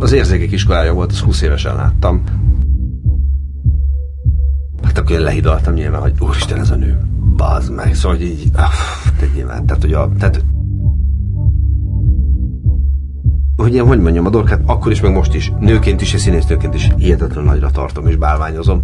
Az 0.00 0.12
érzékek 0.12 0.52
iskolája 0.52 0.92
volt, 0.92 1.10
az 1.10 1.20
20 1.20 1.42
évesen 1.42 1.76
láttam. 1.76 2.22
Hát 4.82 4.98
akkor 4.98 5.10
én 5.10 5.20
lehidaltam 5.20 5.74
nyilván, 5.74 6.00
hogy 6.00 6.14
úristen 6.20 6.58
ez 6.58 6.70
a 6.70 6.76
nő, 6.76 6.98
bazd 7.36 7.72
meg, 7.72 7.94
szóval 7.94 8.16
hogy 8.16 8.26
így, 8.26 8.50
ah, 8.54 8.70
tegyél 9.18 9.46
már, 9.46 9.60
tehát 9.66 9.82
hogy 9.82 9.92
a, 9.92 10.10
tehát 10.18 10.44
hogy 13.56 13.74
én 13.74 13.86
hogy 13.86 14.00
mondjam, 14.00 14.26
a 14.26 14.30
dolgát 14.30 14.60
akkor 14.66 14.92
is, 14.92 15.00
meg 15.00 15.12
most 15.12 15.34
is, 15.34 15.52
nőként 15.58 16.00
is 16.00 16.14
és 16.14 16.20
színésznőként 16.20 16.74
is 16.74 16.90
hihetetlen 16.96 17.44
nagyra 17.44 17.70
tartom 17.70 18.06
és 18.06 18.16
bálványozom. 18.16 18.82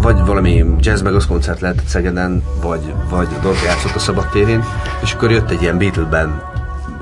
Vagy 0.00 0.24
valami 0.26 0.64
jazz 0.78 1.02
meg 1.02 1.14
koncert 1.28 1.60
lehetett 1.60 1.86
Szegeden, 1.86 2.42
vagy, 2.62 2.94
vagy 3.10 3.28
a 3.42 3.46
játszott 3.64 3.94
a 3.94 3.98
szabadtérén, 3.98 4.62
és 5.02 5.12
akkor 5.12 5.30
jött 5.30 5.50
egy 5.50 5.62
ilyen 5.62 5.78
Beatle 5.78 6.04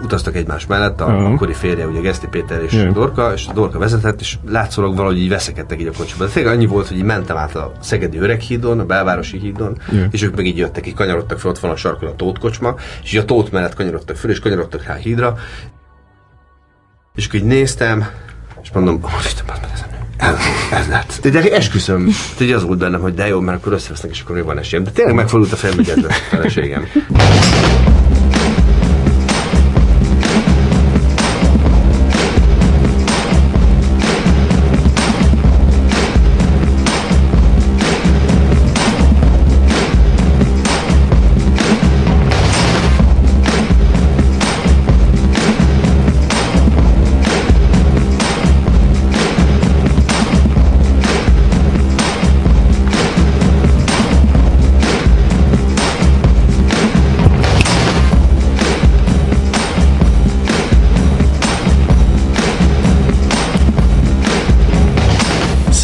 utaztak 0.03 0.37
egymás 0.37 0.67
mellett, 0.67 1.01
a 1.01 1.05
uh-huh. 1.05 1.33
akkori 1.33 1.53
férje, 1.53 1.87
ugye 1.87 2.01
Geszti 2.01 2.27
Péter 2.27 2.63
és 2.63 2.73
uh-huh. 2.73 2.93
Dorka, 2.93 3.33
és 3.33 3.47
Dorka 3.55 3.79
vezetett, 3.79 4.21
és 4.21 4.39
látszólag 4.47 4.97
valahogy 4.97 5.19
így 5.19 5.29
veszekedtek 5.29 5.81
így 5.81 5.87
a 5.87 5.93
kocsiba. 5.97 6.25
De 6.25 6.31
tényleg 6.31 6.55
annyi 6.55 6.67
volt, 6.67 6.89
hogy 6.89 6.97
így 6.97 7.03
mentem 7.03 7.37
át 7.37 7.55
a 7.57 7.73
Szegedi 7.81 8.19
Öreghídon, 8.19 8.81
a 8.81 8.85
belvárosi 8.85 9.39
hídon, 9.39 9.79
uh-huh. 9.81 10.07
és 10.11 10.23
ők 10.23 10.37
meg 10.37 10.47
így 10.47 10.57
jöttek, 10.57 10.87
így 10.87 10.95
kanyarodtak 10.95 11.39
fel, 11.39 11.51
ott 11.51 11.59
van 11.59 11.71
a 11.71 11.77
sarkon 11.77 12.09
a 12.09 12.17
Tóth 12.17 12.41
kocsma, 12.41 12.75
és 13.03 13.13
így 13.13 13.21
a 13.21 13.25
Tóth 13.25 13.53
mellett 13.53 13.75
kanyarodtak 13.75 14.17
föl, 14.17 14.31
és 14.31 14.39
kanyarodtak 14.39 14.85
rá 14.85 14.95
a 14.95 14.97
hídra, 14.97 15.37
és 17.15 17.27
akkor 17.27 17.41
így 17.41 17.47
néztem, 17.47 18.07
és 18.63 18.71
mondom, 18.71 19.01
hogy 19.03 19.25
Isten, 19.25 19.45
ez. 19.73 19.85
Ez, 20.19 20.35
ez 20.71 20.89
lett. 20.89 21.19
De, 21.23 21.31
de 21.31 21.57
esküszöm, 21.57 22.11
hogy 22.37 22.53
az 22.53 22.65
volt 22.65 22.79
bennem, 22.79 23.01
hogy 23.01 23.15
de 23.15 23.27
jó, 23.27 23.41
mert 23.41 23.59
akkor 23.59 23.73
összevesznek, 23.73 24.11
és 24.11 24.21
akkor 24.21 24.35
még 24.35 24.45
van 24.45 24.59
esélyem. 24.59 24.85
De 24.85 24.91
tényleg 24.91 25.15
megfordult 25.15 25.53
a 25.53 25.57
fejem, 25.57 25.77
hogy 25.77 25.89
ez 25.89 25.97
lesz 25.97 26.21
a 26.31 26.37
feleségem. 26.37 26.87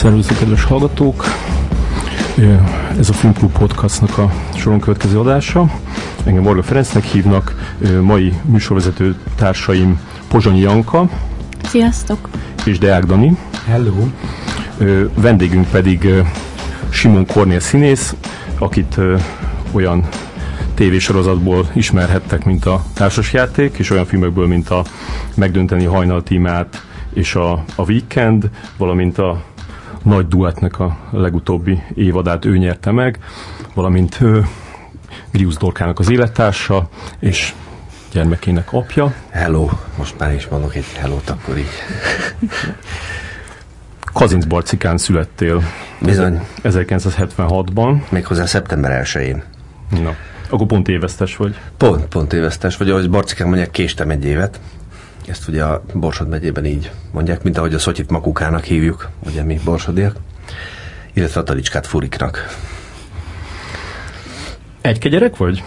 Szervusztok, 0.04 0.38
kedves 0.38 0.64
hallgatók! 0.64 1.24
Ez 2.98 3.08
a 3.08 3.12
Filmklub 3.12 3.52
Podcastnak 3.58 4.18
a 4.18 4.30
soron 4.56 4.80
következő 4.80 5.18
adása. 5.18 5.70
Engem 6.24 6.42
Morga 6.42 6.62
Ferencnek 6.62 7.04
hívnak, 7.04 7.74
mai 8.02 8.32
műsorvezető 8.44 9.16
társaim 9.36 10.00
Pozsonyi 10.28 10.60
Janka. 10.60 11.08
Sziasztok! 11.62 12.28
És 12.64 12.78
Deák 12.78 13.04
Dani. 13.04 13.36
Hello! 13.66 14.08
Vendégünk 15.14 15.68
pedig 15.70 16.08
Simon 16.88 17.26
Kornél 17.26 17.60
színész, 17.60 18.14
akit 18.58 19.00
olyan 19.72 20.08
tévésorozatból 20.74 21.70
ismerhettek, 21.72 22.44
mint 22.44 22.64
a 22.64 22.84
társasjáték, 22.94 23.76
és 23.78 23.90
olyan 23.90 24.06
filmekből, 24.06 24.46
mint 24.46 24.68
a 24.68 24.84
Megdönteni 25.34 25.84
hajnal 25.84 26.22
tímát 26.22 26.82
és 27.14 27.34
a, 27.34 27.52
a 27.52 27.82
Weekend, 27.86 28.50
valamint 28.76 29.18
a 29.18 29.52
nagy 30.04 30.28
duettnek 30.28 30.78
a 30.78 30.96
legutóbbi 31.10 31.82
évadát 31.94 32.44
ő 32.44 32.56
nyerte 32.56 32.90
meg, 32.90 33.18
valamint 33.74 34.18
Grius 35.32 35.56
Dorkának 35.56 35.98
az 35.98 36.10
élettársa, 36.10 36.88
és 37.18 37.54
gyermekének 38.12 38.72
apja. 38.72 39.14
Hello, 39.30 39.68
most 39.98 40.18
már 40.18 40.34
is 40.34 40.48
mondok 40.48 40.74
egy 40.74 40.92
hello 40.98 41.18
akkor 41.26 41.58
így. 41.58 41.70
Kazinc 44.12 44.44
Barcikán 44.44 44.98
születtél. 44.98 45.62
Bizony. 46.00 46.46
1976-ban. 46.62 48.08
Méghozzá 48.08 48.44
szeptember 48.44 49.02
1-én. 49.04 49.42
Na, 50.02 50.14
akkor 50.48 50.66
pont 50.66 50.88
évesztes 50.88 51.36
vagy. 51.36 51.58
Pont, 51.76 52.04
pont 52.04 52.32
évesztes 52.32 52.76
vagy, 52.76 52.90
ahogy 52.90 53.10
Barcikán 53.10 53.46
mondják, 53.46 53.70
késtem 53.70 54.10
egy 54.10 54.24
évet. 54.24 54.60
Ezt 55.26 55.48
ugye 55.48 55.64
a 55.64 55.82
Borsod 55.92 56.28
megyében 56.28 56.64
így 56.64 56.90
mondják, 57.12 57.42
mint 57.42 57.58
ahogy 57.58 57.74
a 57.74 57.78
Szotyit 57.78 58.10
makukának 58.10 58.64
hívjuk, 58.64 59.08
ugye 59.26 59.42
mi 59.42 59.60
borsodiak, 59.64 60.16
illetve 61.12 61.40
a 61.40 61.44
talicskát 61.44 61.86
furiknak. 61.86 62.56
Egy 64.80 65.08
gyerek 65.08 65.36
vagy? 65.36 65.62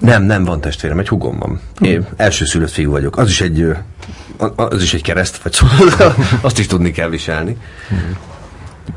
Nem, 0.00 0.22
nem 0.22 0.44
van 0.44 0.60
testvérem, 0.60 0.98
egy 0.98 1.08
hugom 1.08 1.38
van. 1.38 1.60
Én 1.80 2.06
első 2.16 2.44
szülött 2.44 2.70
fiú 2.70 2.90
vagyok. 2.90 3.16
Az 3.16 3.28
is 3.28 3.40
egy, 3.40 3.76
az 4.56 4.82
is 4.82 4.94
egy 4.94 5.02
kereszt, 5.02 5.36
vagy 5.36 5.52
szóval 5.52 6.14
azt 6.40 6.58
is 6.58 6.66
tudni 6.66 6.90
kell 6.90 7.08
viselni. 7.08 7.56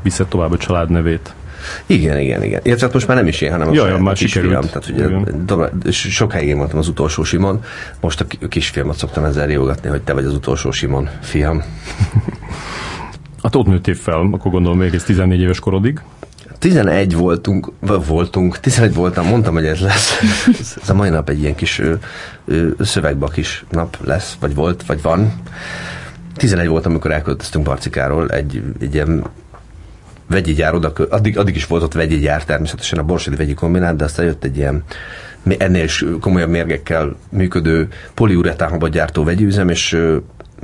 Viszed 0.02 0.26
tovább 0.26 0.52
a 0.52 0.56
család 0.56 0.90
nevét. 0.90 1.34
Igen, 1.86 2.18
igen, 2.18 2.42
igen. 2.42 2.60
Illetve 2.62 2.84
hát 2.84 2.94
most 2.94 3.06
már 3.06 3.16
nem 3.16 3.26
is 3.26 3.40
én, 3.40 3.50
hanem 3.50 3.68
a 3.68 3.72
Jaj, 3.72 4.00
már 4.00 4.14
kisfiam. 4.14 4.64
Tehát 4.64 4.88
ugye, 4.88 5.90
sokáig 5.90 6.48
én 6.48 6.56
voltam 6.56 6.78
az 6.78 6.88
utolsó 6.88 7.24
Simon, 7.24 7.62
most 8.00 8.20
a 8.20 8.48
kisfiamat 8.48 8.96
szoktam 8.96 9.24
ezzel 9.24 9.46
riogatni, 9.46 9.88
hogy 9.88 10.02
te 10.02 10.12
vagy 10.12 10.24
az 10.24 10.34
utolsó 10.34 10.70
Simon, 10.70 11.08
fiam. 11.20 11.62
Hát 13.42 13.54
ott 13.54 13.66
nőttél 13.66 13.94
fel, 13.94 14.28
akkor 14.32 14.52
gondolom 14.52 14.78
még 14.78 14.94
ez 14.94 15.04
14 15.04 15.40
éves 15.40 15.58
korodig. 15.58 16.00
11 16.58 17.16
voltunk, 17.16 17.72
voltunk, 18.06 18.58
11 18.58 18.94
voltam, 18.94 19.26
mondtam, 19.26 19.54
hogy 19.54 19.66
ez 19.66 19.80
lesz. 19.80 20.18
Ez 20.82 20.88
a 20.88 20.94
mai 20.94 21.08
nap 21.08 21.28
egy 21.28 21.40
ilyen 21.40 21.54
kis 21.54 21.82
szövegbakis 22.78 23.64
nap 23.70 23.96
lesz, 24.04 24.36
vagy 24.40 24.54
volt, 24.54 24.86
vagy 24.86 25.02
van. 25.02 25.32
11 26.34 26.66
voltam, 26.66 26.90
amikor 26.90 27.10
elköltöztünk 27.10 27.64
Barcikáról 27.64 28.28
egy, 28.28 28.62
egy 28.80 28.94
ilyen 28.94 29.24
vegyi 30.30 30.52
gyár 30.52 30.74
oda, 30.74 30.92
addig, 31.08 31.38
addig 31.38 31.56
is 31.56 31.66
volt 31.66 31.82
ott 31.82 31.92
vegyi 31.92 32.18
gyár 32.18 32.44
természetesen 32.44 32.98
a 32.98 33.02
Borsodi 33.02 33.36
vegyi 33.36 33.54
kombinát, 33.54 33.96
de 33.96 34.04
aztán 34.04 34.26
jött 34.26 34.44
egy 34.44 34.56
ilyen 34.56 34.82
ennél 35.58 35.84
is 35.84 36.04
komolyabb 36.20 36.50
mérgekkel 36.50 37.16
működő 37.30 37.88
poliuretánhabat 38.14 38.90
gyártó 38.90 39.24
vegyi 39.24 39.44
üzem, 39.44 39.68
és 39.68 39.96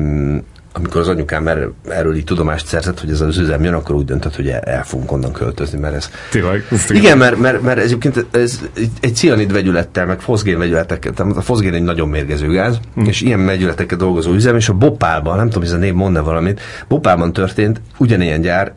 mm, 0.03 0.37
amikor 0.73 1.01
az 1.01 1.09
anyukám 1.09 1.49
er, 1.49 1.69
erről 1.89 2.17
így 2.17 2.25
tudomást 2.25 2.67
szerzett, 2.67 3.01
hogy 3.01 3.11
ez 3.11 3.21
az 3.21 3.39
üzem 3.39 3.65
jön, 3.65 3.75
akkor 3.75 3.95
úgy 3.95 4.05
döntött, 4.05 4.37
hogy 4.37 4.49
el, 4.49 4.61
el 4.61 4.85
fogunk 4.85 5.13
onnan 5.13 5.33
költözni, 5.33 5.79
mert 5.79 5.95
ez... 5.95 6.11
Tényleg? 6.31 6.65
Igen, 6.89 7.19
mert, 7.19 7.39
mert, 7.39 7.63
mert 7.63 7.79
ez 7.79 7.85
egyébként 7.85 8.27
ez 8.31 8.61
egy 9.01 9.15
cianid 9.15 9.53
vegyülettel, 9.53 10.07
meg 10.07 10.21
foszgén 10.21 10.59
vegyületekkel, 10.59 11.13
tehát 11.13 11.37
a 11.37 11.41
foszgén 11.41 11.75
egy 11.75 11.83
nagyon 11.83 12.09
mérgező 12.09 12.49
gáz, 12.49 12.81
hmm. 12.95 13.05
és 13.05 13.21
ilyen 13.21 13.47
vegyületekkel 13.47 13.99
dolgozó 13.99 14.33
üzem, 14.33 14.57
és 14.57 14.69
a 14.69 14.73
Bopálban, 14.73 15.37
nem 15.37 15.47
tudom, 15.47 15.63
hogy 15.63 15.73
ez 15.73 15.77
a 15.77 15.81
név 15.81 15.95
mond 15.95 16.25
valamit, 16.25 16.61
Bopálban 16.89 17.33
történt 17.33 17.81
ugyanilyen 17.99 18.41
gyár, 18.41 18.73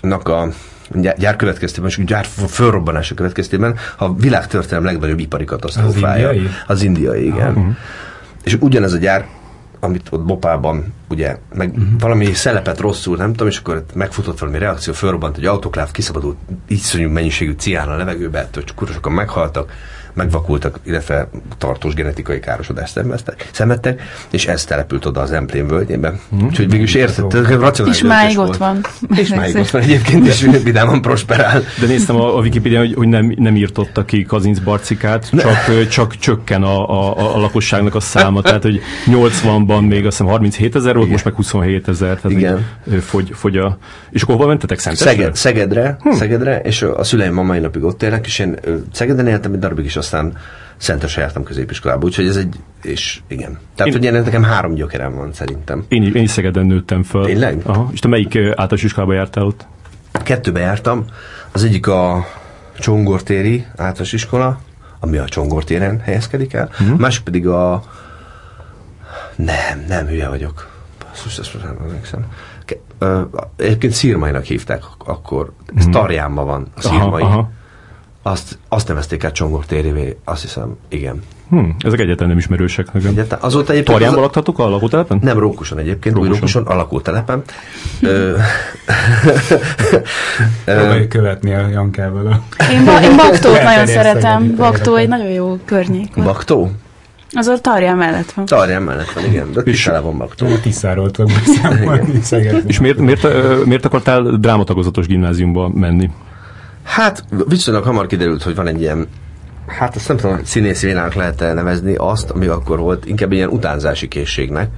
nak 0.00 0.28
a 0.28 0.48
gyár 1.16 1.36
következtében, 1.36 1.88
és 1.88 2.04
gyár 2.04 2.26
fölrobbanása 2.48 3.14
következtében 3.14 3.76
a 3.96 4.14
világtörténelem 4.14 4.84
legnagyobb 4.84 5.18
ipari 5.18 5.44
katasztrófája. 5.44 6.28
Az 6.28 6.34
indiai? 6.34 6.50
Az 6.66 6.82
indiai, 6.82 7.26
igen. 7.26 7.48
Uh-huh. 7.48 7.76
És 8.42 8.56
ugyanez 8.60 8.92
a 8.92 8.96
gyár, 8.96 9.26
amit 9.80 10.06
ott 10.10 10.24
Bopában, 10.24 10.94
ugye, 11.08 11.38
meg 11.54 11.68
uh-huh. 11.68 11.86
valami 11.98 12.32
szelepet 12.32 12.80
rosszul, 12.80 13.16
nem 13.16 13.30
tudom, 13.30 13.48
és 13.48 13.58
akkor 13.58 13.84
megfutott 13.94 14.38
valami 14.38 14.58
reakció, 14.58 14.92
fölrobbant 14.92 15.36
egy 15.36 15.44
autokláv, 15.44 15.90
kiszabadult 15.90 16.36
iszonyú 16.66 17.10
mennyiségű 17.10 17.52
cián 17.52 17.88
a 17.88 17.96
levegőbe, 17.96 18.48
hogy 18.54 18.74
kurosokon 18.74 19.12
meghaltak, 19.12 19.72
megvakultak, 20.14 20.78
illetve 20.82 21.28
tartós 21.58 21.94
genetikai 21.94 22.40
károsodást 22.40 22.92
szenvedtek, 22.92 23.48
szenvedtek, 23.52 24.02
és 24.30 24.46
ez 24.46 24.64
települt 24.64 25.04
oda 25.06 25.20
az 25.20 25.32
emplém 25.32 25.66
völgyébe. 25.66 26.12
Mm. 26.34 26.44
Úgyhogy 26.44 26.70
végül 26.70 26.84
is 26.84 26.94
érted, 26.94 27.24
És 27.86 28.02
máig 28.02 28.38
ott 28.38 28.56
van. 28.56 28.80
És 29.16 29.28
máig 29.28 29.56
ott 29.56 29.70
van 29.70 29.82
egyébként, 29.90 30.26
és 30.26 30.48
vidáman 30.62 31.02
prosperál. 31.02 31.62
De 31.80 31.86
néztem 31.86 32.16
a, 32.16 32.36
a 32.36 32.40
Wikipedia, 32.40 32.78
hogy, 32.78 32.94
hogy 32.94 33.08
nem, 33.08 33.34
nem 33.36 33.56
írtotta 33.56 34.04
ki 34.04 34.22
Kazinc 34.22 34.58
Barcikát, 34.58 35.30
csak, 35.30 35.88
csak 35.88 36.16
csökken 36.16 36.62
a, 36.62 36.90
a, 36.90 37.34
a 37.34 37.38
lakosságnak 37.38 37.94
a 37.94 38.00
száma, 38.00 38.42
tehát 38.42 38.62
hogy 38.62 38.80
80-ban 39.06 39.88
még 39.88 40.06
azt 40.06 40.16
hiszem 40.16 40.26
37 40.26 40.74
ezer 40.74 40.94
volt, 40.94 41.06
Igen. 41.06 41.10
most 41.10 41.24
meg 41.24 41.34
27 41.34 41.88
ezer, 41.88 42.20
tehát 42.20 42.38
Igen. 42.38 42.66
Fogy, 43.00 43.30
fogy 43.34 43.56
a... 43.56 43.78
És 44.10 44.22
akkor 44.22 44.34
hova 44.34 44.46
mentetek 44.46 44.78
Szentesre? 44.78 45.10
Szeged, 45.10 45.36
Szegedre, 45.36 45.96
hm. 46.02 46.10
Szegedre, 46.10 46.60
és 46.60 46.82
a 46.82 47.04
szüleim 47.04 47.38
a 47.38 47.42
mai 47.42 47.58
napig 47.58 47.82
ott 47.82 48.02
élnek, 48.02 48.26
és 48.26 48.38
én 48.38 48.58
Szegeden 48.92 49.26
éltem 49.26 49.52
egy 49.52 49.58
darabig 49.58 49.84
is 49.84 49.96
aztán 50.00 50.36
Szentesre 50.76 51.20
jártam 51.22 51.42
középiskolába, 51.42 52.04
úgyhogy 52.04 52.26
ez 52.26 52.36
egy, 52.36 52.56
és 52.82 53.20
igen. 53.26 53.58
Tehát, 53.74 53.94
én, 53.94 54.12
hogy 54.12 54.22
nekem 54.22 54.42
három 54.42 54.74
gyökerem 54.74 55.14
van 55.14 55.32
szerintem. 55.32 55.84
Én, 55.88 56.02
én 56.02 56.22
is 56.22 56.30
Szegeden 56.30 56.66
nőttem 56.66 57.02
fel. 57.02 57.24
Tényleg? 57.24 57.60
Aha. 57.64 57.88
És 57.92 57.98
te 57.98 58.08
melyik 58.08 58.36
általános 58.36 58.82
iskolába 58.82 59.12
jártál 59.12 59.44
ott? 59.44 59.66
Kettőbe 60.12 60.60
jártam. 60.60 61.04
Az 61.52 61.64
egyik 61.64 61.86
a 61.86 62.26
Csongortéri 62.78 63.66
általános 63.70 64.12
iskola, 64.12 64.60
ami 65.00 65.16
a 65.16 65.24
Csongortéren 65.24 66.00
helyezkedik 66.00 66.52
el. 66.52 66.68
Uh-huh. 66.80 66.98
Másik 66.98 67.22
pedig 67.22 67.46
a 67.48 67.82
Nem, 69.36 69.84
nem, 69.88 70.06
hülye 70.06 70.28
vagyok. 70.28 70.68
Basszus, 70.98 71.38
ezt 71.38 71.54
most 71.54 71.64
nem 71.64 71.76
emlékszem. 71.82 72.26
Egyébként 73.56 73.92
Szirmainak 73.92 74.44
hívták 74.44 74.82
akkor. 74.98 75.52
Ez 75.76 75.82
hmm. 75.82 75.92
Tarjánban 75.92 76.46
van, 76.46 76.66
a 76.76 76.80
Szirmai. 76.80 77.22
Aha, 77.22 77.32
aha. 77.32 77.50
Azt, 78.22 78.58
azt 78.68 78.88
nevezték 78.88 79.24
át 79.24 79.32
Csongor 79.32 79.66
térévé, 79.66 80.16
azt 80.24 80.42
hiszem, 80.42 80.76
igen. 80.88 81.22
Hmm, 81.48 81.76
ezek 81.78 81.98
egyáltalán 81.98 82.28
nem 82.28 82.38
ismerősek 82.38 82.92
nekem. 82.92 83.10
Egyáltalán. 83.10 83.44
Azóta 83.44 83.72
egyébként... 83.72 83.86
Tarjánban 83.86 84.18
az... 84.18 84.24
laktatok 84.24 84.58
a 84.58 84.68
lakótelepen? 84.68 85.18
Nem, 85.22 85.38
Rókuson 85.38 85.78
egyébként, 85.78 86.14
Rókuson. 86.14 86.32
új 86.32 86.38
Rókuson, 86.38 86.66
a 86.66 86.74
lakótelepen. 86.74 87.42
Próbálj 90.64 91.08
követni 91.08 91.54
a 91.54 91.68
Jankával. 91.68 92.42
Én, 92.72 92.84
ba- 92.84 93.02
én 93.02 93.16
Baktót 93.16 93.62
nagyon 93.62 93.86
szeretem. 93.86 94.54
Baktó 94.56 94.94
egy 94.94 95.08
nagyon 95.08 95.30
jó 95.30 95.58
környék. 95.64 96.10
Baktó? 96.14 96.70
Az 97.32 97.46
a 97.46 97.58
Tarján 97.58 97.96
mellett 97.96 98.32
van. 98.32 98.44
Tarján 98.44 98.82
mellett 98.82 99.12
van, 99.12 99.24
igen. 99.24 99.52
De 99.52 99.62
Tiszára 99.62 100.02
van 100.02 100.18
Baktó. 100.18 100.46
Tiszáról 100.62 101.10
tudok. 101.10 101.32
És 102.66 102.80
miért, 102.80 102.98
miért, 102.98 103.28
miért 103.64 103.84
akartál 103.84 104.22
drámatagozatos 104.22 105.06
gimnáziumba 105.06 105.68
menni? 105.68 106.10
Hát 106.82 107.24
viszonylag 107.48 107.84
hamar 107.84 108.06
kiderült, 108.06 108.42
hogy 108.42 108.54
van 108.54 108.66
egy 108.66 108.80
ilyen 108.80 109.08
hát 109.78 109.96
azt 109.96 110.08
nem 110.08 110.16
tudom, 110.16 110.36
hogy 110.36 110.44
színészének 110.44 111.14
lehet 111.14 111.40
nevezni 111.40 111.94
azt, 111.94 112.30
ami 112.30 112.46
akkor 112.46 112.78
volt, 112.78 113.06
inkább 113.06 113.32
ilyen 113.32 113.48
utánzási 113.48 114.08
készségnek. 114.08 114.68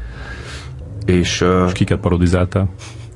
És, 1.07 1.41
uh, 1.41 1.65
és 1.67 1.73
kiket 1.73 1.99
parodizáltál? 1.99 2.69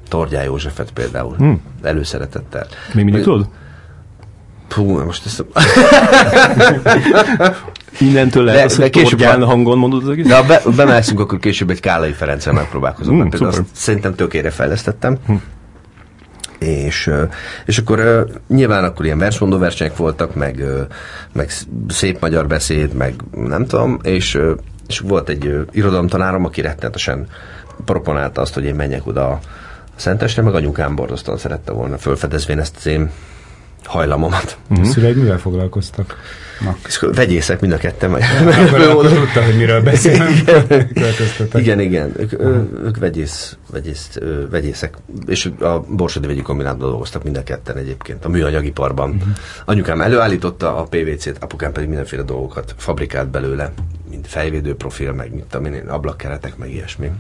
Tordjá 0.09 0.43
Józsefet 0.43 0.91
például. 0.91 1.35
Hmm. 1.37 1.61
Előszeretettel. 1.83 2.67
Még 2.93 3.05
mindig 3.05 3.23
tudod? 3.23 3.49
Pú, 4.69 4.99
most 4.99 5.27
ezt... 5.27 5.45
Innentől 8.01 8.45
lehet 8.45 8.61
de, 8.61 8.65
az, 8.67 8.77
hogy 8.77 8.91
később 8.91 9.21
a... 9.21 9.47
hangon 9.47 9.79
mondod 9.79 10.03
az 10.03 10.09
egész? 10.09 10.27
De 10.27 10.37
ha 10.37 10.43
be, 10.43 10.63
bemelszünk, 10.77 11.21
akkor 11.21 11.39
később 11.39 11.71
egy 11.71 11.81
Kálai 11.81 12.13
Ferenccel 12.13 12.53
megpróbálkozom. 12.53 13.21
Hmm, 13.21 13.47
azt 13.47 13.63
szerintem 13.73 14.15
tökére 14.15 14.51
fejlesztettem. 14.51 15.17
Hmm 15.27 15.43
és, 16.59 17.11
és 17.65 17.79
akkor 17.79 18.27
nyilván 18.49 18.85
akkor 18.85 19.05
ilyen 19.05 19.19
versmondó 19.19 19.59
versenyek 19.59 19.97
voltak, 19.97 20.35
meg, 20.35 20.65
meg 21.33 21.51
szép 21.89 22.21
magyar 22.21 22.47
beszéd, 22.47 22.93
meg 22.93 23.15
nem 23.31 23.67
tudom, 23.67 23.99
és, 24.03 24.39
és 24.89 24.99
volt 24.99 25.29
egy 25.29 25.67
irodalomtanárom, 25.71 26.45
aki 26.45 26.61
rettenetesen 26.61 27.27
proponálta 27.85 28.41
azt, 28.41 28.55
hogy 28.55 28.65
én 28.65 28.75
menjek 28.75 29.07
oda 29.07 29.29
a 29.31 29.41
Szentesre, 29.97 30.43
meg 30.43 30.55
anyukám 30.55 30.95
borzasztóan 30.95 31.39
szerette 31.39 31.73
volna 31.73 31.99
fölfedezvén 31.99 32.59
ezt 32.59 32.77
az 32.77 32.87
én 32.87 33.11
hajlamomat. 33.85 34.57
Uh-huh. 34.71 34.87
Szüleid 34.87 35.17
mivel 35.17 35.39
foglalkoztak? 35.39 36.17
Vegyészek 37.01 37.61
mind 37.61 37.73
a 37.73 37.77
ketten. 37.77 38.11
Vagy. 38.11 38.23
Akkor 38.91 39.09
tudta, 39.09 39.45
hogy 39.45 39.57
miről 39.57 39.83
beszélünk. 39.83 40.31
igen, 41.55 41.81
igen. 41.81 42.13
Ők, 42.17 42.33
ők 42.85 42.99
vegyész, 42.99 43.57
vegyész, 43.71 44.19
vegyészek. 44.51 44.95
És 45.27 45.51
a 45.61 45.81
Borsodi 45.81 46.27
Vegyi 46.27 46.43
Kombinátban 46.43 46.89
dolgoztak 46.89 47.25
mind 47.25 47.37
a 47.37 47.43
ketten 47.43 47.77
egyébként, 47.77 48.25
a 48.25 48.29
műanyagiparban. 48.29 49.11
Uh-huh. 49.11 49.29
Anyukám 49.65 50.01
előállította 50.01 50.77
a 50.77 50.83
PVC-t, 50.83 51.37
apukám 51.41 51.73
pedig 51.73 51.89
mindenféle 51.89 52.23
dolgokat 52.23 52.75
fabrikált 52.77 53.29
belőle, 53.29 53.73
mint 54.11 54.27
fejvédő 54.27 54.75
profil, 54.75 55.13
meg 55.13 55.31
mint 55.33 55.55
a 55.55 55.93
ablakkeretek, 55.93 56.57
meg 56.57 56.71
ilyesmi. 56.71 57.11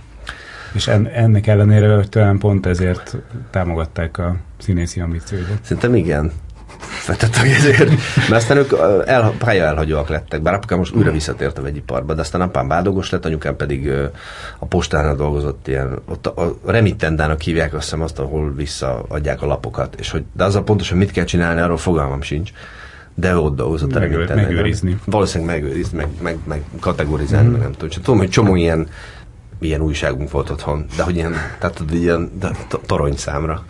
És 0.72 0.86
en, 0.86 1.06
ennek 1.06 1.46
ellenére, 1.46 1.94
hogy 1.94 2.08
talán 2.08 2.38
pont 2.38 2.66
ezért 2.66 3.16
támogatták 3.50 4.18
a 4.18 4.36
színészi 4.58 5.00
ambícióidat. 5.00 5.58
Szerintem 5.62 5.94
igen 5.94 6.32
vetett 7.06 7.34
a 7.34 7.44
ezért. 7.44 7.88
Mert 8.16 8.32
aztán 8.32 8.56
ők 8.56 8.72
el, 9.06 9.34
pálya 9.38 9.64
elhagyóak 9.64 10.08
lettek, 10.08 10.42
bár 10.42 10.54
apukám 10.54 10.78
most 10.78 10.94
újra 10.94 11.10
visszatért 11.10 11.58
a 11.58 11.62
vegyiparba, 11.62 12.14
de 12.14 12.20
aztán 12.20 12.40
apám 12.40 12.68
bádogos 12.68 13.10
lett, 13.10 13.24
anyukám 13.24 13.56
pedig 13.56 13.90
a 14.58 14.66
postánál 14.66 15.16
dolgozott 15.16 15.68
ilyen, 15.68 15.98
ott 16.08 16.26
a, 16.26 16.56
a 16.64 16.70
remittendának 16.70 17.40
hívják 17.40 17.74
azt 17.74 17.82
hiszem 17.82 18.02
azt, 18.02 18.18
ahol 18.18 18.52
visszaadják 18.54 19.42
a 19.42 19.46
lapokat, 19.46 19.94
és 19.98 20.10
hogy, 20.10 20.24
de 20.32 20.44
az 20.44 20.54
a 20.54 20.62
pontosan 20.62 20.98
mit 20.98 21.10
kell 21.10 21.24
csinálni, 21.24 21.60
arról 21.60 21.76
fogalmam 21.76 22.22
sincs 22.22 22.50
de 23.18 23.36
ott 23.36 23.56
dolgozott 23.56 23.94
a 23.94 23.98
Megőrizni. 24.34 24.98
Valószínűleg 25.04 25.54
megőrizni, 25.54 25.96
meg, 25.98 26.08
meg, 26.22 26.38
meg 26.44 26.62
kategorizálni, 26.80 27.48
mm. 27.48 27.52
meg 27.52 27.60
nem 27.60 27.72
tudom. 27.72 27.88
Csak 27.88 28.02
tudom, 28.02 28.18
hogy 28.18 28.28
csomó 28.28 28.54
ilyen 28.54 28.88
milyen 29.58 29.80
újságunk 29.80 30.30
volt 30.30 30.50
otthon, 30.50 30.86
de 30.96 31.02
hogy 31.02 31.14
ilyen, 31.14 31.34
tehát 31.58 31.82
ilyen 31.92 32.30
de 32.40 32.50
torony 32.86 33.16
számra 33.16 33.64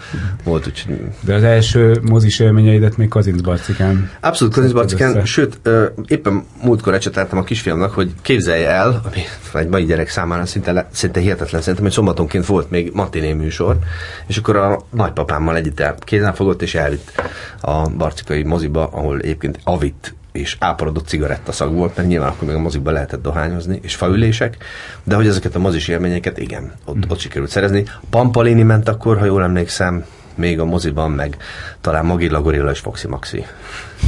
volt, 0.45 0.67
úgyhogy... 0.67 1.01
De 1.21 1.35
az 1.35 1.43
első 1.43 2.01
mozis 2.03 2.39
élményeidet 2.39 2.97
még 2.97 3.09
Kazincbarcikán. 3.09 4.11
Abszolút 4.21 4.55
Kazincbarcikán, 4.55 5.25
sőt, 5.25 5.61
éppen 6.07 6.45
múltkor 6.63 6.95
ecsetáltam 6.95 7.39
a 7.39 7.43
kisfiamnak, 7.43 7.93
hogy 7.93 8.13
képzelje 8.23 8.69
el, 8.69 9.01
ami 9.05 9.23
egy 9.55 9.69
mai 9.69 9.85
gyerek 9.85 10.09
számára 10.09 10.47
szinte, 10.47 10.73
le, 10.73 10.89
szinte 10.91 11.21
hihetetlen, 11.21 11.61
szerintem, 11.61 11.85
hogy 11.85 11.93
szombatonként 11.93 12.47
volt 12.47 12.71
még 12.71 12.91
matiné 12.95 13.33
műsor, 13.33 13.79
és 14.27 14.37
akkor 14.37 14.57
a 14.57 14.85
nagypapámmal 14.91 15.57
együtt 15.57 15.81
el, 15.81 15.95
kézen 15.99 16.35
fogott 16.35 16.63
és 16.63 16.75
elvitt 16.75 17.23
a 17.61 17.89
barcikai 17.89 18.43
moziba, 18.43 18.87
ahol 18.93 19.19
egyébként 19.19 19.59
Avit 19.65 20.15
és 20.39 20.57
áporodott 20.61 21.07
cigarettaszag 21.07 21.75
volt, 21.75 21.97
mert 21.97 22.09
nyilván 22.09 22.29
akkor 22.29 22.49
még 22.49 22.57
a 22.57 22.61
mozikban 22.61 22.93
lehetett 22.93 23.23
dohányozni, 23.23 23.79
és 23.83 23.95
faülések, 23.95 24.57
de 25.03 25.15
hogy 25.15 25.27
ezeket 25.27 25.55
a 25.55 25.59
mozis 25.59 25.89
élményeket, 25.89 26.39
igen, 26.39 26.73
ott, 26.85 27.11
ott 27.11 27.19
sikerült 27.19 27.51
szerezni. 27.51 27.85
Pampalini 28.11 28.63
ment 28.63 28.89
akkor, 28.89 29.19
ha 29.19 29.25
jól 29.25 29.43
emlékszem, 29.43 30.05
még 30.35 30.61
a 30.61 30.65
moziban, 30.65 31.11
meg 31.11 31.37
talán 31.81 32.05
Magilla 32.05 32.43
Gorilla 32.43 32.71
és 32.71 32.79
Foxy 32.79 33.07
Maxi. 33.07 33.45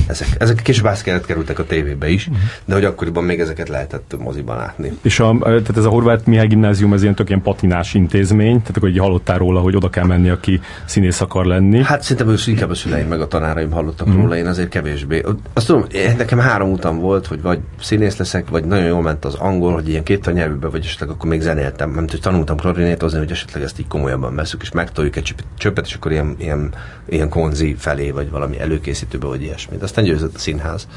Ezek, 0.06 0.28
ezek 0.38 0.62
kis 0.62 0.80
bászkeret 0.80 1.26
kerültek 1.26 1.58
a 1.58 1.64
tévébe 1.64 2.08
is, 2.08 2.26
uh-huh. 2.26 2.42
de 2.64 2.74
hogy 2.74 2.84
akkoriban 2.84 3.24
még 3.24 3.40
ezeket 3.40 3.68
lehetett 3.68 4.14
moziban 4.18 4.56
látni. 4.56 4.98
És 5.02 5.20
a, 5.20 5.36
tehát 5.40 5.76
ez 5.76 5.84
a 5.84 5.88
Horváth 5.88 6.26
Mihály 6.26 6.46
gimnázium, 6.46 6.92
ez 6.92 7.02
ilyen 7.02 7.14
tök 7.14 7.28
ilyen 7.28 7.42
patinás 7.42 7.94
intézmény, 7.94 8.60
tehát 8.60 8.76
akkor 8.76 8.88
így 8.88 8.98
hallottál 8.98 9.38
róla, 9.38 9.60
hogy 9.60 9.76
oda 9.76 9.90
kell 9.90 10.04
menni, 10.04 10.28
aki 10.28 10.60
színész 10.84 11.20
akar 11.20 11.46
lenni. 11.46 11.82
Hát 11.84 12.02
szerintem 12.02 12.28
ősz 12.28 12.46
inkább 12.46 12.70
a 12.70 12.74
szüleim 12.74 13.08
meg 13.08 13.20
a 13.20 13.28
tanáraim 13.28 13.70
hallottak 13.70 14.06
uh-huh. 14.06 14.22
róla, 14.22 14.36
én 14.36 14.46
azért 14.46 14.68
kevésbé. 14.68 15.22
Azt 15.52 15.66
tudom, 15.66 15.84
nekem 16.16 16.38
három 16.38 16.70
utam 16.70 16.98
volt, 16.98 17.26
hogy 17.26 17.42
vagy 17.42 17.58
színész 17.80 18.16
leszek, 18.16 18.48
vagy 18.48 18.64
nagyon 18.64 18.86
jól 18.86 19.02
ment 19.02 19.24
az 19.24 19.34
angol, 19.34 19.72
hogy 19.72 19.88
ilyen 19.88 20.02
két 20.02 20.32
nyelvűben, 20.32 20.70
vagy 20.70 20.84
esetleg 20.84 21.08
akkor 21.08 21.28
még 21.30 21.40
zenéltem, 21.40 21.90
nem 21.90 22.06
hogy 22.10 22.20
tanultam 22.20 22.56
klarinétozni, 22.56 23.18
hogy 23.18 23.30
esetleg 23.30 23.62
ezt 23.62 23.78
így 23.78 23.86
komolyabban 23.86 24.34
veszük, 24.34 24.62
és 24.62 24.70
megtoljuk 24.70 25.16
egy 25.16 25.34
csöpet, 25.58 25.86
és 25.86 25.94
akkor 25.94 26.12
ilyen, 26.12 26.34
ilyen, 26.38 26.72
ilyen 27.08 27.28
konzi 27.28 27.74
felé, 27.78 28.10
vagy 28.10 28.30
valami 28.30 28.60
előkészítőbe, 28.60 29.26
vagy 29.26 29.42
ilyesmi. 29.42 29.76
Aztán 29.88 30.05
győzött 30.05 30.35
a 30.35 30.38
színház. 30.38 30.88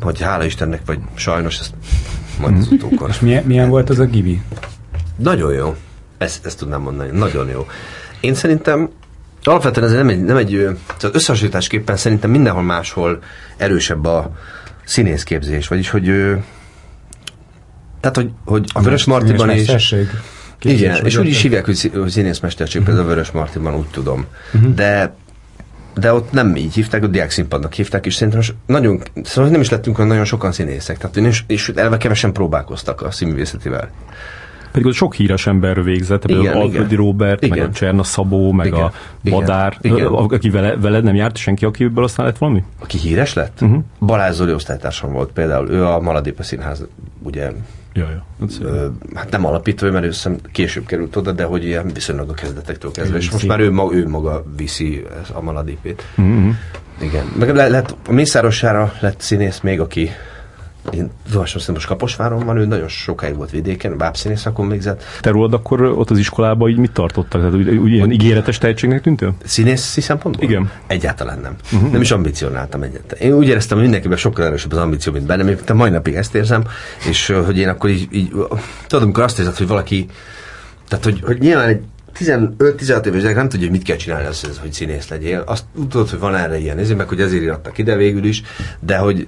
Hogy 0.00 0.20
hála 0.20 0.44
Istennek, 0.44 0.80
vagy 0.86 0.98
sajnos, 1.14 1.58
ezt 1.58 1.74
majd 2.40 2.56
az 2.56 2.66
mhm. 2.66 2.74
utókor. 2.74 3.08
És 3.08 3.20
milyen, 3.20 3.44
milyen 3.44 3.68
volt 3.68 3.90
az 3.90 3.98
a 3.98 4.04
Gibi? 4.04 4.42
Nagyon 5.16 5.52
jó. 5.52 5.76
Ezt, 6.18 6.46
ezt 6.46 6.58
tudnám 6.58 6.80
mondani. 6.80 7.18
Nagyon 7.18 7.48
jó. 7.48 7.66
Én 8.20 8.34
szerintem 8.34 8.88
alapvetően 9.42 9.86
ez 9.86 9.92
nem 9.92 10.08
egy, 10.08 10.24
nem 10.24 10.36
egy 10.36 10.54
az 10.98 11.10
összehasonlításképpen 11.12 11.96
szerintem 11.96 12.30
mindenhol 12.30 12.62
máshol 12.62 13.22
erősebb 13.56 14.04
a 14.04 14.36
színészképzés, 14.84 15.68
vagyis 15.68 15.88
hogy 15.88 16.04
tehát, 18.00 18.16
hogy, 18.16 18.30
hogy 18.44 18.70
a 18.72 18.82
Vörös 18.82 19.04
Martiban 19.04 19.50
is... 19.50 19.94
Igen, 20.62 21.04
és 21.04 21.16
úgy 21.16 21.26
is 21.26 21.42
hívják, 21.42 21.64
hogy 21.64 21.90
színészmesterség, 22.08 22.82
például 22.82 23.06
a 23.06 23.08
Vörös 23.08 23.30
Martiban, 23.30 23.74
úgy 23.74 23.86
tudom. 23.90 24.26
Uh-huh. 24.52 24.74
De 24.74 25.14
de 25.98 26.12
ott 26.12 26.32
nem 26.32 26.56
így 26.56 26.74
hívták, 26.74 27.02
ott 27.02 27.10
diák 27.10 27.30
színpadnak 27.30 27.72
hívták, 27.72 28.06
és 28.06 28.14
szerintem 28.14 28.38
most 28.38 28.54
nagyon, 28.66 29.02
szóval 29.22 29.50
nem 29.50 29.60
is 29.60 29.70
lettünk 29.70 29.98
olyan 29.98 30.10
nagyon 30.10 30.24
sokan 30.24 30.52
színészek, 30.52 30.98
tehát 30.98 31.16
és, 31.16 31.42
és 31.46 31.72
elve 31.74 31.96
kevesen 31.96 32.32
próbálkoztak 32.32 33.02
a 33.02 33.10
színművészetivel. 33.10 33.90
Pedig 34.72 34.86
ott 34.86 34.94
sok 34.94 35.14
híres 35.14 35.46
ember 35.46 35.82
végzett, 35.84 36.26
például 36.26 36.62
Alfredi 36.62 36.94
Robert, 36.94 37.44
igen. 37.44 37.58
meg 37.58 37.68
a 37.68 37.72
Cserna 37.72 38.02
Szabó, 38.02 38.52
meg 38.52 38.66
igen. 38.66 38.80
a 38.80 38.92
Badár, 39.22 39.76
igen. 39.80 40.06
Aki 40.06 40.50
vele, 40.50 40.76
veled 40.76 41.04
nem 41.04 41.14
járt, 41.14 41.36
senki, 41.36 41.64
akiből 41.64 42.04
aztán 42.04 42.26
lett 42.26 42.38
valami? 42.38 42.64
Aki 42.78 42.98
híres 42.98 43.34
lett? 43.34 43.58
Uh-huh. 43.60 43.82
Balázs 44.00 44.34
Zoli 44.34 44.52
osztálytársam 44.52 45.12
volt 45.12 45.32
például, 45.32 45.68
ő 45.70 45.84
a 45.84 46.00
Maladépa 46.00 46.42
Színház, 46.42 46.86
ugye 47.22 47.50
Ja, 47.98 48.10
ja. 48.10 48.46
Ö, 48.60 48.86
hát 49.14 49.30
nem 49.30 49.46
alapító, 49.46 49.90
mert 49.90 50.04
ő 50.04 50.10
szem 50.10 50.36
később 50.52 50.86
került 50.86 51.16
oda, 51.16 51.32
de 51.32 51.44
hogy 51.44 51.64
ilyen 51.64 51.90
viszonylag 51.94 52.28
a 52.30 52.34
kezdetektől 52.34 52.90
kezdve. 52.90 53.16
És 53.16 53.30
most 53.30 53.46
már 53.46 53.60
ő, 53.60 53.70
maga, 53.70 53.94
ő 53.94 54.08
maga 54.08 54.44
viszi 54.56 55.04
a 55.32 55.40
maladépét. 55.40 56.02
Mm-hmm. 56.20 56.50
Igen. 57.00 57.32
Meg 57.38 57.54
le, 57.54 57.68
lehet, 57.68 57.96
a 58.06 58.12
Mészárosára 58.12 58.92
lett 59.00 59.20
színész 59.20 59.60
még, 59.60 59.80
aki 59.80 60.10
én 60.92 61.10
tudomásom 61.26 61.58
szerint 61.58 61.76
most 61.76 61.86
Kaposváron 61.86 62.44
van, 62.44 62.56
ő 62.56 62.66
nagyon 62.66 62.88
sokáig 62.88 63.36
volt 63.36 63.50
vidéken, 63.50 63.96
bábszínészakon 63.96 64.68
végzett. 64.68 65.02
Te 65.20 65.30
rólad 65.30 65.52
akkor 65.52 65.82
ott 65.82 66.10
az 66.10 66.18
iskolában 66.18 66.70
így 66.70 66.76
mit 66.76 66.92
tartottak? 66.92 67.40
Tehát 67.40 67.54
úgy, 67.54 67.76
úgy 67.76 67.92
ilyen 67.92 68.10
ígéretes 68.10 68.58
tehetségnek 68.58 69.00
tűntél? 69.00 69.34
Színészi 69.44 70.00
szempontból? 70.00 70.44
Igen. 70.44 70.70
Egyáltalán 70.86 71.38
nem. 71.38 71.56
Uh-huh. 71.72 71.92
Nem 71.92 72.00
is 72.00 72.10
ambicionáltam 72.10 72.82
egyáltalán. 72.82 73.24
Én 73.24 73.32
úgy 73.32 73.48
éreztem, 73.48 73.76
hogy 73.76 73.86
mindenkiben 73.86 74.18
sokkal 74.18 74.44
erősebb 74.44 74.72
az 74.72 74.78
ambíció, 74.78 75.12
mint 75.12 75.26
bennem. 75.26 75.48
Én 75.48 75.58
mai 75.74 75.90
napig 75.90 76.14
ezt 76.14 76.34
érzem, 76.34 76.64
és 77.08 77.26
hogy 77.44 77.58
én 77.58 77.68
akkor 77.68 77.90
így, 77.90 78.08
így 78.10 78.28
tudod, 78.86 79.04
amikor 79.04 79.22
azt 79.22 79.38
érzed, 79.38 79.56
hogy 79.56 79.66
valaki, 79.66 80.06
tehát 80.88 81.04
hogy, 81.04 81.20
hogy 81.24 81.38
nyilván 81.38 81.68
egy 81.68 81.80
15-16 82.18 83.06
éves 83.06 83.20
gyerek 83.20 83.36
nem 83.36 83.48
tudja, 83.48 83.66
hogy 83.66 83.76
mit 83.76 83.86
kell 83.86 83.96
csinálni 83.96 84.26
az, 84.26 84.58
hogy 84.60 84.72
színész 84.72 85.08
legyél. 85.08 85.42
Azt 85.46 85.64
tudod, 85.88 86.08
hogy 86.08 86.18
van 86.18 86.34
erre 86.34 86.58
ilyen, 86.58 86.78
ezért 86.78 86.98
meg 86.98 87.08
hogy 87.08 87.20
ezért 87.20 87.42
írtak 87.42 87.78
ide 87.78 87.96
végül 87.96 88.24
is, 88.24 88.42
de 88.80 88.96
hogy 88.96 89.26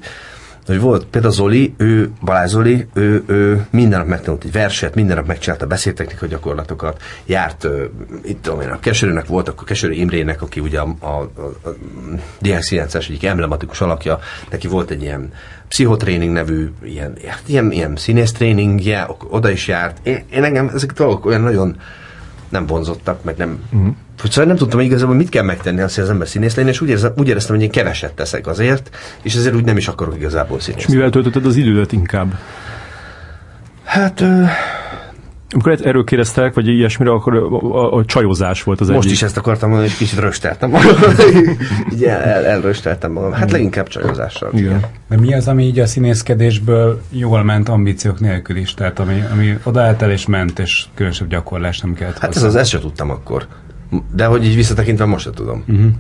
hogy 0.67 0.81
volt 0.81 1.05
például 1.05 1.33
Zoli, 1.33 1.75
ő, 1.77 2.11
Balázs 2.23 2.51
Zoli, 2.51 2.87
ő, 2.93 3.23
ő 3.27 3.67
minden 3.71 3.99
nap 3.99 4.09
megtanult 4.09 4.45
egy 4.45 4.53
verset, 4.53 4.95
minden 4.95 5.17
nap 5.17 5.27
megcsinálta 5.27 5.67
beszédtechnika 5.67 6.27
gyakorlatokat, 6.27 7.03
járt, 7.27 7.65
uh, 7.65 7.83
itt 8.25 8.43
tudom 8.43 8.61
én, 8.61 8.69
a 8.69 8.81
Keserőnek 8.81 9.27
volt, 9.27 9.49
akkor 9.49 9.67
Keserő 9.67 9.93
Imrének, 9.93 10.43
aki 10.43 10.61
ugye 10.61 10.81
a, 10.81 10.95
a, 10.99 11.07
a, 11.07 11.69
a 11.69 11.75
DX9-es 12.43 13.09
egyik 13.09 13.25
emblematikus 13.25 13.81
alakja, 13.81 14.19
neki 14.51 14.67
volt 14.67 14.91
egy 14.91 15.03
ilyen 15.03 15.33
pszichotréning 15.69 16.33
nevű, 16.33 16.71
ilyen, 16.83 17.17
ilyen, 17.47 17.73
ilyen 17.73 17.97
színész 17.97 18.33
tréningje, 18.33 19.09
oda 19.31 19.51
is 19.51 19.69
járt. 19.69 19.99
Én, 20.03 20.25
én 20.33 20.45
engem 20.45 20.71
ezek 20.75 20.91
a 20.91 20.95
dolgok 20.95 21.27
olyan 21.27 21.41
nagyon 21.41 21.77
nem 22.49 22.67
vonzottak, 22.67 23.25
meg 23.25 23.37
nem... 23.37 23.63
Uh-huh. 23.73 23.95
Szóval 24.29 24.45
nem 24.45 24.57
tudtam 24.57 24.79
hogy 24.79 24.89
igazából 24.89 25.15
mit 25.15 25.29
kell 25.29 25.45
megtenni 25.45 25.81
azt, 25.81 25.95
hogy 25.95 26.05
az 26.05 26.11
ember 26.11 26.29
színész 26.29 26.55
legyen, 26.55 26.71
és 26.71 26.81
úgy, 26.81 26.89
érzem, 26.89 27.13
úgy 27.17 27.29
éreztem, 27.29 27.55
hogy 27.55 27.65
én 27.65 27.71
keveset 27.71 28.13
teszek 28.13 28.47
azért, 28.47 28.91
és 29.23 29.35
ezért 29.35 29.55
úgy 29.55 29.65
nem 29.65 29.77
is 29.77 29.89
akarok 29.89 30.17
igazából 30.17 30.61
színész. 30.61 30.85
És 30.85 30.87
mivel 30.87 31.11
töltötted 31.11 31.47
az 31.47 31.57
időt 31.57 31.93
inkább? 31.93 32.39
Hát... 33.85 34.21
Ö... 34.21 34.45
Amikor 35.53 35.79
erről 35.83 36.05
kérdeztek, 36.05 36.55
vagy 36.55 36.69
ilyesmire, 36.69 37.11
akkor 37.11 37.37
a, 37.37 37.61
a, 37.61 37.93
a 37.93 38.05
csajozás 38.05 38.63
volt 38.63 38.81
az 38.81 38.89
Most 38.89 39.01
egyik. 39.01 39.13
is 39.13 39.23
ezt 39.23 39.37
akartam 39.37 39.69
mondani, 39.69 39.91
hogy 39.91 39.99
kicsit 39.99 40.19
rösteltem 40.19 40.71
magam. 40.71 40.97
így 41.93 42.05
el, 42.05 42.21
el, 42.21 42.45
elrösteltem 42.45 43.13
magam. 43.13 43.33
Hát 43.33 43.51
leginkább 43.51 43.89
csajozással. 43.89 44.51
Igen. 44.53 44.65
igen. 44.65 44.85
De 45.09 45.17
mi 45.17 45.35
az, 45.35 45.49
ami 45.49 45.65
így 45.65 45.79
a 45.79 45.87
színészkedésből 45.87 47.01
jól 47.11 47.43
ment 47.43 47.69
ambíciók 47.69 48.21
nélkül 48.21 48.57
is? 48.57 48.75
Tehát 48.75 48.99
ami, 48.99 49.25
ami 49.33 49.59
odaállt 49.63 50.03
el 50.03 50.11
és 50.11 50.27
ment, 50.27 50.59
és 50.59 50.85
különösebb 50.95 51.29
gyakorlás 51.29 51.81
nem 51.81 51.95
kellett 51.95 52.19
Hát 52.19 52.37
ez 52.37 52.43
az, 52.43 52.57
ezt 52.57 52.71
sem 52.71 52.81
tudtam 52.81 53.11
akkor. 53.11 53.47
De 54.13 54.25
hogy 54.25 54.45
így 54.45 54.55
visszatekintve 54.55 55.05
most 55.05 55.25
sem 55.25 55.33
tudom. 55.33 55.65
Uh-huh. 55.69 55.91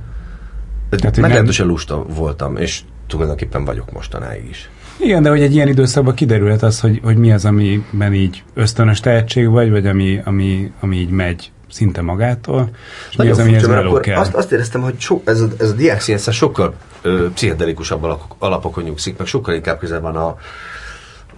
Hát, 1.02 1.16
Meglehetősen 1.16 1.66
nem... 1.66 1.74
lusta 1.74 2.04
voltam, 2.14 2.56
és 2.56 2.80
tulajdonképpen 3.06 3.64
vagyok 3.64 3.92
mostanáig 3.92 4.48
is. 4.48 4.70
Igen, 4.96 5.22
de 5.22 5.28
hogy 5.28 5.42
egy 5.42 5.54
ilyen 5.54 5.68
időszakban 5.68 6.14
kiderülhet 6.14 6.62
az, 6.62 6.80
hogy, 6.80 7.00
hogy 7.02 7.16
mi 7.16 7.32
az, 7.32 7.44
amiben 7.44 8.14
így 8.14 8.42
ösztönös 8.54 9.00
tehetség 9.00 9.48
vagy, 9.48 9.70
vagy 9.70 9.86
ami, 9.86 10.20
ami, 10.24 10.72
ami 10.80 10.96
így 10.96 11.10
megy 11.10 11.50
szinte 11.70 12.02
magától, 12.02 12.70
és 13.10 13.16
Nagyon 13.16 13.32
mi 13.32 13.40
az, 13.40 13.68
ami 13.68 13.84
ez 13.84 14.00
kell. 14.00 14.18
Azt, 14.18 14.34
azt 14.34 14.52
éreztem, 14.52 14.80
hogy 14.80 14.94
so, 14.98 15.20
ez 15.24 15.40
a, 15.40 15.48
ez 15.58 15.70
a 15.70 15.74
diák 15.74 16.00
sokkal 16.30 16.74
ö, 17.02 17.26
pszichedelikusabb 17.34 18.02
alapok, 18.02 18.34
alapokon 18.38 18.84
nyugszik, 18.84 19.16
meg 19.18 19.26
sokkal 19.26 19.54
inkább 19.54 19.78
közel 19.78 20.00
van 20.00 20.16
a 20.16 20.36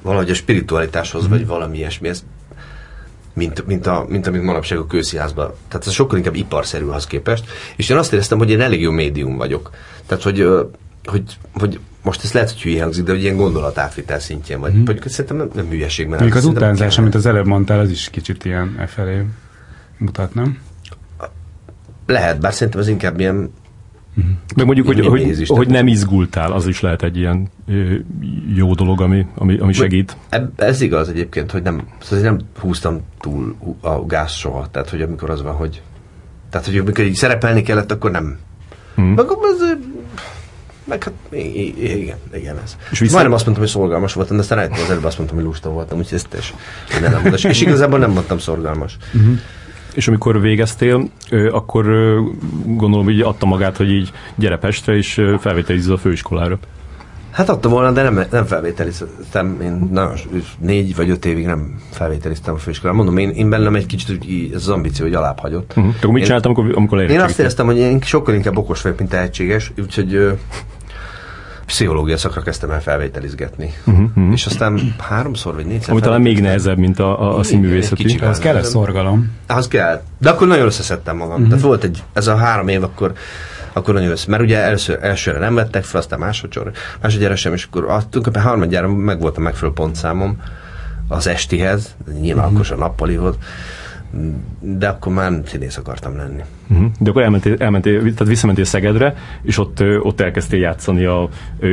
valahogy 0.02 0.30
a 0.30 0.34
spiritualitáshoz, 0.34 1.26
mm. 1.26 1.30
vagy 1.30 1.46
valami 1.46 1.76
ilyesmi. 1.76 2.08
Ez, 2.08 2.24
mint, 3.34 3.66
mint, 3.66 3.86
a, 3.86 4.04
mint 4.08 4.26
amit 4.26 4.42
manapság 4.42 4.78
a 4.78 4.86
kőszínházban. 4.86 5.52
Tehát 5.68 5.86
ez 5.86 5.92
sokkal 5.92 6.18
inkább 6.18 6.34
iparszerű 6.34 6.86
az 6.86 7.06
képest. 7.06 7.44
És 7.76 7.88
én 7.88 7.96
azt 7.96 8.12
éreztem, 8.12 8.38
hogy 8.38 8.50
én 8.50 8.60
elég 8.60 8.80
jó 8.80 8.90
médium 8.90 9.36
vagyok. 9.36 9.70
Tehát, 10.06 10.22
hogy, 10.22 10.48
hogy, 11.04 11.36
hogy 11.52 11.80
most 12.02 12.24
ez 12.24 12.32
lehet, 12.32 12.50
hogy 12.50 12.62
hülye 12.62 12.82
hangzik, 12.82 13.04
de 13.04 13.12
hogy 13.12 13.22
ilyen 13.22 13.36
gondolat 13.36 13.78
átvitel 13.78 14.18
szintjén 14.18 14.60
vagy. 14.60 14.74
Mm. 14.74 14.84
Vagy 14.84 15.08
szerintem 15.08 15.36
nem, 15.36 15.50
nem 15.54 15.68
hülyeség. 15.68 16.06
Mert 16.06 16.22
Még 16.22 16.34
az 16.34 16.44
utánzás, 16.44 16.98
amit 16.98 17.14
az 17.14 17.26
előbb 17.26 17.46
mondtál, 17.46 17.78
az 17.78 17.90
is 17.90 18.10
kicsit 18.10 18.44
ilyen 18.44 18.76
e 18.78 18.86
felé 18.86 19.24
mutat, 19.98 20.34
nem? 20.34 20.58
Lehet, 22.06 22.40
bár 22.40 22.52
szerintem 22.52 22.80
ez 22.80 22.88
inkább 22.88 23.20
ilyen. 23.20 23.52
Meg 24.56 24.66
mondjuk, 24.66 24.86
hogy, 24.86 25.06
hogy, 25.06 25.48
hogy 25.48 25.68
nem 25.68 25.86
izgultál, 25.86 26.52
az 26.52 26.66
is 26.66 26.80
lehet 26.80 27.02
egy 27.02 27.16
ilyen 27.16 27.48
jó 28.54 28.74
dolog, 28.74 29.00
ami, 29.00 29.26
ami, 29.34 29.58
ami 29.58 29.72
segít. 29.72 30.16
Ez 30.56 30.80
igaz 30.80 31.08
egyébként, 31.08 31.50
hogy 31.50 31.62
nem, 31.62 31.82
szóval 32.00 32.24
nem 32.24 32.40
húztam 32.60 33.00
túl 33.20 33.56
a 33.80 34.06
gáz 34.06 34.32
soha. 34.32 34.68
Tehát, 34.70 34.90
hogy 34.90 35.02
amikor 35.02 35.30
az 35.30 35.42
van, 35.42 35.54
hogy 35.54 35.82
tehát, 36.50 36.66
hogy 36.66 36.78
amikor 36.78 37.04
így 37.04 37.14
szerepelni 37.14 37.62
kellett, 37.62 37.92
akkor 37.92 38.10
nem. 38.10 38.38
Hmm. 38.94 39.14
Meg 39.14 39.26
az, 39.28 39.76
meg 40.84 41.04
hát 41.04 41.12
igen, 41.30 42.16
igen 42.34 42.58
ez. 42.62 42.76
És 42.90 42.98
vissza... 42.98 43.12
Majdnem 43.12 43.34
azt 43.34 43.44
mondtam, 43.44 43.66
hogy 43.66 43.74
szorgalmas 43.74 44.12
voltam, 44.12 44.36
de 44.36 44.42
aztán 44.42 44.70
az 44.72 44.90
előbb 44.90 45.04
azt 45.04 45.16
mondtam, 45.16 45.38
hogy 45.38 45.46
lusta 45.46 45.70
voltam, 45.70 45.98
úgyhogy 45.98 46.18
ezt 46.18 46.36
is. 46.38 46.54
És 47.44 47.60
igazából 47.60 47.98
nem 47.98 48.12
voltam 48.12 48.38
szorgalmas. 48.38 48.96
Uh-huh. 49.14 49.38
És 49.94 50.08
amikor 50.08 50.40
végeztél, 50.40 51.08
akkor 51.50 51.84
gondolom, 52.64 53.04
hogy 53.04 53.20
adta 53.20 53.46
magát, 53.46 53.76
hogy 53.76 53.90
így 53.90 54.12
gyere 54.34 54.58
Pestre, 54.58 54.96
és 54.96 55.22
felvételizz 55.38 55.88
a 55.88 55.96
főiskolára. 55.96 56.58
Hát 57.30 57.48
adtam 57.48 57.70
volna, 57.70 57.92
de 57.92 58.02
nem, 58.02 58.24
nem 58.30 58.44
felvételiztem. 58.44 59.58
Én 59.62 59.88
nagyon, 59.92 60.14
négy 60.58 60.96
vagy 60.96 61.10
öt 61.10 61.24
évig 61.24 61.46
nem 61.46 61.80
felvételiztem 61.90 62.54
a 62.54 62.58
főiskolán. 62.58 62.96
Mondom, 62.96 63.18
én, 63.18 63.30
én 63.30 63.50
bennem 63.50 63.74
egy 63.74 63.86
kicsit 63.86 64.10
úgy, 64.10 64.50
ez 64.54 64.60
az 64.60 64.68
ambíció, 64.68 65.04
hogy 65.04 65.14
alább 65.14 65.38
hagyott. 65.38 65.72
Uh-huh. 65.76 65.94
Akkor 65.96 66.10
mit 66.10 66.18
én, 66.18 66.24
csináltam, 66.24 66.52
amikor, 66.54 66.76
amikor 66.76 67.10
Én 67.10 67.20
azt 67.20 67.38
éreztem, 67.38 67.66
hogy 67.66 67.76
én 67.76 68.00
sokkal 68.00 68.34
inkább 68.34 68.56
okos 68.56 68.82
vagyok, 68.82 68.98
mint 68.98 69.10
tehetséges, 69.10 69.72
úgyhogy 69.78 70.38
pszichológia 71.72 72.16
szakra 72.16 72.42
kezdtem 72.42 72.70
el 72.70 72.82
felvételizgetni. 72.82 73.74
Uh-huh, 73.84 74.32
És 74.32 74.46
aztán 74.46 74.94
háromszor 74.98 75.54
vagy 75.54 75.66
négyszer 75.66 75.90
Ami 75.90 76.00
talán 76.00 76.20
még 76.20 76.40
nehezebb, 76.40 76.78
mint 76.78 76.98
a, 76.98 77.20
a, 77.22 77.38
a 77.38 77.42
színművészeti. 77.42 78.18
Az 78.18 78.38
kell 78.38 78.56
a 78.56 78.62
szorgalom. 78.62 79.30
Az 79.46 79.68
kell. 79.68 80.02
De 80.18 80.30
akkor 80.30 80.46
nagyon 80.46 80.66
összeszedtem 80.66 81.16
magam. 81.16 81.32
Uh-huh. 81.32 81.48
Tehát 81.48 81.64
volt 81.64 81.84
egy, 81.84 82.02
ez 82.12 82.26
a 82.26 82.36
három 82.36 82.68
év, 82.68 82.82
akkor 82.82 83.12
akkor 83.72 83.94
nagyon 83.94 84.10
össze. 84.10 84.30
Mert 84.30 84.42
ugye 84.42 84.58
először, 84.58 84.98
elsőre 85.02 85.38
nem 85.38 85.54
vettek 85.54 85.84
fel, 85.84 86.00
aztán 86.00 86.18
másodszor, 86.18 86.70
másodjára 87.00 87.36
sem, 87.36 87.52
és 87.52 87.64
akkor 87.64 87.82
tulajdonképpen 87.82 88.42
harmadjára 88.42 88.88
meg 88.88 89.20
volt 89.20 89.36
a 89.36 89.40
megfelelő 89.40 89.72
pontszámom 89.72 90.40
az 91.08 91.26
estihez, 91.26 91.94
nyilván 92.20 92.44
uh-huh. 92.44 92.60
akkor 92.60 92.72
a 92.72 92.80
nappalihoz 92.80 93.34
de 94.60 94.88
akkor 94.88 95.12
már 95.12 95.32
színész 95.46 95.76
akartam 95.76 96.16
lenni. 96.16 96.42
Uh-huh. 96.70 96.90
De 96.98 97.10
akkor 97.10 97.22
elmentél, 97.22 97.54
elmentél, 97.58 98.00
tehát 98.00 98.26
visszamentél 98.26 98.64
Szegedre, 98.64 99.14
és 99.42 99.58
ott, 99.58 99.82
ott 100.02 100.20
elkezdtél 100.20 100.60
játszani 100.60 101.04
a, 101.04 101.28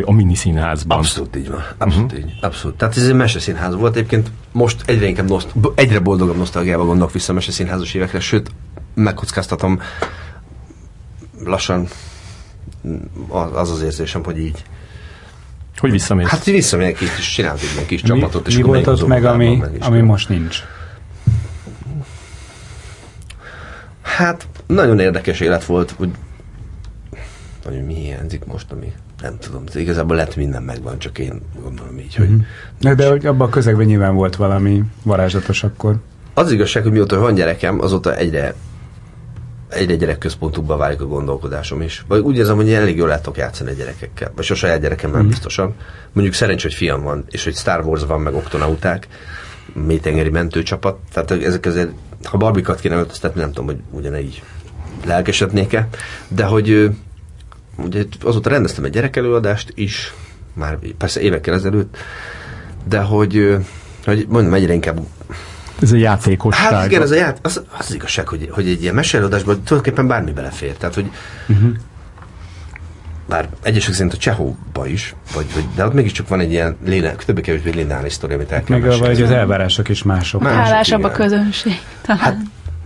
a 0.06 0.14
mini 0.14 0.36
színházban. 0.36 0.98
Abszolút 0.98 1.36
így 1.36 1.50
van. 1.50 1.64
Abszolút 1.78 2.12
uh-huh. 2.12 2.30
így. 2.30 2.38
Abszolút. 2.42 2.78
Tehát 2.78 2.98
ez 2.98 3.08
egy 3.08 3.14
meseszínház 3.14 3.76
volt. 3.76 3.96
Egyébként 3.96 4.32
most 4.52 4.82
egyre 4.86 5.06
inkább 5.06 5.30
noszt- 5.30 5.54
egyre 5.76 6.00
boldogabb 6.00 6.38
nosztalgiával 6.38 6.86
gondolok 6.86 7.12
vissza 7.12 7.32
a 7.32 7.36
meseszínházas 7.36 7.94
évekre, 7.94 8.20
sőt, 8.20 8.52
megkockáztatom 8.94 9.80
lassan 11.46 11.88
az 13.54 13.72
az 13.72 13.82
érzésem, 13.82 14.24
hogy 14.24 14.38
így 14.38 14.64
hogy 15.78 15.92
visszamész? 15.92 16.28
Hát 16.28 16.44
visszamegyek 16.44 17.00
és 17.00 17.34
csináltuk 17.34 17.70
egy 17.80 17.86
kis 17.86 18.02
csapatot. 18.02 18.48
És 18.48 18.56
mi 18.56 18.62
volt 18.62 18.88
ott 18.88 19.08
meg, 19.08 19.26
ami, 19.26 19.56
meg 19.56 19.78
ami 19.80 20.02
most 20.02 20.30
nincs? 20.30 20.64
Hát 24.18 24.48
nagyon 24.68 25.00
érdekes 25.00 25.40
élet 25.40 25.66
volt, 25.66 25.92
hogy 25.92 26.10
nagyon 27.66 27.84
mi 27.84 27.94
hiányzik 27.94 28.46
most, 28.46 28.72
ami 28.72 28.94
nem 29.22 29.38
tudom, 29.40 29.64
igazából 29.74 30.16
lett 30.16 30.36
minden 30.36 30.64
megvan, 30.64 31.00
csak 31.00 31.20
én 31.20 31.42
gondolom 31.62 32.00
így, 32.00 32.16
hogy... 32.16 32.30
Mm-hmm. 32.30 32.96
De 32.96 33.10
hogy 33.10 33.26
abban 33.26 33.48
a 33.48 33.52
közegben 33.52 33.86
nyilván 33.86 34.16
volt 34.16 34.36
valami 34.36 34.84
varázslatos 35.04 35.64
akkor. 35.64 35.96
Az 36.34 36.52
igazság, 36.52 36.84
hogy 36.84 36.92
mióta 36.92 37.20
van 37.20 37.34
gyerekem, 37.34 37.82
azóta 37.82 38.16
egyre 38.16 38.56
egyre 39.70 39.96
gyerekközpontúbbá 39.96 40.76
válik 40.76 41.02
a 41.02 41.06
gondolkodásom 41.06 41.82
is. 41.82 42.06
Vagy 42.08 42.20
úgy 42.20 42.38
érzem, 42.38 42.56
hogy 42.56 42.74
elég 42.74 42.98
jól 42.98 43.08
látok 43.08 43.38
játszani 43.38 43.70
a 43.70 43.74
gyerekekkel. 43.74 44.32
Vagy 44.36 44.48
a 44.50 44.56
saját 44.56 44.82
gyerekemmel 44.82 45.22
mm. 45.22 45.28
biztosan. 45.28 45.76
Mondjuk 46.12 46.36
szerencs, 46.36 46.62
hogy 46.62 46.74
fiam 46.74 47.02
van, 47.02 47.26
és 47.30 47.44
hogy 47.44 47.56
Star 47.56 47.86
Wars 47.86 48.06
van, 48.06 48.22
meg 48.22 48.34
oktonauták, 48.34 49.08
mélytengeri 49.74 50.30
mentőcsapat. 50.30 50.98
Tehát 51.14 51.32
ezek 51.32 51.66
azért 51.66 51.90
ha 52.24 52.38
barbikat 52.38 52.80
kéne 52.80 52.96
öltöztetni, 52.96 53.42
nem 53.42 53.52
tudom, 53.52 53.66
hogy 53.66 53.80
ugyane 53.92 54.22
így 54.22 54.44
lelkesednék-e, 55.06 55.88
de 56.28 56.44
hogy 56.44 56.90
ugye 57.76 58.04
azóta 58.22 58.50
rendeztem 58.50 58.84
egy 58.84 58.92
gyerekelőadást 58.92 59.72
is, 59.76 60.14
már 60.54 60.78
persze 60.98 61.22
évekkel 61.22 61.54
ezelőtt, 61.54 61.98
de 62.88 63.00
hogy, 63.00 63.58
hogy 64.06 64.26
mondom, 64.30 64.54
egyre 64.54 64.74
inkább 64.74 65.00
ez 65.82 65.92
a 65.92 65.96
játékosság. 65.96 66.72
Hát 66.72 66.86
igen, 66.86 67.02
ez 67.02 67.12
a 67.12 67.16
ját, 67.16 67.40
az, 67.42 67.58
az, 67.58 67.80
az 67.80 67.94
igazság, 67.94 68.28
hogy, 68.28 68.50
hogy 68.52 68.68
egy 68.68 68.82
ilyen 68.82 68.96
mesélőadásban 68.96 69.62
tulajdonképpen 69.64 70.08
bármi 70.08 70.32
belefér. 70.32 70.74
Tehát, 70.74 70.96
hogy 70.96 71.12
uh-huh 71.48 71.72
bár 73.30 73.48
egyesek 73.64 73.94
szerint 73.94 74.14
a 74.14 74.18
Csehóba 74.18 74.88
is, 74.88 75.16
vagy, 75.34 75.46
vagy, 75.54 75.64
de 75.76 75.86
ott 75.86 75.94
mégiscsak 75.94 76.28
van 76.28 76.40
egy 76.40 76.52
ilyen 76.52 76.78
lének, 76.86 77.26
többé 77.26 77.42
kevésbé 77.42 77.70
lineáris 77.70 78.14
sztori, 78.14 78.34
amit 78.34 78.52
el 78.52 78.64
kell 78.64 78.80
Meg 78.80 79.00
vagy 79.00 79.22
az 79.22 79.32
elvárások 79.32 79.90
is 79.90 80.04
mások. 80.04 80.42
mások 80.42 80.60
Hálásabb 80.60 81.04
a 81.04 81.12
közönség. 81.12 81.80
Talán. 82.02 82.22
Hát, 82.22 82.38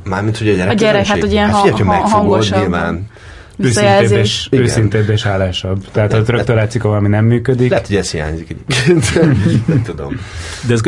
mármint, 0.03 0.37
hogy 0.37 0.47
a 0.49 0.53
gyerek 0.53 0.71
A 0.71 0.75
gyerek, 0.75 1.05
hát 1.05 1.23
ugye 1.23 1.41
hát, 1.41 1.51
ha, 1.51 1.83
ha, 1.83 1.93
hangosabb. 1.93 2.59
Nyilván 2.59 3.07
Őszintébb 3.57 4.11
és, 4.11 4.47
őszintébb 4.51 5.09
és 5.09 5.23
hálásabb. 5.23 5.85
Tehát 5.91 6.13
ha 6.13 6.21
rögtön 6.25 6.55
látszik, 6.55 6.83
valami 6.83 7.07
nem 7.07 7.25
működik. 7.25 7.69
Lehet, 7.69 7.87
hogy 7.87 7.95
ez 7.95 8.11
hiányzik 8.11 8.49
egyébként. 8.49 9.13
nem 9.67 9.81
tudom. 9.83 10.19
De 10.67 10.73
ez 10.73 10.81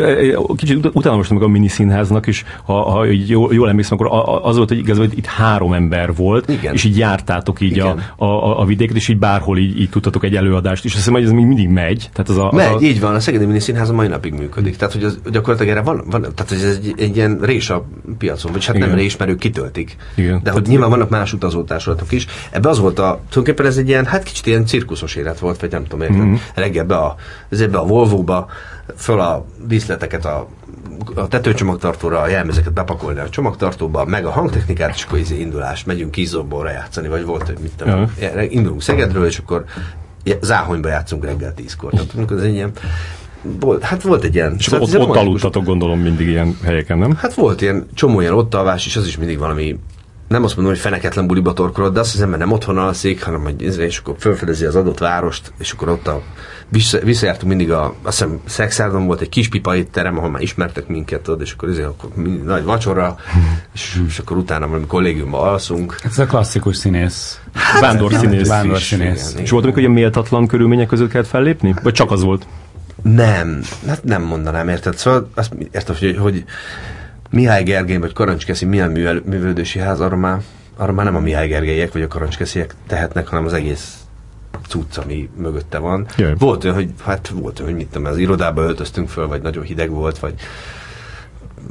kicsit 0.56 0.90
utána 0.92 1.16
most 1.16 1.30
meg 1.30 1.42
a 1.42 1.48
miniszínháznak 1.48 2.26
is, 2.26 2.44
ha, 2.64 2.90
ha 2.90 3.06
így 3.10 3.28
jól, 3.28 3.54
jól 3.54 3.68
emlékszem, 3.68 3.98
akkor 4.00 4.40
az 4.42 4.56
volt, 4.56 4.68
hogy 4.68 4.78
igaz, 4.78 4.96
hogy 4.96 5.18
itt 5.18 5.26
három 5.26 5.72
ember 5.72 6.14
volt, 6.14 6.48
Igen. 6.50 6.74
és 6.74 6.84
így 6.84 6.98
jártátok 6.98 7.60
így 7.60 7.78
a, 7.78 7.96
a, 8.16 8.60
a, 8.60 8.64
vidéket, 8.64 8.96
és 8.96 9.08
így 9.08 9.18
bárhol 9.18 9.58
így, 9.58 9.80
így 9.80 9.90
tudtatok 9.90 10.24
egy 10.24 10.36
előadást, 10.36 10.84
és 10.84 10.90
azt 10.90 10.98
hiszem, 10.98 11.14
hogy 11.14 11.24
ez 11.24 11.30
még 11.30 11.46
mindig 11.46 11.68
megy. 11.68 12.08
Tehát 12.12 12.28
az 12.30 12.36
a, 12.36 12.48
az 12.48 12.56
megy, 12.56 12.72
a... 12.74 12.80
így 12.80 13.00
van, 13.00 13.14
a 13.14 13.20
Szegedi 13.20 13.44
Miniszínház 13.44 13.90
a 13.90 13.92
mai 13.92 14.06
napig 14.06 14.32
működik. 14.32 14.76
Tehát, 14.76 14.94
hogy 14.94 15.04
az, 15.04 15.18
gyakorlatilag 15.30 15.72
erre 15.72 15.82
van, 15.82 16.04
van 16.10 16.20
tehát 16.20 16.52
ez 16.52 16.62
egy, 16.62 16.94
egy 16.96 17.16
ilyen 17.16 17.38
rés 17.42 17.70
a 17.70 17.86
piacon, 18.18 18.52
vagy 18.52 18.64
hát 18.64 18.76
Igen. 18.76 18.88
nem 18.88 18.96
rés, 18.96 19.16
mert 19.16 19.30
ők 19.30 19.38
kitöltik. 19.38 19.96
Igen. 20.14 20.40
De 20.42 20.50
hogy 20.50 20.66
nyilván 20.66 20.90
vannak 20.90 21.08
más 21.08 21.32
utazótársulatok 21.32 22.12
is 22.12 22.26
ebbe 22.56 22.68
az 22.68 22.78
volt 22.78 22.98
a, 22.98 23.20
tulajdonképpen 23.28 23.66
ez 23.66 23.76
egy 23.76 23.88
ilyen, 23.88 24.06
hát 24.06 24.22
kicsit 24.22 24.46
ilyen 24.46 24.66
cirkuszos 24.66 25.14
élet 25.14 25.38
volt, 25.38 25.60
vagy 25.60 25.70
nem 25.70 25.82
tudom, 25.82 26.00
érted? 26.00 26.16
Mm-hmm. 26.16 26.34
Reggel 26.54 26.84
be 26.84 26.96
a, 26.96 27.16
ezért 27.48 27.74
a 27.74 27.84
Volvo-ba, 27.84 28.46
föl 28.96 29.20
a 29.20 29.44
díszleteket 29.66 30.24
a 30.24 30.48
a 31.14 31.28
tetőcsomagtartóra 31.28 32.20
a 32.20 32.28
jelmezeket 32.28 32.72
bepakolni 32.72 33.20
a 33.20 33.28
csomagtartóba, 33.28 34.04
meg 34.04 34.26
a 34.26 34.30
hangtechnikát, 34.30 34.94
és 34.94 35.04
akkor 35.04 35.18
izé 35.18 35.40
indulás, 35.40 35.84
megyünk 35.84 36.10
Kizomborra 36.10 36.70
játszani, 36.70 37.08
vagy 37.08 37.24
volt, 37.24 37.46
hogy 37.46 37.56
mit 37.60 37.72
tudom, 37.76 38.10
ja. 38.20 38.42
indulunk 38.42 38.82
Szegedről, 38.82 39.26
és 39.26 39.38
akkor 39.38 39.64
Záhonyba 40.40 40.88
játszunk 40.88 41.24
reggel 41.24 41.54
tízkor. 41.54 41.90
Tehát 41.90 42.30
ez 42.30 42.42
egy 42.42 42.54
ilyen 42.54 42.72
volt, 43.60 43.82
hát 43.82 44.02
volt 44.02 44.24
egy 44.24 44.34
ilyen... 44.34 44.54
És 44.58 44.72
ott, 44.72 44.98
ott 44.98 45.16
aludtatok 45.16 45.64
gondolom 45.64 46.00
mindig 46.00 46.28
ilyen 46.28 46.58
helyeken, 46.64 46.98
nem? 46.98 47.16
Hát 47.16 47.34
volt 47.34 47.60
ilyen 47.60 47.86
csomó 47.94 48.20
ilyen 48.20 48.32
ott 48.32 48.54
alvás, 48.54 48.86
és 48.86 48.96
az 48.96 49.06
is 49.06 49.16
mindig 49.16 49.38
valami 49.38 49.78
nem 50.28 50.44
azt 50.44 50.56
mondom, 50.56 50.74
hogy 50.74 50.82
feneketlen 50.82 51.26
buliba 51.26 51.52
torkolod, 51.52 51.92
de 51.92 52.00
azt 52.00 52.14
az 52.14 52.20
ember 52.20 52.38
nem 52.38 52.52
otthon 52.52 52.78
alszik, 52.78 53.22
hanem 53.22 53.42
hogy 53.42 53.62
és 53.78 53.98
akkor 53.98 54.14
felfedezi 54.18 54.64
az 54.64 54.76
adott 54.76 54.98
várost, 54.98 55.52
és 55.58 55.72
akkor 55.72 55.88
ott 55.88 56.06
a, 56.06 56.22
vissza, 56.68 56.98
visszajártunk 56.98 57.48
mindig 57.48 57.72
a, 57.72 57.94
azt 58.02 58.18
hiszem 58.18 58.40
Szexárdon 58.44 59.06
volt 59.06 59.20
egy 59.20 59.28
kis 59.28 59.48
pipa 59.48 59.74
terem, 59.90 60.18
ahol 60.18 60.30
már 60.30 60.42
ismertek 60.42 60.86
minket, 60.86 61.20
tudod, 61.20 61.40
és 61.40 61.52
akkor, 61.52 61.68
ezért, 61.68 61.86
akkor 61.86 62.10
nagy 62.44 62.64
vacsora, 62.64 63.16
és, 63.74 64.02
és, 64.06 64.18
akkor 64.18 64.36
utána 64.36 64.66
valami 64.66 64.86
kollégiumban 64.86 65.48
alszunk. 65.48 65.96
Ez 66.04 66.18
a 66.18 66.26
klasszikus 66.26 66.76
színész. 66.76 67.40
Hát, 67.54 67.80
vándor 67.80 68.12
színész. 68.12 68.48
Vándor 68.48 68.78
színész. 68.78 69.34
És 69.38 69.50
volt, 69.50 69.64
amikor 69.64 69.80
ilyen 69.80 69.92
méltatlan 69.92 70.46
körülmények 70.46 70.86
között 70.86 71.10
kellett 71.10 71.28
fellépni? 71.28 71.74
Vagy 71.82 71.92
csak 71.92 72.10
az 72.10 72.22
volt? 72.22 72.46
Nem, 73.02 73.60
hát 73.86 74.04
nem 74.04 74.22
mondanám, 74.22 74.68
érted? 74.68 74.96
Szóval 74.96 75.30
azt 75.34 75.52
érted, 75.72 75.96
hogy, 75.96 76.16
hogy 76.16 76.44
Mihály 77.30 77.62
Gergely 77.62 77.96
vagy 77.96 78.12
Karancskeszi 78.12 78.64
milyen 78.64 78.90
művel, 78.90 79.22
művődési 79.24 79.78
ház, 79.78 80.00
arra 80.00 80.16
már, 80.16 80.40
arra 80.76 80.92
már 80.92 81.04
nem 81.04 81.16
a 81.16 81.20
Mihály 81.20 81.48
Gergelyek 81.48 81.92
vagy 81.92 82.02
a 82.02 82.08
Karancskesziek 82.08 82.74
tehetnek, 82.86 83.26
hanem 83.26 83.44
az 83.44 83.52
egész 83.52 84.06
cucc, 84.68 84.96
ami 84.96 85.30
mögötte 85.36 85.78
van. 85.78 86.06
Jaj. 86.16 86.34
Volt 86.38 86.64
olyan, 86.64 86.76
hogy, 86.76 86.90
hát 87.04 87.28
volt 87.28 87.58
olyan, 87.58 87.70
hogy 87.70 87.80
mit 87.80 87.90
tudom, 87.90 88.08
az 88.12 88.18
irodába 88.18 88.62
öltöztünk 88.62 89.08
föl, 89.08 89.26
vagy 89.26 89.42
nagyon 89.42 89.64
hideg 89.64 89.90
volt, 89.90 90.18
vagy 90.18 90.34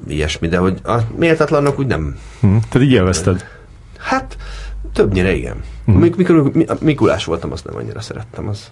ilyesmi, 0.07 0.47
de 0.47 0.57
hogy 0.57 0.79
a 0.83 0.97
méltatlanok 1.15 1.79
úgy 1.79 1.87
nem. 1.87 2.19
Hm, 2.39 2.55
tehát 2.69 2.87
így 2.87 2.93
élvezted? 2.93 3.45
Hát, 3.97 4.37
többnyire 4.93 5.33
igen. 5.33 5.63
Hm. 5.85 5.91
Mikor 5.91 6.51
Mikulás 6.81 7.25
voltam, 7.25 7.51
azt 7.51 7.65
nem 7.65 7.75
annyira 7.75 8.01
szerettem. 8.01 8.47
Az 8.47 8.71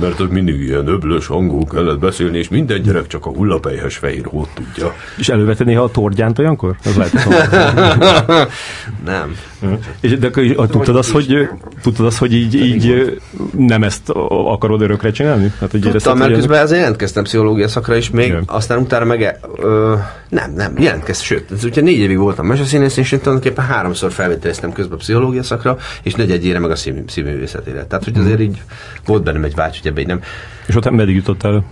mert 0.00 0.20
ott 0.20 0.30
mindig 0.30 0.60
ilyen 0.60 0.86
öblös 0.86 1.26
hangú 1.26 1.64
kellett 1.64 1.98
beszélni, 1.98 2.38
és 2.38 2.48
minden 2.48 2.82
gyerek 2.82 3.06
csak 3.06 3.26
a 3.26 3.30
hullapelyhes 3.30 3.96
fehér 3.96 4.24
hót 4.24 4.48
tudja. 4.54 4.94
És 5.16 5.28
elővette 5.28 5.64
néha 5.64 5.82
a 5.82 5.90
tordjánt 5.90 6.38
olyankor? 6.38 6.76
Az 6.84 6.96
lehet, 6.96 7.12
nem. 9.04 9.36
És 10.00 10.18
de 10.18 10.26
akkor 10.26 10.66
tudtad 10.66 10.96
azt, 10.96 11.10
hogy, 11.10 11.48
tudtad 11.82 12.06
azt, 12.06 12.18
hogy 12.18 12.32
így, 12.32 12.54
így 12.54 13.18
nem 13.56 13.82
ezt 13.82 14.02
akarod 14.28 14.80
örökre 14.80 15.10
csinálni? 15.10 15.52
Hát, 15.60 15.70
hogy 15.70 15.80
Tudtam, 15.80 16.18
mert 16.18 16.32
közben 16.32 16.62
ezzel 16.62 16.78
jelentkeztem 16.78 17.22
pszichológia 17.22 17.68
szakra 17.68 17.96
is 17.96 18.10
még, 18.10 18.26
Igen. 18.26 18.42
aztán 18.46 18.78
utána 18.78 19.04
meg 19.04 19.38
ö, 19.56 19.94
nem, 20.28 20.52
nem, 20.52 20.78
jelentkeztem, 20.78 21.26
sőt, 21.26 21.50
ez 21.50 21.64
ugye 21.64 21.82
négy 21.82 21.98
évig 21.98 22.18
voltam 22.18 22.46
meseszínész, 22.46 22.96
és 22.96 23.12
én 23.12 23.18
tulajdonképpen 23.18 23.64
háromszor 23.64 24.12
felvételeztem 24.12 24.72
közben 24.72 24.98
a 24.98 25.00
pszichológia 25.00 25.42
szakra, 25.42 25.76
és 26.02 26.14
negyedjére 26.14 26.58
meg 26.58 26.70
a 26.70 26.76
színművészetére. 26.76 27.84
Tehát, 27.84 28.04
hogy 28.04 28.18
azért 28.18 28.40
így 28.40 28.62
volt 29.06 29.22
bennem 29.22 29.44
egy 29.44 29.54
vágy, 29.54 29.78
hogy 29.82 29.87
így 29.96 30.06
nem. 30.06 30.20
És 30.66 30.76
ott 30.76 30.90
meddig 30.90 31.14
jutottál? 31.14 31.64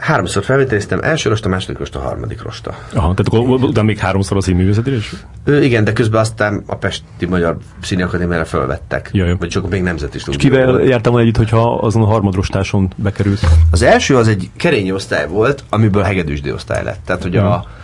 Háromszor 0.00 0.44
felvételiztem, 0.44 0.98
első 1.02 1.28
rosta, 1.28 1.48
második 1.48 1.78
rosta, 1.78 1.98
harmadik 1.98 2.42
rosta. 2.42 2.70
Aha, 2.70 3.14
tehát 3.14 3.18
akkor 3.18 3.40
utána 3.40 3.86
még 3.86 3.98
háromszor 3.98 4.36
a 4.36 4.40
színművészetére 4.40 4.96
is? 4.96 5.12
Ő, 5.44 5.64
igen, 5.64 5.84
de 5.84 5.92
közben 5.92 6.20
aztán 6.20 6.62
a 6.66 6.74
Pesti 6.74 7.26
Magyar 7.26 7.56
Színi 7.82 8.02
Akadémiára 8.02 8.44
felvettek. 8.44 9.10
Jaj. 9.12 9.36
Vagy 9.38 9.48
csak 9.48 9.70
még 9.70 9.82
nemzeti 9.82 10.18
stúdió. 10.18 10.40
És 10.40 10.46
kivel 10.46 10.80
jártam 10.80 11.16
együtt, 11.16 11.36
hogyha 11.36 11.74
azon 11.74 12.02
a 12.02 12.06
harmadrostáson 12.06 12.92
bekerült? 12.96 13.40
Az 13.70 13.82
első 13.82 14.16
az 14.16 14.28
egy 14.28 14.50
kerényi 14.56 14.92
osztály 14.92 15.28
volt, 15.28 15.64
amiből 15.68 16.02
hegedűsdi 16.02 16.52
osztály 16.52 16.84
lett. 16.84 17.00
Tehát, 17.04 17.22
hogy 17.22 17.36
a 17.36 17.56
mm, 17.56 17.79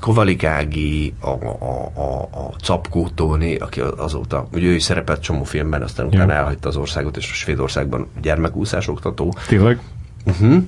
Kovalikági, 0.00 1.14
a, 1.20 1.28
a, 1.28 1.90
a, 1.94 2.20
a 2.20 2.54
Capkó 2.62 3.08
Tóni, 3.14 3.56
aki 3.56 3.80
azóta, 3.96 4.48
ugye 4.52 4.66
ő 4.66 4.74
is 4.74 4.82
szerepelt 4.82 5.22
csomó 5.22 5.44
filmben, 5.44 5.82
aztán 5.82 6.06
utána 6.06 6.32
elhagyta 6.32 6.68
az 6.68 6.76
országot, 6.76 7.16
és 7.16 7.30
a 7.30 7.34
Svédországban 7.34 8.06
gyermekúszás 8.22 8.88
oktató. 8.88 9.34
Tényleg? 9.48 9.80
Uh-huh. 10.26 10.62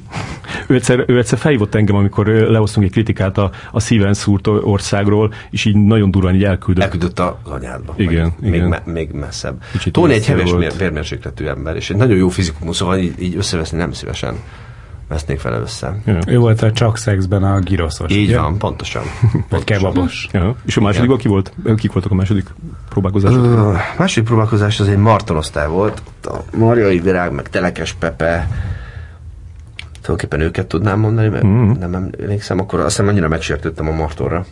Ő, 0.66 0.74
egyszer, 0.74 1.04
ő 1.06 1.18
egyszer 1.18 1.38
felhívott 1.38 1.74
engem, 1.74 1.96
amikor 1.96 2.26
lehoztunk 2.26 2.86
egy 2.86 2.92
kritikát 2.92 3.38
a, 3.38 3.50
a 3.72 3.80
szíven 3.80 4.14
szúrt 4.14 4.46
országról, 4.46 5.32
és 5.50 5.64
így 5.64 5.76
nagyon 5.76 6.10
durván 6.10 6.34
így 6.34 6.44
elküldött. 6.44 6.84
Elküldött 6.84 7.18
az 7.18 7.32
anyádba. 7.42 7.94
Igen, 7.96 8.32
még, 8.40 8.54
igen. 8.54 8.68
Me, 8.68 8.82
még 8.84 9.10
messzebb. 9.10 9.62
Kicsit 9.72 9.92
Tóni 9.92 10.12
egy 10.12 10.26
heves 10.26 10.50
vérmérsékletű 10.78 11.46
ember, 11.46 11.76
és 11.76 11.90
egy 11.90 11.96
nagyon 11.96 12.16
jó 12.16 12.28
fizikumú, 12.28 12.72
szóval 12.72 12.98
így, 12.98 13.22
így 13.22 13.36
összeveszni 13.36 13.78
nem 13.78 13.92
szívesen 13.92 14.34
vesznék 15.08 15.42
vele 15.42 15.58
össze. 15.58 15.96
Ja. 16.04 16.18
Ő 16.26 16.38
volt 16.38 16.62
a 16.62 16.72
csak 16.72 16.96
szexben 16.96 17.42
a 17.42 17.60
giroszos. 17.60 18.12
Így 18.12 18.28
ugye? 18.28 18.40
van, 18.40 18.58
pontosan. 18.58 19.02
Vagy 19.50 19.64
kebabos. 19.64 20.28
Ja. 20.32 20.56
És 20.66 20.76
a 20.76 20.80
második, 20.80 21.16
ki 21.16 21.28
volt? 21.28 21.52
Kik 21.76 21.92
voltak 21.92 22.10
a 22.10 22.14
második 22.14 22.54
próbálkozás? 22.88 23.32
A 23.32 23.76
második 23.98 24.28
próbálkozás 24.28 24.80
az 24.80 24.88
egy 24.88 24.96
martonosztály 24.96 25.68
volt. 25.68 26.02
A 26.22 26.56
Marjai 26.56 26.98
Virág, 26.98 27.32
meg 27.32 27.48
Telekes 27.48 27.92
Pepe, 27.92 28.48
tulajdonképpen 30.00 30.40
őket 30.40 30.66
tudnám 30.66 30.98
mondani, 30.98 31.28
mert 31.28 31.44
mm. 31.44 31.70
nem 31.70 32.10
emlékszem, 32.20 32.58
akkor 32.58 32.80
azt 32.80 32.88
hiszem 32.88 33.08
annyira 33.08 33.28
megsértődtem 33.28 33.88
a 33.88 33.92
Martorra. 33.92 34.44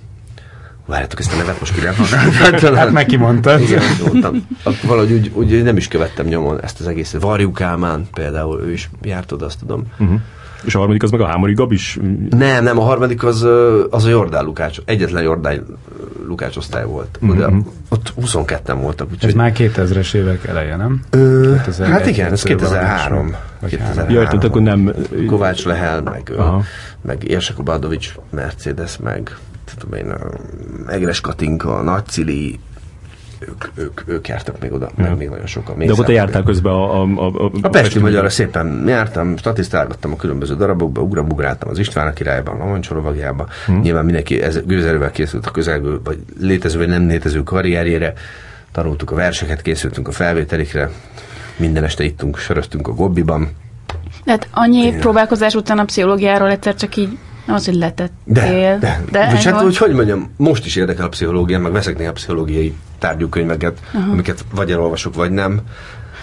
Várjátok, 0.86 1.18
ezt 1.20 1.32
a 1.32 1.36
nevet 1.36 1.60
most 1.60 1.74
kire 1.74 1.94
Hát 2.80 2.90
meg 2.90 3.06
kimondtad. 3.06 3.60
Igen, 3.60 3.82
mondtam. 4.06 4.46
Valahogy 4.82 5.12
úgy, 5.12 5.30
úgy, 5.34 5.62
nem 5.62 5.76
is 5.76 5.88
követtem 5.88 6.26
nyomon 6.26 6.62
ezt 6.62 6.80
az 6.80 6.86
egészet. 6.86 7.22
Varjú 7.22 7.52
Kálmán 7.52 8.06
például, 8.12 8.60
ő 8.60 8.72
is 8.72 8.90
járt 9.02 9.32
oda, 9.32 9.46
azt 9.46 9.58
tudom. 9.58 9.82
Uh-huh. 9.98 10.20
És 10.64 10.74
a 10.74 10.78
harmadik 10.78 11.02
az 11.02 11.10
meg 11.10 11.20
a 11.20 11.26
Hámori 11.26 11.54
is? 11.68 11.98
Nem, 12.30 12.64
nem, 12.64 12.78
a 12.78 12.82
harmadik 12.82 13.24
az, 13.24 13.46
az 13.90 14.04
a 14.04 14.08
Jordán 14.08 14.44
Lukács, 14.44 14.78
egyetlen 14.84 15.22
Jordán 15.22 15.64
Lukács 16.26 16.56
osztály 16.56 16.84
volt. 16.84 17.18
Ugye, 17.22 17.46
ott 17.88 18.12
22-en 18.20 18.76
voltak. 18.80 19.08
Úgyhogy... 19.12 19.28
Ez 19.28 19.34
már 19.34 19.52
2000-es 19.56 20.14
évek 20.14 20.46
eleje, 20.46 20.76
nem? 20.76 21.00
Ö, 21.10 21.54
hát 21.78 22.06
igen, 22.06 22.32
ez 22.32 22.42
2003. 22.42 23.34
2003. 23.66 24.10
Jaj, 24.10 24.24
tehát 24.24 24.44
akkor 24.44 24.62
nem... 24.62 24.92
Kovács 25.26 25.64
Lehel, 25.64 26.02
meg, 26.02 26.32
Aha. 26.36 26.62
meg 27.02 27.28
Érsek 27.28 27.58
Obadovics 27.58 28.14
Mercedes, 28.30 28.96
meg 28.96 29.36
tudom 29.78 29.98
én, 29.98 30.14
Egres 30.88 31.20
Katinka, 31.20 31.82
Nagycili, 31.82 32.60
ők, 33.38 33.64
ők, 33.74 34.02
ők 34.06 34.28
jártak 34.28 34.60
még 34.60 34.72
oda, 34.72 34.90
ja. 34.96 35.04
meg 35.04 35.16
még 35.16 35.28
nagyon 35.28 35.46
sokan. 35.46 35.76
Még 35.76 35.86
De 35.86 35.92
akkor 35.92 36.04
te 36.04 36.12
jártál 36.12 36.42
közben 36.42 36.72
a... 36.72 37.00
A, 37.00 37.06
a, 37.16 37.26
a, 37.26 37.50
a 37.62 37.68
Pesti 37.68 37.98
Magyarra 37.98 38.28
szépen 38.28 38.84
jártam, 38.86 39.36
statisztálgattam 39.36 40.12
a 40.12 40.16
különböző 40.16 40.56
darabokba, 40.56 41.00
ugrabugráltam 41.00 41.68
az 41.68 41.78
István 41.78 42.06
a 42.06 42.12
királyban, 42.12 42.60
a 42.60 42.64
Mancsorovagjában. 42.64 43.48
Hmm. 43.66 43.80
Nyilván 43.80 44.04
mindenki 44.04 44.42
ez, 44.42 44.64
gőzerővel 44.64 45.10
készült 45.10 45.46
a 45.46 45.50
közelgő, 45.50 46.00
vagy 46.04 46.18
létező, 46.40 46.78
vagy 46.78 46.88
nem 46.88 47.06
létező 47.06 47.42
karrierjére. 47.42 48.12
Tanultuk 48.72 49.10
a 49.10 49.14
verseket, 49.14 49.62
készültünk 49.62 50.08
a 50.08 50.12
felvételikre, 50.12 50.90
minden 51.56 51.84
este 51.84 52.04
ittunk, 52.04 52.38
söröztünk 52.38 52.88
a 52.88 52.92
Gobbiban. 52.92 53.50
Tehát 54.24 54.48
annyi 54.52 54.78
Én... 54.78 54.98
próbálkozás 54.98 55.54
után 55.54 55.78
a 55.78 55.84
pszichológiáról 55.84 56.50
egyszer 56.50 56.74
csak 56.74 56.96
így 56.96 57.18
nem 57.46 57.56
az, 57.56 57.64
hogy 57.64 57.74
letettél. 57.74 58.78
De, 58.78 58.78
de. 58.78 59.02
de 59.10 59.30
Vagy 59.30 59.44
hát, 59.44 59.60
hogy, 59.60 59.76
hogy 59.76 59.92
mondjam, 59.92 60.30
most 60.36 60.66
is 60.66 60.76
érdekel 60.76 61.04
a 61.04 61.08
pszichológia, 61.08 61.58
meg 61.58 61.72
veszek 61.72 61.98
néha 61.98 62.12
pszichológiai 62.12 62.74
tárgyúkönyveket, 62.98 63.78
uh-huh. 63.94 64.12
amiket 64.12 64.44
vagy 64.54 64.70
elolvasok, 64.70 65.14
vagy 65.14 65.30
nem. 65.30 65.60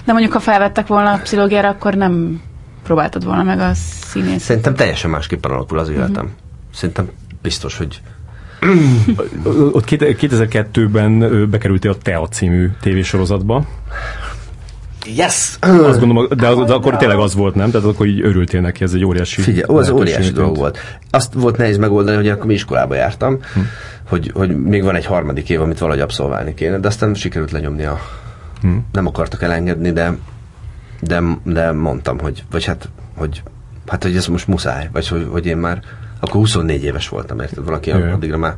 De 0.05 0.11
mondjuk, 0.11 0.33
ha 0.33 0.39
felvettek 0.39 0.87
volna 0.87 1.11
a 1.11 1.17
pszichológiára, 1.17 1.69
akkor 1.69 1.93
nem 1.93 2.41
próbáltad 2.83 3.25
volna 3.25 3.43
meg 3.43 3.59
a 3.59 3.71
színész. 3.73 4.43
Szerintem 4.43 4.75
teljesen 4.75 5.09
másképpen 5.09 5.51
alakul 5.51 5.79
az 5.79 5.89
életem. 5.89 6.25
Uh-huh. 6.25 6.29
Szerintem 6.73 7.09
biztos, 7.41 7.77
hogy 7.77 8.01
ott 9.71 9.85
2002-ben 9.89 11.49
bekerültél 11.49 11.91
a 11.91 11.97
Tea 11.97 12.27
című 12.27 12.69
tévésorozatba. 12.81 13.65
Yes! 15.05 15.57
Azt 15.59 15.99
gondolom, 15.99 16.27
de, 16.37 16.47
az, 16.47 16.67
de 16.67 16.73
akkor 16.73 16.97
tényleg 16.97 17.17
az 17.17 17.35
volt, 17.35 17.55
nem? 17.55 17.71
Tehát 17.71 17.87
akkor 17.87 18.05
így 18.05 18.21
örültél 18.21 18.61
neki, 18.61 18.83
ez 18.83 18.93
egy 18.93 19.05
óriási 19.05 19.41
Figyelj, 19.41 19.77
az 19.79 19.89
óriási 19.89 20.31
dolog 20.31 20.57
volt. 20.57 20.79
Azt 21.09 21.33
volt 21.33 21.57
nehéz 21.57 21.77
megoldani, 21.77 22.15
hogy 22.15 22.29
akkor 22.29 22.45
mi 22.45 22.53
iskolába 22.53 22.95
jártam, 22.95 23.39
hm. 23.53 23.59
hogy, 24.07 24.31
hogy 24.33 24.63
még 24.63 24.83
van 24.83 24.95
egy 24.95 25.05
harmadik 25.05 25.49
év, 25.49 25.61
amit 25.61 25.79
valahogy 25.79 26.01
abszolválni 26.01 26.53
kéne, 26.53 26.79
de 26.79 26.87
aztán 26.87 27.13
sikerült 27.13 27.51
lenyomni 27.51 27.83
a... 27.83 27.99
Hm. 28.61 28.77
Nem 28.91 29.07
akartak 29.07 29.41
elengedni, 29.41 29.91
de, 29.91 30.17
de, 31.01 31.21
de 31.43 31.71
mondtam, 31.71 32.19
hogy, 32.19 32.43
vagy 32.51 32.65
hát, 32.65 32.89
hogy, 33.15 33.43
hát, 33.87 34.03
hogy 34.03 34.15
ez 34.15 34.27
most 34.27 34.47
muszáj, 34.47 34.89
vagy 34.91 35.07
hogy, 35.07 35.27
hogy 35.31 35.45
én 35.45 35.57
már 35.57 35.81
akkor 36.19 36.35
24 36.35 36.83
éves 36.83 37.09
voltam, 37.09 37.39
érted? 37.39 37.65
Valaki 37.65 37.89
Jaj. 37.89 38.11
addigra 38.11 38.37
már 38.37 38.55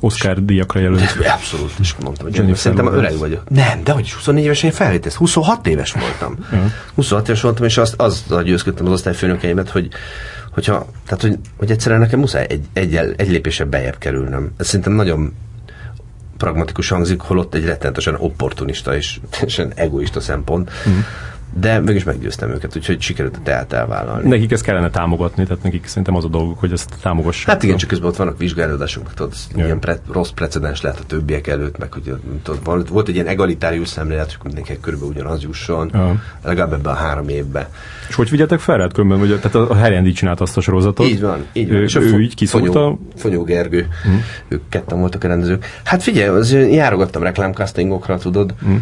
Oscar 0.00 0.44
díjakra 0.44 0.80
jelölt. 0.80 1.16
Abszolút, 1.36 1.72
és 1.80 1.94
mondtam, 2.02 2.26
hogy 2.26 2.36
Jennifer 2.36 2.58
szerintem 2.58 2.86
Lawrence. 2.86 3.08
öreg 3.08 3.20
vagyok. 3.20 3.48
Nem, 3.48 3.84
de 3.84 3.92
hogy 3.92 4.12
24 4.12 4.44
évesen 4.44 4.70
felvétesz, 4.70 5.14
26 5.14 5.66
éves 5.66 5.92
voltam. 5.92 6.36
Ja. 6.52 6.70
26 6.94 7.28
éves 7.28 7.40
voltam, 7.40 7.64
és 7.64 7.76
azt, 7.76 7.94
azzal 8.00 8.42
győzködtem 8.42 8.86
az 8.86 8.92
osztályfőnökeimet, 8.92 9.70
hogy 9.70 9.88
hogyha, 10.50 10.86
tehát, 11.04 11.22
hogy, 11.22 11.38
hogy 11.56 11.70
egyszerűen 11.70 12.00
nekem 12.00 12.18
muszáj 12.18 12.46
egy, 12.48 12.64
egy, 12.72 12.94
egy 13.16 13.28
lépésebb 13.28 13.68
bejebb 13.68 13.98
kerülnöm. 13.98 14.52
Ez 14.56 14.66
szerintem 14.66 14.92
nagyon 14.92 15.34
pragmatikus 16.36 16.88
hangzik, 16.88 17.20
holott 17.20 17.54
egy 17.54 17.64
rettenetesen 17.64 18.14
opportunista 18.18 18.96
és 18.96 19.20
teljesen 19.30 19.72
egoista 19.74 20.20
szempont. 20.20 20.70
Mm 20.88 20.98
de 21.60 21.80
mégis 21.80 22.04
meggyőztem 22.04 22.50
őket, 22.50 22.76
úgyhogy 22.76 23.00
sikerült 23.00 23.36
a 23.36 23.40
teát 23.42 23.72
elvállalni. 23.72 24.28
Nekik 24.28 24.52
ezt 24.52 24.62
kellene 24.62 24.90
támogatni, 24.90 25.44
tehát 25.44 25.62
nekik 25.62 25.86
szerintem 25.86 26.16
az 26.16 26.24
a 26.24 26.28
dolguk, 26.28 26.58
hogy 26.58 26.72
ezt 26.72 26.94
támogassák. 27.02 27.46
Hát 27.46 27.62
igen, 27.62 27.76
csak 27.76 27.88
közben 27.88 28.08
ott 28.08 28.16
vannak 28.16 28.38
vizsgálódások, 28.38 29.14
tudod, 29.14 29.34
ilyen 29.54 29.78
pre- 29.78 30.00
rossz 30.12 30.30
precedens 30.30 30.80
lehet 30.82 30.98
a 30.98 31.04
többiek 31.04 31.46
előtt, 31.46 31.78
meg 31.78 31.92
hogy 31.92 32.14
tudod, 32.42 32.88
volt 32.88 33.08
egy 33.08 33.14
ilyen 33.14 33.26
egalitárius 33.26 33.88
szemlélet, 33.88 34.32
hogy 34.32 34.52
mindenki 34.52 34.80
körülbelül 34.80 35.14
ugyanaz 35.14 35.42
jusson, 35.42 35.90
ja. 35.92 36.22
legalább 36.42 36.72
ebben 36.72 36.92
a 36.92 36.96
három 36.96 37.28
évben. 37.28 37.66
És 38.08 38.14
hogy 38.14 38.30
vigyeltek 38.30 38.58
fel 38.58 38.76
rád 38.76 38.92
különben, 38.92 39.18
vagy, 39.18 39.40
tehát 39.40 39.70
a, 39.70 39.74
Herendi 39.74 40.12
csinált 40.12 40.40
azt 40.40 40.56
a 40.56 40.60
sorozatot? 40.60 41.06
Így 41.06 41.20
van, 41.20 41.44
így 41.52 41.68
van. 41.68 41.76
Ő, 41.76 41.82
és 41.82 41.94
ő, 41.94 42.00
ő 42.00 42.20
így 42.20 42.34
kiszólta? 42.34 42.72
Fonyó, 42.72 43.00
Fonyó 43.16 43.42
Gergő, 43.44 43.88
mm. 44.08 44.14
ők 44.48 44.62
ketten 44.68 44.98
voltak 44.98 45.24
a 45.24 45.28
rendezők. 45.28 45.80
Hát 45.84 46.02
figyelj, 46.02 46.28
az, 46.28 46.52
járogattam 46.52 47.22
reklámcastingokra, 47.22 48.18
tudod, 48.18 48.54
mm. 48.66 48.76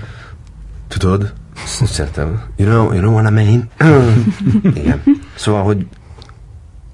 tudod, 0.88 1.32
Szeretem. 1.64 2.42
You 2.56 2.68
know, 2.68 2.92
you 2.92 3.00
know 3.00 3.12
what 3.12 3.30
I 3.30 3.32
mean? 3.32 3.70
Igen. 4.82 5.02
Szóval, 5.34 5.62
hogy 5.62 5.86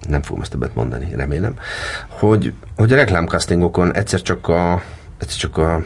nem 0.08 0.22
fogom 0.22 0.42
ezt 0.42 0.50
többet 0.50 0.74
mondani, 0.74 1.08
remélem, 1.14 1.54
hogy, 2.08 2.52
hogy 2.76 2.92
a 2.92 2.96
reklámcastingokon 2.96 3.94
egyszer 3.94 4.22
csak 4.22 4.48
a, 4.48 4.82
egyszer 5.18 5.38
csak 5.38 5.56
a 5.56 5.82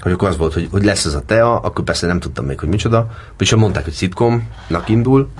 hogy 0.00 0.12
akkor 0.12 0.28
az 0.28 0.36
volt, 0.36 0.52
hogy, 0.52 0.68
hogy 0.70 0.84
lesz 0.84 1.04
ez 1.04 1.14
a 1.14 1.20
TEA, 1.20 1.58
akkor 1.58 1.84
persze 1.84 2.06
nem 2.06 2.20
tudtam 2.20 2.44
még, 2.44 2.60
hogy 2.60 2.68
micsoda, 2.68 3.10
és 3.38 3.54
mondták, 3.54 3.84
hogy 3.84 3.92
szitkomnak 3.92 4.88
indul, 4.88 5.30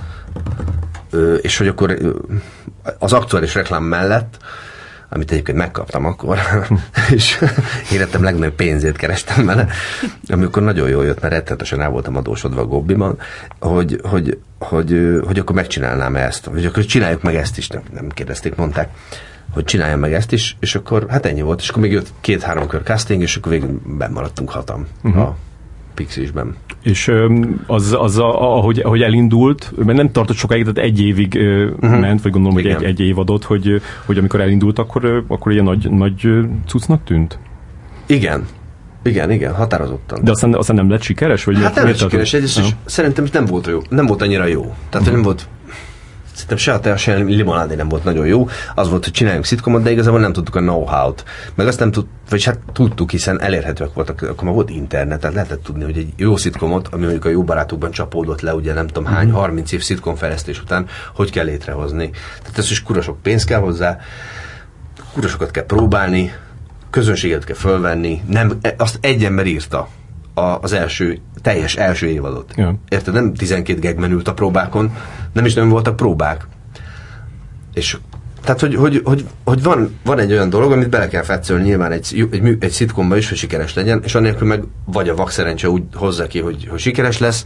és 1.41 1.57
hogy 1.57 1.67
akkor 1.67 1.97
az 2.99 3.13
aktuális 3.13 3.53
reklám 3.53 3.83
mellett 3.83 4.37
amit 5.09 5.31
egyébként 5.31 5.57
megkaptam 5.57 6.05
akkor, 6.05 6.39
és 7.15 7.39
életem 7.91 8.23
legnagyobb 8.23 8.55
pénzét 8.55 8.97
kerestem 8.97 9.45
vele, 9.45 9.67
amikor 10.27 10.63
nagyon 10.63 10.89
jól 10.89 11.05
jött, 11.05 11.21
mert 11.21 11.33
rettenetesen 11.33 11.81
el 11.81 11.89
voltam 11.89 12.15
adósodva 12.15 12.61
a 12.61 12.65
Gobbiban, 12.65 13.17
hogy, 13.59 13.99
hogy, 14.03 14.39
hogy, 14.59 15.19
hogy 15.25 15.39
akkor 15.39 15.55
megcsinálnám 15.55 16.15
ezt, 16.15 16.45
vagy 16.45 16.65
akkor 16.65 16.85
csináljuk 16.85 17.21
meg 17.21 17.35
ezt 17.35 17.57
is, 17.57 17.67
nem, 17.67 17.81
nem 17.93 18.09
kérdezték, 18.09 18.55
mondták 18.55 18.89
hogy 19.53 19.63
csináljam 19.63 19.99
meg 19.99 20.13
ezt 20.13 20.31
is, 20.31 20.57
és 20.59 20.75
akkor 20.75 21.05
hát 21.09 21.25
ennyi 21.25 21.41
volt, 21.41 21.61
és 21.61 21.69
akkor 21.69 21.81
még 21.81 21.91
jött 21.91 22.13
két-három 22.21 22.67
kör 22.67 22.83
casting, 22.83 23.21
és 23.21 23.35
akkor 23.35 23.51
végül 23.51 23.81
maradtunk 24.11 24.49
hatam 24.49 24.87
uh-huh. 25.03 25.21
a 25.21 25.35
Pixisben. 25.95 26.55
És 26.83 27.11
az, 27.67 27.95
az 27.99 28.17
a, 28.17 28.55
ahogy, 28.57 28.79
ahogy 28.79 29.01
elindult, 29.01 29.71
mert 29.85 29.97
nem 29.97 30.11
tartott 30.11 30.35
sokáig, 30.35 30.61
tehát 30.61 30.89
egy 30.89 31.01
évig 31.01 31.39
uh-huh. 31.81 31.99
ment, 31.99 32.21
vagy 32.21 32.31
gondolom, 32.31 32.57
Igen. 32.57 32.75
hogy 32.75 32.83
egy, 32.83 32.89
egy 32.89 32.99
év 32.99 33.19
adott, 33.19 33.43
hogy, 33.43 33.81
hogy 34.05 34.17
amikor 34.17 34.41
elindult, 34.41 34.79
akkor, 34.79 35.23
akkor 35.27 35.51
ilyen 35.51 35.63
nagy, 35.63 35.89
nagy 35.89 36.27
cuccnak 36.65 37.03
tűnt? 37.03 37.39
Igen. 38.05 38.45
Igen, 39.03 39.31
igen, 39.31 39.53
határozottan. 39.53 40.23
De 40.23 40.31
aztán, 40.31 40.53
aztán 40.53 40.75
nem 40.75 40.89
lett 40.89 41.01
sikeres? 41.01 41.43
Vagy 41.43 41.61
hát 41.61 41.75
nem 41.75 41.85
lett 41.85 41.97
sikeres, 41.97 42.33
egyrészt, 42.33 42.57
és 42.57 42.69
szerintem 42.85 43.25
nem 43.31 43.45
volt 43.45 43.67
jó, 43.67 43.79
nem 43.89 44.05
volt 44.05 44.21
annyira 44.21 44.45
jó. 44.45 44.61
Tehát, 44.61 44.75
uh-huh. 44.93 45.11
nem 45.11 45.21
volt 45.21 45.47
Szerintem 46.35 46.57
se 46.57 46.73
a 46.73 46.79
tea, 46.79 46.97
se 46.97 47.15
a 47.15 47.17
limonádé 47.17 47.75
nem 47.75 47.89
volt 47.89 48.03
nagyon 48.03 48.25
jó. 48.25 48.47
Az 48.75 48.89
volt, 48.89 49.03
hogy 49.03 49.13
csináljunk 49.13 49.45
szitkomot, 49.45 49.83
de 49.83 49.91
igazából 49.91 50.19
nem 50.19 50.33
tudtuk 50.33 50.55
a 50.55 50.59
know-how-t. 50.59 51.23
Meg 51.55 51.67
azt 51.67 51.79
nem 51.79 51.91
tud, 51.91 52.05
vagy 52.29 52.43
hát 52.43 52.59
tudtuk, 52.73 53.11
hiszen 53.11 53.41
elérhetőek 53.41 53.93
voltak, 53.93 54.21
akkor 54.21 54.43
már 54.43 54.53
volt 54.53 54.69
internet, 54.69 55.19
tehát 55.19 55.35
lehetett 55.35 55.63
tudni, 55.63 55.83
hogy 55.83 55.97
egy 55.97 56.13
jó 56.15 56.37
szitkomot, 56.37 56.87
ami 56.91 57.01
mondjuk 57.01 57.25
a 57.25 57.29
jó 57.29 57.43
barátokban 57.43 57.91
csapódott 57.91 58.41
le, 58.41 58.53
ugye 58.53 58.73
nem 58.73 58.87
tudom 58.87 59.05
hány, 59.05 59.31
30 59.31 59.65
mhm. 59.65 59.75
év 59.75 59.83
szitkom 59.83 60.15
fejlesztés 60.15 60.61
után, 60.61 60.85
hogy 61.13 61.31
kell 61.31 61.45
létrehozni. 61.45 62.09
Tehát 62.41 62.57
ez 62.57 62.71
is 62.71 62.83
kurasok 62.83 63.21
pénz 63.21 63.43
kell 63.43 63.59
hozzá, 63.59 63.97
kurasokat 65.13 65.51
kell 65.51 65.65
próbálni, 65.65 66.33
közönséget 66.89 67.43
kell 67.43 67.55
fölvenni, 67.55 68.21
nem, 68.27 68.59
azt 68.77 68.97
egy 69.01 69.23
ember 69.23 69.45
írta 69.45 69.87
a, 70.33 70.41
az 70.41 70.73
első, 70.73 71.19
teljes 71.41 71.75
első 71.75 72.07
évadot. 72.07 72.53
Ja. 72.55 72.75
Érted? 72.89 73.13
Nem 73.13 73.33
12 73.33 73.79
gag 73.79 73.97
menült 73.99 74.27
a 74.27 74.33
próbákon, 74.33 74.91
nem 75.35 75.45
is 75.45 75.53
nem 75.53 75.69
voltak 75.69 75.95
próbák. 75.95 76.47
És 77.73 77.97
tehát, 78.43 78.59
hogy, 78.59 78.75
hogy, 78.75 79.01
hogy, 79.03 79.25
hogy 79.43 79.63
van, 79.63 79.99
van 80.03 80.19
egy 80.19 80.31
olyan 80.31 80.49
dolog, 80.49 80.71
amit 80.71 80.89
bele 80.89 81.07
kell 81.07 81.21
fetszölni 81.21 81.63
nyilván 81.63 81.91
egy, 81.91 82.27
egy, 82.31 82.57
egy 82.59 82.71
szitkomba 82.71 83.17
is, 83.17 83.29
hogy 83.29 83.37
sikeres 83.37 83.73
legyen, 83.73 84.01
és 84.03 84.15
annélkül 84.15 84.47
meg 84.47 84.63
vagy 84.85 85.09
a 85.09 85.15
vakszerencse 85.15 85.69
úgy 85.69 85.83
hozza 85.93 86.27
ki, 86.27 86.39
hogy, 86.39 86.67
hogy 86.69 86.79
sikeres 86.79 87.19
lesz, 87.19 87.45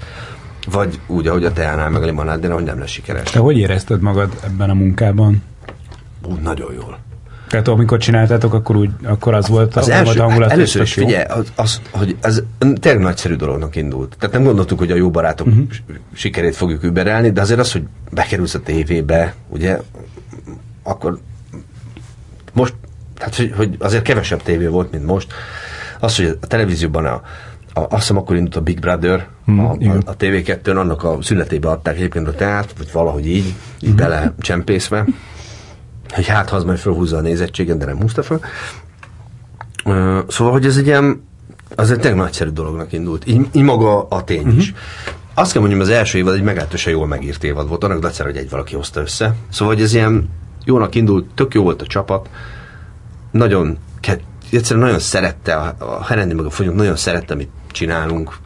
vagy 0.71 0.99
úgy, 1.07 1.27
ahogy 1.27 1.45
a 1.45 1.53
teánál 1.53 1.89
meg 1.89 2.01
a 2.01 2.05
limonádén, 2.05 2.51
hogy 2.51 2.63
nem 2.63 2.79
lesz 2.79 2.89
sikeres. 2.89 3.29
Te 3.29 3.39
hogy 3.39 3.57
érezted 3.57 4.01
magad 4.01 4.39
ebben 4.43 4.69
a 4.69 4.73
munkában? 4.73 5.43
Úgy 6.25 6.39
nagyon 6.39 6.73
jól. 6.73 6.97
Tehát 7.49 7.67
amikor 7.67 7.97
csináltátok, 7.97 8.53
akkor, 8.53 8.75
úgy, 8.75 8.89
akkor 9.03 9.33
az 9.33 9.47
volt 9.47 9.75
az 9.75 9.87
a 9.87 9.91
első, 9.91 10.19
hangulat. 10.19 10.49
Hát 10.49 10.57
először 10.57 10.81
is 10.81 10.93
figyelj, 10.93 11.23
az, 11.23 11.51
az, 11.55 11.81
hogy 11.91 12.17
ez 12.21 12.43
tényleg 12.79 13.01
nagyszerű 13.01 13.35
dolognak 13.35 13.75
indult. 13.75 14.15
Tehát 14.19 14.35
nem 14.35 14.43
gondoltuk, 14.43 14.79
hogy 14.79 14.91
a 14.91 14.95
jó 14.95 15.09
barátok 15.09 15.47
uh-huh. 15.47 15.67
sikerét 16.13 16.55
fogjuk 16.55 16.83
überelni, 16.83 17.31
de 17.31 17.41
azért 17.41 17.59
az, 17.59 17.71
hogy 17.71 17.83
bekerülsz 18.11 18.53
a 18.53 18.59
tévébe, 18.59 19.33
ugye, 19.47 19.79
akkor 20.83 21.19
most, 22.53 22.73
tehát 23.17 23.35
hogy, 23.35 23.53
hogy 23.55 23.75
azért 23.79 24.03
kevesebb 24.03 24.41
tévé 24.41 24.65
volt, 24.65 24.91
mint 24.91 25.05
most. 25.05 25.33
Az, 25.99 26.15
hogy 26.15 26.37
a 26.41 26.47
televízióban 26.47 27.05
a, 27.05 27.21
a, 27.73 27.79
azt 27.79 27.91
hiszem 27.91 28.17
akkor 28.17 28.35
indult 28.35 28.55
a 28.55 28.61
Big 28.61 28.79
Brother, 28.79 29.27
hmm, 29.45 29.59
a, 29.59 29.71
a, 29.71 29.97
a 30.05 30.15
TV2-n, 30.15 30.77
annak 30.77 31.03
a 31.03 31.17
szünetébe 31.21 31.69
adták 31.69 31.95
egyébként 31.95 32.27
a 32.27 32.33
teát, 32.33 32.73
vagy 32.77 32.91
valahogy 32.91 33.27
így, 33.27 33.53
így 33.79 33.87
hmm. 33.87 33.95
bele 33.95 34.33
csempészve 34.39 35.05
hogy 36.13 36.27
hát 36.27 36.49
ha 36.49 36.55
az 36.55 36.63
majd 36.63 36.77
felhúzza 36.77 37.17
a 37.17 37.21
nézettségen, 37.21 37.77
de 37.77 37.85
nem 37.85 37.99
húzta 37.99 38.23
fel. 38.23 38.39
Szóval, 40.27 40.53
hogy 40.53 40.65
ez 40.65 40.77
egy 40.77 40.85
ilyen, 40.85 41.23
azért 41.75 42.01
tényleg 42.01 42.19
nagyszerű 42.19 42.49
dolognak 42.49 42.93
indult. 42.93 43.27
Így, 43.27 43.47
így 43.51 43.63
maga 43.63 44.07
a 44.07 44.23
tény 44.23 44.39
uh-huh. 44.39 44.57
is. 44.57 44.73
Azt 45.33 45.51
kell 45.51 45.61
mondjam, 45.61 45.81
az 45.81 45.89
első 45.89 46.17
évad 46.17 46.35
egy 46.35 46.43
meglehetősen 46.43 46.93
jól 46.93 47.07
megírt 47.07 47.43
évad 47.43 47.67
volt, 47.67 47.83
annak 47.83 48.05
egyszer, 48.05 48.25
hogy 48.25 48.37
egy 48.37 48.49
valaki 48.49 48.75
hozta 48.75 49.01
össze. 49.01 49.35
Szóval, 49.49 49.73
hogy 49.73 49.83
ez 49.83 49.93
ilyen 49.93 50.29
jónak 50.65 50.95
indult, 50.95 51.25
tök 51.35 51.53
jó 51.53 51.63
volt 51.63 51.81
a 51.81 51.87
csapat, 51.87 52.29
nagyon, 53.31 53.77
egyszerűen 54.51 54.85
nagyon 54.85 54.99
szerette, 54.99 55.55
a, 55.55 55.75
a 55.77 56.05
Herendi 56.05 56.33
meg 56.33 56.45
a 56.45 56.49
Fonyok 56.49 56.75
nagyon 56.75 56.95
szerette, 56.95 57.33
amit 57.33 57.49
csinálunk, 57.71 58.37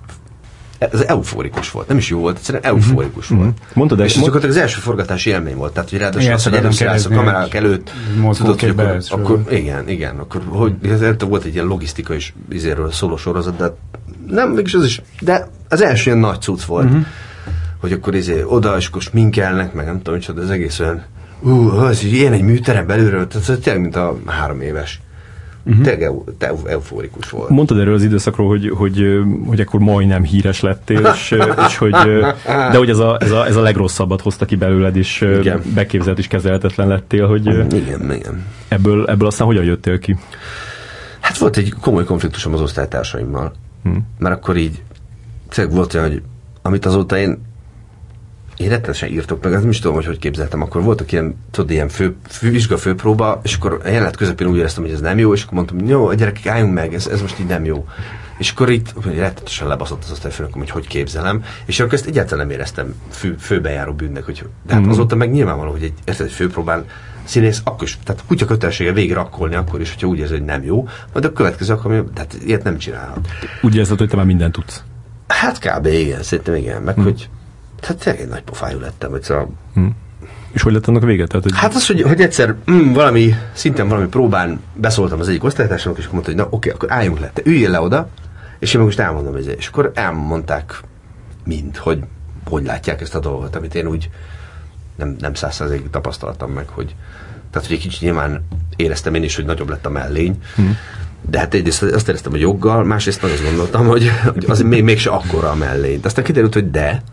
ez 0.92 1.02
euforikus 1.02 1.72
volt. 1.72 1.88
Nem 1.88 1.98
is 1.98 2.10
jó 2.10 2.20
volt, 2.20 2.38
egyszerűen 2.38 2.64
euforikus 2.64 3.30
uh-huh. 3.30 3.46
volt. 3.46 3.58
Mondtad, 3.74 4.00
és 4.00 4.16
ez 4.16 4.44
az 4.44 4.58
első 4.58 4.80
forgatási 4.80 5.30
élmény 5.30 5.56
volt. 5.56 5.74
Tehát, 5.74 5.90
hogy 5.90 6.00
ráadásul 6.00 6.34
az, 6.34 6.44
hogy 6.44 6.54
először 6.54 7.12
a 7.12 7.16
kamerák 7.16 7.54
előtt, 7.54 7.92
tudod, 8.34 8.60
hogy 8.60 8.70
akkor, 8.70 9.02
akkor, 9.10 9.44
igen, 9.50 9.90
igen, 9.90 10.18
akkor 10.20 10.42
hogy, 10.48 10.74
ez 10.84 11.00
volt 11.28 11.44
egy 11.44 11.54
ilyen 11.54 11.66
logisztika 11.66 12.14
is 12.14 12.34
izéről 12.50 12.92
szóló 12.92 13.18
sorozat, 13.18 13.56
de 13.56 13.76
nem, 14.28 14.50
mégis 14.50 14.74
az 14.74 14.86
is, 14.86 15.02
de 15.20 15.48
az 15.70 15.82
első 15.82 16.10
ilyen 16.10 16.18
nagy 16.18 16.42
cucc 16.42 16.64
volt. 16.64 16.86
Uh-huh. 16.86 17.06
Hogy 17.80 17.92
akkor 17.92 18.16
izé, 18.16 18.44
oda, 18.46 18.78
és 18.78 18.88
akkor 18.88 19.02
minkelnek, 19.12 19.74
meg 19.74 19.86
nem 19.86 20.02
tudom, 20.02 20.20
hogy 20.26 20.44
az 20.44 20.50
egész 20.50 20.80
olyan, 20.80 21.04
ú, 21.40 21.70
az, 21.70 22.04
ilyen 22.04 22.34
egy 22.34 22.42
műterem 22.42 22.88
belülről, 22.88 23.28
tehát 23.28 23.60
tényleg, 23.60 23.82
mint 23.82 23.96
a 23.96 24.18
három 24.26 24.62
éves. 24.62 25.02
Uh-huh. 25.66 25.84
Tényleg 25.84 26.02
eu, 26.02 26.24
euforikus 26.66 27.30
volt. 27.30 27.50
Mondtad 27.50 27.80
erről 27.80 27.94
az 27.94 28.04
időszakról, 28.04 28.48
hogy, 28.48 28.70
hogy, 28.70 29.20
hogy 29.46 29.60
akkor 29.60 29.80
majdnem 29.80 30.24
híres 30.24 30.62
lettél, 30.62 31.12
és, 31.14 31.36
és 31.68 31.78
hogy, 31.78 31.92
de 32.46 32.78
hogy 32.78 32.90
ez 32.90 32.98
a, 32.98 33.18
ez, 33.20 33.32
a, 33.32 33.46
ez 33.46 33.56
a 33.56 33.62
legrosszabbat 33.62 34.22
hozta 34.22 34.46
ki 34.46 34.56
belőled, 34.56 34.96
és 34.96 35.22
igen. 35.22 35.62
beképzelt 35.74 36.18
és 36.18 36.28
kezelhetetlen 36.28 36.88
lettél, 36.88 37.28
hogy 37.28 37.46
igen, 37.46 38.12
igen. 38.12 38.46
Ebből, 38.68 39.06
ebből 39.10 39.28
aztán 39.28 39.48
hogyan 39.48 39.64
jöttél 39.64 40.00
ki? 40.00 40.18
Hát 41.20 41.38
volt 41.38 41.58
egy 41.58 41.74
komoly 41.82 42.04
konfliktusom 42.04 42.54
az 42.54 42.62
osztálytársaimmal, 42.62 43.54
hmm. 43.84 44.08
mert 44.18 44.36
akkor 44.36 44.58
így 44.58 44.82
volt 45.70 45.94
olyan, 45.94 46.10
hogy 46.10 46.22
amit 46.62 46.86
azóta 46.86 47.18
én 47.18 47.42
én 48.58 48.70
rettenesen 48.70 49.10
írtok 49.10 49.44
meg, 49.44 49.52
nem 49.52 49.70
is 49.70 49.80
tudom, 49.80 49.96
hogy 49.96 50.06
hogy 50.06 50.20
képzeltem. 50.20 50.62
Akkor 50.62 50.84
voltak 50.84 51.12
ilyen, 51.12 51.36
tudod, 51.52 51.72
ilyen 51.72 51.90
fő, 51.90 52.16
fő, 52.28 52.50
vizsga 52.50 52.78
főpróba, 52.78 53.42
és 53.44 53.56
akkor 53.56 53.82
a 53.84 53.88
jelenet 53.88 54.16
közepén 54.16 54.48
úgy 54.48 54.58
éreztem, 54.58 54.84
hogy 54.84 54.94
ez 54.94 55.02
nem 55.02 55.18
jó, 55.18 55.34
és 55.34 55.44
akkor 55.44 55.54
mondtam, 55.54 55.88
jó, 55.88 56.08
a 56.08 56.14
gyerekek, 56.14 56.48
álljunk 56.48 56.74
meg, 56.74 56.94
ez, 56.94 57.08
ez 57.08 57.22
most 57.22 57.40
így 57.40 57.48
nem 57.48 57.66
jó. 57.66 57.86
És 58.38 58.52
akkor 58.52 58.70
itt 58.70 58.94
rettenesen 59.04 59.68
lebaszott 59.68 60.04
az 60.04 60.12
osztályfőnököm, 60.12 60.60
hogy 60.60 60.70
hogy 60.70 60.88
képzelem, 60.88 61.44
és 61.66 61.80
akkor 61.80 61.94
ezt 61.94 62.06
egyáltalán 62.06 62.46
nem 62.46 62.56
éreztem 62.56 62.96
fő, 63.10 63.36
főbejáró 63.40 63.94
bűnnek, 63.94 64.24
hogy, 64.24 64.46
de 64.68 64.74
hát 64.74 64.86
mm. 64.86 64.90
azóta 64.90 65.16
meg 65.16 65.32
nyilvánvaló, 65.32 65.72
hogy 65.72 65.84
egy, 65.84 66.20
egy 66.20 66.32
főpróbán 66.32 66.86
színész, 67.24 67.62
akkor 67.64 67.84
is, 67.84 67.98
tehát 68.04 68.24
kutya 68.28 68.46
kötelessége 68.46 68.92
végre 68.92 69.16
rakkolni 69.16 69.56
akkor 69.56 69.82
is, 69.82 69.90
hogyha 69.90 70.08
úgy 70.08 70.20
érzi, 70.20 70.34
hogy 70.34 70.46
nem 70.46 70.64
jó, 70.64 70.88
majd 71.14 71.26
a 71.26 71.34
következő 71.34 71.74
akkor, 71.74 72.06
tehát 72.14 72.38
ilyet 72.46 72.64
nem 72.64 72.78
csinálhat. 72.78 73.28
Úgy 73.62 73.76
érzed, 73.76 73.98
hogy 73.98 74.10
te 74.10 74.16
már 74.16 74.26
mindent 74.26 74.54
tudsz? 74.54 74.84
Hát 75.28 75.60
kb. 75.60 75.86
igen, 75.86 76.24
szerintem 76.24 76.56
igen, 76.56 76.82
meg 76.82 77.00
mm. 77.00 77.04
hogy 77.04 77.30
tehát 77.84 78.04
tényleg 78.04 78.22
egy 78.22 78.30
nagy 78.30 78.44
pofájú 78.44 78.80
lettem, 78.80 79.10
hogy 79.10 79.24
szóval... 79.24 79.50
Hmm. 79.74 79.96
És 80.52 80.62
hogy 80.62 80.74
lett 80.74 80.88
annak 80.88 81.04
vége? 81.04 81.28
Tehát, 81.28 81.44
hogy... 81.44 81.54
Hát 81.56 81.74
az, 81.74 81.88
hogy, 81.88 82.02
hogy 82.02 82.22
egyszer 82.22 82.56
mm, 82.72 82.94
valami, 82.94 83.36
szintén 83.54 83.88
valami 83.88 84.08
próbán 84.08 84.60
beszóltam 84.74 85.20
az 85.20 85.28
egyik 85.28 85.44
osztálytársamnak, 85.44 86.00
és 86.00 86.08
mondta, 86.08 86.30
hogy 86.30 86.40
na 86.40 86.48
oké, 86.50 86.70
akkor 86.70 86.92
álljunk 86.92 87.20
le, 87.20 87.32
te 87.34 87.42
üljél 87.46 87.70
le 87.70 87.80
oda, 87.80 88.10
és 88.60 88.74
én 88.74 88.78
meg 88.78 88.86
most 88.86 89.00
elmondom, 89.00 89.34
hogy 89.34 89.56
és 89.58 89.68
akkor 89.68 89.92
elmondták 89.94 90.80
mind, 91.44 91.78
hogy 91.78 92.04
hogy 92.50 92.64
látják 92.64 93.02
ezt 93.02 93.16
a 93.16 93.20
dolgot, 93.20 93.56
amit 93.56 93.76
én 93.76 93.88
úgy 93.88 94.10
nem, 94.96 95.16
nem 95.20 95.34
százszerzékig 95.34 95.90
tapasztaltam 95.90 96.52
meg, 96.52 96.68
hogy 96.68 96.96
tehát, 97.52 97.68
hogy 97.68 97.78
egy 97.78 97.84
kicsit 97.84 98.02
nyilván 98.02 98.46
éreztem 98.76 99.14
én 99.14 99.24
is, 99.24 99.36
hogy 99.36 99.46
nagyobb 99.46 99.70
lett 99.70 99.86
a 99.86 99.90
mellény, 99.90 100.38
hmm. 100.56 100.78
de 101.30 101.40
hát 101.40 101.54
egyrészt 101.54 101.82
azt 101.82 102.08
éreztem, 102.08 102.32
hogy 102.32 102.42
joggal, 102.42 102.84
másrészt 102.84 103.22
meg 103.22 103.32
azt 103.32 103.44
gondoltam, 103.44 103.88
hogy, 103.88 104.12
hogy 104.34 104.46
az 104.48 104.62
még, 104.62 104.84
mégse 104.84 105.10
akkora 105.10 105.50
a 105.50 105.56
mellényt. 105.56 106.06
Aztán 106.06 106.24
kiderült, 106.24 106.54
hogy 106.54 106.72
de, 106.72 107.04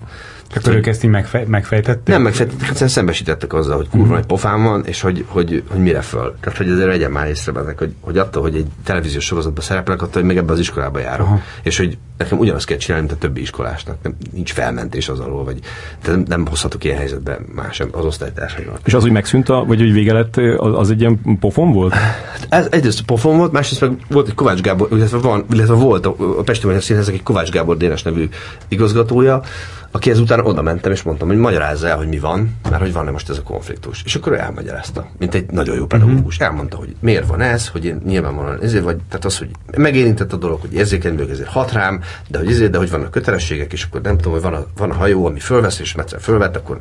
akkor 0.55 0.75
ők 0.75 0.87
ezt 0.87 1.05
így 1.05 1.11
megfej, 1.11 1.45
megfejtették? 1.45 2.15
Nem 2.15 2.23
megfejtették, 2.23 2.67
hát 2.67 2.89
szembesítettek 2.89 3.53
azzal, 3.53 3.77
hogy 3.77 3.89
kurva 3.89 4.05
uh-huh. 4.05 4.19
nagy 4.19 4.27
pofám 4.27 4.63
van, 4.63 4.85
és 4.85 5.01
hogy, 5.01 5.25
hogy, 5.29 5.63
hogy 5.71 5.81
mire 5.81 6.01
föl. 6.01 6.35
Tehát, 6.41 6.59
hogy 6.59 6.69
azért 6.69 6.87
legyen 6.87 7.11
már 7.11 7.29
észre 7.29 7.53
bennek, 7.53 7.79
hogy, 7.79 7.95
hogy 8.01 8.19
attól, 8.19 8.43
hogy 8.43 8.55
egy 8.55 8.67
televíziós 8.85 9.25
sorozatban 9.25 9.65
szereplek, 9.65 10.03
attól, 10.03 10.13
hogy 10.13 10.25
még 10.25 10.37
ebbe 10.37 10.53
az 10.53 10.59
iskolába 10.59 10.99
járok. 10.99 11.27
Uh-huh. 11.27 11.43
És 11.63 11.77
hogy 11.77 11.99
nekem 12.21 12.39
ugyanazt 12.39 12.67
kell 12.67 12.77
csinálni, 12.77 13.07
mint 13.07 13.19
a 13.19 13.21
többi 13.27 13.41
iskolásnak. 13.41 13.97
Nem, 14.03 14.17
nincs 14.33 14.53
felmentés 14.53 15.09
az 15.09 15.21
alól, 15.21 15.45
vagy 15.45 15.59
nem, 16.07 16.25
nem 16.29 16.47
hozhatok 16.47 16.85
ilyen 16.85 16.97
helyzetbe 16.97 17.39
más 17.55 17.81
az 17.93 18.05
osztálytársaimat. 18.05 18.81
És 18.85 18.95
az 18.95 19.05
úgy 19.05 19.11
megszűnt, 19.11 19.49
a, 19.49 19.65
vagy 19.65 19.79
hogy 19.79 19.93
vége 19.93 20.13
lett, 20.13 20.37
az, 20.37 20.79
az 20.79 20.91
egy 20.91 21.01
ilyen 21.01 21.39
pofon 21.41 21.73
volt? 21.73 21.93
Hát 21.93 22.47
ez 22.49 22.67
egyrészt 22.71 23.03
pofon 23.03 23.37
volt, 23.37 23.53
másrészt 23.53 23.81
meg 23.81 23.91
volt 24.09 24.29
egy 24.29 24.35
Kovács 24.35 24.61
Gábor, 24.61 24.89
illetve, 24.91 25.19
van, 25.19 25.45
illetve 25.53 25.75
volt 25.75 26.07
a, 26.07 26.15
a 26.39 26.43
Pesti 26.43 26.67
Magyar 26.67 26.83
Színházak 26.83 27.15
egy 27.15 27.23
Kovács 27.23 27.51
Gábor 27.51 27.77
Dénes 27.77 28.03
nevű 28.03 28.29
igazgatója, 28.69 29.43
aki 29.91 30.11
ezután 30.11 30.41
oda 30.41 30.63
mentem, 30.63 30.93
és 30.93 31.03
mondtam, 31.03 31.29
hogy 31.29 31.37
magyarázza 31.37 31.89
el, 31.89 31.97
hogy 31.97 32.09
mi 32.09 32.19
van, 32.19 32.57
mert 32.71 32.83
hogy 32.83 32.93
van-e 32.93 33.11
most 33.11 33.31
ez 33.31 33.39
a 33.39 33.43
konfliktus. 33.43 34.03
És 34.05 34.15
akkor 34.15 34.33
ő 34.33 34.39
elmagyarázta, 34.39 35.07
mint 35.19 35.35
egy 35.35 35.51
nagyon 35.51 35.77
jó 35.77 35.87
pedagógus. 35.87 36.35
Uh-huh. 36.35 36.49
Elmondta, 36.49 36.77
hogy 36.77 36.95
miért 37.01 37.27
van 37.27 37.41
ez, 37.41 37.69
hogy 37.69 37.85
én 37.85 38.03
nyilvánvalóan 38.05 38.63
ezért 38.63 38.85
vagy, 38.85 38.97
tehát 39.09 39.25
az, 39.25 39.39
hogy 39.39 39.51
megérintett 39.77 40.33
a 40.33 40.37
dolog, 40.37 40.61
hogy 40.61 40.73
érzékeny 40.73 41.15
vagyok, 41.15 41.31
ezért 41.31 41.49
hat 41.49 41.73
rám, 41.73 42.01
de 42.29 42.39
hogy 42.39 42.49
ezért, 42.49 42.71
de 42.71 42.79
hogy 42.79 42.91
vannak 42.91 43.11
kötelességek, 43.11 43.73
és 43.73 43.85
akkor 43.85 44.01
nem 44.01 44.17
tudom, 44.17 44.33
hogy 44.33 44.43
van 44.43 44.55
a, 44.55 44.67
van 44.77 44.91
a 44.91 44.95
hajó, 44.95 45.27
ami 45.27 45.39
fölvesz, 45.39 45.79
és 45.79 45.95
egyszer 45.95 46.21
fölvett, 46.21 46.57
akkor 46.57 46.79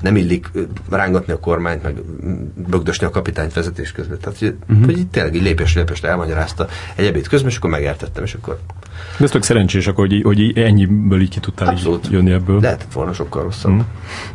nem 0.00 0.16
illik 0.16 0.50
rángatni 0.90 1.32
a 1.32 1.38
kormányt, 1.38 1.82
meg 1.82 1.94
bögdösni 2.68 3.06
a 3.06 3.10
kapitányt 3.10 3.52
vezetés 3.52 3.92
közben. 3.92 4.18
Tehát, 4.18 4.38
hogy, 4.38 4.56
uh-huh. 4.68 4.84
hogy 4.84 5.06
tényleg 5.06 5.34
lépés 5.34 5.74
lépésre 5.74 6.08
elmagyarázta 6.08 6.66
egy 6.94 7.06
ebéd 7.06 7.28
közben, 7.28 7.50
és 7.50 7.56
akkor 7.56 7.70
megértettem, 7.70 8.24
és 8.24 8.34
akkor 8.34 8.58
de 9.18 9.24
ez 9.24 9.30
tök 9.30 9.42
szerencsés, 9.42 9.86
akkor, 9.86 10.06
hogy, 10.06 10.22
hogy 10.22 10.58
ennyiből 10.58 11.20
így 11.20 11.28
ki 11.28 11.40
tudtál 11.40 11.68
Abszolút. 11.68 12.06
Így 12.06 12.12
jönni 12.12 12.30
ebből. 12.30 12.60
Lehetett 12.60 12.92
volna 12.92 13.12
sokkal 13.12 13.42
rosszabb. 13.42 13.72
Mm. 13.72 13.78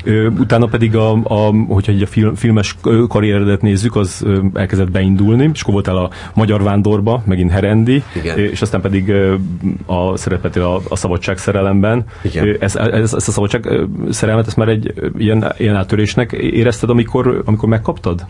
Ö, 0.03 0.27
utána 0.27 0.65
pedig, 0.65 0.95
a, 0.95 1.11
a, 1.11 1.51
hogyha 1.67 1.91
egy 1.91 2.01
a 2.01 2.07
film, 2.07 2.35
filmes 2.35 2.75
karrieredet 3.07 3.61
nézzük, 3.61 3.95
az 3.95 4.25
elkezdett 4.53 4.91
beindulni, 4.91 5.49
és 5.53 5.61
akkor 5.61 5.73
voltál 5.73 5.97
a 5.97 6.09
Magyar 6.33 6.63
Vándorba, 6.63 7.23
megint 7.25 7.51
Herendi, 7.51 8.03
Igen. 8.15 8.37
és 8.37 8.61
aztán 8.61 8.81
pedig 8.81 9.13
a 9.85 10.17
szerepetél 10.17 10.63
a, 10.63 10.81
a 10.89 10.95
Szabadság 10.95 11.37
szerelemben. 11.37 12.05
Igen. 12.21 12.55
Ez, 12.59 12.75
ez, 12.75 13.13
ezt 13.13 13.27
a 13.27 13.31
Szabadság 13.31 13.69
szerelmet, 14.09 14.47
ezt 14.47 14.57
már 14.57 14.67
egy 14.67 14.93
ilyen, 15.17 15.53
ilyen 15.57 15.75
áttörésnek 15.75 16.31
érezted, 16.31 16.89
amikor, 16.89 17.41
amikor 17.45 17.69
megkaptad? 17.69 18.25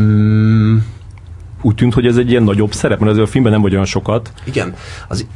Mm 0.00 0.76
úgy 1.64 1.74
tűnt, 1.74 1.94
hogy 1.94 2.06
ez 2.06 2.16
egy 2.16 2.30
ilyen 2.30 2.42
nagyobb 2.42 2.72
szerep, 2.72 2.98
mert 2.98 3.10
azért 3.10 3.26
a 3.26 3.30
filmben 3.30 3.52
nem 3.52 3.62
vagy 3.62 3.72
olyan 3.72 3.84
sokat. 3.84 4.32
Igen, 4.44 4.74
az, 5.08 5.26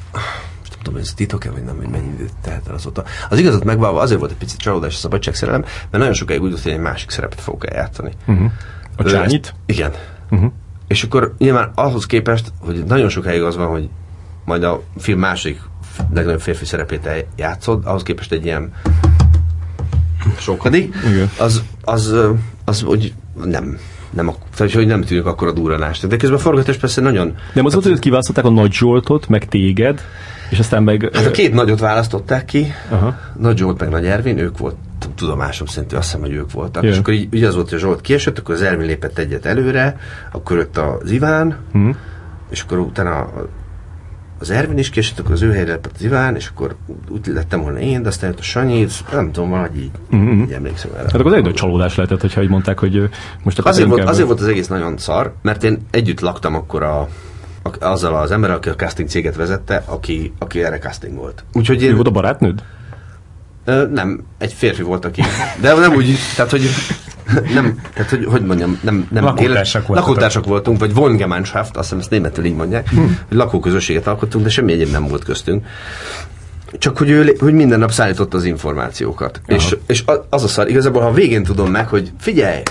nem 0.70 0.78
tudom, 0.82 1.00
ez 1.00 1.12
titok-e, 1.14 1.50
vagy 1.50 1.64
nem, 1.64 1.76
hogy 1.76 1.88
mennyi 1.88 2.12
időt 2.14 2.32
tehet 2.42 2.68
el 2.68 2.74
azóta. 2.74 3.04
Az 3.28 3.38
igazat 3.38 3.64
megválva 3.64 4.00
azért 4.00 4.18
volt 4.18 4.30
egy 4.30 4.36
picit 4.36 4.58
csalódás 4.58 4.94
a 4.94 4.98
szabadságszerelem, 4.98 5.60
mert 5.60 5.90
nagyon 5.90 6.12
sokáig 6.12 6.42
úgy 6.42 6.50
volt, 6.50 6.62
hogy 6.62 6.72
egy 6.72 6.78
másik 6.78 7.10
szerepet 7.10 7.40
fogok 7.40 7.70
eljátszani. 7.70 8.10
Uh-huh. 8.26 8.50
A 8.96 9.04
csányit? 9.04 9.54
Igen. 9.66 9.92
Uh-huh. 10.30 10.52
És 10.86 11.02
akkor 11.02 11.34
nyilván 11.38 11.70
ahhoz 11.74 12.06
képest, 12.06 12.52
hogy 12.60 12.84
nagyon 12.84 13.08
sokáig 13.08 13.42
az 13.42 13.56
van, 13.56 13.66
hogy 13.66 13.88
majd 14.44 14.62
a 14.62 14.82
film 14.98 15.18
másik 15.18 15.60
legnagyobb 16.12 16.40
férfi 16.40 16.64
szerepét 16.64 17.26
játszod, 17.36 17.86
ahhoz 17.86 18.02
képest 18.02 18.32
egy 18.32 18.44
ilyen 18.44 18.72
sokadik, 20.38 20.94
az, 21.38 21.62
az, 21.84 22.10
az, 22.10 22.14
az, 22.64 22.80
hogy 22.80 23.14
nem, 23.44 23.78
nem, 24.10 24.32
tehát, 24.56 24.72
hogy 24.72 24.86
nem 24.86 25.02
tűnik 25.02 25.24
akkor 25.24 25.48
a 25.48 25.52
durranást. 25.52 26.06
De 26.06 26.16
közben 26.16 26.38
a 26.38 26.42
forgatás 26.42 26.76
persze 26.76 27.00
nagyon... 27.00 27.34
Nem 27.52 27.64
az 27.64 27.72
volt, 27.72 27.86
hogy 27.86 27.98
kiválasztották 27.98 28.44
a 28.44 28.50
Nagy 28.50 28.72
Zsoltot, 28.72 29.28
meg 29.28 29.48
téged, 29.48 30.00
és 30.50 30.58
aztán 30.58 30.82
meg... 30.82 31.10
Hát 31.12 31.26
a 31.26 31.30
két 31.30 31.52
nagyot 31.52 31.80
választották 31.80 32.44
ki, 32.44 32.72
Aha. 32.88 33.18
Nagy 33.36 33.56
Zsolt 33.56 33.80
meg 33.80 33.88
Nagy 33.88 34.06
Ervin, 34.06 34.38
ők 34.38 34.58
volt 34.58 34.76
tudomásom 35.14 35.66
szerint, 35.66 35.92
azt 35.92 36.02
hiszem, 36.02 36.20
hogy 36.20 36.32
ők 36.32 36.52
voltak. 36.52 36.82
Yeah. 36.82 36.94
És 36.94 37.00
akkor 37.00 37.14
így, 37.14 37.34
így 37.34 37.44
az 37.44 37.54
volt, 37.54 37.70
hogy 37.70 37.78
Zsolt 37.78 38.00
kiesett, 38.00 38.38
akkor 38.38 38.54
az 38.54 38.62
Ervin 38.62 38.86
lépett 38.86 39.18
egyet 39.18 39.46
előre, 39.46 39.96
akkor 40.32 40.56
jött 40.56 40.76
az 40.76 41.10
Iván, 41.10 41.56
hmm. 41.72 41.96
és 42.50 42.60
akkor 42.60 42.78
utána 42.78 43.30
az 44.38 44.50
Ervin 44.50 44.78
is 44.78 44.90
késett, 44.90 45.18
akkor 45.18 45.32
az 45.32 45.42
ő 45.42 45.52
helyre 45.52 45.70
lett 45.70 45.90
Iván, 46.00 46.36
és 46.36 46.48
akkor 46.48 46.76
úgy 47.08 47.26
lettem 47.26 47.60
volna 47.60 47.78
én, 47.78 48.02
de 48.02 48.08
aztán 48.08 48.30
jött 48.30 48.38
a 48.38 48.42
Sanyi, 48.42 48.86
nem 49.12 49.32
tudom, 49.32 49.50
valahogy 49.50 49.78
így, 49.78 49.90
mm-hmm. 50.14 50.42
így 50.42 50.52
emlékszem 50.52 50.90
erre. 50.90 51.02
Hát 51.02 51.14
akkor 51.14 51.32
az 51.32 51.46
egy 51.46 51.54
csalódás 51.54 51.96
lehetett, 51.96 52.20
hogyha 52.20 52.42
így 52.42 52.48
mondták, 52.48 52.78
hogy 52.78 53.08
most 53.42 53.58
akkor 53.58 53.70
azért 53.70 53.88
volt, 53.88 54.08
azért 54.08 54.26
volt 54.26 54.40
az 54.40 54.46
egész 54.46 54.66
nagyon 54.66 54.98
szar, 54.98 55.34
mert 55.42 55.64
én 55.64 55.78
együtt 55.90 56.20
laktam 56.20 56.54
akkor 56.54 56.82
a, 56.82 57.00
a 57.62 57.86
azzal 57.86 58.14
az 58.14 58.30
emberrel, 58.30 58.56
aki 58.56 58.68
a 58.68 58.74
casting 58.74 59.08
céget 59.08 59.36
vezette, 59.36 59.82
aki, 59.86 60.32
aki 60.38 60.64
erre 60.64 60.78
casting 60.78 61.16
volt. 61.16 61.44
Úgyhogy 61.52 61.82
én... 61.82 61.94
Volt 61.94 62.06
a 62.06 62.10
barátnőd? 62.10 62.62
Ö, 63.64 63.86
nem, 63.86 64.24
egy 64.38 64.52
férfi 64.52 64.82
volt, 64.82 65.04
aki. 65.04 65.22
De 65.60 65.74
nem 65.74 65.94
úgy, 65.94 66.16
tehát 66.36 66.50
hogy 66.50 66.68
nem, 67.54 67.80
tehát 67.94 68.10
hogy, 68.10 68.24
hogy 68.24 68.44
mondjam, 68.44 68.78
nem, 68.82 69.08
nem 69.10 69.24
lakótársak, 69.24 69.82
élet, 69.84 69.96
lakótársak 69.96 70.46
voltunk, 70.46 70.78
vagy 70.78 70.92
Wohngemeinschaft, 70.94 71.76
azt 71.76 71.84
hiszem 71.84 71.98
ezt 71.98 72.10
németül 72.10 72.44
így 72.44 72.54
mondják, 72.54 72.88
hm. 72.88 72.98
hogy 73.28 73.36
lakóközösséget 73.36 74.06
alkottunk, 74.06 74.44
de 74.44 74.50
semmi 74.50 74.72
egyéb 74.72 74.90
nem 74.90 75.08
volt 75.08 75.24
köztünk. 75.24 75.66
Csak 76.78 76.98
hogy 76.98 77.10
ő 77.10 77.36
hogy 77.38 77.52
minden 77.52 77.78
nap 77.78 77.90
szállította 77.90 78.36
az 78.36 78.44
információkat. 78.44 79.40
És, 79.46 79.76
és 79.86 80.04
az 80.28 80.44
a 80.44 80.48
szar, 80.48 80.68
igazából 80.68 81.02
ha 81.02 81.12
végén 81.12 81.42
tudom 81.42 81.70
meg, 81.70 81.88
hogy 81.88 82.12
figyelj, 82.18 82.62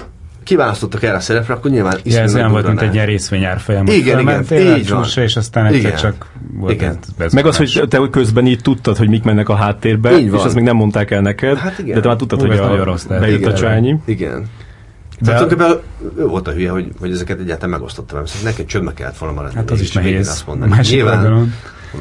kiválasztottak 0.47 1.03
erre 1.03 1.15
a 1.15 1.19
szerepre, 1.19 1.53
akkor 1.53 1.71
nyilván 1.71 1.97
ja, 2.03 2.19
ez 2.19 2.36
olyan 2.36 2.51
volt, 2.51 2.67
mint 2.67 2.81
egy 2.81 2.93
ilyen 2.93 3.05
részvényárfolyam. 3.05 3.86
Igen, 3.86 4.19
igen, 4.19 4.45
így 4.77 4.89
van. 4.89 5.05
és 5.15 5.36
aztán 5.36 5.65
egyszer 5.65 5.79
igen. 5.79 5.95
csak 5.95 6.25
volt 6.53 6.73
igen. 6.73 6.97
Ez 7.17 7.33
Meg 7.33 7.45
az, 7.45 7.57
hogy 7.57 7.83
te 7.89 7.99
közben 8.12 8.45
így 8.45 8.62
tudtad, 8.62 8.97
hogy 8.97 9.10
mik 9.10 9.23
mennek 9.23 9.49
a 9.49 9.55
háttérbe, 9.55 10.19
és 10.19 10.31
azt 10.31 10.55
még 10.55 10.63
nem 10.63 10.75
mondták 10.75 11.12
el 11.12 11.21
neked, 11.21 11.57
hát 11.57 11.79
igen. 11.79 11.95
de 11.95 12.01
te 12.01 12.07
már 12.07 12.17
tudtad, 12.17 12.41
Úgy 12.41 12.47
hogy 12.47 12.57
a, 12.57 12.83
rossz 12.83 13.03
bejött 13.03 13.39
igen, 13.39 13.51
a 13.51 13.53
csányi. 13.53 13.95
Igen. 14.05 14.47
De 15.19 15.25
Tehát 15.25 15.47
tulajdonképpen 15.47 15.83
ő 16.17 16.27
volt 16.27 16.47
a 16.47 16.51
hülye, 16.51 16.69
hogy, 16.69 16.91
hogy 16.99 17.12
ezeket 17.12 17.39
egyáltalán 17.39 17.69
megosztottam. 17.69 18.25
Szóval 18.25 18.49
neked 18.49 18.65
csöndbe 18.65 18.93
kellett 18.93 19.17
volna 19.17 19.36
maradni. 19.36 19.57
Hát 19.57 19.71
az 19.71 19.81
is 19.81 19.91
nehéz. 19.91 20.27
Azt 20.27 20.47
mondani. 20.47 20.71
Másik 20.71 20.95
Nyilván, 20.95 21.53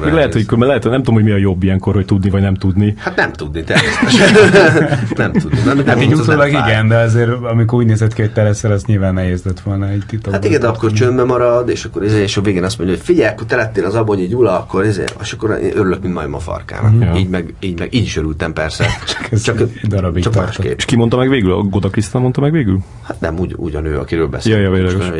még 0.03 0.13
lehet, 0.13 0.33
hogy, 0.33 0.45
lehet, 0.59 0.83
nem 0.83 0.97
tudom, 0.97 1.13
hogy 1.13 1.23
mi 1.23 1.31
a 1.31 1.37
jobb 1.37 1.63
ilyenkor, 1.63 1.93
hogy 1.93 2.05
tudni 2.05 2.29
vagy 2.29 2.41
nem 2.41 2.55
tudni. 2.55 2.93
Hát 2.97 3.15
nem 3.15 3.33
tudni, 3.33 3.63
természetesen. 3.63 4.99
nem 5.15 5.31
tudni. 5.31 5.59
Nem, 5.65 5.85
hát 5.85 6.01
így 6.01 6.13
utólag 6.13 6.49
igen, 6.49 6.87
de 6.87 6.97
azért 6.97 7.29
amikor 7.29 7.79
úgy 7.79 7.85
nézett 7.85 8.13
ki, 8.13 8.21
hogy 8.21 8.31
te 8.33 8.43
leszel, 8.43 8.71
az 8.71 8.83
nyilván 8.83 9.13
nehéz 9.13 9.43
lett 9.43 9.59
volna 9.59 9.87
egy 9.87 10.03
titokban. 10.07 10.33
Hát 10.33 10.45
igen, 10.45 10.59
de 10.59 10.67
akkor 10.67 10.91
csöndbe 10.91 11.23
marad, 11.23 11.69
és 11.69 11.85
akkor 11.85 12.03
ezért, 12.03 12.23
és 12.23 12.37
a 12.37 12.41
végén 12.41 12.63
azt 12.63 12.77
mondja, 12.77 12.95
hogy 12.95 13.05
figyelj, 13.05 13.31
akkor 13.31 13.45
te 13.45 13.55
lettél 13.55 13.85
az 13.85 13.95
Abonyi 13.95 14.27
Gyula, 14.27 14.59
akkor 14.59 14.83
ezért, 14.83 15.15
és 15.21 15.31
akkor 15.31 15.59
én 15.63 15.77
örülök, 15.77 16.01
mint 16.01 16.13
majom 16.13 16.33
a 16.33 16.39
farkának. 16.39 16.93
Mm. 16.93 17.15
Így, 17.15 17.29
meg, 17.29 17.53
így, 17.59 17.79
meg, 17.79 17.93
így 17.93 18.03
is 18.03 18.17
örültem 18.17 18.53
persze. 18.53 18.85
csak, 19.29 19.41
csak, 19.41 19.69
darabig 19.83 20.23
csak 20.23 20.35
másképp. 20.35 20.77
És 20.77 20.85
ki 20.85 20.95
mondta 20.95 21.17
meg 21.17 21.29
végül? 21.29 21.53
A 21.53 21.61
Goda 21.61 21.89
Krisztán 21.89 22.21
mondta 22.21 22.41
meg 22.41 22.51
végül? 22.51 22.79
Hát 23.03 23.19
nem, 23.19 23.39
úgy, 23.39 23.53
ugyanő, 23.57 23.97
akiről 23.97 24.27
beszél. 24.27 24.57
Ja, 24.57 24.77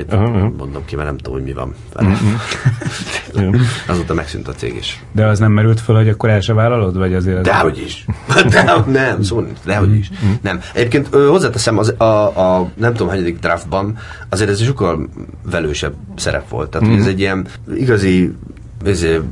ja, 0.09 0.53
Mondom 0.57 0.85
ki, 0.85 0.95
mert 0.95 1.07
nem 1.07 1.17
tudom, 1.17 1.33
hogy 1.33 1.43
mi 1.43 1.53
van. 1.53 1.73
Mm-hmm. 2.03 3.53
Azóta 3.87 4.13
megszűnt 4.13 4.47
a 4.47 4.53
cég 4.57 4.75
is. 4.75 5.03
De 5.11 5.25
az 5.25 5.39
nem 5.39 5.51
merült 5.51 5.79
fel, 5.79 5.95
hogy 5.95 6.09
akkor 6.09 6.29
el 6.29 6.39
se 6.39 6.53
vállalod? 6.53 6.97
Vagy 6.97 7.13
azért 7.13 7.41
Dehogy 7.41 7.81
is. 7.85 8.05
De, 8.51 8.83
nem, 8.87 9.21
szó 9.21 9.47
dehogy 9.65 9.95
is. 9.95 10.09
Mm. 10.25 10.31
Nem. 10.41 10.59
Egyébként 10.73 11.07
hozzáteszem, 11.07 11.77
az, 11.77 11.93
a, 11.97 12.03
a, 12.03 12.69
nem 12.75 12.91
tudom, 12.91 13.07
hanyadik 13.07 13.39
draftban 13.39 13.97
azért 14.29 14.49
ez 14.49 14.63
sokkal 14.63 15.09
velősebb 15.51 15.93
szerep 16.15 16.49
volt. 16.49 16.69
Tehát 16.69 16.89
mm. 16.89 16.99
ez 16.99 17.05
egy 17.05 17.19
ilyen 17.19 17.47
igazi 17.75 18.33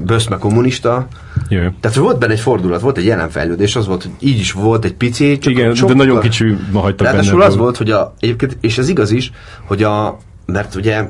böszme 0.06 0.38
kommunista. 0.38 1.08
Jö. 1.50 1.68
Tehát 1.80 1.98
volt 1.98 2.20
benne 2.20 2.34
egy 2.34 2.40
fordulat, 2.40 2.82
volt 2.82 2.98
egy 2.98 3.06
jelenfejlődés, 3.06 3.76
az 3.76 3.88
volt, 3.88 4.04
hogy 4.04 4.12
így 4.20 4.40
is 4.40 4.52
volt 4.52 4.86
egy 4.86 4.94
pici. 4.94 5.38
Csak 5.38 5.54
Igen, 5.54 5.76
sokkal, 5.76 5.96
de 5.96 6.04
nagyon 6.04 6.22
kicsi 6.22 6.58
ma 6.72 6.80
hagytak 6.80 7.16
benne. 7.16 7.46
az 7.46 7.56
volt, 7.56 7.78
hogy 7.78 7.92
a, 7.92 8.14
egyébként, 8.20 8.58
és 8.62 8.78
ez 8.78 8.90
igaz 8.90 9.12
is, 9.12 9.32
hogy 9.66 9.84
a, 9.84 10.18
mert 10.46 10.76
ugye 10.76 11.08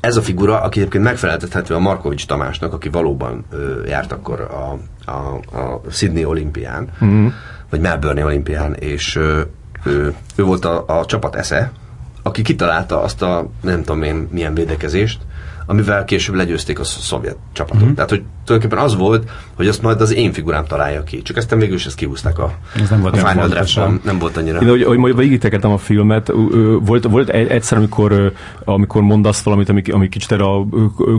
ez 0.00 0.16
a 0.16 0.22
figura, 0.22 0.60
aki 0.60 0.78
egyébként 0.78 1.04
megfeleltethető 1.04 1.74
a 1.74 1.78
Markovics 1.78 2.26
Tamásnak, 2.26 2.72
aki 2.72 2.88
valóban 2.88 3.44
ö, 3.50 3.84
járt 3.86 4.12
akkor 4.12 4.40
a, 4.40 4.78
a, 5.10 5.34
a 5.58 5.80
Sydney 5.90 6.24
olimpián, 6.24 6.88
mm. 7.04 7.26
vagy 7.70 7.80
Melbourne 7.80 8.24
olimpián, 8.24 8.74
és 8.74 9.16
ö, 9.16 9.40
ő, 9.84 10.14
ő 10.34 10.44
volt 10.44 10.64
a, 10.64 10.84
a 10.86 11.04
csapat 11.04 11.34
esze, 11.34 11.72
aki 12.22 12.42
kitalálta 12.42 13.02
azt 13.02 13.22
a 13.22 13.50
nem 13.60 13.82
tudom 13.82 14.02
én 14.02 14.28
milyen 14.30 14.54
védekezést, 14.54 15.20
amivel 15.66 16.04
később 16.04 16.34
legyőzték 16.34 16.78
a 16.78 16.84
szovjet 16.84 17.36
csapatot. 17.52 17.88
Mm. 17.88 17.94
Tehát, 17.94 18.10
hogy 18.10 18.22
tulajdonképpen 18.50 18.84
az 18.84 18.96
volt, 18.96 19.30
hogy 19.56 19.68
azt 19.68 19.82
majd 19.82 20.00
az 20.00 20.14
én 20.14 20.32
figurám 20.32 20.64
találja 20.64 21.02
ki. 21.02 21.22
Csak 21.22 21.36
aztán 21.36 21.58
végül 21.58 21.74
is 21.74 21.86
ezt 21.86 21.94
kihúzták 21.96 22.38
a, 22.38 22.52
Ez 22.82 22.90
nem 22.90 23.00
volt 23.00 23.14
a 23.22 23.26
Final 23.26 23.48
Draft-ban. 23.48 24.00
Nem 24.04 24.18
volt 24.18 24.36
annyira. 24.36 24.58
Én, 24.60 24.68
hogy, 24.68 24.82
hogy 24.84 24.98
majd 24.98 25.16
végigtekertem 25.16 25.70
a 25.70 25.78
filmet, 25.78 26.32
volt, 26.80 27.04
volt 27.04 27.28
egy- 27.28 27.48
egyszer, 27.48 27.78
amikor, 27.78 28.32
amikor 28.64 29.02
mondasz 29.02 29.42
valamit, 29.42 29.68
ami, 29.68 29.82
ami 29.92 30.08
kicsit 30.08 30.32
erre 30.32 30.44
a 30.44 30.66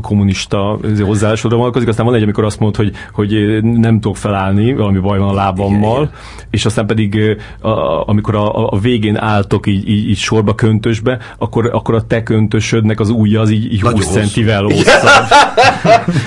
kommunista 0.01 0.77
hozzáállásodra 1.01 1.57
vonatkozik, 1.57 1.87
aztán 1.87 2.05
van 2.05 2.15
egy, 2.15 2.23
amikor 2.23 2.43
azt 2.43 2.59
mondod, 2.59 2.77
hogy, 2.85 2.95
hogy 3.13 3.63
nem 3.63 3.99
tudok 3.99 4.17
felállni, 4.17 4.73
valami 4.73 4.99
baj 4.99 5.19
van 5.19 5.29
a 5.29 5.33
lábammal, 5.33 5.97
Igen, 6.01 6.11
és 6.49 6.65
aztán 6.65 6.85
pedig 6.85 7.37
a, 7.59 7.69
amikor 8.09 8.35
a, 8.35 8.71
a 8.71 8.79
végén 8.79 9.17
álltok 9.17 9.67
így, 9.67 9.89
így, 9.89 10.09
így 10.09 10.17
sorba 10.17 10.55
köntösbe, 10.55 11.17
akkor, 11.37 11.69
akkor 11.73 11.95
a 11.95 12.01
te 12.07 12.23
köntösödnek 12.23 12.99
az 12.99 13.09
ujja 13.09 13.41
az 13.41 13.49
így, 13.51 13.73
így 13.73 13.81
Nagyon 13.83 13.97
20 13.97 14.05
hosszú. 14.07 14.19
centivel 14.19 14.63
hosszabb. 14.63 15.09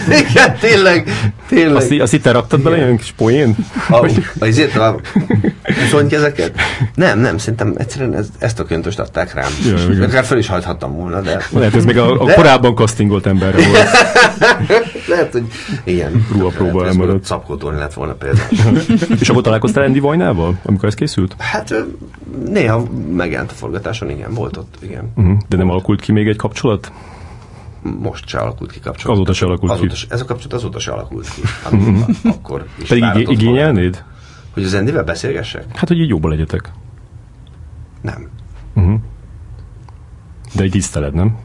Igen, 0.30 0.56
tényleg, 0.60 0.93
tényleg. 1.48 1.76
Azt, 1.76 1.90
í- 1.90 2.00
azt 2.00 2.12
itt 2.12 2.26
raktad 2.26 2.60
bele, 2.62 2.76
ilyen 2.76 2.96
kis 2.96 3.12
poén? 3.16 3.56
A, 3.88 4.10
a, 4.38 4.46
izét, 4.46 4.76
a 4.76 4.96
kezeket? 6.08 6.52
Nem, 6.94 7.18
nem, 7.18 7.38
szerintem 7.38 7.74
egyszerűen 7.76 8.14
ez, 8.14 8.28
ezt 8.38 8.60
a 8.60 8.64
köntöst 8.64 8.98
adták 8.98 9.34
rám. 9.34 9.50
Ja, 9.64 9.92
igen. 9.92 10.02
Akár 10.08 10.24
fel 10.24 10.38
is 10.38 10.46
hagyhattam 10.46 10.96
volna, 10.96 11.20
de 11.20 11.42
Lehet, 11.50 11.74
ez 11.74 11.84
még 11.84 11.98
a, 11.98 12.20
a 12.20 12.24
De- 12.24 12.34
korábban 12.34 12.74
castingolt 12.74 13.26
emberre 13.26 13.56
volt. 13.66 13.88
lehet, 15.08 15.32
hogy 15.32 15.44
igen. 15.84 16.26
Hogy 16.38 16.66
ez 16.66 16.86
elmaradt. 16.86 17.24
Szabkótolni 17.24 17.78
lett 17.78 17.92
volna 17.94 18.12
például. 18.12 18.78
És 19.20 19.28
akkor 19.28 19.42
találkoztál 19.42 19.84
Andy 19.84 19.98
Vajnával, 20.00 20.54
amikor 20.62 20.88
ez 20.88 20.94
készült? 20.94 21.34
Hát 21.38 21.74
néha 22.48 22.84
megjelent 23.14 23.50
a 23.50 23.54
forgatáson, 23.54 24.10
igen, 24.10 24.34
volt 24.34 24.56
ott, 24.56 24.74
igen. 24.80 25.12
Uh-huh. 25.16 25.38
De 25.48 25.56
nem 25.56 25.70
alakult 25.70 26.00
ki 26.00 26.12
még 26.12 26.28
egy 26.28 26.36
kapcsolat? 26.36 26.92
Most 27.98 28.28
se 28.28 28.38
alakult 28.38 28.72
ki 28.72 28.80
kapcsolat. 28.80 29.16
Azóta 29.16 29.32
se 29.32 29.44
alakult 29.44 29.72
azóta 29.72 29.94
ki. 29.94 30.06
Ez 30.08 30.20
a 30.20 30.24
kapcsolat 30.24 30.52
azóta 30.52 30.78
se 30.78 30.90
alakult 30.92 31.28
ki. 31.34 31.40
Amikor, 31.64 32.14
akkor 32.24 32.66
is 32.82 32.88
Pedig 32.88 33.04
igé- 33.04 33.14
volna. 33.26 33.30
igényelnéd? 33.40 34.04
Hogy 34.52 34.64
az 34.64 34.74
Endivel 34.74 35.04
beszélgessek? 35.04 35.76
Hát, 35.76 35.88
hogy 35.88 35.98
így 35.98 36.08
jobban 36.08 36.30
legyetek. 36.30 36.70
Nem. 38.00 38.28
Uh-huh. 38.74 39.00
De 40.54 40.62
egy 40.62 40.70
tiszteled, 40.70 41.14
nem? 41.14 41.36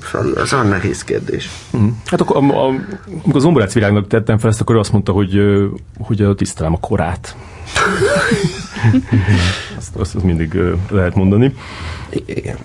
Fali, 0.00 0.32
az 0.32 0.52
olyan 0.52 0.66
nehéz 0.66 1.04
kérdés. 1.04 1.48
Hát 2.04 2.20
akkor, 2.20 2.36
am- 2.36 2.50
am- 2.56 2.86
amikor 3.12 3.36
az 3.36 3.44
Omborác 3.44 3.72
világnak 3.74 4.06
tettem 4.06 4.38
fel 4.38 4.50
ezt, 4.50 4.60
akkor 4.60 4.74
ő 4.74 4.78
azt 4.78 4.92
mondta, 4.92 5.12
hogy, 5.12 5.40
hogy 5.98 6.20
ö, 6.20 6.34
tisztelem 6.34 6.72
a 6.72 6.80
korát. 6.80 7.36
azt, 9.76 9.96
azt, 9.96 10.14
azt 10.14 10.24
mindig 10.24 10.58
lehet 10.90 11.14
mondani. 11.14 11.54
Igen. 12.26 12.56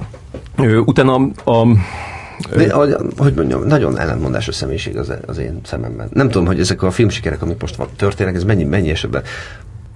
Utána 0.85 1.13
a, 1.43 1.67
De, 2.55 2.73
hogy, 2.73 2.95
hogy 3.17 3.33
mondjam, 3.33 3.63
nagyon 3.63 3.99
ellentmondásos 3.99 4.55
személyiség 4.55 4.97
az, 4.97 5.13
az 5.25 5.37
én 5.37 5.59
szememben. 5.63 6.09
Nem 6.13 6.29
tudom, 6.29 6.47
hogy 6.47 6.59
ezek 6.59 6.81
a 6.81 6.91
filmsikerek, 6.91 7.41
amik 7.41 7.61
most 7.61 7.77
történnek, 7.95 8.35
ez 8.35 8.43
mennyi, 8.43 8.63
mennyi 8.63 8.89
esetben 8.89 9.23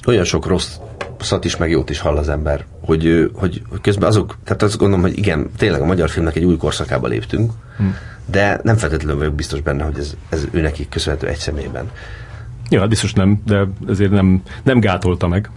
olyan 0.05 0.23
sok 0.23 0.45
rossz 0.45 0.77
szat 1.19 1.45
is, 1.45 1.57
meg 1.57 1.69
jót 1.69 1.89
is 1.89 1.99
hall 1.99 2.17
az 2.17 2.29
ember, 2.29 2.65
hogy, 2.81 3.31
hogy, 3.33 3.61
hogy 3.69 3.81
közben 3.81 4.09
azok, 4.09 4.37
tehát 4.43 4.61
azt 4.61 4.77
gondolom, 4.77 5.03
hogy 5.03 5.17
igen, 5.17 5.49
tényleg 5.57 5.81
a 5.81 5.85
magyar 5.85 6.09
filmnek 6.09 6.35
egy 6.35 6.43
új 6.43 6.57
korszakába 6.57 7.07
léptünk, 7.07 7.51
hmm. 7.77 7.95
de 8.25 8.59
nem 8.63 8.75
feltétlenül 8.75 9.17
vagyok 9.17 9.33
biztos 9.33 9.61
benne, 9.61 9.83
hogy 9.83 9.97
ez, 9.97 10.15
ez 10.29 10.47
ő 10.51 10.61
neki 10.61 10.87
köszönhető 10.89 11.27
egy 11.27 11.37
személyben. 11.37 11.89
ja, 12.69 12.79
hát 12.79 12.89
biztos 12.89 13.13
nem, 13.13 13.41
de 13.45 13.67
ezért 13.87 14.11
nem, 14.11 14.41
nem 14.63 14.79
gátolta 14.79 15.27
meg. 15.27 15.49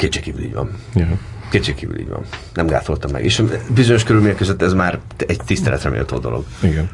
Kétségkívül 0.00 0.42
így 0.42 0.54
van. 0.54 0.70
Ja. 0.94 1.06
Kétségkívül 1.50 1.98
így 1.98 2.08
van. 2.08 2.20
Nem 2.54 2.66
gátoltam 2.66 3.10
meg. 3.10 3.24
És 3.24 3.42
bizonyos 3.74 4.04
körülmények 4.04 4.36
között 4.36 4.62
ez 4.62 4.72
már 4.72 4.98
egy 5.26 5.40
tiszteletre 5.46 5.90
méltó 5.90 6.18
dolog. 6.18 6.44
Igen. 6.62 6.88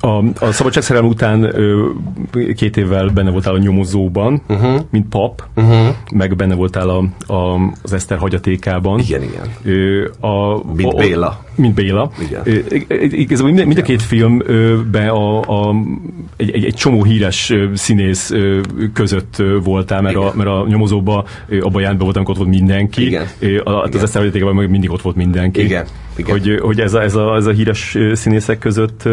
A, 0.00 0.24
a 0.44 0.52
szabadságszerelem 0.52 1.08
után 1.08 1.42
ö, 1.42 1.90
két 2.54 2.76
évvel 2.76 3.08
benne 3.08 3.30
voltál 3.30 3.54
a 3.54 3.58
nyomozóban, 3.58 4.42
uh-huh. 4.48 4.80
mint 4.90 5.08
pap, 5.08 5.44
uh-huh. 5.56 5.94
meg 6.12 6.36
benne 6.36 6.54
voltál 6.54 6.88
a, 6.88 7.04
a, 7.32 7.72
az 7.82 7.92
Eszter 7.92 8.18
hagyatékában. 8.18 8.98
Igen, 8.98 9.22
igen. 9.22 9.48
Ö, 9.62 10.08
a, 10.26 10.62
Mint 10.74 10.92
a, 10.92 10.96
Béla. 10.96 11.44
Mint 11.54 11.74
Béla. 11.74 12.10
Igen. 12.20 12.64
Igazából 13.10 13.52
mind, 13.52 13.66
mind 13.66 13.78
a 13.78 13.82
két 13.82 14.02
filmben 14.02 15.08
a, 15.08 15.40
a, 15.40 15.74
egy, 16.36 16.50
egy, 16.50 16.64
egy 16.64 16.74
csomó 16.74 17.04
híres 17.04 17.52
színész 17.74 18.32
között 18.92 19.42
voltál, 19.64 20.02
mert 20.02 20.16
a, 20.16 20.32
mert 20.34 20.48
a 20.48 20.66
abban 20.84 21.24
a 21.72 21.80
játban 21.80 21.98
voltam, 21.98 22.24
ott 22.26 22.36
volt 22.36 22.48
mindenki. 22.48 23.06
Igen. 23.06 23.26
A, 23.64 23.70
az 23.70 23.88
Igen. 23.88 24.02
Eszter 24.02 24.20
hagyatékában 24.20 24.54
meg 24.54 24.70
mindig 24.70 24.90
ott 24.90 25.02
volt 25.02 25.16
mindenki. 25.16 25.62
Igen. 25.64 25.86
Igen. 26.16 26.30
Hogy, 26.30 26.58
hogy 26.62 26.80
ez, 26.80 26.94
a, 26.94 27.02
ez, 27.02 27.14
a, 27.14 27.36
ez 27.36 27.46
a 27.46 27.50
híres 27.50 27.98
színészek 28.12 28.58
között 28.58 29.08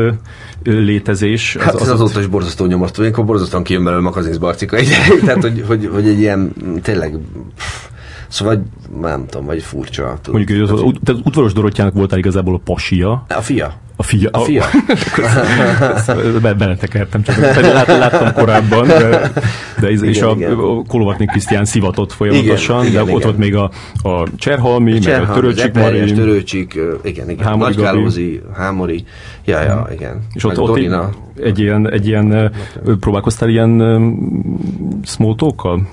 létezés. 0.63 1.57
Hát 1.59 1.73
az, 1.73 1.81
az 1.81 1.89
azóta 1.89 2.19
is 2.19 2.27
borzasztó 2.27 2.65
nyomasztó, 2.65 3.01
ilyenkor 3.01 3.25
borzasztóan 3.25 3.63
kijön 3.63 3.83
belőle 3.83 4.01
Makazinsz 4.01 4.37
Barcika, 4.37 4.77
tehát 5.25 5.41
hogy, 5.41 5.63
hogy, 5.67 5.89
hogy 5.93 6.07
egy 6.07 6.19
ilyen 6.19 6.53
tényleg 6.81 7.17
pff, 7.55 7.90
Szóval 8.31 8.63
nem 9.01 9.25
tudom, 9.25 9.45
vagy 9.45 9.63
furcsa. 9.63 10.17
Tudod. 10.21 10.39
Mondjuk, 10.39 10.59
hogy 10.59 10.69
az, 10.69 10.81
az, 10.81 11.13
az 11.15 11.19
udvaros 11.23 11.53
Dorottyának 11.53 11.93
voltál 11.93 12.19
igazából 12.19 12.55
a 12.55 12.61
pasia. 12.63 13.25
A 13.27 13.41
fia. 13.41 13.73
A 13.95 14.03
fia. 14.03 14.29
A 14.31 14.39
fia. 14.39 14.65
Be- 16.41 16.53
Beletekertem, 16.53 17.23
csak 17.23 17.35
pedig 17.35 17.71
lát, 17.71 17.87
láttam 17.87 18.33
korábban, 18.33 18.87
de, 18.87 19.31
de 19.79 19.87
ez, 19.87 20.01
és 20.01 20.17
Igen, 20.17 20.29
a, 20.29 20.31
igen. 20.35 20.51
a 20.51 20.83
Kolovatnik 20.87 21.29
Krisztián 21.29 21.65
szivatott 21.65 22.11
folyamatosan, 22.11 22.85
Igen, 22.85 22.91
igen, 22.91 23.05
de 23.05 23.11
ott 23.11 23.19
igen. 23.19 23.21
volt 23.21 23.37
még 23.37 23.55
a, 23.55 23.71
a 24.09 24.27
Cserhalmi, 24.35 24.99
meg 25.05 25.21
a 25.21 25.33
Törőcsik 25.33 25.65
Eperjes, 25.65 26.09
Mari, 26.09 26.21
Törőcsik, 26.21 26.79
igen, 27.03 27.29
igen. 27.29 27.45
Hámori. 27.45 27.73
Nagykálózi, 27.73 28.41
Hámori, 28.55 29.03
ja, 29.45 29.61
ja, 29.61 29.87
igen. 29.91 30.19
és 30.33 30.43
ott, 30.43 30.59
ott 30.59 30.77
egy, 30.77 30.95
egy 31.43 31.59
ilyen, 31.59 31.91
egy 31.91 32.07
ilyen 32.07 32.51
próbálkoztál 32.99 33.49
ilyen 33.49 33.79
small 35.03 35.35
talk-kal 35.35 35.87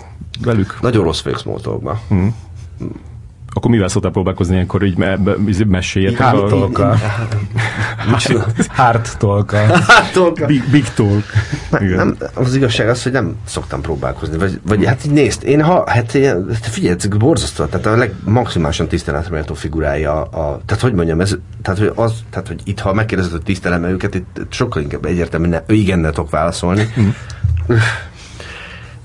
velük? 0.45 0.79
Nagyon 0.81 1.05
rossz 1.05 1.23
vagyok 1.23 1.39
small 1.39 1.61
talkba. 1.61 2.01
Akkor 3.53 3.71
mivel 3.71 3.89
szoktál 3.89 4.11
próbálkozni 4.11 4.55
ilyenkor, 4.55 4.83
így 4.83 4.97
me, 4.97 5.17
me, 5.17 5.33
meséljetek? 5.67 6.27
Hard 6.27 6.43
a- 6.43 6.49
talk 6.49 6.77
Hard 8.77 9.09
talk 9.19 9.51
Hát, 9.53 10.13
talk. 10.13 10.47
Big, 10.47 10.65
big 10.71 10.89
talk. 10.95 11.23
Nem, 11.71 12.17
az 12.35 12.55
igazság 12.55 12.89
az, 12.89 13.03
hogy 13.03 13.13
nem 13.13 13.37
szoktam 13.45 13.81
próbálkozni. 13.81 14.39
Vagy, 14.39 14.61
vagy 14.67 14.85
hát 14.85 15.05
így 15.05 15.13
nézd, 15.13 15.45
én 15.45 15.63
ha, 15.63 15.91
hát 15.91 16.13
hát 16.53 16.67
figyelj, 16.67 16.97
ez 16.99 17.07
borzasztó, 17.07 17.65
tehát 17.65 17.87
a 17.87 17.97
legmaximálisan 17.97 18.89
tiszteletre 18.89 19.31
méltó 19.31 19.55
figurája, 19.55 20.23
a, 20.23 20.61
tehát 20.67 20.83
hogy 20.83 20.93
mondjam, 20.93 21.21
ez, 21.21 21.37
tehát 21.63 21.79
hogy, 21.79 21.93
az, 21.95 22.13
tehát, 22.31 22.47
hogy 22.49 22.61
itt, 22.65 22.81
ha 22.81 22.93
megkérdezed, 22.93 23.33
hogy 23.33 23.43
tisztelem 23.43 23.85
őket, 23.85 24.15
itt 24.15 24.41
sokkal 24.49 24.83
inkább 24.83 25.05
egyértelmű, 25.05 25.49
ne, 25.49 25.61
igennel 25.67 26.13
tudok 26.13 26.31
válaszolni. 26.31 26.93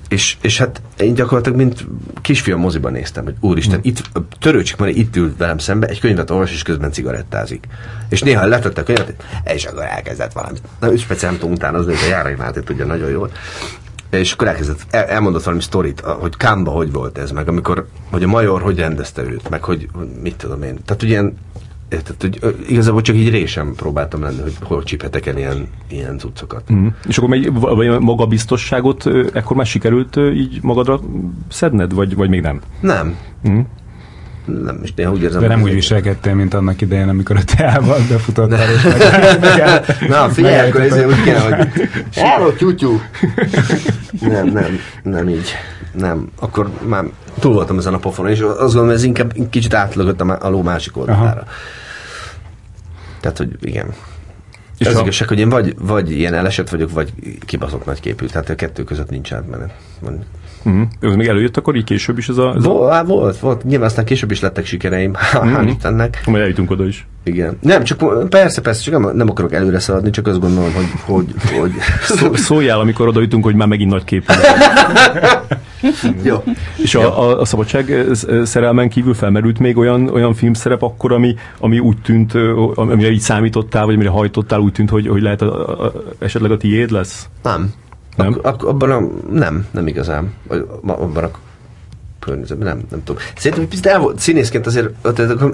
És, 0.08 0.38
és 0.42 0.58
hát 0.58 0.82
én 0.98 1.14
gyakorlatilag, 1.14 1.58
mint 1.58 1.86
kisfiam 2.22 2.60
moziban 2.60 2.92
néztem, 2.92 3.24
hogy 3.24 3.36
úristen, 3.40 3.80
itt 3.84 4.04
törőcsik 4.40 4.78
már 4.78 4.90
itt 4.90 5.16
ül 5.16 5.34
velem 5.38 5.58
szembe, 5.58 5.88
egy 5.88 6.00
könyvet 6.00 6.30
olvas, 6.30 6.52
és 6.52 6.62
közben 6.62 6.92
cigarettázik. 6.92 7.68
És 8.10 8.22
néha 8.22 8.46
letette 8.46 8.82
a 8.82 8.84
könyvet, 8.84 9.24
és 9.54 9.66
akkor 9.66 9.84
elkezdett 9.84 10.34
valamit. 10.34 10.62
Na, 10.80 10.92
ő 10.92 10.96
speciál 10.96 11.32
nem 11.32 11.40
tudom 11.40 11.56
utánozni, 11.56 11.94
hogy 11.94 12.04
a 12.06 12.10
Járai 12.10 12.36
Máté 12.36 12.60
tudja 12.60 12.86
nagyon 12.86 13.10
jól. 13.10 13.32
És 14.10 14.32
akkor 14.32 14.48
elkezdett, 14.48 14.80
el, 14.90 15.04
elmondott 15.04 15.44
valami 15.44 15.62
sztorit, 15.62 16.00
hogy 16.00 16.38
Kámba 16.38 16.72
hogy 16.72 16.92
volt 16.92 17.18
ez, 17.18 17.32
meg 17.32 17.48
amikor, 17.48 17.88
hogy 18.12 18.24
a 18.24 18.28
major 18.28 18.62
hogy 18.62 18.78
rendezte 18.78 19.24
őt, 19.24 19.50
meg 19.50 19.64
hogy, 19.64 19.90
hogy 19.94 20.08
mit 20.22 20.36
tudom 20.36 20.64
én. 20.64 20.80
Tehát 20.86 21.04
ugye 21.04 21.12
ilyen, 21.12 21.38
érted, 21.94 22.16
hogy 22.20 22.56
igazából 22.68 23.02
csak 23.02 23.16
így 23.16 23.30
résem 23.30 23.74
próbáltam 23.76 24.22
lenni, 24.22 24.42
hogy 24.42 24.56
hol 24.62 24.84
csíphetek 24.84 25.26
el 25.26 25.38
ilyen, 25.38 25.68
ilyen 25.90 26.18
cuccokat. 26.18 26.74
Mm. 26.74 26.88
És 27.08 27.18
akkor 27.18 27.38
vagy 27.60 28.00
magabiztosságot 28.00 29.06
ekkor 29.34 29.56
már 29.56 29.66
sikerült 29.66 30.16
így 30.16 30.60
magadra 30.62 31.00
szedned, 31.50 31.94
vagy, 31.94 32.16
vagy 32.16 32.30
még 32.30 32.42
nem? 32.42 32.62
Nem. 32.80 33.18
Mm. 33.50 33.60
Nem, 34.46 34.80
és 34.84 34.94
néha 34.94 35.12
úgy 35.12 35.22
érzem, 35.22 35.42
De 35.42 35.48
nem 35.48 35.62
úgy 35.62 35.74
viselkedtél, 35.74 36.34
mint 36.34 36.54
annak 36.54 36.82
idején, 36.82 37.10
amikor 37.10 37.36
a 37.36 37.44
teával 37.44 37.98
befutottál, 38.10 38.72
és 38.74 38.82
meg, 38.84 38.98
meg, 39.40 39.86
Na, 40.10 40.30
figyelj, 40.30 40.70
akkor 40.70 40.82
ezért 40.82 41.08
úgy 41.08 41.24
kéne, 41.24 41.40
hogy 41.40 41.68
Hello, 42.16 42.52
tyútyú! 42.52 43.02
Nem, 44.20 44.48
nem, 44.48 44.80
nem 45.04 45.30
így. 45.30 45.52
Nem. 45.94 46.30
Akkor 46.40 46.70
már 46.88 47.06
túl 47.40 47.54
voltam 47.54 47.78
ezen 47.78 47.94
a 47.94 47.98
pofonon, 47.98 48.32
és 48.32 48.40
azt 48.40 48.58
gondolom, 48.60 48.90
ez 48.90 49.04
inkább 49.04 49.34
kicsit 49.50 49.74
átlögött 49.74 50.22
a, 50.22 50.24
má- 50.24 50.44
a 50.44 50.50
ló 50.50 50.62
másik 50.62 50.98
oldalára. 50.98 51.44
Tehát, 53.20 53.38
hogy 53.38 53.56
igen. 53.62 53.88
És 53.88 53.94
És 54.78 54.88
az 54.88 54.96
a- 54.96 55.02
igazság, 55.02 55.28
hogy 55.28 55.40
én 55.40 55.50
vagy, 55.50 55.76
vagy 55.80 56.12
ilyen 56.12 56.34
elesett 56.34 56.70
vagyok, 56.70 56.92
vagy 56.92 57.14
kibaszott 57.46 57.86
nagyképű. 57.86 58.26
Tehát 58.26 58.50
a 58.50 58.56
kettő 58.56 58.84
között 58.84 59.10
nincs 59.10 59.34
átmenet. 59.34 59.74
Van- 60.00 60.26
Mm. 60.70 60.82
Ez 61.00 61.16
még 61.16 61.28
előjött 61.28 61.58
akkor 61.58 61.76
így 61.76 61.84
később 61.84 62.18
is 62.18 62.30
ez 62.30 62.38
a... 62.38 62.54
Ez 62.56 62.66
a... 62.66 62.70
Vol, 62.70 63.04
volt, 63.04 63.40
volt. 63.40 63.64
Nyilván 63.64 63.88
aztán 63.88 64.06
később 64.06 64.32
is 64.32 64.40
lettek 64.40 64.66
sikereim. 64.66 65.14
Hál' 65.34 65.68
Istennek. 65.68 66.22
Majd 66.26 66.42
eljutunk 66.42 66.72
oda 66.72 66.86
is. 66.86 67.08
Igen. 67.24 67.58
Nem, 67.62 67.84
csak 67.84 68.30
persze, 68.30 68.62
persze, 68.62 68.82
csak 68.84 69.02
nem, 69.02 69.16
nem 69.16 69.30
akarok 69.30 69.54
előre 69.54 69.80
szaladni, 69.80 70.10
csak 70.10 70.28
azt 70.28 70.40
gondolom, 70.40 70.74
hogy, 70.74 70.86
hogy, 71.02 71.26
hogy 71.60 71.72
Szó, 72.18 72.34
szóljál, 72.36 72.80
amikor 72.80 73.08
oda 73.08 73.22
jutunk, 73.22 73.44
hogy 73.44 73.56
már 73.56 73.68
megint 73.68 73.92
nagy 73.92 74.04
képű. 74.04 74.34
Jó. 76.24 76.44
És 76.76 76.96
a, 76.96 77.22
a, 77.22 77.40
a 77.40 77.46
szabadság 77.46 78.06
szerelmen 78.44 78.90
kívül 78.90 79.14
felmerült 79.14 79.60
még 79.60 79.78
olyan, 79.78 80.10
olyan 80.10 80.34
filmszerep 80.34 80.82
akkor, 80.82 81.12
ami, 81.12 81.36
ami 81.60 81.80
úgy 81.80 81.98
tűnt, 81.98 82.34
amire 82.76 83.12
így 83.12 83.20
számítottál, 83.20 83.86
vagy 83.86 83.94
amire 83.94 84.10
hajtottál, 84.10 84.60
úgy 84.60 84.72
tűnt, 84.72 84.90
hogy, 84.90 85.08
hogy 85.08 85.22
lehet 85.22 85.42
a, 85.42 85.86
a, 85.86 85.92
esetleg 86.20 86.52
a 86.52 86.58
tiéd 86.58 86.92
lesz? 86.92 87.30
Nem. 87.44 87.74
Nem? 88.16 88.40
Ak- 88.42 88.64
abban 88.64 88.92
a, 88.92 89.02
nem, 89.32 89.68
nem 89.72 89.88
igazán. 89.88 90.34
Abban 90.78 91.24
a 91.24 91.32
környezetben, 92.24 92.68
nem, 92.68 92.86
nem 92.90 93.04
tudom. 93.04 93.22
Szerintem, 93.38 93.68
hogy 93.70 93.88
el 93.88 94.00
volt, 94.00 94.20
színészként 94.20 94.66
azért, 94.66 94.90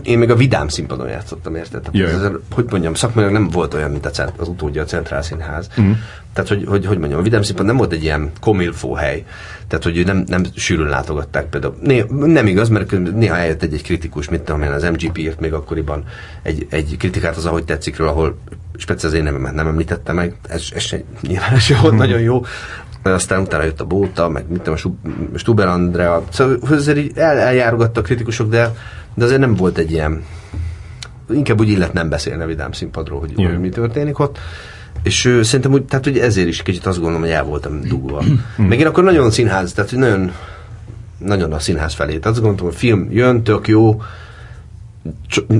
én 0.04 0.18
még 0.18 0.30
a 0.30 0.36
vidám 0.36 0.68
színpadon 0.68 1.08
játszottam, 1.08 1.56
érted? 1.56 1.90
Azért, 2.16 2.34
hogy 2.52 2.66
mondjam, 2.70 2.94
szakmailag 2.94 3.34
nem 3.34 3.50
volt 3.50 3.74
olyan, 3.74 3.92
mint 3.92 4.06
a 4.06 4.10
cent, 4.10 4.34
az 4.38 4.48
utódja 4.48 4.82
a 4.82 4.86
Centrál 4.86 5.22
Színház. 5.22 5.70
Mm. 5.82 5.92
Tehát, 6.34 6.50
hogy, 6.50 6.66
hogy, 6.68 6.86
hogy 6.86 6.98
mondjam, 6.98 7.20
a 7.20 7.24
vidám 7.24 7.42
színpad 7.42 7.66
nem 7.66 7.78
volt 7.78 7.92
egy 7.92 8.04
ilyen 8.04 8.32
komilfó 8.40 8.94
hely. 8.94 9.26
Tehát, 9.68 9.84
hogy 9.84 10.06
nem, 10.06 10.24
nem 10.28 10.44
sűrűn 10.56 10.88
látogatták 10.88 11.46
például. 11.46 11.76
Né, 11.82 12.06
nem 12.10 12.48
igaz, 12.48 12.70
mert 12.70 13.14
néha 13.16 13.38
eljött 13.38 13.64
egy, 13.64 13.74
egy 13.74 13.84
kritikus, 13.84 14.30
mit 14.30 14.42
tudom 14.42 14.62
én, 14.62 14.72
az 14.72 14.84
MGP 14.84 15.18
írt 15.18 15.40
még 15.40 15.54
akkoriban 15.54 16.04
egy, 16.44 16.68
egy 16.70 16.96
kritikát 16.98 17.36
az, 17.36 17.46
ahogy 17.46 17.64
tetszikről, 17.64 18.08
ahol 18.08 18.38
speciál 18.78 19.12
az 19.12 19.18
én 19.18 19.24
nevemet 19.24 19.54
nem 19.54 19.68
említette 19.68 20.14
meg, 20.14 20.36
ez, 20.50 20.64
ez 20.76 20.96
nyilván 21.22 21.60
se 21.60 21.78
volt 21.82 21.94
mm. 21.94 21.98
nagyon 21.98 22.20
jó, 22.20 22.46
aztán 23.04 23.42
utána 23.42 23.64
jött 23.64 23.82
a 23.82 23.86
Bóta, 23.86 24.30
meg 24.30 24.46
mit 24.50 24.62
tudom, 24.62 24.96
a 25.34 25.38
Stuber 25.38 25.68
Andrea, 25.68 26.24
szóval 26.30 26.58
azért 26.70 26.98
így 26.98 27.12
el, 27.16 27.38
eljárogatta 27.38 28.00
a 28.00 28.04
kritikusok, 28.04 28.50
de, 28.50 28.76
de 29.14 29.24
azért 29.24 29.40
nem 29.40 29.56
volt 29.56 29.78
egy 29.78 29.92
ilyen, 29.92 30.24
inkább 31.30 31.60
úgy 31.60 31.70
illet 31.70 31.94
nem 31.94 32.10
beszélni 32.10 32.44
a 32.44 32.46
vidám 32.46 32.72
színpadról, 32.72 33.20
hogy, 33.20 33.34
hogy 33.36 33.60
mi 33.60 33.70
történik 33.70 34.20
ott. 34.20 34.38
És 35.04 35.26
ő, 35.26 35.44
szerintem 35.44 35.72
úgy, 35.72 35.84
tehát 35.84 36.06
ugye 36.06 36.24
ezért 36.24 36.48
is 36.48 36.62
kicsit 36.62 36.86
azt 36.86 36.98
gondolom, 36.98 37.22
hogy 37.22 37.32
el 37.32 37.44
voltam 37.44 37.82
dugva. 37.82 38.24
Meg 38.58 38.80
én 38.80 38.88
akkor 38.88 39.04
nagyon 39.04 39.32
színház, 39.32 39.74
tehát 39.74 39.90
hogy 39.90 40.00
nagyon, 40.00 40.32
nagyon 41.18 41.54
a 41.54 41.60
színház 41.60 41.94
felé. 41.94 42.10
Tehát 42.10 42.26
azt 42.26 42.40
gondoltam, 42.40 42.66
hogy 42.66 42.76
film 42.76 43.08
jön, 43.12 43.44
tök 43.44 43.68
jó, 43.68 44.02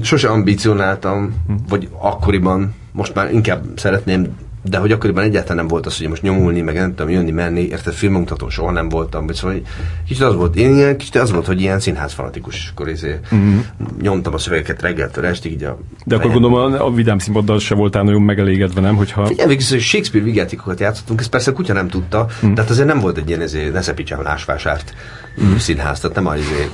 sose 0.02 0.28
ambicionáltam, 0.30 1.34
vagy 1.70 1.90
akkoriban, 1.98 2.74
most 2.92 3.16
már 3.16 3.34
inkább 3.34 3.64
szeretném 3.76 4.36
de 4.64 4.78
hogy 4.78 4.92
akkoriban 4.92 5.24
egyáltalán 5.24 5.58
nem 5.58 5.68
volt 5.68 5.86
az, 5.86 5.98
hogy 5.98 6.08
most 6.08 6.22
nyomulni, 6.22 6.62
meg 6.62 6.76
nem 6.76 6.96
tudom, 6.96 7.12
jönni, 7.12 7.32
menni, 7.32 7.62
érted, 7.62 7.94
filmmutató 7.94 8.50
soha 8.50 8.72
nem 8.72 8.90
voltam, 8.90 9.26
vagy 9.26 9.36
szóval 9.36 9.62
kicsit 10.08 10.24
az 10.24 10.36
volt, 10.36 10.56
én 10.56 10.76
ilyen, 10.76 10.98
kicsit 10.98 11.16
az 11.16 11.32
volt, 11.32 11.46
hogy 11.46 11.62
ilyen 11.62 11.80
színház 11.80 12.14
fanatikus, 12.14 12.70
akkor 12.72 12.90
izé, 12.90 13.20
mm-hmm. 13.36 13.60
nyomtam 14.02 14.34
a 14.34 14.38
szövegeket 14.38 14.82
reggeltől 14.82 15.26
estig, 15.26 15.52
így 15.52 15.64
a 15.64 15.80
De 16.06 16.16
akkor 16.16 16.32
gondolom 16.32 16.74
a, 16.74 16.86
a 16.86 16.92
vidám 16.92 17.18
színpaddal 17.18 17.60
se 17.60 17.76
voltál 17.76 18.04
nagyon 18.04 18.22
megelégedve, 18.22 18.82
nem? 18.82 18.96
Hogyha... 18.96 19.26
Figyelj, 19.26 19.48
végül 19.48 19.66
hogy 19.70 19.80
Shakespeare 19.80 20.26
vigyátikokat 20.26 20.80
játszottunk, 20.80 21.20
ezt 21.20 21.30
persze 21.30 21.52
a 21.52 21.54
kutya 21.54 21.74
nem 21.74 21.88
tudta, 21.88 22.28
mm. 22.46 22.54
de 22.54 22.62
hát 22.62 22.70
azért 22.70 22.88
nem 22.88 23.00
volt 23.00 23.18
egy 23.18 23.28
ilyen 23.28 23.42
ezért, 23.42 23.74
ne 23.74 23.82
szepítsem 23.82 24.22
lásvásárt 24.22 24.94
mm. 25.42 25.56
színház, 25.56 26.00
tehát 26.00 26.16
nem 26.16 26.28
az 26.28 26.40
izé, 26.40 26.70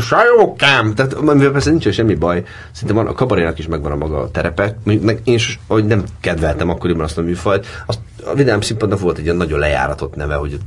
sajókám, 0.00 0.94
tehát 0.94 1.20
mivel 1.20 1.50
persze 1.50 1.70
nincs 1.70 1.88
semmi 1.88 2.14
baj, 2.14 2.42
szinte 2.72 2.94
van, 2.94 3.06
a 3.06 3.12
kabarénak 3.12 3.58
is 3.58 3.66
megvan 3.66 3.92
a 3.92 3.96
maga 3.96 4.30
terepe, 4.30 4.76
meg 4.84 5.20
én, 5.24 5.38
hogy 5.66 5.84
nem 5.84 6.04
kedveltem 6.20 6.68
akkoriban 6.68 7.04
azt 7.04 7.18
a 7.18 7.22
műfajt. 7.22 7.66
Azt, 7.86 7.98
a 8.24 8.34
Vidám 8.34 8.60
színpadnak 8.60 9.00
volt 9.00 9.18
egy 9.18 9.24
ilyen 9.24 9.36
nagyon 9.36 9.58
lejáratott 9.58 10.14
neve, 10.14 10.34
hogy 10.34 10.58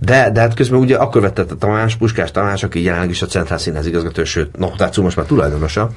de, 0.00 0.30
de 0.30 0.40
hát 0.40 0.54
közben 0.54 0.78
ugye 0.78 0.96
akkor 0.96 1.20
vette 1.20 1.42
a 1.42 1.56
Tamás, 1.56 1.96
Puskás 1.96 2.30
Tamás, 2.30 2.62
aki 2.62 2.82
jelenleg 2.82 3.10
is 3.10 3.22
a 3.22 3.26
Centrál 3.26 3.58
Színház 3.58 3.86
igazgató, 3.86 4.24
sőt, 4.24 4.56
no, 4.56 4.70
tehát 4.76 4.96
most 4.96 5.16
már 5.16 5.26
tulajdonosa. 5.26 5.90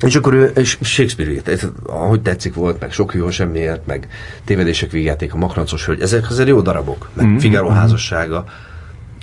És 0.00 0.16
akkor 0.16 0.34
ő 0.34 0.44
és 0.44 0.78
Shakespeare 0.82 1.30
írt, 1.30 1.72
ahogy 1.86 2.20
tetszik 2.20 2.54
volt, 2.54 2.80
meg 2.80 2.92
sok 2.92 3.14
jó 3.14 3.30
semmiért, 3.30 3.86
meg 3.86 4.08
tévedések 4.44 4.90
végjáték, 4.90 5.34
a 5.34 5.36
Makrancos 5.36 5.86
Hölgy, 5.86 6.00
ezek 6.00 6.30
azért 6.30 6.48
jó 6.48 6.60
darabok, 6.60 7.08
meg 7.12 7.26
mm-hmm. 7.26 7.36
Figaro 7.36 7.68
házassága. 7.68 8.44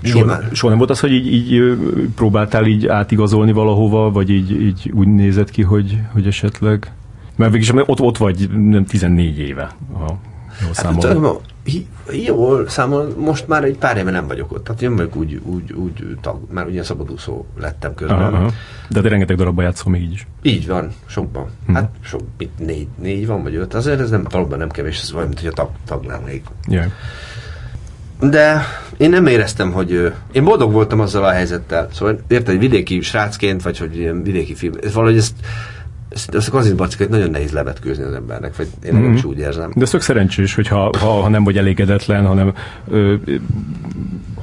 Soha, 0.03 0.39
soha 0.51 0.69
nem 0.69 0.77
volt 0.77 0.89
az, 0.89 0.99
hogy 0.99 1.11
így, 1.11 1.33
így 1.33 1.77
próbáltál 2.15 2.65
így 2.65 2.87
átigazolni 2.87 3.51
valahova, 3.51 4.11
vagy 4.11 4.29
így, 4.29 4.61
így 4.61 4.91
úgy 4.93 5.07
nézett 5.07 5.49
ki, 5.49 5.61
hogy, 5.61 5.99
hogy 6.11 6.27
esetleg... 6.27 6.91
Mert 7.35 7.51
végig 7.51 7.83
ott, 7.85 7.99
ott 7.99 8.17
vagy 8.17 8.49
nem 8.49 8.85
14 8.85 9.39
éve, 9.39 9.71
ha 9.93 10.17
jól 10.63 10.73
számolom. 10.73 11.23
Hát, 11.23 11.41
jól 12.11 12.67
számol, 12.67 13.13
most 13.17 13.47
már 13.47 13.63
egy 13.63 13.77
pár 13.77 13.97
éve 13.97 14.11
nem 14.11 14.27
vagyok 14.27 14.51
ott. 14.51 14.63
Tehát 14.63 14.81
én 14.81 14.95
vagyok 14.95 15.15
úgy, 15.15 15.41
úgy, 15.43 15.71
úgy 15.73 16.17
tag, 16.21 16.39
már 16.51 16.65
ugye 16.65 16.83
szabadúszó 16.83 17.45
lettem 17.59 17.93
közben. 17.95 18.17
Aha, 18.17 18.37
aha. 18.37 18.51
De 18.89 19.01
te 19.01 19.09
rengeteg 19.09 19.37
darabban 19.37 19.63
játszol 19.63 19.91
még 19.91 20.01
így 20.01 20.11
is. 20.11 20.27
Így 20.41 20.67
van, 20.67 20.91
sokban. 21.05 21.45
Uh-huh. 21.61 21.75
Hát 21.75 21.89
sok, 22.03 22.21
mit, 22.37 22.59
négy, 22.59 22.87
négy 23.01 23.27
van, 23.27 23.43
vagy 23.43 23.55
öt. 23.55 23.73
Azért 23.73 23.99
ez 23.99 24.09
nem, 24.09 24.27
valóban 24.29 24.57
nem 24.57 24.69
kevés, 24.69 25.01
ez 25.01 25.13
olyan, 25.13 25.27
mint 25.27 25.39
hogy 25.39 25.49
a 25.49 25.53
tag, 25.53 25.69
tag 25.85 26.03
lennék. 26.03 26.45
Yeah. 26.67 26.85
De 28.19 28.61
én 28.97 29.09
nem 29.09 29.25
éreztem, 29.25 29.71
hogy 29.71 30.13
én 30.31 30.43
boldog 30.43 30.71
voltam 30.71 30.99
azzal 30.99 31.23
a 31.23 31.31
helyzettel. 31.31 31.87
Szóval 31.91 32.19
érted, 32.27 32.47
hogy 32.47 32.59
vidéki 32.59 33.01
srácként, 33.01 33.63
vagy 33.63 33.77
hogy 33.77 33.97
ilyen 33.97 34.23
vidéki 34.23 34.55
film, 34.55 34.73
ez 34.83 34.93
valahogy 34.93 35.17
ezt 35.17 35.33
ezt 36.13 36.47
a 36.47 36.51
kazinbacikait 36.51 37.09
nagyon 37.09 37.29
nehéz 37.29 37.51
levetkőzni 37.51 38.03
az 38.03 38.13
embernek, 38.13 38.55
vagy 38.55 38.67
én 38.85 38.93
mm-hmm. 38.93 39.13
is 39.13 39.23
úgy 39.23 39.37
érzem. 39.37 39.71
De 39.75 39.81
ez 39.81 39.89
tök 39.89 40.01
szerencsés, 40.01 40.55
hogy 40.55 40.67
ha, 40.67 40.89
ha, 40.99 41.07
ha 41.07 41.29
nem 41.29 41.43
vagy 41.43 41.57
elégedetlen, 41.57 42.25
hanem, 42.25 42.53
ö, 42.87 43.15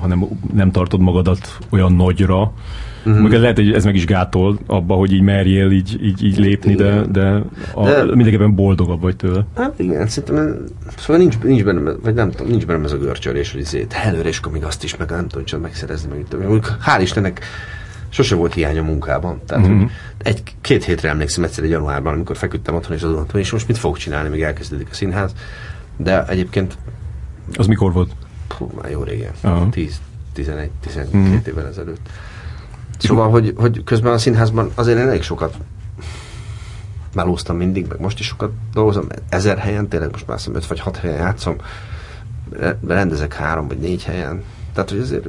hanem 0.01 0.27
nem 0.55 0.71
tartod 0.71 1.01
magadat 1.01 1.59
olyan 1.71 1.93
nagyra, 1.93 2.53
Mm-hmm. 3.09 3.23
Meg 3.23 3.33
lehet, 3.33 3.57
hogy 3.57 3.73
ez 3.73 3.85
meg 3.85 3.95
is 3.95 4.05
gátol 4.05 4.59
abba, 4.67 4.95
hogy 4.95 5.13
így 5.13 5.23
merjél 5.23 5.71
így, 5.71 5.99
így, 6.03 6.25
így 6.25 6.39
lépni, 6.39 6.75
de, 6.75 7.01
de, 7.13 7.43
a, 7.75 7.85
de 7.85 8.05
mindenképpen 8.05 8.55
boldogabb 8.55 9.01
vagy 9.01 9.17
tőle. 9.17 9.47
Hát 9.57 9.79
igen, 9.79 10.07
szerintem 10.07 10.65
szóval 10.97 11.17
nincs, 11.17 11.39
nincs 11.39 11.65
benne, 11.65 11.93
vagy 12.03 12.15
nem 12.15 12.31
tudom, 12.31 12.49
nincs 12.49 12.67
benne 12.67 12.85
ez 12.85 12.93
a 12.93 12.99
görcsölés, 12.99 13.53
hogy 13.53 13.61
azért 13.61 13.93
előre, 13.93 14.29
és 14.29 14.39
akkor 14.39 14.53
még 14.53 14.65
azt 14.65 14.85
is 14.85 14.97
meg 14.97 15.11
nem 15.11 15.29
tudom, 15.29 15.45
csak 15.45 15.61
megszerezni, 15.61 16.09
meg 16.11 16.19
itt. 16.19 16.73
Hál' 16.87 17.01
Istennek 17.01 17.41
sose 18.11 18.35
volt 18.35 18.55
hiány 18.55 18.79
a 18.79 18.83
munkában. 18.83 19.41
Tehát, 19.47 19.67
mm-hmm. 19.67 19.85
egy-két 20.19 20.85
hétre 20.85 21.09
emlékszem 21.09 21.45
egyszer 21.45 21.65
egy 21.65 21.71
januárban, 21.71 22.13
amikor 22.13 22.37
feküdtem 22.37 22.75
otthon, 22.75 22.97
és 22.97 23.03
azon 23.03 23.27
és 23.35 23.51
most 23.51 23.69
mit 23.69 23.79
fogok 23.79 23.97
csinálni, 23.97 24.29
még 24.29 24.43
elkezdődik 24.43 24.89
a 24.91 24.95
színház. 24.95 25.35
De 25.97 26.25
egyébként... 26.27 26.79
Az 27.57 27.67
mikor 27.67 27.93
volt? 27.93 28.13
Hú, 28.59 28.71
már 28.83 28.91
jó 28.91 29.03
régen. 29.03 29.33
Uh-huh. 29.43 29.71
10, 29.71 30.01
11, 30.33 30.71
12 30.81 31.19
mm-hmm. 31.19 31.37
évvel 31.47 31.67
ezelőtt. 31.67 32.09
Szóval, 32.99 33.31
hogy, 33.31 33.55
hogy 33.57 33.85
közben 33.85 34.13
a 34.13 34.19
színházban 34.19 34.71
azért 34.75 34.99
én 34.99 35.07
elég 35.07 35.23
sokat 35.23 35.57
melóztam 37.15 37.57
mindig, 37.57 37.87
meg 37.87 38.01
most 38.01 38.19
is 38.19 38.27
sokat 38.27 38.51
dolgozom, 38.73 39.07
ezer 39.29 39.59
helyen, 39.59 39.89
tényleg 39.89 40.11
most 40.11 40.27
már 40.27 40.37
azt 40.37 40.49
öt 40.53 40.67
vagy 40.67 40.81
hat 40.81 40.97
helyen 40.97 41.17
játszom, 41.17 41.57
rendezek 42.87 43.35
három 43.35 43.69
vagy 43.69 43.79
négy 43.79 44.05
helyen. 44.05 44.43
Tehát, 44.73 44.91
hogy 44.91 44.99
azért, 44.99 45.27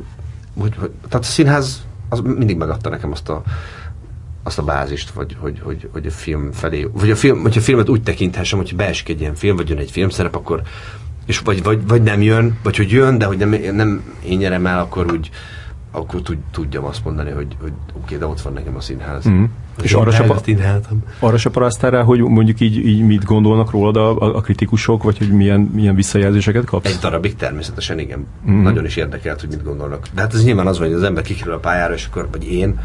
hogy, 0.59 0.75
hogy, 0.77 0.91
tehát 1.07 1.25
a 1.25 1.29
színház 1.29 1.85
az 2.11 2.19
mindig 2.19 2.57
megadta 2.57 2.89
nekem 2.89 3.11
azt 3.11 3.29
a, 3.29 3.43
azt 4.43 4.57
a 4.57 4.63
bázist, 4.63 5.09
vagy, 5.09 5.37
hogy, 5.39 5.59
hogy, 5.63 5.89
hogy 5.91 6.05
a 6.05 6.11
film 6.11 6.51
felé, 6.51 6.87
vagy 6.91 7.11
a 7.11 7.15
film, 7.15 7.41
hogyha 7.41 7.59
a 7.59 7.63
filmet 7.63 7.89
úgy 7.89 8.03
tekinthessem, 8.03 8.59
hogy 8.59 8.75
beesik 8.75 9.09
egy 9.09 9.19
ilyen 9.19 9.35
film, 9.35 9.55
vagy 9.55 9.69
jön 9.69 9.77
egy 9.77 9.91
filmszerep, 9.91 10.35
akkor 10.35 10.61
és 11.25 11.39
vagy, 11.39 11.63
vagy, 11.63 11.87
vagy 11.87 12.01
nem 12.01 12.21
jön, 12.21 12.57
vagy 12.63 12.77
hogy 12.77 12.91
jön, 12.91 13.17
de 13.17 13.25
hogy 13.25 13.37
nem, 13.37 13.49
nem 13.49 14.03
én 14.23 14.37
nyerem 14.37 14.65
el, 14.65 14.79
akkor 14.79 15.11
úgy, 15.11 15.29
akkor 15.91 16.21
tud, 16.21 16.37
tudjam 16.51 16.85
azt 16.85 17.03
mondani, 17.03 17.31
hogy, 17.31 17.55
hogy 17.61 17.73
oké, 17.89 18.01
okay, 18.03 18.17
de 18.17 18.25
ott 18.25 18.41
van 18.41 18.53
nekem 18.53 18.75
a 18.75 18.81
színház. 18.81 19.27
Mm. 19.27 19.43
És 19.81 19.93
arra 19.93 20.11
se, 20.11 20.41
arra 21.19 21.37
se 21.37 21.49
paráztál 21.49 21.91
rá, 21.91 22.01
hogy 22.01 22.19
mondjuk 22.19 22.59
így, 22.59 22.85
így 22.85 23.05
mit 23.05 23.23
gondolnak 23.23 23.71
rólad 23.71 23.95
a, 23.95 24.35
a 24.35 24.41
kritikusok, 24.41 25.03
vagy 25.03 25.17
hogy 25.17 25.31
milyen, 25.31 25.59
milyen 25.59 25.95
visszajelzéseket 25.95 26.65
kapsz? 26.65 26.89
Egy 26.89 26.97
darabig 27.01 27.35
természetesen 27.35 27.99
igen. 27.99 28.25
Mm. 28.49 28.61
Nagyon 28.61 28.85
is 28.85 28.95
érdekelt, 28.95 29.39
hogy 29.39 29.49
mit 29.49 29.63
gondolnak. 29.63 30.07
De 30.13 30.21
hát 30.21 30.33
ez 30.33 30.43
nyilván 30.43 30.67
az 30.67 30.79
van, 30.79 30.87
hogy 30.87 30.95
az 30.95 31.03
ember 31.03 31.23
kikerül 31.23 31.53
a 31.53 31.57
pályára, 31.57 31.93
és 31.93 32.05
akkor, 32.05 32.27
vagy 32.31 32.51
én, 32.51 32.79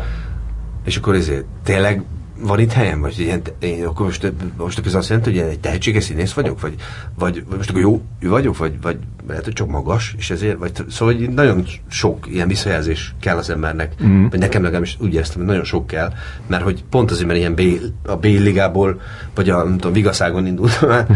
és 0.85 0.97
akkor 0.97 1.15
ezért 1.15 1.45
tényleg 1.65 2.05
van 2.41 2.59
itt 2.59 2.73
helyem? 2.73 3.01
Vagy 3.01 3.19
ilyen, 3.19 3.43
én 3.59 3.87
akkor 3.87 4.07
most, 4.07 4.33
most 4.57 4.87
ez 4.87 4.95
azt 4.95 5.09
jelenti, 5.09 5.31
hogy 5.31 5.49
egy 5.49 5.61
tehetséges 5.61 6.05
színész 6.05 6.33
vagyok? 6.33 6.61
Vagy, 6.61 6.75
vagy 7.19 7.45
most 7.57 7.71
akkor 7.71 7.81
jó, 7.81 8.03
vagyok? 8.21 8.57
Vagy, 8.57 8.81
vagy 8.83 8.99
lehet, 9.29 9.45
hogy 9.45 9.53
csak 9.53 9.69
magas, 9.69 10.15
és 10.19 10.31
ezért, 10.31 10.59
vagy, 10.59 10.73
szóval 10.89 11.15
hogy 11.15 11.31
nagyon 11.31 11.67
sok 11.89 12.27
ilyen 12.29 12.49
visszajelzés 12.49 13.15
kell 13.21 13.37
az 13.37 13.51
embernek, 13.51 13.93
mm. 14.05 14.27
vagy 14.27 14.39
nekem 14.39 14.63
legalábbis 14.63 14.97
úgy 15.01 15.15
éreztem, 15.15 15.39
hogy 15.39 15.47
nagyon 15.47 15.65
sok 15.65 15.87
kell, 15.87 16.13
mert 16.47 16.63
hogy 16.63 16.85
pont 16.91 17.11
azért, 17.11 17.27
mert 17.27 17.39
ilyen 17.39 17.55
B, 17.55 17.63
a 18.07 18.17
B-ligából, 18.17 19.01
vagy 19.35 19.51
a 19.51 19.65
nem 19.65 19.73
tudom, 19.73 19.93
Vigaszágon 19.93 20.47
indultam 20.47 20.91
el, 20.99 21.07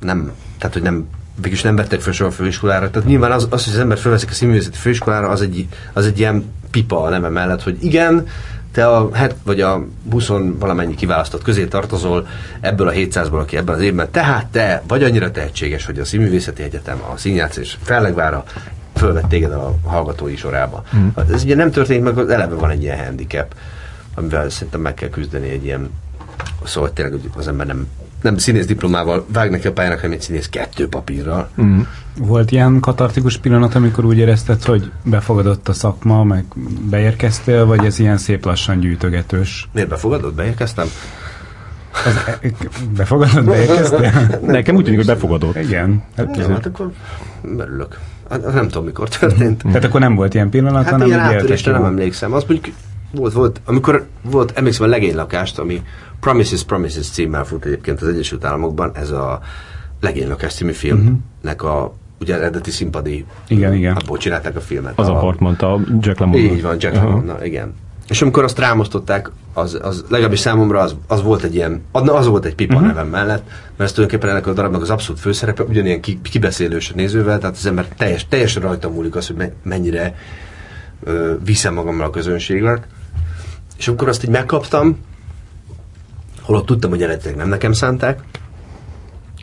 nem, 0.00 0.32
tehát, 0.58 0.72
hogy 0.72 0.82
nem 0.82 1.06
végülis 1.34 1.62
nem 1.62 1.76
vettek 1.76 2.00
fel 2.00 2.12
soha 2.12 2.30
a 2.30 2.32
főiskolára. 2.32 2.90
Tehát 2.90 3.08
nyilván 3.08 3.32
az, 3.32 3.46
az 3.50 3.64
hogy 3.64 3.72
az 3.72 3.78
ember 3.78 3.98
felveszik 3.98 4.30
a 4.30 4.32
színművészeti 4.32 4.76
főiskolára, 4.76 5.28
az 5.28 5.40
egy, 5.40 5.68
az 5.92 6.06
egy 6.06 6.18
ilyen 6.18 6.44
pipa 6.70 7.02
a 7.02 7.08
neme 7.08 7.28
mellett, 7.28 7.62
hogy 7.62 7.84
igen, 7.84 8.26
te 8.72 8.86
a 8.86 9.10
het, 9.12 9.34
vagy 9.42 9.60
a 9.60 9.86
20 10.10 10.28
valamennyi 10.58 10.94
kiválasztott 10.94 11.42
közé 11.42 11.66
tartozol 11.66 12.26
ebből 12.60 12.88
a 12.88 12.92
700-ból, 12.92 13.40
aki 13.40 13.56
ebben 13.56 13.74
az 13.74 13.80
évben, 13.80 14.10
tehát 14.10 14.46
te 14.46 14.82
vagy 14.88 15.02
annyira 15.02 15.30
tehetséges, 15.30 15.84
hogy 15.84 15.98
a 15.98 16.04
Színművészeti 16.04 16.62
Egyetem, 16.62 17.02
a 17.12 17.16
Színjátszás 17.16 17.78
Fellegvára 17.82 18.44
fölvett 18.94 19.28
téged 19.28 19.52
a 19.52 19.74
hallgatói 19.84 20.36
sorába. 20.36 20.82
Mm. 20.96 21.08
Ez 21.32 21.42
ugye 21.42 21.54
nem 21.54 21.70
történik 21.70 22.02
meg, 22.02 22.18
az 22.18 22.28
eleve 22.28 22.54
van 22.54 22.70
egy 22.70 22.82
ilyen 22.82 23.04
handicap, 23.04 23.54
amivel 24.14 24.48
szerintem 24.48 24.80
meg 24.80 24.94
kell 24.94 25.08
küzdeni 25.08 25.48
egy 25.48 25.64
ilyen, 25.64 25.90
szóval 26.64 26.92
tényleg 26.92 27.20
az 27.36 27.48
ember 27.48 27.66
nem 27.66 27.86
nem 28.22 28.36
színész 28.36 28.66
diplomával 28.66 29.26
vág 29.32 29.50
neki 29.50 29.66
a 29.66 29.72
pályának, 29.72 30.00
hanem 30.00 30.16
egy 30.16 30.22
színész 30.22 30.48
kettő 30.48 30.88
papírral. 30.88 31.50
Mm. 31.62 31.80
Volt 32.18 32.50
ilyen 32.50 32.80
katartikus 32.80 33.38
pillanat, 33.38 33.74
amikor 33.74 34.04
úgy 34.04 34.18
érezted, 34.18 34.62
hogy 34.62 34.90
befogadott 35.04 35.68
a 35.68 35.72
szakma, 35.72 36.24
meg 36.24 36.44
beérkeztél, 36.90 37.66
vagy 37.66 37.84
ez 37.84 37.98
ilyen 37.98 38.16
szép 38.16 38.44
lassan 38.44 38.80
gyűjtögetős? 38.80 39.68
Miért 39.72 39.88
befogadott? 39.88 40.34
Beérkeztem? 40.34 40.86
Az, 42.06 42.16
e- 42.40 42.50
befogadott, 42.96 43.44
beérkeztél? 43.44 44.12
Nekem 44.46 44.74
úgy 44.74 44.84
tűnik, 44.84 44.98
hogy 44.98 45.08
befogadott. 45.08 45.56
Igen. 45.56 46.02
Hát, 46.16 46.36
ja, 46.36 46.48
hát 46.48 46.66
akkor 46.66 46.92
örülök. 47.58 47.98
Hát, 48.30 48.52
nem 48.52 48.68
tudom, 48.68 48.84
mikor 48.84 49.08
történt. 49.08 49.62
Tehát 49.62 49.84
akkor 49.84 50.00
nem 50.00 50.14
volt 50.14 50.34
ilyen 50.34 50.50
pillanat, 50.50 50.82
hát 50.82 50.92
hanem 50.92 51.06
ilyen 51.06 51.20
átörésre 51.20 51.72
nem 51.72 51.84
emlékszem. 51.84 52.32
Az 52.32 52.44
mondjuk 52.48 52.74
volt, 53.10 53.32
volt, 53.32 53.60
amikor 53.64 54.06
volt, 54.22 54.52
emlékszem 54.54 54.86
a 54.86 54.88
legénylakást, 54.88 55.58
ami 55.58 55.82
Promises, 56.20 56.62
Promises 56.62 57.08
címmel 57.08 57.44
fut 57.44 57.64
egyébként 57.64 58.00
az 58.00 58.08
Egyesült 58.08 58.44
Államokban, 58.44 58.90
ez 58.94 59.10
a 59.10 59.40
legénylakás 60.00 60.54
című 60.54 60.72
filmnek 60.72 61.62
a 61.62 61.92
ugye 62.20 62.34
eredeti 62.34 62.70
színpadi 62.70 63.24
igen, 63.48 63.74
igen. 63.74 63.96
abból 63.96 64.18
csinálták 64.18 64.56
a 64.56 64.60
filmet. 64.60 64.98
Az 64.98 65.08
a, 65.08 65.34
mondta 65.38 65.72
a 65.72 65.80
Jack 66.00 66.18
Lemmon. 66.18 66.38
Így 66.38 66.62
van, 66.62 66.76
Jack 66.78 66.94
Lemmon, 66.94 67.44
igen. 67.44 67.74
És 68.08 68.22
amikor 68.22 68.44
azt 68.44 68.58
rámosztották, 68.58 69.30
az, 69.52 69.78
az 69.82 70.04
legalábbis 70.08 70.38
számomra 70.38 70.80
az, 70.80 70.96
az 71.06 71.22
volt 71.22 71.42
egy 71.42 71.54
ilyen, 71.54 71.82
az 71.92 72.26
volt 72.26 72.44
egy 72.44 72.54
pipa 72.54 72.74
uh-huh. 72.74 72.88
nevem 72.88 73.08
mellett, 73.08 73.46
mert 73.46 73.90
ez 73.90 73.92
tulajdonképpen 73.92 74.34
ennek 74.34 74.46
a 74.46 74.52
darabnak 74.52 74.82
az 74.82 74.90
abszolút 74.90 75.20
főszerepe, 75.20 75.62
ugyanilyen 75.62 76.00
ki, 76.00 76.20
kibeszélős 76.22 76.90
a 76.90 76.92
nézővel, 76.94 77.38
tehát 77.38 77.56
az 77.56 77.66
ember 77.66 77.86
teljes, 77.96 78.26
teljesen 78.28 78.62
rajta 78.62 78.90
múlik 78.90 79.16
az, 79.16 79.26
hogy 79.26 79.52
mennyire 79.62 80.14
ö, 81.04 81.34
viszem 81.44 81.74
magammal 81.74 82.06
a 82.06 82.10
közönséget. 82.10 82.86
És 83.78 83.88
amikor 83.88 84.08
azt 84.08 84.24
így 84.24 84.30
megkaptam, 84.30 84.98
holott 86.40 86.66
tudtam, 86.66 86.90
hogy 86.90 87.02
eredetileg 87.02 87.36
nem 87.36 87.48
nekem 87.48 87.72
szánták, 87.72 88.22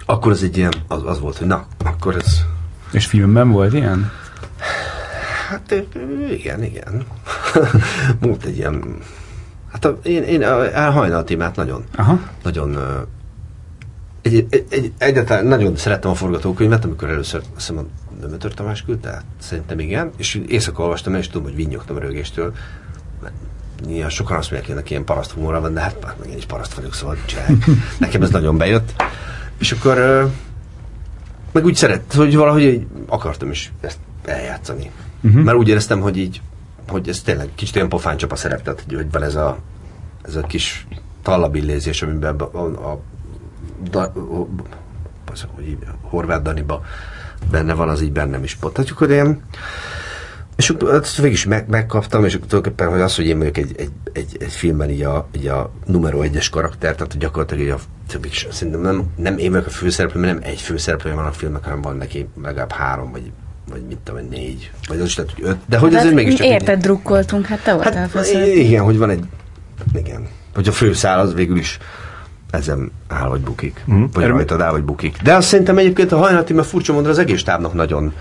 akkor 0.06 0.32
az 0.32 0.43
egy 0.43 0.58
ilyen, 0.58 0.74
az, 0.88 1.04
az 1.06 1.20
volt, 1.20 1.38
hogy 1.38 1.48
na, 1.48 1.66
akkor 1.84 2.16
ez... 2.16 2.39
És 2.91 3.06
filmben 3.06 3.52
volt 3.52 3.74
ilyen? 3.74 4.12
Hát 5.50 5.84
igen, 6.30 6.64
igen. 6.64 7.06
Múlt 8.22 8.43
egy 8.43 8.58
ilyen... 8.58 8.98
Hát 9.72 9.86
a, 9.86 10.00
én, 10.04 10.24
én 10.24 10.43
a, 10.43 10.86
a 10.88 10.91
hajnaltímát 10.91 11.56
nagyon, 11.56 11.84
Aha. 11.95 12.20
nagyon 12.43 12.78
egy, 14.22 14.45
egy, 14.50 14.66
egy, 14.70 14.91
egyáltalán 14.98 15.45
nagyon 15.45 15.76
szerettem 15.76 16.12
a 16.12 16.16
forgatókönyvet, 16.16 16.86
amikor 16.86 17.10
először 17.10 17.39
azt 17.39 17.50
hiszem 17.56 17.78
a 17.78 17.84
Dömötör 18.20 18.54
Tamás 18.54 18.84
küldte, 18.84 19.22
szerintem 19.39 19.80
igen, 19.80 20.12
és 20.18 20.41
éjszaka 20.48 20.84
olvastam 20.84 21.14
el, 21.14 21.20
és 21.20 21.28
tudom, 21.28 21.43
hogy 21.43 21.56
vinnyogtam 21.56 21.95
a 21.95 22.00
rögéstől, 22.00 22.54
Nyilván 23.86 24.10
sokan 24.10 24.38
azt 24.38 24.52
mondják, 24.52 24.70
hogy 24.70 24.80
ennek 24.80 24.90
ilyen 24.90 25.04
paraszt 25.04 25.32
humora 25.32 25.62
van, 25.62 25.74
de 25.74 25.80
hát 25.82 26.04
már 26.04 26.16
meg 26.20 26.30
én 26.30 26.38
is 26.38 26.46
paraszt 26.46 26.74
vagyok, 26.74 26.94
szóval 26.94 27.18
csinálj. 27.26 27.58
Nekem 28.00 28.22
ez 28.22 28.30
nagyon 28.30 28.58
bejött. 28.58 29.04
És 29.58 29.72
akkor 29.72 30.30
meg 31.52 31.66
úgy 31.66 31.76
szeret, 31.76 32.14
hogy 32.14 32.36
valahogy 32.36 32.88
akartam 33.06 33.52
is 33.52 33.72
ezt 33.82 33.98
eljátszani. 34.26 34.92
Uh-huh. 35.22 35.44
Mert 35.44 35.58
úgy 35.58 35.68
éreztem, 35.68 36.00
hogy 36.00 36.18
így, 36.18 36.42
hogy 36.88 37.10
ez 37.10 37.22
tényleg 37.22 37.50
kicsit 37.56 37.76
olyan 37.76 37.90
pofáncsap 37.90 38.32
a 38.32 38.36
szerep, 38.36 38.64
tehát 38.64 38.84
hogy, 38.86 38.96
hogy 38.96 39.12
van 39.12 39.24
ez 39.24 39.36
a, 39.36 39.58
ez 40.22 40.36
a 40.36 40.42
kis 40.42 40.88
tallabillézés, 41.22 42.02
amiben 42.02 42.36
a, 42.36 42.58
a, 42.58 43.00
a, 43.94 43.98
a, 43.98 44.02
a 45.26 45.48
hogy 45.56 45.78
Horváth 46.02 46.44
Daniba 46.44 46.84
benne 47.52 47.74
van, 47.74 47.90
az 47.90 48.02
így 48.02 48.12
bennem 48.12 48.44
is 48.44 48.56
pot. 48.56 48.74
Tehát 48.74 48.90
akkor 48.90 49.10
ilyen 49.10 49.42
és 50.58 50.74
ezt 50.91 51.18
végig 51.18 51.34
is 51.34 51.45
meg, 51.45 51.68
megkaptam, 51.70 52.26
és 52.26 52.32
tulajdonképpen, 52.34 52.89
hogy 52.89 53.01
az, 53.01 53.16
hogy 53.16 53.26
én 53.26 53.36
mondjuk 53.36 53.58
egy, 53.58 53.76
egy, 53.78 53.91
egy, 54.14 54.38
egy 54.39 54.51
filmben 54.51 54.89
így 54.89 55.01
a, 55.01 55.28
így 55.36 55.47
a 55.47 55.72
numero 55.86 56.22
egyes 56.22 56.49
karakter, 56.49 56.95
tehát 56.95 57.18
gyakorlatilag 57.18 57.64
így 57.64 57.74
a, 58.43 58.51
szerintem 58.51 58.82
nem, 58.82 59.03
nem 59.16 59.38
én 59.38 59.51
vagyok 59.51 59.66
a 59.66 59.70
főszereplő, 59.70 60.20
mert 60.20 60.34
nem 60.34 60.43
egy 60.43 60.62
főszereplő 60.62 61.14
van 61.14 61.26
a 61.26 61.32
filmnek, 61.32 61.64
hanem 61.64 61.82
van 61.82 61.97
neki 61.97 62.28
legalább 62.43 62.72
három, 62.72 63.12
vagy 63.12 63.32
vagy 63.70 63.82
mit 63.88 63.97
tudom, 63.97 64.28
négy, 64.30 64.72
vagy 64.88 64.99
az 64.99 65.05
is 65.05 65.18
lehet, 65.18 65.34
hogy 65.36 65.43
öt. 65.43 65.58
De 65.66 65.78
hogy 65.78 65.91
hát 65.91 65.99
azért 65.99 66.16
mégiscsak... 66.16 66.47
Érted, 66.47 66.76
egy... 66.76 66.82
drukkoltunk, 66.82 67.45
hát 67.45 67.64
te 67.64 67.74
voltál 67.74 68.10
hát, 68.14 68.28
Igen, 68.55 68.84
hogy 68.84 68.97
van 68.97 69.10
egy... 69.10 69.24
Igen. 69.93 70.28
Hogy 70.55 70.68
a 70.68 70.72
főszál 70.72 71.20
az 71.20 71.34
végül 71.34 71.58
is 71.58 71.78
ezen 72.51 72.91
áll, 73.08 73.28
vagy 73.28 73.41
bukik. 73.41 73.84
Mm. 73.91 74.03
Vagy 74.14 74.24
Erről 74.24 74.36
rajtad 74.36 74.62
áll, 74.62 74.72
vagy 74.72 74.84
bukik. 74.84 75.18
De 75.24 75.36
azt 75.36 75.47
szerintem 75.47 75.78
egyébként 75.78 76.12
a 76.12 76.18
hajnalti, 76.18 76.53
mert 76.53 76.68
furcsa 76.68 76.93
mondani, 76.93 77.14
az 77.14 77.20
egész 77.20 77.43
tábnak 77.43 77.74
nagyon 77.74 78.14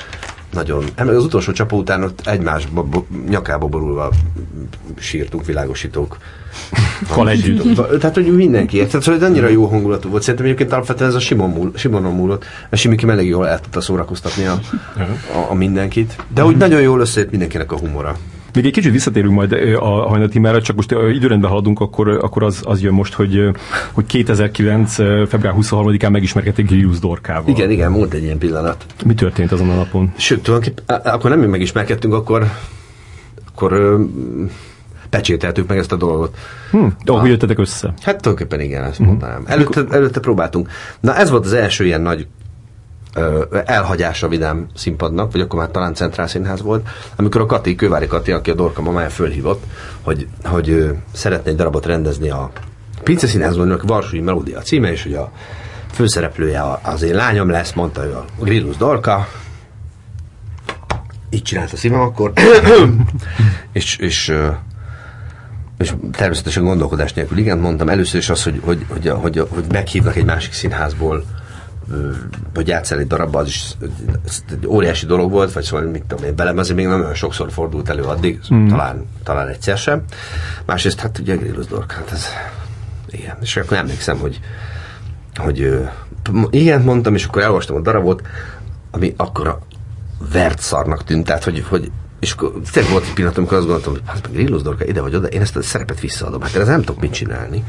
nagyon, 0.52 0.84
az 0.96 1.24
utolsó 1.24 1.52
csapó 1.52 1.78
után 1.78 2.02
ott 2.02 2.26
egymásba 2.26 2.82
bo, 2.82 3.04
nyakába 3.28 3.66
borulva 3.66 4.12
sírtunk 4.98 5.46
világosítók. 5.46 6.16
Kal 7.08 7.28
együtt. 7.28 7.74
Tehát, 8.00 8.14
hogy 8.14 8.36
mindenki. 8.36 8.86
Tehát, 8.86 9.04
hogy 9.04 9.22
annyira 9.22 9.48
jó 9.48 9.66
hangulatú 9.66 10.08
volt. 10.08 10.22
Szerintem 10.22 10.46
egyébként 10.46 10.72
alapvetően 10.72 11.10
ez 11.10 11.16
a 11.16 11.20
Simon 11.20 11.50
múl, 11.50 11.72
Simonon 11.74 12.14
múlott. 12.14 12.44
A 12.70 12.76
Simiki 12.76 13.08
elég 13.08 13.28
jól 13.28 13.48
el 13.48 13.60
tudta 13.60 13.80
szórakoztatni 13.80 14.44
a, 14.44 14.60
a, 15.34 15.50
a 15.50 15.54
mindenkit. 15.54 16.16
De 16.34 16.44
úgy 16.44 16.56
nagyon 16.56 16.80
jól 16.80 17.00
összejött 17.00 17.30
mindenkinek 17.30 17.72
a 17.72 17.78
humora. 17.78 18.16
Még 18.56 18.66
egy 18.66 18.72
kicsit 18.72 18.92
visszatérünk 18.92 19.34
majd 19.34 19.52
a 19.78 20.08
hajnal 20.08 20.60
csak 20.60 20.76
most 20.76 20.90
időrendben 20.90 21.50
haladunk, 21.50 21.80
akkor, 21.80 22.08
akkor 22.08 22.42
az, 22.42 22.60
az 22.64 22.82
jön 22.82 22.92
most, 22.92 23.14
hogy, 23.14 23.50
hogy 23.92 24.06
2009. 24.06 24.94
február 25.28 25.54
23-án 25.60 26.10
megismerkedték 26.10 26.66
Gilius 26.66 26.98
Dorkával. 26.98 27.48
Igen, 27.48 27.70
igen, 27.70 27.90
múlt 27.90 28.14
egy 28.14 28.22
ilyen 28.22 28.38
pillanat. 28.38 28.86
Mi 29.04 29.14
történt 29.14 29.52
azon 29.52 29.70
a 29.70 29.74
napon? 29.74 30.12
Sőt, 30.16 30.42
tulajdonképpen 30.42 30.96
akkor 30.96 31.30
nem 31.30 31.38
mi 31.38 31.46
megismerkedtünk, 31.46 32.14
akkor, 32.14 32.46
akkor 33.52 33.98
pecsételtük 35.10 35.68
meg 35.68 35.78
ezt 35.78 35.92
a 35.92 35.96
dolgot. 35.96 36.36
Hm, 36.70 36.86
de 37.04 37.12
ahogy 37.12 37.28
jöttetek 37.28 37.58
össze? 37.58 37.94
Hát 38.02 38.22
tulajdonképpen 38.22 38.64
igen, 38.64 38.84
ezt 38.84 38.98
mondanám. 38.98 39.42
Előtte, 39.46 39.84
előtte 39.90 40.20
próbáltunk. 40.20 40.68
Na 41.00 41.16
ez 41.16 41.30
volt 41.30 41.44
az 41.44 41.52
első 41.52 41.84
ilyen 41.84 42.00
nagy 42.00 42.26
elhagyása 43.64 44.28
vidám 44.28 44.66
színpadnak, 44.74 45.32
vagy 45.32 45.40
akkor 45.40 45.58
már 45.58 45.70
talán 45.70 45.94
Centrál 45.94 46.26
Színház 46.26 46.62
volt, 46.62 46.88
amikor 47.16 47.40
a 47.40 47.46
Kati, 47.46 47.74
Kővári 47.74 48.06
Kati, 48.06 48.32
aki 48.32 48.50
a 48.50 48.54
Dorka 48.54 48.82
mamája 48.82 49.10
fölhívott, 49.10 49.62
hogy, 50.02 50.26
hogy 50.44 50.96
szeretne 51.12 51.50
egy 51.50 51.56
darabot 51.56 51.86
rendezni 51.86 52.30
a 52.30 52.50
Pince 53.02 53.26
Színházban, 53.26 53.70
a 53.70 53.78
Varsói 53.82 54.20
Melódia 54.20 54.60
címe, 54.60 54.92
és 54.92 55.02
hogy 55.02 55.14
a 55.14 55.32
főszereplője 55.92 56.62
az 56.82 57.02
én 57.02 57.14
lányom 57.14 57.50
lesz, 57.50 57.72
mondta 57.72 58.04
ő 58.04 58.12
a 58.12 58.24
Grillus 58.40 58.76
Dorka, 58.76 59.28
így 61.30 61.42
csinált 61.42 61.72
a 61.72 61.76
szívem 61.76 62.00
akkor, 62.00 62.32
és, 63.72 63.96
és 63.96 64.34
és 65.78 65.94
természetesen 66.12 66.64
gondolkodás 66.64 67.12
nélkül 67.12 67.38
igen, 67.38 67.58
mondtam 67.58 67.88
először 67.88 68.20
is 68.20 68.28
azt, 68.28 68.44
hogy, 68.44 68.60
hogy, 68.64 68.86
hogy, 68.88 69.08
hogy, 69.08 69.46
hogy 69.48 69.64
meghívnak 69.68 70.16
egy 70.16 70.24
másik 70.24 70.52
színházból 70.52 71.24
hogy 72.54 72.68
játszani 72.68 73.00
egy 73.00 73.06
darabban, 73.06 73.42
az 73.42 73.48
is 73.48 73.70
egy 74.50 74.66
óriási 74.66 75.06
dolog 75.06 75.30
volt, 75.30 75.52
vagy 75.52 75.64
szóval 75.64 75.86
mit 75.86 76.04
tudom 76.04 76.24
én, 76.24 76.36
velem 76.36 76.58
azért 76.58 76.76
még 76.76 76.86
nem 76.86 77.00
olyan 77.00 77.14
sokszor 77.14 77.52
fordult 77.52 77.88
elő 77.88 78.02
addig, 78.02 78.40
mm. 78.54 78.68
talán, 78.68 79.06
talán 79.22 79.48
egyszer 79.48 79.78
sem. 79.78 80.02
Másrészt, 80.64 81.00
hát 81.00 81.18
ugye 81.18 81.36
Grillos 81.36 81.66
Dork, 81.66 81.92
hát 81.92 82.12
ez 82.12 82.26
igen, 83.10 83.36
és 83.40 83.56
akkor 83.56 83.76
emlékszem, 83.76 84.18
hogy 84.18 84.40
hogy 85.34 85.88
igen, 86.50 86.82
mondtam, 86.82 87.14
és 87.14 87.24
akkor 87.24 87.42
elolvastam 87.42 87.76
a 87.76 87.80
darabot, 87.80 88.22
ami 88.90 89.14
akkor 89.16 89.46
a 89.46 89.58
vert 90.32 90.60
szarnak 90.60 91.04
tűnt, 91.04 91.24
tehát 91.26 91.44
hogy, 91.44 91.64
hogy 91.68 91.90
és 92.20 92.32
akkor 92.32 92.52
tényleg 92.72 92.92
volt 92.92 93.04
egy 93.04 93.12
pillanat, 93.12 93.38
amikor 93.38 93.56
azt 93.56 93.66
gondoltam, 93.66 93.92
hogy 93.92 94.02
hát 94.06 94.22
meg 94.22 94.32
Grillos 94.32 94.62
Dorka 94.62 94.84
ide 94.84 95.00
vagy 95.00 95.14
oda, 95.14 95.26
én 95.26 95.40
ezt 95.40 95.56
a 95.56 95.62
szerepet 95.62 96.00
visszaadom, 96.00 96.40
hát 96.40 96.54
én 96.54 96.60
ezt 96.60 96.70
nem 96.70 96.82
tudok 96.82 97.00
mit 97.00 97.12
csinálni. 97.12 97.64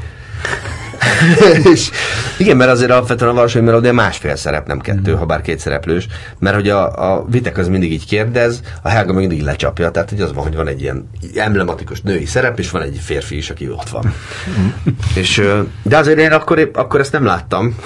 és 1.72 1.90
igen, 2.38 2.56
mert 2.56 2.70
azért 2.70 2.90
alapvetően 2.90 3.30
a 3.30 3.34
valóság 3.34 3.62
melódia 3.62 3.92
másfél 3.92 4.36
szerep, 4.36 4.66
nem 4.66 4.78
kettő, 4.78 5.12
mm. 5.12 5.16
ha 5.16 5.26
bár 5.26 5.40
két 5.40 5.58
szereplős, 5.58 6.06
mert 6.38 6.54
hogy 6.54 6.68
a, 6.68 7.12
a 7.12 7.24
Vitek 7.28 7.58
az 7.58 7.68
mindig 7.68 7.92
így 7.92 8.06
kérdez, 8.06 8.60
a 8.82 8.88
Helga 8.88 9.12
meg 9.12 9.26
mindig 9.26 9.44
lecsapja, 9.44 9.90
tehát 9.90 10.10
hogy 10.10 10.20
az 10.20 10.32
van, 10.32 10.42
hogy 10.42 10.56
van 10.56 10.66
egy 10.66 10.80
ilyen 10.80 11.10
emblematikus 11.34 12.00
női 12.00 12.24
szerep, 12.24 12.58
és 12.58 12.70
van 12.70 12.82
egy 12.82 12.98
férfi 13.02 13.36
is, 13.36 13.50
aki 13.50 13.70
ott 13.70 13.88
van. 13.88 14.14
Mm. 14.60 14.68
és, 15.20 15.42
de 15.82 15.96
azért 15.96 16.18
én 16.18 16.32
akkor, 16.32 16.70
akkor 16.74 17.00
ezt 17.00 17.12
nem 17.12 17.24
láttam, 17.24 17.76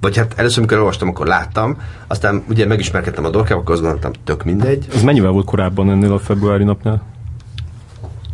vagy 0.00 0.16
hát 0.16 0.32
először, 0.36 0.58
amikor 0.58 0.78
olvastam, 0.78 1.08
akkor 1.08 1.26
láttam, 1.26 1.76
aztán 2.06 2.44
ugye 2.48 2.66
megismerkedtem 2.66 3.24
a 3.24 3.30
dorkával, 3.30 3.62
akkor 3.62 3.72
azt 3.72 3.82
gondoltam, 3.82 4.12
tök 4.24 4.44
mindegy. 4.44 4.86
Ez 4.94 5.02
mennyivel 5.02 5.30
volt 5.30 5.46
korábban 5.46 5.90
ennél 5.90 6.12
a 6.12 6.18
februári 6.18 6.64
napnál? 6.64 7.02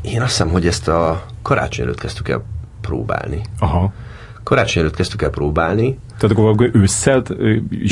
Én 0.02 0.20
azt 0.20 0.30
hiszem, 0.30 0.48
hogy 0.48 0.66
ezt 0.66 0.88
a 0.88 1.24
karácsony 1.42 1.84
előtt 1.84 2.00
kezdtük 2.00 2.28
el 2.28 2.44
próbálni. 2.80 3.40
Aha. 3.58 3.92
Karácsony 4.50 4.82
előtt 4.82 4.96
kezdtük 4.96 5.22
el 5.22 5.30
próbálni. 5.30 5.98
Tehát 6.18 6.36
akkor 6.36 6.70
ősszel 6.72 7.22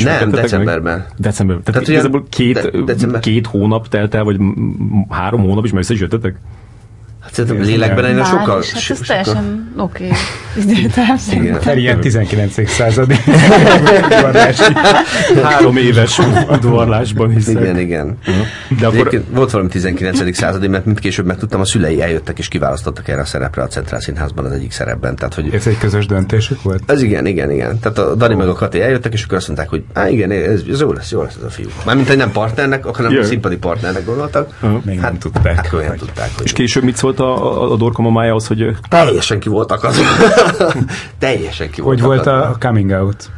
Nem, 0.03 0.31
decemberben. 0.31 0.97
Meg? 0.97 1.13
Decemberben. 1.17 1.63
Tehát, 1.63 1.81
Tehát 1.81 1.87
igazából 1.87 2.25
két, 2.29 2.71
de, 2.71 2.81
december... 2.93 3.19
két 3.21 3.47
hónap 3.47 3.87
telt 3.87 4.13
el, 4.13 4.23
vagy 4.23 4.39
három 5.09 5.41
hónap 5.41 5.65
is, 5.65 5.71
mert 5.71 5.83
össze 5.83 5.93
is 5.93 5.99
jöttetek? 5.99 6.39
Hát 7.29 7.37
szerintem 7.37 7.65
lélekben 7.65 8.05
ennél 8.05 8.23
sokkal... 8.23 8.61
is, 8.61 8.73
hát 8.73 8.89
ez 8.89 8.99
teljesen 9.07 9.73
oké. 9.77 10.11
Fel 11.59 11.77
ilyen 11.77 11.99
19. 11.99 12.69
századi. 12.69 13.15
Három 15.43 15.77
éves 15.77 16.19
udvarlásban 16.49 17.29
hiszek. 17.29 17.61
Igen, 17.61 17.79
igen. 17.79 18.17
De 18.79 18.85
akkor 18.85 18.99
Egyébként 18.99 19.25
volt 19.31 19.51
valami 19.51 19.69
19. 19.69 20.37
századi, 20.37 20.67
mert 20.67 20.85
mint 20.85 20.99
később 20.99 21.25
megtudtam, 21.25 21.61
a 21.61 21.65
szülei 21.65 22.01
eljöttek 22.01 22.39
és 22.39 22.47
kiválasztottak 22.47 23.07
erre 23.07 23.21
a 23.21 23.25
szerepre 23.25 23.61
a 23.61 23.67
Centrál 23.67 23.99
Színházban 23.99 24.45
az 24.45 24.51
egyik 24.51 24.71
szerepben. 24.71 25.15
Tehát, 25.15 25.33
hogy 25.33 25.53
Ez 25.53 25.67
egy 25.67 25.77
közös 25.77 26.05
döntésük 26.05 26.61
volt? 26.61 26.83
Ez 26.85 27.01
igen, 27.01 27.25
igen, 27.25 27.51
igen. 27.51 27.79
Tehát 27.79 27.97
a 27.97 28.15
Dani 28.15 28.35
meg 28.35 28.47
a 28.47 28.53
Kati 28.53 28.81
eljöttek, 28.81 29.13
és 29.13 29.23
akkor 29.23 29.37
azt 29.37 29.47
mondták, 29.47 29.69
hogy 29.69 29.83
á, 29.93 30.09
igen, 30.09 30.31
ez, 30.31 30.61
ez 30.71 30.79
jó 30.79 30.93
lesz, 30.93 31.11
jó 31.11 31.21
lesz 31.21 31.35
ez 31.35 31.43
a 31.43 31.49
fiú. 31.49 31.67
Mármint, 31.85 32.07
hogy 32.07 32.17
nem 32.17 32.31
partnernek, 32.31 32.85
hanem 32.85 33.23
színpadi 33.23 33.57
partnernek 33.57 34.05
gondoltak. 34.05 34.53
Még 34.85 34.99
nem 34.99 35.17
tudták. 35.17 35.55
Hát 35.55 35.65
akkor 35.65 35.81
nem 35.81 35.95
tudták, 35.95 36.29
hogy 36.35 36.45
és 36.45 36.53
később 36.53 36.83
mit 36.83 36.95
szólt 36.95 37.18
a, 37.19 37.61
a, 37.61 37.71
a 37.71 37.75
Dorka 37.75 38.01
mamája 38.01 38.35
az, 38.35 38.47
hogy 38.47 38.75
teljesen 38.89 39.39
ki 39.39 39.49
volt 39.49 39.71
akadva. 39.71 40.01
teljesen 41.19 41.69
ki 41.69 41.81
volt 41.81 41.99
Hogy 41.99 42.07
volt 42.07 42.27
akadva. 42.27 42.45
a 42.47 42.57
coming 42.59 42.91
out? 42.91 43.29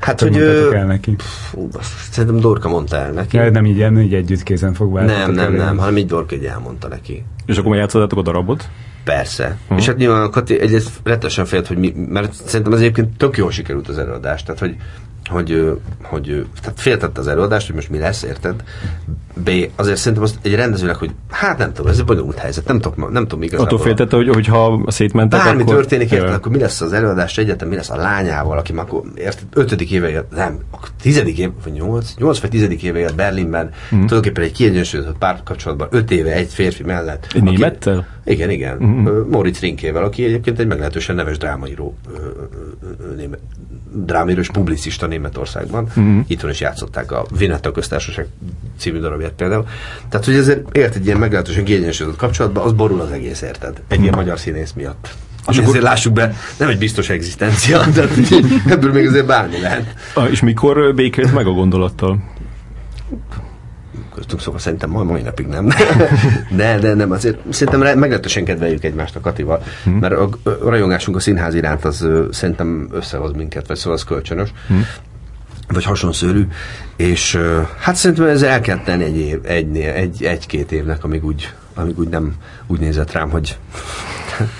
Hát, 0.00 0.20
Hogy 0.20 0.36
Ö, 0.38 0.72
el 0.72 0.86
neki? 0.86 1.14
fú, 1.18 1.68
szerintem 2.10 2.40
Dorka 2.40 2.68
mondta 2.68 2.96
el 2.96 3.10
neki. 3.10 3.36
Ja, 3.36 3.50
nem 3.50 3.66
így, 3.66 3.76
nem 3.76 3.98
így 3.98 4.14
együtt 4.14 4.42
kézen 4.42 4.74
fogva. 4.74 5.00
Nem, 5.00 5.32
nem, 5.32 5.52
nem, 5.54 5.76
hanem 5.78 5.96
így 5.96 6.06
Dorka 6.06 6.34
egy 6.34 6.44
elmondta 6.44 6.88
neki. 6.88 7.24
és 7.46 7.56
akkor 7.56 7.70
már 7.70 7.78
játszottátok 7.78 8.18
a 8.18 8.22
darabot? 8.22 8.68
Persze. 9.04 9.56
Uh-huh. 9.62 9.78
És 9.78 9.86
hát 9.86 9.96
nyilván 9.96 10.22
a 10.22 10.30
Kati 10.30 10.60
egyrészt 10.60 10.90
rettesen 11.04 11.44
félt, 11.44 11.66
hogy 11.66 11.76
mi, 11.78 11.94
mert 12.08 12.32
szerintem 12.32 12.72
az 12.72 12.78
egyébként 12.78 13.16
tök 13.16 13.36
jól 13.36 13.50
sikerült 13.50 13.88
az 13.88 13.98
előadás, 13.98 14.42
tehát 14.42 14.60
hogy 14.60 14.76
hogy, 15.28 15.78
hogy 16.02 16.46
tehát 16.60 16.80
féltett 16.80 17.18
az 17.18 17.26
előadást, 17.26 17.66
hogy 17.66 17.74
most 17.74 17.90
mi 17.90 17.98
lesz, 17.98 18.22
érted? 18.22 18.62
B, 19.44 19.50
azért 19.76 19.96
szerintem 19.96 20.22
azt 20.22 20.38
egy 20.42 20.54
rendezőnek, 20.54 20.96
hogy 20.96 21.10
hát 21.30 21.58
nem 21.58 21.72
tudom, 21.72 21.90
ez 21.90 21.98
egy 21.98 22.04
bonyolult 22.04 22.38
helyzet, 22.38 22.66
nem 22.66 22.80
tudom, 22.80 23.12
nem 23.12 23.22
tudom 23.22 23.42
igazából. 23.42 23.66
Attól 23.66 23.78
féltette, 23.78 24.16
hogy, 24.16 24.28
hogy 24.28 24.46
ha 24.46 24.84
szétmentek, 24.86 25.44
Bármi 25.44 25.62
akkor... 25.62 25.74
történik, 25.74 26.10
érted, 26.10 26.32
akkor 26.32 26.52
mi 26.52 26.58
lesz 26.58 26.80
az 26.80 26.92
előadás 26.92 27.38
egyetem, 27.38 27.68
mi 27.68 27.74
lesz 27.74 27.90
a 27.90 27.96
lányával, 27.96 28.58
aki 28.58 28.72
már 28.72 28.84
akkor, 28.84 29.02
érted, 29.14 29.46
ötödik 29.52 29.90
éve 29.90 30.08
élt, 30.08 30.30
nem, 30.30 30.58
akkor 30.70 30.88
tizedik 31.00 31.38
éve, 31.38 31.52
vagy 31.64 31.72
nyolc, 31.72 32.14
nyolc 32.18 32.40
vagy 32.40 32.50
tizedik 32.50 32.82
éve 32.82 32.98
élt 32.98 33.14
Berlinben, 33.14 33.66
mm. 33.66 33.70
tulajdonképpen 33.88 34.44
egy 34.44 34.52
kiegyensúlyozott 34.52 35.18
párkapcsolatban, 35.18 35.88
öt 35.90 36.10
éve 36.10 36.32
egy 36.32 36.48
férfi 36.48 36.82
mellett. 36.82 37.26
Egy 37.34 37.42
némettel? 37.42 38.06
Igen, 38.24 38.50
igen. 38.50 38.76
Mm-hmm. 38.76 39.28
Moritz 39.30 39.60
Rinkével, 39.60 40.02
aki 40.02 40.24
egyébként 40.24 40.58
egy 40.58 40.66
meglehetősen 40.66 41.14
neves 41.14 41.38
drámaíró, 41.38 41.96
német, 43.16 43.40
drámaíró 43.92 44.40
és 44.40 44.50
publicista 44.50 45.06
Németországban. 45.16 45.88
Mm-hmm. 46.00 46.20
Itthon 46.26 46.50
is 46.50 46.60
játszották 46.60 47.12
a 47.12 47.26
Vinetta 47.38 47.72
köztársaság 47.72 48.26
című 48.78 48.98
darabját 48.98 49.32
például. 49.32 49.66
Tehát, 50.08 50.26
hogy 50.26 50.34
ezért 50.34 50.76
élt 50.76 50.94
egy 50.94 51.06
ilyen 51.06 51.18
meglehetősen 51.18 51.64
kiegyensúlyozott 51.64 52.18
kapcsolatban, 52.18 52.64
az 52.64 52.72
borul 52.72 53.00
az 53.00 53.10
egész, 53.10 53.42
érted? 53.42 53.82
Egy 53.88 54.00
ilyen 54.00 54.14
magyar 54.14 54.38
színész 54.38 54.72
miatt. 54.72 55.14
És 55.48 55.58
azért 55.58 55.82
lássuk 55.82 56.12
be, 56.12 56.34
nem 56.58 56.68
egy 56.68 56.78
biztos 56.78 57.08
egzisztencia, 57.08 57.86
de 57.94 58.08
ebből 58.68 58.92
még 58.92 59.06
azért 59.06 59.26
bármi 59.26 59.60
lehet. 59.60 59.94
Ah, 60.14 60.30
És 60.30 60.40
mikor 60.40 60.94
békélt 60.94 61.34
meg 61.34 61.46
a 61.46 61.50
gondolattal? 61.50 62.18
köztünk 64.16 64.40
szóval 64.40 64.60
szerintem 64.60 64.90
mai, 64.90 65.04
mai 65.04 65.22
napig 65.22 65.46
nem. 65.46 65.68
De, 66.56 66.78
de 66.78 66.94
nem, 66.94 67.10
azért 67.10 67.38
szerintem 67.50 67.98
meglehetősen 67.98 68.44
kedveljük 68.44 68.84
egymást 68.84 69.16
a 69.16 69.20
Katival, 69.20 69.62
Hmm. 69.84 69.98
mert 69.98 70.14
a, 70.14 70.28
rajongásunk 70.62 71.16
a 71.16 71.20
színház 71.20 71.54
iránt 71.54 71.84
az 71.84 72.08
szerintem 72.30 72.88
összehoz 72.92 73.32
minket, 73.32 73.66
vagy 73.66 73.76
szóval 73.76 73.92
az 73.92 74.04
kölcsönös. 74.04 74.52
Hmm. 74.66 74.86
Vagy 75.68 75.84
hasonszörű, 75.84 76.46
és 76.96 77.38
hát 77.78 77.94
szerintem 77.94 78.26
ez 78.26 78.42
el 78.42 78.60
kell 78.60 78.78
tenni 78.78 79.04
egy, 79.04 79.16
év, 79.16 79.38
egy, 79.42 79.78
egy, 79.78 80.24
egy-két 80.24 80.72
évnek, 80.72 81.04
amíg 81.04 81.24
úgy, 81.24 81.52
amíg 81.74 81.98
úgy 81.98 82.08
nem 82.08 82.34
úgy 82.66 82.80
nézett 82.80 83.12
rám, 83.12 83.30
hogy 83.30 83.58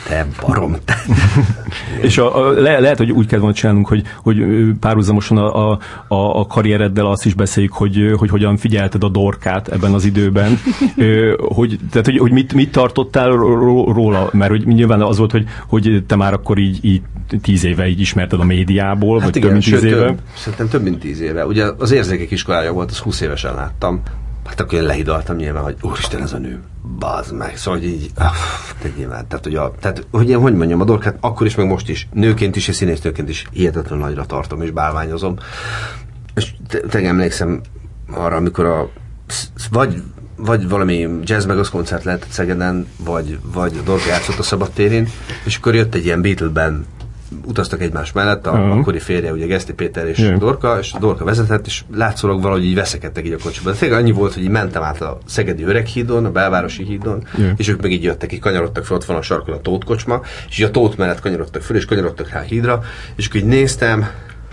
te 0.08 0.26
barom, 0.40 0.76
te. 0.84 0.96
És 2.00 2.18
a, 2.18 2.46
a, 2.46 2.50
le, 2.50 2.78
lehet, 2.78 2.98
hogy 2.98 3.10
úgy 3.10 3.26
kell 3.26 3.38
volna 3.38 3.54
csinálnunk, 3.54 3.88
hogy, 3.88 4.02
hogy 4.22 4.44
párhuzamosan 4.80 5.36
a, 5.36 5.70
a, 5.70 5.78
a, 6.08 6.46
karriereddel 6.46 7.06
azt 7.06 7.26
is 7.26 7.34
beszéljük, 7.34 7.72
hogy, 7.72 8.12
hogy 8.16 8.30
hogyan 8.30 8.56
figyelted 8.56 9.04
a 9.04 9.08
dorkát 9.08 9.68
ebben 9.68 9.92
az 9.92 10.04
időben. 10.04 10.58
Hogy, 11.38 11.78
tehát, 11.90 12.06
hogy, 12.06 12.18
hogy 12.18 12.32
mit, 12.32 12.52
mit 12.52 12.72
tartottál 12.72 13.30
ró- 13.30 13.92
róla? 13.92 14.28
Mert 14.32 14.50
hogy 14.50 14.66
nyilván 14.66 15.02
az 15.02 15.18
volt, 15.18 15.30
hogy, 15.30 15.46
hogy 15.66 16.04
te 16.06 16.16
már 16.16 16.32
akkor 16.32 16.58
így, 16.58 16.78
így 16.84 17.02
tíz 17.42 17.64
éve 17.64 17.88
így 17.88 18.00
ismerted 18.00 18.40
a 18.40 18.44
médiából, 18.44 19.18
vagy 19.18 19.32
több 19.32 19.50
mint 19.50 19.64
tíz 19.64 19.72
Hát 19.72 19.82
sőt, 19.82 19.90
éve. 19.90 20.06
Több, 20.06 20.20
szerintem 20.36 20.68
több 20.68 20.82
mint 20.82 20.98
tíz 20.98 21.20
éve. 21.20 21.46
Ugye 21.46 21.64
az 21.78 21.90
érzékek 21.90 22.30
iskolája 22.30 22.72
volt, 22.72 22.90
az 22.90 22.98
20 22.98 23.20
évesen 23.20 23.54
láttam. 23.54 24.02
Hát 24.46 24.60
akkor 24.60 24.78
én 24.78 24.84
lehidaltam 24.84 25.36
nyilván, 25.36 25.62
hogy 25.62 25.76
úristen, 25.80 26.22
ez 26.22 26.32
a 26.32 26.38
nő, 26.38 26.60
bazd 26.98 27.34
meg. 27.34 27.56
Szóval, 27.56 27.80
hogy 27.80 27.88
így, 27.88 28.10
ah, 28.14 28.34
te 28.80 28.90
nyilván, 28.96 29.28
tehát, 29.28 29.44
hogy, 29.44 29.54
a, 29.54 29.74
tehát, 29.80 30.06
hogy 30.10 30.28
én, 30.28 30.38
hogy 30.38 30.54
mondjam, 30.54 30.80
a 30.80 30.84
dorkát 30.84 31.16
akkor 31.20 31.46
is, 31.46 31.54
meg 31.54 31.66
most 31.66 31.88
is, 31.88 32.08
nőként 32.12 32.56
is 32.56 32.68
és 32.68 32.74
színésznőként 32.74 33.28
is 33.28 33.46
hihetetlen 33.52 33.98
nagyra 33.98 34.26
tartom 34.26 34.62
és 34.62 34.70
bálványozom. 34.70 35.36
És 36.34 36.54
te 36.88 36.98
emlékszem 36.98 37.60
arra, 38.10 38.36
amikor 38.36 38.64
a 38.64 38.90
vagy 39.70 40.02
vagy 40.36 40.68
valami 40.68 41.08
jazz 41.22 41.44
megosz 41.46 41.68
koncert 41.68 42.04
lehetett 42.04 42.30
Szegeden, 42.30 42.86
vagy, 43.04 43.38
vagy 43.52 43.76
a 43.78 43.82
Dorka 43.82 44.08
játszott 44.08 44.38
a 44.38 44.42
szabadtérén, 44.42 45.08
és 45.44 45.56
akkor 45.56 45.74
jött 45.74 45.94
egy 45.94 46.04
ilyen 46.04 46.22
Beatle-ben 46.22 46.86
utaztak 47.46 47.82
egymás 47.82 48.12
mellett, 48.12 48.46
a 48.46 48.50
uh-huh. 48.50 48.78
akkori 48.78 48.98
férje, 48.98 49.32
ugye 49.32 49.46
Geszti 49.46 49.72
Péter 49.72 50.06
és 50.06 50.18
Jó. 50.18 50.36
Dorka, 50.36 50.78
és 50.78 50.92
a 50.92 50.98
Dorka 50.98 51.24
vezetett, 51.24 51.66
és 51.66 51.84
látszólag 51.94 52.42
valahogy 52.42 52.64
így 52.64 52.74
veszekedtek 52.74 53.26
így 53.26 53.32
a 53.32 53.38
kocsiban. 53.42 53.72
De 53.72 53.78
tényleg 53.78 53.98
annyi 53.98 54.12
volt, 54.12 54.34
hogy 54.34 54.42
így 54.42 54.48
mentem 54.48 54.82
át 54.82 55.00
a 55.00 55.18
Szegedi 55.26 55.62
Öreghídon, 55.62 56.24
a 56.24 56.30
belvárosi 56.30 56.84
hídon, 56.84 57.26
Jó. 57.36 57.46
és 57.56 57.68
ők 57.68 57.82
meg 57.82 57.92
így 57.92 58.02
jöttek, 58.02 58.32
így 58.32 58.40
kanyarodtak 58.40 58.84
fel, 58.84 58.96
ott 58.96 59.04
van 59.04 59.16
a 59.16 59.22
sarkon 59.22 59.54
a 59.54 59.60
Tóth 59.60 59.86
kocsma, 59.86 60.20
és 60.48 60.58
így 60.58 60.64
a 60.64 60.70
Tóth 60.70 60.98
mellett 60.98 61.20
kanyarodtak 61.20 61.62
föl, 61.62 61.76
és 61.76 61.84
kanyarodtak 61.84 62.28
rá 62.28 62.40
a 62.40 62.42
hídra, 62.42 62.82
és 63.16 63.26
akkor 63.26 63.40
így 63.40 63.46
néztem, 63.46 64.08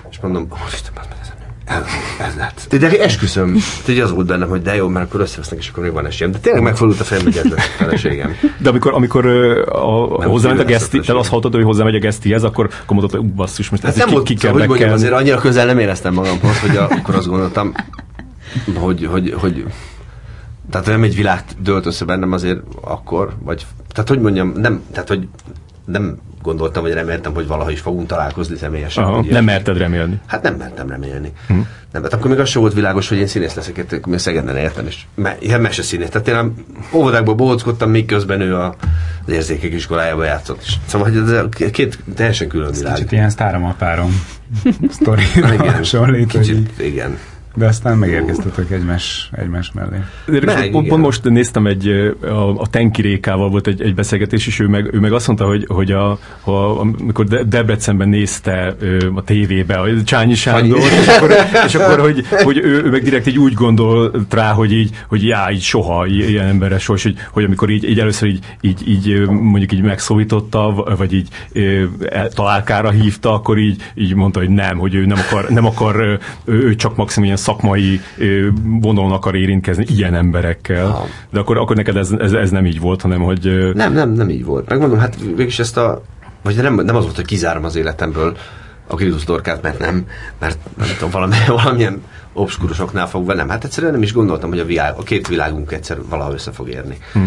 és 0.09 0.19
mondom, 0.19 0.47
oh, 0.49 0.59
Isten, 0.73 0.93
ez. 1.21 1.42
Ez, 1.65 1.81
ez 2.19 2.35
lett. 2.35 2.75
De 2.79 2.99
esküszöm, 2.99 3.57
hogy 3.85 3.99
az 3.99 4.11
volt 4.11 4.27
bennem, 4.27 4.49
hogy 4.49 4.61
de 4.61 4.75
jó, 4.75 4.87
mert 4.87 5.05
akkor 5.05 5.21
összevesznek, 5.21 5.59
és 5.59 5.69
akkor 5.69 5.83
még 5.83 5.91
van 5.91 6.05
esélyem. 6.05 6.31
De 6.31 6.37
tényleg 6.37 6.63
megfordult 6.63 6.99
a 6.99 7.03
fejem, 7.03 7.23
hogy 7.23 7.37
ez 7.37 7.43
lesz 7.43 7.65
a 7.65 7.83
feleségem. 7.83 8.35
De 8.57 8.69
amikor, 8.69 8.93
amikor 8.93 9.25
a, 9.25 10.17
a, 10.17 10.27
hozzáment 10.27 10.59
a 10.59 10.63
félre 10.63 10.79
geszti, 10.79 10.99
tehát 10.99 11.21
azt 11.21 11.29
hallottad, 11.29 11.53
hogy 11.53 11.63
hozzámegy 11.63 11.95
a 11.95 11.99
gesztihez, 11.99 12.43
akkor, 12.43 12.65
akkor 12.65 12.97
mondtad, 12.97 13.19
hogy 13.19 13.29
basszus, 13.29 13.69
most 13.69 13.81
Hát 13.81 13.91
ezt 13.91 13.99
nem 13.99 14.07
ki, 14.07 14.13
volt, 14.13 14.25
ki 14.25 14.35
kell 14.35 14.51
hogy 14.51 14.67
mondjam, 14.67 14.91
azért 14.91 15.13
annyira 15.13 15.37
közel 15.37 15.65
nem 15.65 15.79
éreztem 15.79 16.13
magamhoz, 16.13 16.59
hogy 16.59 16.77
a, 16.77 16.87
akkor 16.89 17.15
azt 17.15 17.27
gondoltam, 17.27 17.73
hogy, 18.75 19.05
hogy, 19.05 19.33
hogy 19.37 19.65
tehát 20.69 20.87
nem 20.87 21.03
egy 21.03 21.15
világ 21.15 21.43
dölt 21.59 21.85
össze 21.85 22.05
bennem 22.05 22.31
azért 22.31 22.59
akkor, 22.81 23.33
vagy, 23.43 23.65
tehát 23.89 24.09
hogy 24.09 24.19
mondjam, 24.19 24.53
nem, 24.55 24.83
tehát 24.91 25.07
hogy 25.07 25.27
nem 25.85 26.17
gondoltam, 26.41 26.83
vagy 26.83 26.93
reméltem, 26.93 27.33
hogy 27.33 27.47
valaha 27.47 27.71
is 27.71 27.79
fogunk 27.79 28.07
találkozni 28.07 28.55
személyesen. 28.55 29.03
Aha, 29.03 29.25
nem 29.29 29.43
merted 29.43 29.77
remélni. 29.77 30.19
Hát 30.25 30.43
nem 30.43 30.55
mertem 30.55 30.89
remélni. 30.89 31.31
Hm. 31.47 31.53
Nem, 31.91 32.03
hát 32.03 32.13
akkor 32.13 32.29
még 32.29 32.39
az 32.39 32.49
sem 32.49 32.61
volt 32.61 32.73
világos, 32.73 33.09
hogy 33.09 33.17
én 33.17 33.27
színész 33.27 33.53
leszek, 33.53 34.05
még 34.05 34.19
Szegeden 34.19 34.57
értem, 34.57 34.87
és 34.87 35.01
me, 35.15 35.37
ilyen 35.39 35.61
meseszínész. 35.61 36.09
Tehát 36.09 36.27
én 36.27 36.35
a 36.35 36.51
óvodákból 36.97 37.35
bohóckodtam, 37.35 37.89
míg 37.89 38.05
közben 38.05 38.41
ő 38.41 38.55
a, 38.55 38.75
az 39.25 39.33
érzékek 39.33 39.73
iskolájába 39.73 40.23
játszott. 40.23 40.61
És 40.61 40.73
Szóval, 40.85 41.09
hogy 41.09 41.17
ez 41.17 41.29
a 41.29 41.49
két 41.49 41.99
teljesen 42.15 42.47
külön 42.47 42.71
világ. 42.71 42.93
Kicsit 42.93 43.11
ilyen 43.11 43.29
sztárom 43.29 43.65
a 43.65 43.75
párom 43.77 44.25
sztori 44.97 45.23
Igen, 45.35 45.73
hasonlít, 45.73 46.27
kicsit, 46.27 46.79
igen. 46.79 47.17
De 47.55 47.65
aztán 47.65 47.97
megérkeztetek 47.97 48.71
egymás, 48.71 49.29
egymás 49.31 49.71
mellé. 49.71 49.97
Meg, 50.25 50.69
pont, 50.71 50.87
pont 50.87 51.01
most 51.01 51.23
néztem 51.23 51.65
egy, 51.67 51.87
a, 52.21 52.59
a 52.59 52.67
Tenki 52.67 53.01
Rékával 53.01 53.49
volt 53.49 53.67
egy, 53.67 53.81
egy 53.81 53.95
beszélgetés, 53.95 54.47
és 54.47 54.59
ő 54.59 54.67
meg, 54.67 54.93
ő 54.93 54.99
meg 54.99 55.11
azt 55.13 55.27
mondta, 55.27 55.45
hogy, 55.45 55.65
hogy 55.67 55.91
a, 55.91 56.11
a, 56.43 56.79
amikor 56.79 57.25
De- 57.25 57.43
Debrecenben 57.43 58.09
nézte 58.09 58.75
a 59.15 59.23
tévébe 59.23 59.75
a 59.75 60.03
Csányi 60.03 60.35
Sándor, 60.35 60.77
és 60.77 61.07
akkor, 61.07 61.31
és 61.65 61.75
akkor 61.75 61.99
hogy, 61.99 62.25
hogy 62.43 62.57
ő, 62.57 62.83
ő, 62.83 62.89
meg 62.89 63.03
direkt 63.03 63.27
így 63.27 63.39
úgy 63.39 63.53
gondolt 63.53 64.33
rá, 64.33 64.51
hogy 64.51 64.73
így, 64.73 64.89
hogy 65.07 65.25
já, 65.25 65.51
így 65.51 65.61
soha 65.61 66.05
ilyen 66.05 66.45
emberre 66.45 66.79
sors, 66.79 67.03
hogy, 67.03 67.15
hogy 67.31 67.43
amikor 67.43 67.69
így, 67.69 67.89
így 67.89 67.99
először 67.99 68.29
így, 68.29 68.45
így, 68.61 68.89
így 68.89 69.27
mondjuk 69.27 69.71
így 69.73 69.81
megszólította, 69.81 70.93
vagy 70.97 71.13
így 71.13 71.27
el- 72.09 72.29
találkára 72.29 72.89
hívta, 72.89 73.33
akkor 73.33 73.57
így, 73.57 73.81
így 73.95 74.15
mondta, 74.15 74.39
hogy 74.39 74.49
nem, 74.49 74.77
hogy 74.77 74.95
ő 74.95 75.05
nem 75.05 75.17
akar, 75.27 75.49
nem 75.49 75.65
akar 75.65 76.19
ő 76.45 76.75
csak 76.75 76.95
maximum 76.95 77.25
ilyen 77.25 77.37
szakmai 77.43 78.01
vonalon 78.81 79.11
akar 79.11 79.35
érintkezni 79.35 79.85
ilyen 79.89 80.15
emberekkel. 80.15 80.85
Aha. 80.85 81.05
De 81.29 81.39
akkor, 81.39 81.57
akkor 81.57 81.75
neked 81.75 81.95
ez, 81.95 82.11
ez, 82.11 82.33
ez 82.33 82.49
nem 82.49 82.65
így 82.65 82.79
volt, 82.79 83.01
hanem 83.01 83.21
hogy 83.21 83.71
Nem, 83.73 83.93
nem, 83.93 84.11
nem 84.11 84.29
így 84.29 84.45
volt. 84.45 84.69
Megmondom, 84.69 84.99
hát 84.99 85.19
végülis 85.19 85.59
ezt 85.59 85.77
a... 85.77 86.01
Vagy 86.41 86.55
nem, 86.55 86.75
nem 86.75 86.95
az 86.95 87.03
volt, 87.03 87.15
hogy 87.15 87.25
kizárom 87.25 87.63
az 87.63 87.75
életemből 87.75 88.37
a 88.87 88.95
Kridusz 88.95 89.23
Dorkát, 89.23 89.61
mert 89.61 89.79
nem, 89.79 90.05
mert 90.39 90.57
nem 90.77 90.87
tudom, 90.97 91.09
valami, 91.09 91.35
valamilyen 91.63 92.01
obskurusoknál 92.33 93.07
fogva 93.07 93.33
nem. 93.33 93.49
Hát 93.49 93.63
egyszerűen 93.63 93.91
nem 93.93 94.01
is 94.01 94.13
gondoltam, 94.13 94.49
hogy 94.49 94.59
a, 94.59 94.65
világ, 94.65 94.93
a 94.97 95.03
két 95.03 95.27
világunk 95.27 95.71
egyszer 95.71 95.97
valaha 96.09 96.33
össze 96.33 96.51
fog 96.51 96.69
érni. 96.69 96.97
Hm. 97.13 97.19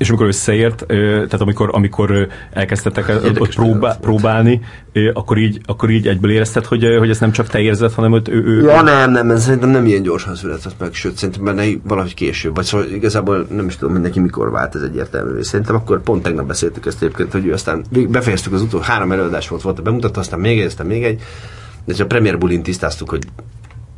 És 0.00 0.08
amikor 0.08 0.26
összeért, 0.26 0.84
tehát 0.86 1.40
amikor, 1.40 1.68
amikor 1.72 2.28
elkezdtetek 2.52 3.08
ott 3.38 3.54
próbál, 3.54 3.98
próbálni, 4.00 4.60
akkor 5.12 5.38
így, 5.38 5.60
akkor 5.64 5.90
így 5.90 6.06
egyből 6.06 6.30
érezted, 6.30 6.64
hogy, 6.64 6.96
hogy 6.98 7.10
ezt 7.10 7.20
nem 7.20 7.32
csak 7.32 7.46
te 7.46 7.58
érzed, 7.58 7.92
hanem 7.92 8.10
hogy 8.10 8.28
ő... 8.28 8.44
ő 8.44 8.62
ja, 8.62 8.82
nem, 8.82 9.10
nem, 9.10 9.30
ez 9.30 9.44
szerintem 9.44 9.68
nem 9.68 9.86
ilyen 9.86 10.02
gyorsan 10.02 10.34
született 10.34 10.74
meg, 10.78 10.94
sőt, 10.94 11.16
szerintem 11.16 11.44
benne 11.44 11.64
valahogy 11.82 12.14
később, 12.14 12.54
vagy 12.54 12.64
szóval 12.64 12.86
igazából 12.86 13.46
nem 13.50 13.66
is 13.66 13.76
tudom, 13.76 13.92
hogy 13.92 14.02
neki 14.02 14.20
mikor 14.20 14.50
vált 14.50 14.74
ez 14.74 14.82
egyértelmű. 14.82 15.42
Szerintem 15.42 15.74
akkor 15.74 16.02
pont 16.02 16.22
tegnap 16.22 16.46
beszéltük 16.46 16.86
ezt 16.86 17.02
egyébként, 17.02 17.32
hogy 17.32 17.46
ő 17.46 17.52
aztán 17.52 17.84
befejeztük 18.08 18.52
az 18.52 18.62
utolsó 18.62 18.86
három 18.86 19.12
előadás 19.12 19.48
volt, 19.48 19.62
volt 19.62 19.78
a 19.78 19.82
bemutatta, 19.82 20.20
aztán 20.20 20.40
még 20.40 20.60
egy, 20.60 20.66
aztán 20.66 20.86
még 20.86 21.04
egy, 21.04 21.20
de 21.84 22.02
a 22.02 22.06
Premier 22.06 22.38
Bulin 22.38 22.62
tisztáztuk, 22.62 23.10
hogy 23.10 23.22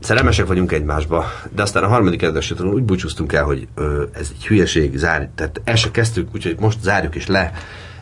szerelmesek 0.03 0.47
vagyunk 0.47 0.73
egymásba, 0.73 1.25
de 1.51 1.63
aztán 1.63 1.83
a 1.83 1.89
harmadik 1.89 2.23
előadáson 2.23 2.69
úgy 2.69 2.83
búcsúztunk 2.83 3.33
el, 3.33 3.45
hogy 3.45 3.69
ö, 3.75 4.05
ez 4.13 4.33
egy 4.39 4.47
hülyeség, 4.47 4.97
zár, 4.97 5.29
tehát 5.35 5.61
el 5.65 5.77
se 5.77 5.91
kezdtük, 5.91 6.29
úgyhogy 6.35 6.57
most 6.61 6.83
zárjuk 6.83 7.15
is 7.15 7.27
le, 7.27 7.53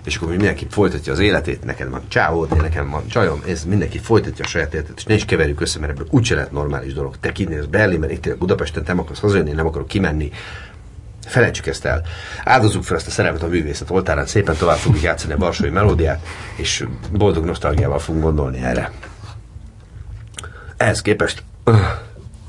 és 0.05 0.17
akkor 0.17 0.29
mindenki 0.29 0.67
folytatja 0.71 1.13
az 1.13 1.19
életét, 1.19 1.65
neked 1.65 1.91
van 1.91 2.03
csáód, 2.09 2.57
nekem 2.57 2.91
van 2.91 3.07
csajom, 3.07 3.43
ez 3.49 3.65
mindenki 3.65 3.99
folytatja 3.99 4.45
a 4.45 4.49
saját 4.49 4.75
életét, 4.75 4.97
és 4.97 5.05
ne 5.05 5.15
is 5.15 5.25
keverjük 5.25 5.61
össze, 5.61 5.79
mert 5.79 5.93
ebből 5.93 6.07
úgyse 6.11 6.35
lehet 6.35 6.53
normális 6.53 6.93
dolog. 6.93 7.17
Te 7.21 7.33
kinéz 7.33 7.67
Berlinben, 7.67 8.11
itt 8.11 8.37
Budapesten, 8.39 8.85
te 8.85 8.93
nem 8.93 9.01
akarsz 9.01 9.21
hazajönni, 9.21 9.53
nem 9.53 9.67
akarok 9.67 9.89
kimenni. 9.89 10.31
Felejtsük 11.27 11.67
ezt 11.67 11.85
el. 11.85 12.03
Áldozzuk 12.45 12.85
fel 12.85 12.97
ezt 12.97 13.07
a 13.07 13.11
szerelmet 13.11 13.43
a 13.43 13.47
művészet 13.47 13.91
oltárán, 13.91 14.27
szépen 14.27 14.57
tovább 14.57 14.77
fogjuk 14.77 15.03
játszani 15.03 15.33
a 15.33 15.37
Varsói 15.37 15.71
melódiát, 15.71 16.27
és 16.57 16.87
boldog 17.13 17.45
nosztalgiával 17.45 17.99
fogunk 17.99 18.25
gondolni 18.25 18.59
erre. 18.59 18.91
Ehhez 20.77 21.03
képest 21.03 21.43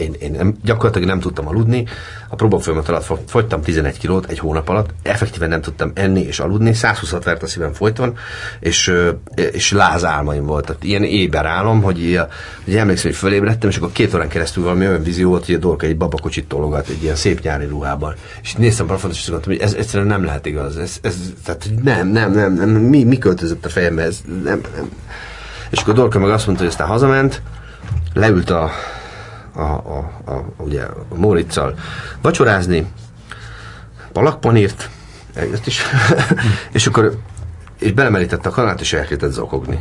én, 0.01 0.15
én 0.19 0.31
nem, 0.31 0.53
gyakorlatilag 0.63 1.07
nem 1.07 1.19
tudtam 1.19 1.47
aludni. 1.47 1.85
A 2.29 2.35
próbafolyamat 2.35 2.89
alatt 2.89 3.29
fogytam 3.29 3.61
11 3.61 3.97
kilót 3.97 4.25
egy 4.29 4.39
hónap 4.39 4.69
alatt, 4.69 4.89
effektíven 5.03 5.49
nem 5.49 5.61
tudtam 5.61 5.91
enni 5.93 6.21
és 6.21 6.39
aludni, 6.39 6.73
120 6.73 7.11
vert 7.23 7.43
a 7.43 7.47
szívem 7.47 7.73
folyton, 7.73 8.17
és, 8.59 8.93
és 9.35 9.71
láz 9.71 10.05
álmaim. 10.05 10.47
Tehát 10.47 10.83
ilyen 10.83 11.03
éber 11.03 11.45
álom, 11.45 11.81
hogy, 11.81 12.19
hogy 12.63 12.75
emlékszem, 12.75 13.11
hogy 13.11 13.19
fölébredtem, 13.19 13.69
és 13.69 13.77
akkor 13.77 13.91
két 13.91 14.13
órán 14.13 14.27
keresztül 14.27 14.63
valami 14.63 14.87
olyan 14.87 15.03
vízió 15.03 15.29
volt, 15.29 15.45
hogy 15.45 15.55
a 15.55 15.57
Dorka 15.57 15.85
egy 15.85 15.97
babakocsit 15.97 16.47
tologat 16.47 16.87
egy 16.87 17.03
ilyen 17.03 17.15
szép 17.15 17.41
nyári 17.41 17.65
ruhában. 17.65 18.13
És 18.41 18.53
néztem 18.53 18.91
a 18.91 18.93
és 19.09 19.29
mondtam, 19.29 19.53
hogy 19.53 19.61
ez 19.61 19.73
egyszerűen 19.73 20.09
nem 20.09 20.23
lehet 20.23 20.45
igaz. 20.45 20.77
Ez, 20.77 20.97
ez, 21.01 21.15
tehát 21.45 21.69
nem, 21.83 22.07
nem, 22.07 22.31
nem, 22.31 22.53
nem, 22.53 22.69
mi, 22.69 23.03
mi 23.03 23.17
költözött 23.17 23.65
a 23.65 23.69
fejembe, 23.69 24.03
ez 24.03 24.21
nem, 24.43 24.61
nem. 24.75 24.89
És 25.69 25.81
akkor 25.81 25.93
Dorka 25.93 26.19
meg 26.19 26.29
azt 26.29 26.45
mondta, 26.45 26.63
hogy 26.63 26.73
aztán 26.73 26.87
hazament, 26.87 27.41
leült 28.13 28.49
a, 28.49 28.71
a, 29.53 29.61
a, 29.61 30.11
a, 30.25 30.45
ugye, 30.57 30.83
a 30.83 31.15
Móriczal 31.15 31.75
vacsorázni, 32.21 32.91
palakpanírt, 34.11 34.89
ezt 35.33 35.67
is, 35.67 35.81
és 36.71 36.87
akkor 36.87 37.17
és 37.81 37.91
belemerítette 37.91 38.49
a 38.49 38.51
kanát, 38.51 38.81
és 38.81 38.93
elkezdett 38.93 39.31
zokogni. 39.31 39.79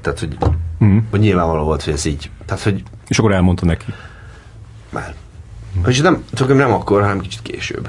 Tehát, 0.00 0.18
hogy, 0.18 0.36
mm. 0.84 0.98
hogy 1.10 1.20
nyilvánvaló 1.20 1.64
volt, 1.64 1.82
hogy 1.82 1.92
ez 1.92 2.04
így. 2.04 2.30
Tehát, 2.46 2.62
hogy, 2.62 2.82
és 3.08 3.18
akkor 3.18 3.32
elmondta 3.32 3.66
neki. 3.66 3.94
Már. 4.90 5.14
Mm. 5.78 5.84
És 5.84 6.00
nem, 6.00 6.24
csak 6.32 6.56
nem 6.56 6.72
akkor, 6.72 7.00
hanem 7.00 7.20
kicsit 7.20 7.42
később. 7.42 7.88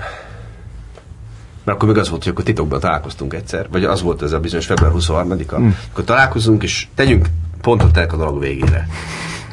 Mert 1.63 1.77
akkor 1.77 1.89
még 1.89 1.97
az 1.97 2.09
volt, 2.09 2.23
hogy 2.23 2.31
akkor 2.31 2.43
titokban 2.43 2.79
találkoztunk 2.79 3.33
egyszer, 3.33 3.67
vagy 3.71 3.83
az 3.83 4.01
volt 4.01 4.21
ez 4.21 4.31
a 4.31 4.39
bizonyos 4.39 4.65
február 4.65 4.91
23-a, 4.95 5.59
mm. 5.59 5.69
akkor 5.91 6.03
találkozunk, 6.03 6.63
és 6.63 6.87
tegyünk 6.95 7.27
pontot 7.61 7.97
a 7.97 8.17
dolog 8.17 8.39
végére. 8.39 8.87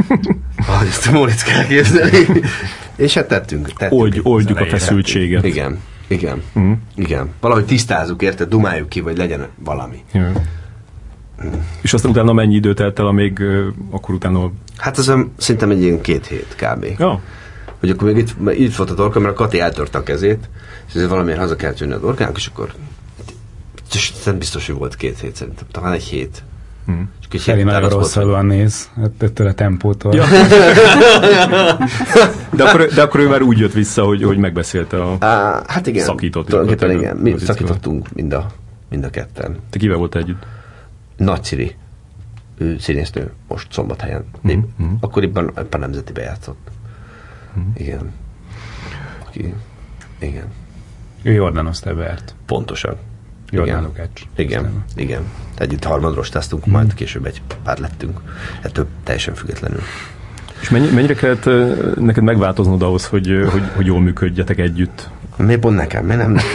Ahogy 0.68 0.86
ezt 0.86 1.06
a 1.06 1.10
Moritz 1.10 1.42
kell 1.42 1.64
képzelni. 1.66 2.26
És 2.96 3.14
hát 3.14 3.28
tettünk. 3.28 3.72
tettünk 3.72 4.00
Old, 4.00 4.20
oldjuk 4.22 4.60
a 4.60 4.66
feszültséget. 4.66 5.44
Igen, 5.44 5.78
igen, 6.06 6.42
mm. 6.58 6.72
igen. 6.94 7.30
Valahogy 7.40 7.64
tisztázzuk, 7.64 8.22
érted, 8.22 8.48
dumáljuk 8.48 8.88
ki, 8.88 9.00
vagy 9.00 9.16
legyen 9.16 9.46
valami. 9.64 10.04
Ja. 10.12 10.32
Mm. 11.44 11.52
És 11.80 11.92
aztán 11.92 12.10
utána 12.10 12.32
mennyi 12.32 12.54
idő 12.54 12.74
telt 12.74 12.98
el, 12.98 13.06
amíg 13.06 13.38
uh, 13.38 13.66
akkor 13.90 14.14
utána... 14.14 14.50
Hát 14.76 14.98
ez 14.98 15.12
szerintem 15.36 15.70
egy 15.70 15.82
ilyen 15.82 16.00
két 16.00 16.26
hét 16.26 16.54
kb. 16.56 16.86
Ja. 16.98 17.20
Hogy 17.80 17.90
akkor 17.90 18.12
még 18.12 18.16
itt, 18.16 18.34
itt 18.58 18.76
volt 18.76 18.90
a 18.90 18.94
dorka, 18.94 19.20
mert 19.20 19.32
a 19.32 19.36
Kati 19.36 19.60
eltörte 19.60 19.98
a 19.98 20.02
kezét, 20.02 20.48
és 20.88 20.94
ezért 20.94 21.10
valamiért 21.10 21.38
haza 21.38 21.56
kellett 21.56 21.78
jönni 21.78 21.92
a 21.92 21.98
dorkának, 21.98 22.36
és 22.36 22.46
akkor 22.46 22.72
és 23.94 24.12
nem 24.24 24.38
biztos, 24.38 24.66
hogy 24.66 24.74
volt 24.74 24.96
két 24.96 25.18
hét, 25.18 25.36
szerintem 25.36 25.66
talán 25.70 25.92
egy 25.92 26.02
hét. 26.02 26.42
Hmm. 26.88 27.10
Feri 27.30 27.62
nagyon 27.62 27.88
rosszabban 27.88 28.46
néz, 28.46 28.90
hát 28.96 29.22
ettől 29.22 29.46
a 29.46 29.52
tempótól. 29.52 30.14
Ja. 30.14 30.24
de, 32.56 32.64
akkor, 32.64 32.86
de 32.86 33.02
akkor 33.02 33.20
ő 33.20 33.28
már 33.28 33.42
úgy 33.42 33.58
jött 33.58 33.72
vissza, 33.72 34.04
hogy, 34.04 34.22
hogy 34.22 34.38
megbeszélte 34.38 35.02
a 35.02 35.16
Á, 35.20 35.62
hát 35.66 35.86
igen, 35.86 36.04
szakított. 36.04 36.46
Tulajdonképpen 36.46 36.96
igen, 36.96 37.16
mi 37.16 37.38
szakítottunk 37.38 38.12
mind 38.12 38.32
a, 38.32 38.46
mind 38.90 39.04
a 39.04 39.10
ketten. 39.10 39.56
Te 39.70 39.78
kivel 39.78 39.96
volt 39.96 40.16
együtt? 40.16 40.46
Nagy 41.16 41.42
Ciri, 41.42 41.76
ő 42.58 42.78
színésznő, 42.78 43.32
most 43.48 43.72
szombathelyen. 43.72 44.24
Mm-hmm. 44.46 44.60
Hmm. 44.76 44.96
Akkoriban 45.00 45.52
éppen 45.58 45.80
nemzeti 45.80 46.12
bejátszott. 46.12 46.70
Mm-hmm. 47.58 47.70
Igen. 47.74 48.12
Aki, 49.26 49.54
igen. 50.18 50.46
Ő 51.22 51.32
Jordan 51.32 51.66
Osztebert. 51.66 52.34
Pontosan. 52.46 52.96
Jordán 53.50 53.82
Lukács. 53.82 54.22
Igen, 54.36 54.64
Aztán. 54.64 54.84
igen. 54.96 55.22
Együtt 55.58 55.84
harmadrostáztunk, 55.84 56.64
hmm. 56.64 56.72
majd 56.72 56.94
később 56.94 57.26
egy 57.26 57.42
pár 57.62 57.78
lettünk. 57.78 58.20
Ettől 58.62 58.86
teljesen 59.04 59.34
függetlenül. 59.34 59.80
És 60.60 60.68
mennyi, 60.68 60.90
mennyire 60.90 61.14
kellett 61.14 61.44
neked 62.00 62.22
megváltoznod 62.22 62.82
ahhoz, 62.82 63.06
hogy, 63.06 63.48
hogy, 63.50 63.62
hogy 63.74 63.86
jól 63.86 64.00
működjetek 64.00 64.58
együtt? 64.58 65.08
Miért 65.36 65.60
pont 65.60 65.76
nekem? 65.76 66.04
Miért 66.04 66.22
nem 66.22 66.32
neki? 66.32 66.46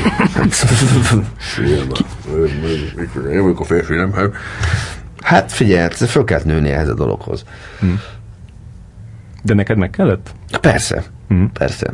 Én 3.31 3.41
vagyok 3.41 3.59
a 3.59 3.63
férfi, 3.63 3.93
nem? 3.93 4.31
Hát 5.21 5.51
figyelj, 5.51 5.81
hát 5.81 5.93
föl 5.93 6.23
kellett 6.23 6.45
nőni 6.45 6.69
ehhez 6.69 6.89
a 6.89 6.93
dologhoz. 6.93 7.43
Hmm. 7.79 7.99
De 9.43 9.53
neked 9.53 9.77
meg 9.77 9.89
kellett? 9.89 10.35
Persze, 10.61 11.03
hmm. 11.27 11.51
persze. 11.51 11.93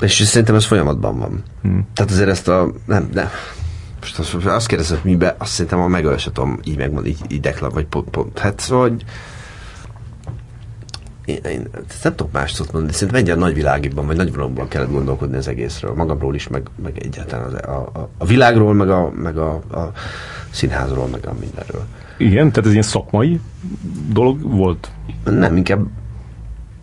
És 0.00 0.12
szerintem 0.12 0.54
ez 0.54 0.64
folyamatban 0.64 1.18
van. 1.18 1.42
Hmm. 1.62 1.86
Tehát 1.94 2.10
azért 2.10 2.28
ezt 2.28 2.48
a... 2.48 2.72
Nem, 2.86 3.08
nem, 3.12 3.28
most 4.02 4.18
azt, 4.18 4.46
azt 4.46 4.66
kérdezem, 4.66 4.98
hogy 5.00 5.10
mibe, 5.10 5.34
azt 5.38 5.52
szerintem 5.52 5.80
a 5.80 5.86
megölsetom 5.88 6.58
így 6.64 6.76
megmond, 6.76 7.06
így, 7.06 7.18
így 7.28 7.40
deklar, 7.40 7.72
vagy 7.72 7.86
pont, 7.86 8.10
pont. 8.10 8.38
Hát 8.38 8.60
szóval, 8.60 8.88
hogy 8.88 9.04
én, 11.24 11.40
én 11.44 11.68
nem 12.02 12.14
tudok 12.14 12.32
más 12.32 12.52
szót 12.52 12.72
mondani, 12.72 12.92
szerintem 12.92 13.24
egy 13.24 13.38
nagy 13.38 13.54
világban, 13.54 14.06
vagy 14.06 14.16
nagy 14.16 14.32
világban 14.32 14.68
kellett 14.68 14.90
gondolkodni 14.90 15.36
az 15.36 15.48
egészről, 15.48 15.94
magamról 15.94 16.34
is, 16.34 16.48
meg, 16.48 16.66
meg 16.82 16.98
egyáltalán 16.98 17.46
az, 17.46 17.54
a, 17.54 17.90
a, 17.92 18.08
a 18.18 18.24
világról, 18.24 18.74
meg, 18.74 18.90
a, 18.90 19.10
meg 19.10 19.36
a, 19.38 19.54
a 19.54 19.92
színházról, 20.50 21.06
meg 21.06 21.26
a 21.26 21.34
mindenről. 21.40 21.84
Igen, 22.18 22.48
tehát 22.50 22.66
ez 22.66 22.70
ilyen 22.70 22.82
szakmai 22.82 23.40
dolog 24.08 24.42
volt? 24.42 24.90
Nem, 25.24 25.56
inkább 25.56 25.86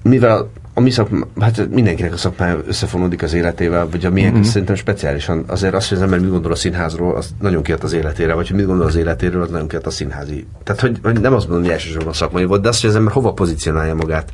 mivel 0.04 0.50
a 0.80 0.82
mi 0.82 0.90
szakma, 0.90 1.26
hát 1.40 1.70
mindenkinek 1.70 2.14
a 2.14 2.18
szakmája 2.18 2.62
összefonódik 2.68 3.24
az 3.24 3.34
életével, 3.34 3.90
vagy 3.90 4.06
a 4.06 4.10
milyen 4.10 4.32
mm-hmm. 4.32 4.42
szerintem 4.42 4.76
speciálisan. 4.76 5.44
Azért 5.48 5.74
azt, 5.74 5.90
hogy 5.90 5.98
az 5.98 6.04
ember 6.04 6.20
mit 6.20 6.30
gondol 6.30 6.52
a 6.52 6.56
színházról, 6.56 7.16
az 7.16 7.30
nagyon 7.42 7.64
kiad 7.64 7.84
az 7.84 7.94
életére, 7.94 8.34
vagy 8.34 8.48
hogy 8.48 8.58
mit 8.58 8.66
gondol 8.66 8.86
az 8.86 8.96
életéről, 8.96 9.42
az 9.42 9.50
nagyon 9.50 9.68
kiad 9.68 9.86
a 9.86 9.90
színházi. 9.90 10.46
Tehát, 10.64 10.82
hogy, 10.82 11.00
hogy 11.04 11.20
nem 11.22 11.34
azt 11.34 11.48
mondom, 11.48 11.64
hogy 11.64 11.74
elsősorban 11.74 12.08
a 12.08 12.14
szakmai 12.14 12.46
volt, 12.46 12.62
de 12.62 12.68
azt, 12.68 12.82
hogy 12.82 12.90
az 12.90 12.96
ember 12.96 13.14
hova 13.14 13.34
pozícionálja 13.34 13.96
magát, 13.96 14.32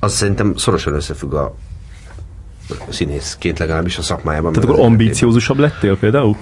az 0.00 0.12
szerintem 0.12 0.56
szorosan 0.56 0.94
összefügg 0.94 1.32
a, 1.32 1.54
színészként 2.88 3.58
legalábbis 3.58 3.98
a 3.98 4.02
szakmájában. 4.02 4.52
Tehát 4.52 4.68
akkor 4.68 4.84
ambíciózusabb 4.84 5.58
lettél 5.58 5.98
például? 5.98 6.36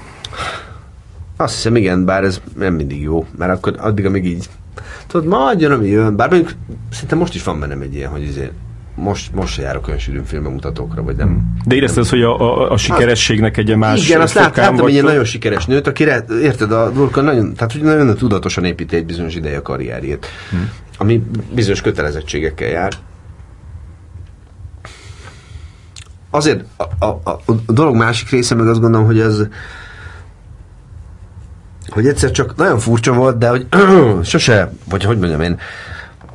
Azt 1.37 1.55
hiszem, 1.55 1.77
igen, 1.77 2.05
bár 2.05 2.25
ez 2.25 2.41
nem 2.57 2.75
mindig 2.75 3.03
jó, 3.03 3.27
mert 3.39 3.53
akkor 3.53 3.75
addig, 3.79 4.05
amíg 4.05 4.25
így 4.25 4.49
tudod, 5.07 5.27
majd 5.27 5.61
jön, 5.61 5.73
ami 5.73 5.89
jön, 5.89 6.17
bár 6.17 6.31
mondjuk 6.31 6.53
szinte 6.91 7.15
most 7.15 7.35
is 7.35 7.43
van 7.43 7.61
bennem 7.61 7.81
egy 7.81 7.95
ilyen, 7.95 8.11
hogy 8.11 8.29
azért 8.29 8.53
most, 9.01 9.35
most 9.35 9.53
se 9.53 9.63
járok 9.63 9.87
olyan 9.87 9.99
sűrűn 9.99 10.25
filmmutatókra, 10.25 11.03
vagy 11.03 11.17
nem. 11.17 11.55
De 11.65 11.75
érezted, 11.75 12.07
hogy 12.07 12.23
a, 12.23 12.41
a, 12.41 12.71
a 12.71 12.77
sikerességnek 12.77 13.57
egy 13.57 13.77
más 13.77 14.09
Igen, 14.09 14.21
azt 14.21 14.35
lát, 14.35 14.57
láttam 14.57 14.87
egy 14.87 14.93
ilyen 14.93 15.05
nagyon 15.05 15.25
sikeres 15.25 15.67
nőt, 15.67 15.87
akire, 15.87 16.25
érted, 16.43 16.73
a 16.73 16.91
Durka 16.91 17.21
nagyon, 17.21 17.55
tehát 17.55 17.73
hogy 17.73 17.83
nagyon 17.83 18.17
tudatosan 18.17 18.65
építi 18.65 18.97
egy 18.97 19.07
bizonyos 19.07 19.35
ideje 19.35 19.57
a 19.57 19.63
karrierjét, 19.63 20.27
hmm. 20.51 20.71
ami 20.99 21.23
bizonyos 21.55 21.81
kötelezettségekkel 21.81 22.69
jár. 22.69 22.93
Azért 26.31 26.65
a, 26.77 27.05
a, 27.07 27.21
a, 27.25 27.31
a 27.67 27.73
dolog 27.73 27.95
másik 27.95 28.31
része, 28.31 28.55
meg 28.55 28.69
azt 28.69 28.81
gondolom, 28.81 29.07
hogy 29.07 29.21
ez 29.21 29.43
hogy 31.89 32.07
egyszer 32.07 32.31
csak 32.31 32.57
nagyon 32.57 32.79
furcsa 32.79 33.13
volt, 33.13 33.39
de 33.39 33.49
hogy 33.49 33.67
sose, 34.23 34.73
vagy 34.89 35.05
hogy 35.05 35.19
mondjam 35.19 35.41
én, 35.41 35.59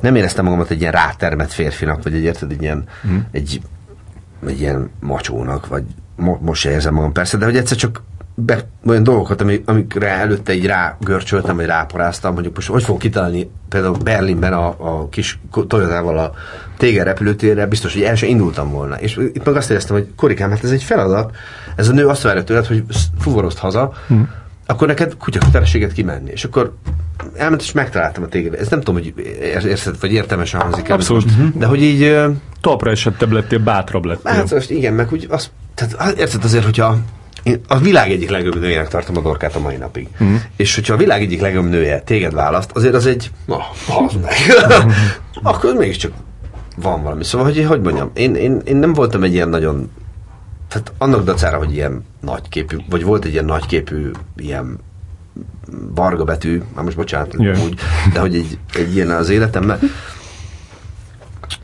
nem 0.00 0.14
éreztem 0.14 0.44
magamat 0.44 0.70
egy 0.70 0.80
ilyen 0.80 0.92
rátermet 0.92 1.52
férfinak, 1.52 2.02
vagy 2.02 2.14
egy, 2.14 2.22
érted, 2.22 2.50
egy 2.50 2.62
ilyen, 2.62 2.84
hmm. 3.02 3.26
egy, 3.30 3.60
egy 4.46 4.60
ilyen 4.60 4.90
macsónak, 5.00 5.66
vagy 5.66 5.84
mo- 6.16 6.40
most 6.40 6.60
se 6.60 6.70
érzem 6.70 6.94
magam 6.94 7.12
persze, 7.12 7.36
de 7.36 7.44
hogy 7.44 7.56
egyszer 7.56 7.76
csak 7.76 8.02
be, 8.38 8.68
olyan 8.86 9.02
dolgokat, 9.02 9.40
amik, 9.40 9.68
amikre 9.68 10.08
előtte 10.08 10.54
így 10.54 10.66
rágörcsöltem, 10.66 11.56
vagy 11.56 11.66
ráparáztam, 11.66 12.32
mondjuk 12.32 12.54
most 12.54 12.68
hogy 12.68 12.82
fogok 12.82 13.00
kitalálni 13.00 13.50
például 13.68 13.96
Berlinben 14.04 14.52
a, 14.52 14.66
a 14.78 15.08
kis 15.08 15.38
Toyotával 15.68 16.18
a 16.18 16.32
téger 16.76 17.06
repülőtérre, 17.06 17.66
biztos, 17.66 17.92
hogy 17.92 18.02
el 18.02 18.14
sem 18.14 18.28
indultam 18.28 18.70
volna. 18.70 18.94
És 18.94 19.16
itt 19.16 19.44
meg 19.44 19.56
azt 19.56 19.70
éreztem, 19.70 19.96
hogy 19.96 20.08
korikám, 20.16 20.50
hát 20.50 20.64
ez 20.64 20.70
egy 20.70 20.82
feladat, 20.82 21.36
ez 21.76 21.88
a 21.88 21.92
nő 21.92 22.06
azt 22.06 22.22
várja 22.22 22.44
tőled, 22.44 22.66
hogy 22.66 22.84
fuvarozd 23.18 23.58
haza, 23.58 23.92
hmm. 24.06 24.28
Akkor 24.66 24.86
neked 24.86 25.16
kutyakötelességet 25.16 25.92
kimenni. 25.92 26.30
És 26.30 26.44
akkor 26.44 26.74
elment 27.36 27.60
és 27.60 27.72
megtaláltam 27.72 28.22
a 28.22 28.26
téged. 28.26 28.54
Ez 28.54 28.68
nem 28.68 28.80
tudom, 28.80 29.02
hogy 29.02 29.14
érzed, 29.40 30.00
vagy 30.00 30.12
értelmesen 30.12 30.60
hangzik 30.60 30.90
Abszolút. 30.90 31.58
De 31.58 31.66
hogy 31.66 31.82
így... 31.82 32.16
Talpra 32.60 32.90
esettebb 32.90 33.32
lettél, 33.32 33.58
bátrabb 33.58 34.04
lettél. 34.04 34.32
Hát 34.32 34.50
most 34.50 34.70
igen, 34.70 34.92
meg 34.92 35.12
úgy 35.12 35.26
azt, 35.30 35.50
tehát 35.74 36.18
érted 36.18 36.44
azért, 36.44 36.64
hogyha 36.64 36.98
én 37.42 37.60
a 37.68 37.78
világ 37.78 38.10
egyik 38.10 38.30
legjobb 38.30 38.60
nőjének 38.60 38.88
tartom 38.88 39.16
a 39.16 39.20
dorkát 39.20 39.54
a 39.54 39.60
mai 39.60 39.76
napig. 39.76 40.08
Mm. 40.24 40.34
És 40.56 40.74
hogyha 40.74 40.94
a 40.94 40.96
világ 40.96 41.22
egyik 41.22 41.40
legjobb 41.40 41.68
nője 41.68 42.00
téged 42.00 42.34
választ, 42.34 42.70
azért 42.74 42.94
az 42.94 43.06
egy, 43.06 43.30
na, 43.44 43.56
az 44.04 44.12
meg. 44.22 44.34
Akkor 45.42 45.74
mégiscsak 45.74 46.12
van 46.76 47.02
valami. 47.02 47.24
Szóval, 47.24 47.46
hogy 47.46 47.64
hogy 47.64 47.80
mondjam, 47.80 48.10
én, 48.14 48.34
én, 48.34 48.60
én 48.64 48.76
nem 48.76 48.92
voltam 48.92 49.22
egy 49.22 49.32
ilyen 49.32 49.48
nagyon, 49.48 49.90
tehát 50.76 50.92
annak 50.98 51.24
dacára, 51.24 51.58
hogy 51.58 51.72
ilyen 51.72 52.04
nagyképű, 52.20 52.76
vagy 52.90 53.04
volt 53.04 53.24
egy 53.24 53.32
ilyen 53.32 53.44
nagyképű, 53.44 54.10
ilyen 54.36 54.78
varga 55.94 56.24
betű, 56.24 56.62
már 56.74 56.84
most 56.84 56.96
bocsánat, 56.96 57.34
yeah. 57.38 57.64
úgy, 57.64 57.78
de 58.12 58.20
hogy 58.20 58.34
egy, 58.34 58.58
egy 58.74 58.94
ilyen 58.94 59.10
az 59.10 59.28
életemben, 59.28 59.78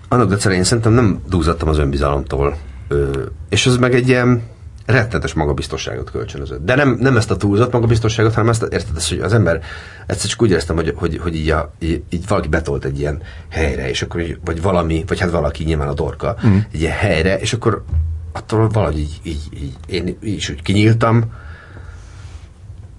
annak 0.08 0.28
dacára 0.28 0.54
én 0.54 0.64
szerintem 0.64 0.92
nem 0.92 1.22
dúzattam 1.28 1.68
az 1.68 1.78
önbizalomtól. 1.78 2.56
Ö, 2.88 3.22
és 3.48 3.66
az 3.66 3.76
meg 3.76 3.94
egy 3.94 4.08
ilyen, 4.08 4.42
rettenetes 4.86 5.32
magabiztosságot 5.32 6.10
kölcsönözött. 6.10 6.64
De 6.64 6.74
nem, 6.74 6.96
nem 7.00 7.16
ezt 7.16 7.30
a 7.30 7.36
túlzott 7.36 7.72
magabiztosságot, 7.72 8.34
hanem 8.34 8.50
ezt, 8.50 8.62
érted, 8.62 8.96
ezt, 8.96 9.08
hogy 9.08 9.18
az 9.18 9.32
ember 9.32 9.62
egyszer 10.06 10.30
csak 10.30 10.42
úgy 10.42 10.50
éreztem, 10.50 10.76
hogy, 10.76 10.92
hogy, 10.96 11.18
hogy 11.18 11.36
így, 11.36 11.50
a, 11.50 11.72
így, 11.78 12.02
így, 12.10 12.26
valaki 12.28 12.48
betolt 12.48 12.84
egy 12.84 12.98
ilyen 12.98 13.22
helyre, 13.48 13.88
és 13.88 14.02
akkor 14.02 14.20
így, 14.20 14.38
vagy 14.44 14.62
valami, 14.62 15.04
vagy 15.06 15.20
hát 15.20 15.30
valaki 15.30 15.64
nyilván 15.64 15.88
a 15.88 15.94
dorka, 15.94 16.36
mm. 16.46 16.56
egy 16.72 16.80
ilyen 16.80 16.96
helyre, 16.96 17.38
és 17.38 17.52
akkor 17.52 17.84
attól 18.32 18.68
valahogy 18.68 18.98
így, 18.98 19.20
így, 19.22 19.48
így 19.54 19.74
én 19.86 20.16
is 20.20 20.48
úgy 20.48 20.62
kinyíltam, 20.62 21.24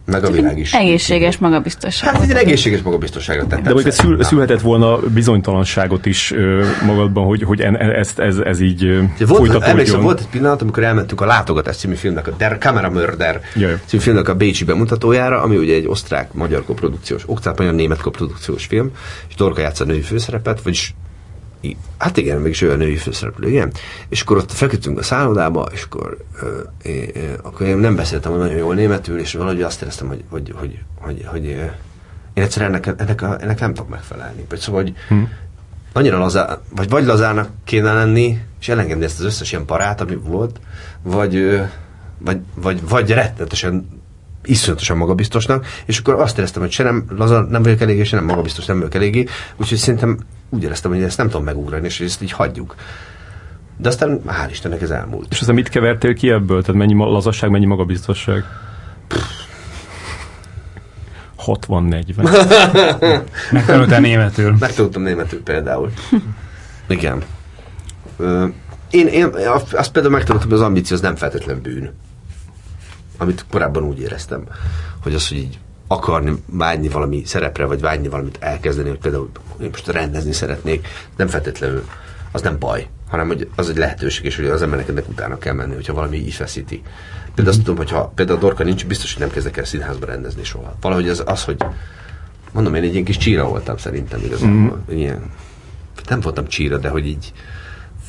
meg 0.05 0.23
a 0.23 0.31
világ 0.31 0.57
is. 0.57 0.73
Egészséges 0.73 1.37
magabiztosság. 1.37 2.13
Hát 2.15 2.21
egy 2.21 2.31
egészséges 2.31 2.81
magabiztosságot 2.81 3.47
tettem. 3.47 3.63
De 3.63 3.73
mondjuk 3.73 3.93
szül, 3.93 4.23
szülhetett 4.23 4.61
volna 4.61 4.99
bizonytalanságot 4.99 6.05
is 6.05 6.31
ö, 6.31 6.65
magadban, 6.85 7.25
hogy, 7.25 7.43
hogy 7.43 7.61
en, 7.61 7.77
ezt, 7.77 8.19
ez, 8.19 8.37
ez 8.37 8.59
így 8.59 8.85
volt, 8.85 9.09
folytatódjon. 9.17 9.61
Emlékszem, 9.69 10.01
volt 10.01 10.19
egy 10.19 10.27
pillanat, 10.27 10.61
amikor 10.61 10.83
elmentünk 10.83 11.21
a 11.21 11.25
Látogatás 11.25 11.75
című 11.75 11.95
filmnek, 11.95 12.27
a 12.27 12.31
Der 12.37 12.57
Kamera 12.57 12.89
Mörder 12.89 13.41
Jaj. 13.55 13.79
című 13.85 14.03
filmnek 14.03 14.29
a 14.29 14.35
Bécsi 14.35 14.63
bemutatójára, 14.63 15.41
ami 15.41 15.57
ugye 15.57 15.75
egy 15.75 15.87
osztrák-magyar 15.87 16.63
koprodukciós, 16.65 17.23
osztrák-magyar 17.25 17.73
német 17.73 18.01
koprodukciós 18.01 18.65
film, 18.65 18.91
és 19.27 19.35
Dorka 19.35 19.61
játsza 19.61 19.83
a 19.83 19.87
női 19.87 20.01
főszerepet, 20.01 20.61
vagyis 20.61 20.93
Hát 21.97 22.17
igen, 22.17 22.41
mégis 22.41 22.61
olyan 22.61 22.77
női 22.77 22.95
főszereplő, 22.95 23.49
igen. 23.49 23.71
És 24.09 24.21
akkor 24.21 24.37
ott 24.37 24.51
feküdtünk 24.51 24.97
a 24.97 25.03
szállodába, 25.03 25.69
és 25.71 25.83
akkor, 25.83 26.17
ö, 26.41 26.59
é, 26.83 27.11
akkor 27.41 27.67
én 27.67 27.77
nem 27.77 27.95
beszéltem 27.95 28.37
nagyon 28.37 28.57
jól 28.57 28.75
németül, 28.75 29.19
és 29.19 29.33
valahogy 29.33 29.61
azt 29.61 29.81
éreztem, 29.81 30.07
hogy, 30.07 30.23
hogy, 30.29 30.53
hogy, 30.55 30.79
hogy, 30.99 31.25
hogy 31.25 31.45
én 32.33 32.43
egyszerűen 32.43 32.73
ennek, 32.73 32.99
ennek, 32.99 33.21
a, 33.21 33.41
ennek 33.41 33.59
nem 33.59 33.73
tudok 33.73 33.89
megfelelni. 33.89 34.45
Vagy 34.49 34.59
szóval, 34.59 34.81
hogy 34.81 34.93
hm. 35.07 35.23
annyira 35.93 36.17
lazá, 36.17 36.59
vagy 36.75 36.89
vagy 36.89 37.05
lazának 37.05 37.49
kéne 37.63 37.93
lenni, 37.93 38.39
és 38.59 38.69
elengedni 38.69 39.03
ezt 39.03 39.19
az 39.19 39.25
összes 39.25 39.51
ilyen 39.51 39.65
parát, 39.65 40.01
ami 40.01 40.15
volt, 40.15 40.59
vagy, 41.01 41.61
vagy, 42.17 42.39
vagy, 42.55 42.89
vagy 42.89 43.11
rettenetesen 43.11 44.01
iszonyatosan 44.43 44.97
magabiztosnak, 44.97 45.65
és 45.85 45.97
akkor 45.97 46.13
azt 46.13 46.37
éreztem, 46.37 46.61
hogy 46.61 46.71
se 46.71 46.83
nem 46.83 47.05
laza, 47.17 47.41
nem 47.41 47.63
vagyok 47.63 47.81
eléggé, 47.81 48.03
se 48.03 48.15
nem 48.15 48.25
magabiztos, 48.25 48.65
nem 48.65 48.77
vagyok 48.77 48.95
eléggé, 48.95 49.25
úgyhogy 49.55 49.77
szerintem 49.77 50.17
úgy 50.49 50.63
éreztem, 50.63 50.91
hogy 50.91 51.03
ezt 51.03 51.17
nem 51.17 51.27
tudom 51.27 51.43
megugrani, 51.43 51.85
és 51.85 51.99
ezt 51.99 52.21
így 52.21 52.31
hagyjuk. 52.31 52.75
De 53.77 53.89
aztán 53.89 54.21
hál' 54.27 54.49
Istennek 54.49 54.81
ez 54.81 54.89
elmúlt. 54.89 55.27
És 55.29 55.39
aztán 55.39 55.55
mit 55.55 55.69
kevertél 55.69 56.13
ki 56.13 56.29
ebből? 56.29 56.61
Tehát 56.61 56.79
mennyi 56.81 56.93
lazasság, 56.93 57.49
mennyi 57.49 57.65
magabiztosság? 57.65 58.43
60-40. 61.45 63.21
Megtanultál 63.51 63.99
németül. 63.99 64.55
Megtanultam 64.59 65.01
németül 65.01 65.43
például. 65.43 65.91
Igen. 66.87 67.23
Én, 68.89 69.07
én 69.07 69.29
azt 69.71 69.91
például 69.91 70.13
megtanultam, 70.13 70.49
hogy 70.49 70.59
az 70.59 70.65
ambíció 70.65 70.95
az 70.95 71.01
nem 71.01 71.15
feltétlen 71.15 71.61
bűn 71.61 71.91
amit 73.17 73.45
korábban 73.51 73.83
úgy 73.83 73.99
éreztem, 73.99 74.43
hogy 75.03 75.13
az, 75.13 75.27
hogy 75.27 75.37
így 75.37 75.59
akarni, 75.87 76.33
vágyni 76.45 76.87
valami 76.87 77.23
szerepre, 77.25 77.65
vagy 77.65 77.81
vágyni 77.81 78.07
valamit 78.07 78.37
elkezdeni, 78.39 78.89
hogy 78.89 78.99
például 78.99 79.29
én 79.61 79.69
most 79.69 79.87
rendezni 79.87 80.31
szeretnék, 80.31 80.87
nem 81.17 81.27
feltétlenül, 81.27 81.83
az 82.31 82.41
nem 82.41 82.59
baj, 82.59 82.87
hanem 83.09 83.27
hogy 83.27 83.49
az 83.55 83.69
egy 83.69 83.77
lehetőség, 83.77 84.25
és 84.25 84.35
hogy 84.35 84.45
az 84.45 84.61
embernek 84.61 84.87
ennek 84.87 85.09
utána 85.09 85.37
kell 85.37 85.53
menni, 85.53 85.73
hogyha 85.73 85.93
valami 85.93 86.17
így 86.17 86.33
feszíti. 86.33 86.81
Például 87.25 87.55
azt 87.55 87.57
tudom, 87.57 87.77
hogyha 87.77 88.11
például 88.15 88.37
a 88.37 88.41
Dorka 88.41 88.63
nincs, 88.63 88.85
biztos, 88.85 89.13
hogy 89.13 89.21
nem 89.21 89.31
kezdek 89.31 89.57
el 89.57 89.65
színházba 89.65 90.05
rendezni 90.05 90.43
soha. 90.43 90.75
Valahogy 90.81 91.09
az, 91.09 91.23
az 91.25 91.43
hogy 91.43 91.57
mondom, 92.51 92.75
én 92.75 92.83
egy 92.83 92.91
ilyen 92.93 93.03
kis 93.03 93.17
csíra 93.17 93.47
voltam 93.47 93.77
szerintem 93.77 94.19
igazából. 94.23 94.55
Mm-hmm. 94.55 94.97
Ilyen, 94.97 95.31
nem 96.09 96.19
voltam 96.19 96.47
csíra, 96.47 96.77
de 96.77 96.89
hogy 96.89 97.07
így 97.07 97.33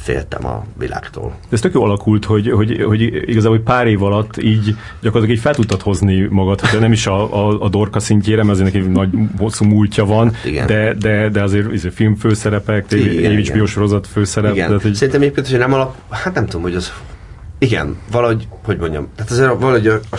féltem 0.05 0.47
a 0.47 0.65
világtól. 0.79 1.29
De 1.29 1.49
ez 1.51 1.61
tök 1.61 1.75
jó 1.75 1.83
alakult, 1.83 2.25
hogy, 2.25 2.51
hogy, 2.51 2.83
hogy 2.83 3.01
igazából 3.31 3.59
pár 3.59 3.87
év 3.87 4.03
alatt 4.03 4.43
így 4.43 4.77
gyakorlatilag 5.01 5.31
így 5.31 5.43
fel 5.43 5.55
tudtad 5.55 5.83
hozni 5.83 6.27
magad, 6.31 6.61
de 6.73 6.79
nem 6.79 6.93
is 6.93 7.07
a, 7.07 7.47
a, 7.47 7.61
a 7.61 7.69
dorka 7.69 8.01
szintjére, 8.01 8.43
mert 8.43 8.59
azért 8.61 8.73
neki 8.73 8.87
nagy 8.87 9.09
hosszú 9.39 9.65
múltja 9.65 10.05
van, 10.05 10.33
igen. 10.45 10.67
De, 10.67 10.95
de, 10.95 11.29
de 11.29 11.43
azért, 11.43 11.73
azért 11.73 11.95
film 11.95 12.15
főszerepek, 12.15 12.93
Évics 12.93 13.53
biosorozat 13.53 14.07
főszerep. 14.07 14.53
Igen. 14.55 14.67
Tehát, 14.67 14.83
hogy... 14.83 14.95
Szerintem 14.95 15.23
egyébként, 15.23 15.49
hogy 15.49 15.59
nem 15.59 15.73
alap, 15.73 15.95
hát 16.11 16.35
nem 16.35 16.47
tudom, 16.47 16.63
hogy 16.63 16.75
az 16.75 16.93
igen, 17.59 17.97
valahogy, 18.11 18.49
hogy 18.65 18.79
mondjam, 18.79 19.09
tehát 19.17 19.31
azért 19.31 19.49
valahogy 19.49 19.87
a, 19.87 20.01
a, 20.11 20.17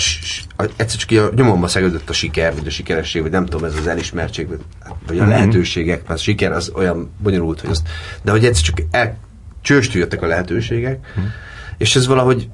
a, 0.56 0.64
egyszer 0.76 1.00
csak 1.00 1.20
a 1.20 1.36
nyomomba 1.36 1.68
szegődött 1.68 2.10
a 2.10 2.14
siker, 2.14 2.56
vagy 2.56 2.68
a 2.68 2.70
sikeresség, 2.70 3.22
vagy 3.22 3.32
nem 3.32 3.46
tudom, 3.46 3.64
ez 3.64 3.76
az 3.80 3.88
elismertség, 3.88 4.48
vagy, 4.48 4.60
vagy 5.08 5.18
a 5.18 5.22
mm-hmm. 5.22 5.32
lehetőségek, 5.32 6.08
mert 6.08 6.20
a 6.20 6.24
siker 6.24 6.52
az 6.52 6.72
olyan 6.76 7.12
bonyolult, 7.18 7.62
hogy 7.62 7.70
azt, 7.70 7.88
de 8.22 8.32
hogy 8.32 8.46
egyszer 8.46 8.64
csak 8.64 8.78
el, 8.92 9.18
csőstül 9.66 10.02
jöttek 10.02 10.22
a 10.22 10.28
lehetőségek, 10.28 11.12
hmm. 11.14 11.32
és 11.78 11.96
ez 11.96 12.08
valahogy 12.08 12.50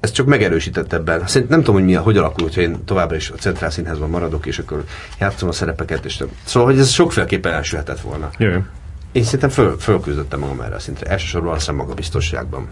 ez 0.00 0.10
csak 0.10 0.26
megerősített 0.26 0.92
ebben. 0.92 1.26
Szerintem 1.26 1.56
nem 1.56 1.58
tudom, 1.64 1.74
hogy 1.74 1.84
mi, 1.84 1.94
hogy 1.94 2.16
alakul, 2.16 2.44
hogyha 2.44 2.60
én 2.60 2.84
továbbra 2.84 3.16
is 3.16 3.30
a 3.30 3.34
Centrál 3.34 3.70
Színházban 3.70 4.10
maradok, 4.10 4.46
és 4.46 4.58
akkor 4.58 4.84
játszom 5.18 5.48
a 5.48 5.52
szerepeket, 5.52 6.04
és 6.04 6.24
szóval, 6.44 6.68
hogy 6.68 6.78
ez 6.78 6.90
sokféleképpen 6.90 7.52
elsülhetett 7.52 8.00
volna. 8.00 8.30
Jaj. 8.38 8.62
Én 9.12 9.24
szerintem 9.24 9.48
föl, 9.48 9.78
fölküzdöttem 9.78 10.40
magam 10.40 10.60
erre 10.60 10.74
a 10.74 10.78
szintre. 10.78 11.10
Elsősorban 11.10 11.52
azt 11.52 11.70
hiszem 11.70 11.86
biztosságban. 11.94 12.68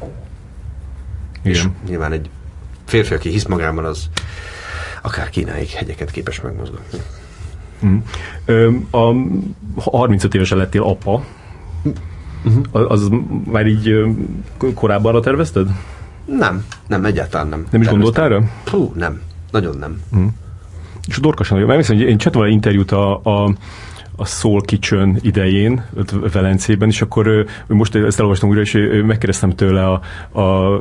Igen. 1.43 1.53
És 1.53 1.65
nyilván 1.89 2.13
egy 2.13 2.31
férfi, 2.87 3.15
aki 3.15 3.31
hisz 3.31 3.47
magában, 3.47 3.85
az 3.85 4.09
akár 5.03 5.29
Kínáig 5.31 5.69
hegyeket 5.69 6.11
képes 6.11 6.41
megmozgatni. 6.41 6.99
Mm. 7.87 7.99
a 8.91 9.91
35 9.91 10.35
évesen 10.35 10.59
lettél 10.59 10.83
apa. 10.83 11.25
Uh-huh. 12.45 12.91
Az 12.91 13.09
már 13.51 13.67
így 13.67 13.95
korábban 14.75 15.23
tervezted? 15.23 15.69
Nem, 16.25 16.65
nem, 16.87 17.05
egyáltalán 17.05 17.49
nem. 17.49 17.67
Nem 17.71 17.81
is 17.81 17.89
gondoltál 17.89 18.29
rá? 18.29 18.41
Hú, 18.71 18.93
nem, 18.97 19.21
nagyon 19.51 19.77
nem. 19.79 20.01
Uh-huh. 20.13 20.29
És 21.07 21.17
a 21.17 21.21
Dorka 21.21 21.45
sem 21.45 21.59
nagyon. 21.59 21.77
Mert 21.77 21.91
én 21.91 22.19
csináltam 22.19 22.51
interjút 22.51 22.93
a, 22.93 23.15
a 23.15 23.55
a 24.21 24.25
Soul 24.25 24.61
Kitchen 24.61 25.19
idején, 25.21 25.85
Velencében, 26.33 26.89
és 26.89 27.03
akkor 27.03 27.27
ő, 27.27 27.47
most 27.67 27.95
ezt 27.95 28.19
elolvastam 28.19 28.49
újra, 28.49 28.61
és 28.61 28.73
megkérdeztem 29.07 29.51
tőle 29.51 29.87
a, 29.87 30.01
a, 30.41 30.79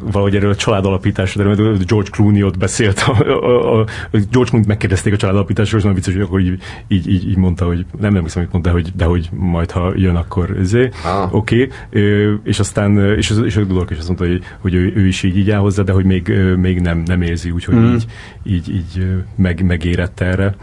valahogy 0.00 0.36
erről 0.36 0.50
a 0.50 0.56
családalapításról, 0.56 1.46
mert 1.46 1.86
George 1.86 2.10
Clooney 2.10 2.42
ott 2.42 2.58
beszélt, 2.58 2.98
a, 3.06 3.28
a, 3.28 3.80
a, 3.80 3.84
George 4.10 4.50
Clooney 4.50 4.66
megkérdezték 4.66 5.12
a 5.12 5.16
családalapításról, 5.16 5.80
és 5.80 5.86
nagyon 5.86 6.00
vicces, 6.00 6.14
hogy 6.14 6.22
akkor 6.22 6.40
így, 6.40 6.58
így, 6.88 7.08
így, 7.08 7.28
így 7.28 7.36
mondta, 7.36 7.64
hogy 7.64 7.86
nem 7.98 8.22
hiszem, 8.22 8.42
hogy 8.42 8.52
mondta, 8.52 8.70
de 8.70 8.74
hogy, 8.74 8.92
de 8.96 9.04
hogy 9.04 9.28
majd, 9.32 9.70
ha 9.70 9.92
jön, 9.96 10.16
akkor 10.16 10.56
ezé, 10.60 10.90
ah. 11.04 11.34
oké, 11.34 11.68
okay. 11.90 12.38
és 12.44 12.58
aztán, 12.58 12.98
és, 13.16 13.32
és, 13.44 13.56
a 13.56 13.64
Dudork 13.64 13.90
is 13.90 13.98
azt 13.98 14.06
mondta, 14.06 14.26
hogy, 14.26 14.42
hogy 14.58 14.74
ő, 14.74 14.92
ő, 14.96 15.06
is 15.06 15.22
így, 15.22 15.36
így 15.36 15.50
áll 15.50 15.60
hozzá, 15.60 15.82
de 15.82 15.92
hogy 15.92 16.04
még, 16.04 16.32
még 16.56 16.80
nem, 16.80 17.02
nem 17.06 17.22
érzi, 17.22 17.50
úgyhogy 17.50 17.74
mm. 17.74 17.94
így, 17.94 18.06
így, 18.44 18.70
így 18.74 19.06
meg, 19.36 19.64
megérett 19.64 20.20
erre. 20.20 20.54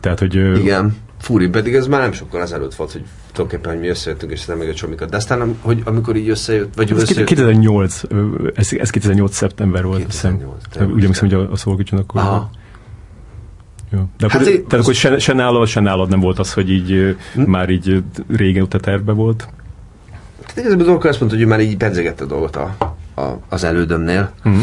Tehát, 0.00 0.18
hogy... 0.18 0.34
Igen 0.34 0.94
fúri, 1.20 1.48
pedig 1.48 1.74
ez 1.74 1.86
már 1.86 2.00
nem 2.00 2.12
sokkal 2.12 2.42
ezelőtt 2.42 2.74
volt, 2.74 2.92
hogy 2.92 3.04
tulajdonképpen, 3.32 3.72
hogy 3.72 3.80
mi 3.80 3.88
összejöttünk, 3.88 4.32
és 4.32 4.44
nem 4.44 4.58
még 4.58 4.68
a 4.68 4.74
csomikat. 4.74 5.10
De 5.10 5.16
aztán, 5.16 5.56
hogy 5.60 5.82
amikor 5.84 6.16
így 6.16 6.28
összejött, 6.28 6.74
vagy 6.74 6.90
ez 6.90 7.02
összejött... 7.02 7.26
2008, 7.28 8.02
ez, 8.54 8.72
ez 8.72 8.90
2008 8.90 9.34
szeptember 9.34 9.84
volt, 9.84 9.98
2008, 9.98 10.54
hiszem. 10.72 10.90
Úgy 10.90 11.00
emlékszem, 11.00 11.28
hogy 11.28 11.38
a, 11.38 11.50
a 11.50 11.56
Szolgicson 11.56 11.98
akkor... 11.98 12.20
Aha. 12.20 12.50
Jó. 13.92 13.98
De 14.18 14.26
hát 14.30 14.40
akkor, 14.40 14.52
tehát 14.52 14.84
akkor 14.84 14.94
se, 14.94 15.18
se, 15.18 15.32
nálad, 15.32 15.66
se 15.66 15.80
nálad 15.80 16.08
nem 16.08 16.20
volt 16.20 16.38
az, 16.38 16.52
hogy 16.52 16.70
így 16.70 17.16
hm? 17.34 17.42
már 17.42 17.68
így 17.68 18.02
régen 18.28 18.66
a 18.70 18.78
terve 18.78 19.12
volt? 19.12 19.48
Tehát 20.40 20.70
igazából 20.70 20.96
az 20.96 21.04
azt 21.04 21.20
mondta, 21.20 21.38
hogy 21.38 21.46
már 21.46 21.60
így 21.60 21.76
pedzegette 21.76 22.24
a 22.24 22.26
dolgot 22.26 22.56
a, 22.56 22.76
a, 23.14 23.38
az 23.48 23.64
elődömnél. 23.64 24.32
Uh-huh. 24.44 24.62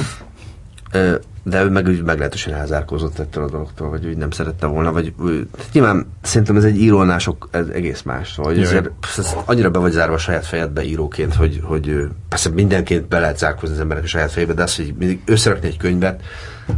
De 1.50 1.64
ő 1.64 1.70
meg 1.70 1.88
úgy 1.88 2.04
meglehetősen 2.04 2.54
elzárkózott 2.54 3.20
ettől 3.20 3.44
a 3.44 3.50
dologtól, 3.50 3.90
vagy 3.90 4.06
úgy 4.06 4.18
nem 4.18 4.32
szerette 4.32 4.66
volna, 4.66 4.92
vagy 4.92 5.14
tehát 5.52 5.72
nyilván 5.72 6.08
szerintem 6.22 6.56
ez 6.56 6.64
egy 6.64 6.82
írónál 6.82 7.20
sok, 7.20 7.50
ez 7.52 7.68
egész 7.68 8.02
más, 8.02 8.36
vagy 8.36 8.60
ezért, 8.60 8.90
ez 9.18 9.36
annyira 9.46 9.70
be 9.70 9.80
vagy 9.80 9.92
zárva 9.92 10.14
a 10.14 10.18
saját 10.18 10.46
fejedbe 10.46 10.84
íróként, 10.84 11.36
hogy, 11.36 11.60
hogy 11.64 12.08
persze 12.30 12.50
mindenként 12.50 13.08
be 13.08 13.20
lehet 13.20 13.38
zárkózni 13.38 13.76
az 13.76 13.82
emberek 13.82 14.04
a 14.04 14.08
saját 14.08 14.32
fejébe, 14.32 14.54
de 14.54 14.64
az, 14.64 14.76
hogy 14.76 14.94
mindig 14.98 15.22
összerakni 15.26 15.68
egy 15.68 15.78
könyvet, 15.78 16.22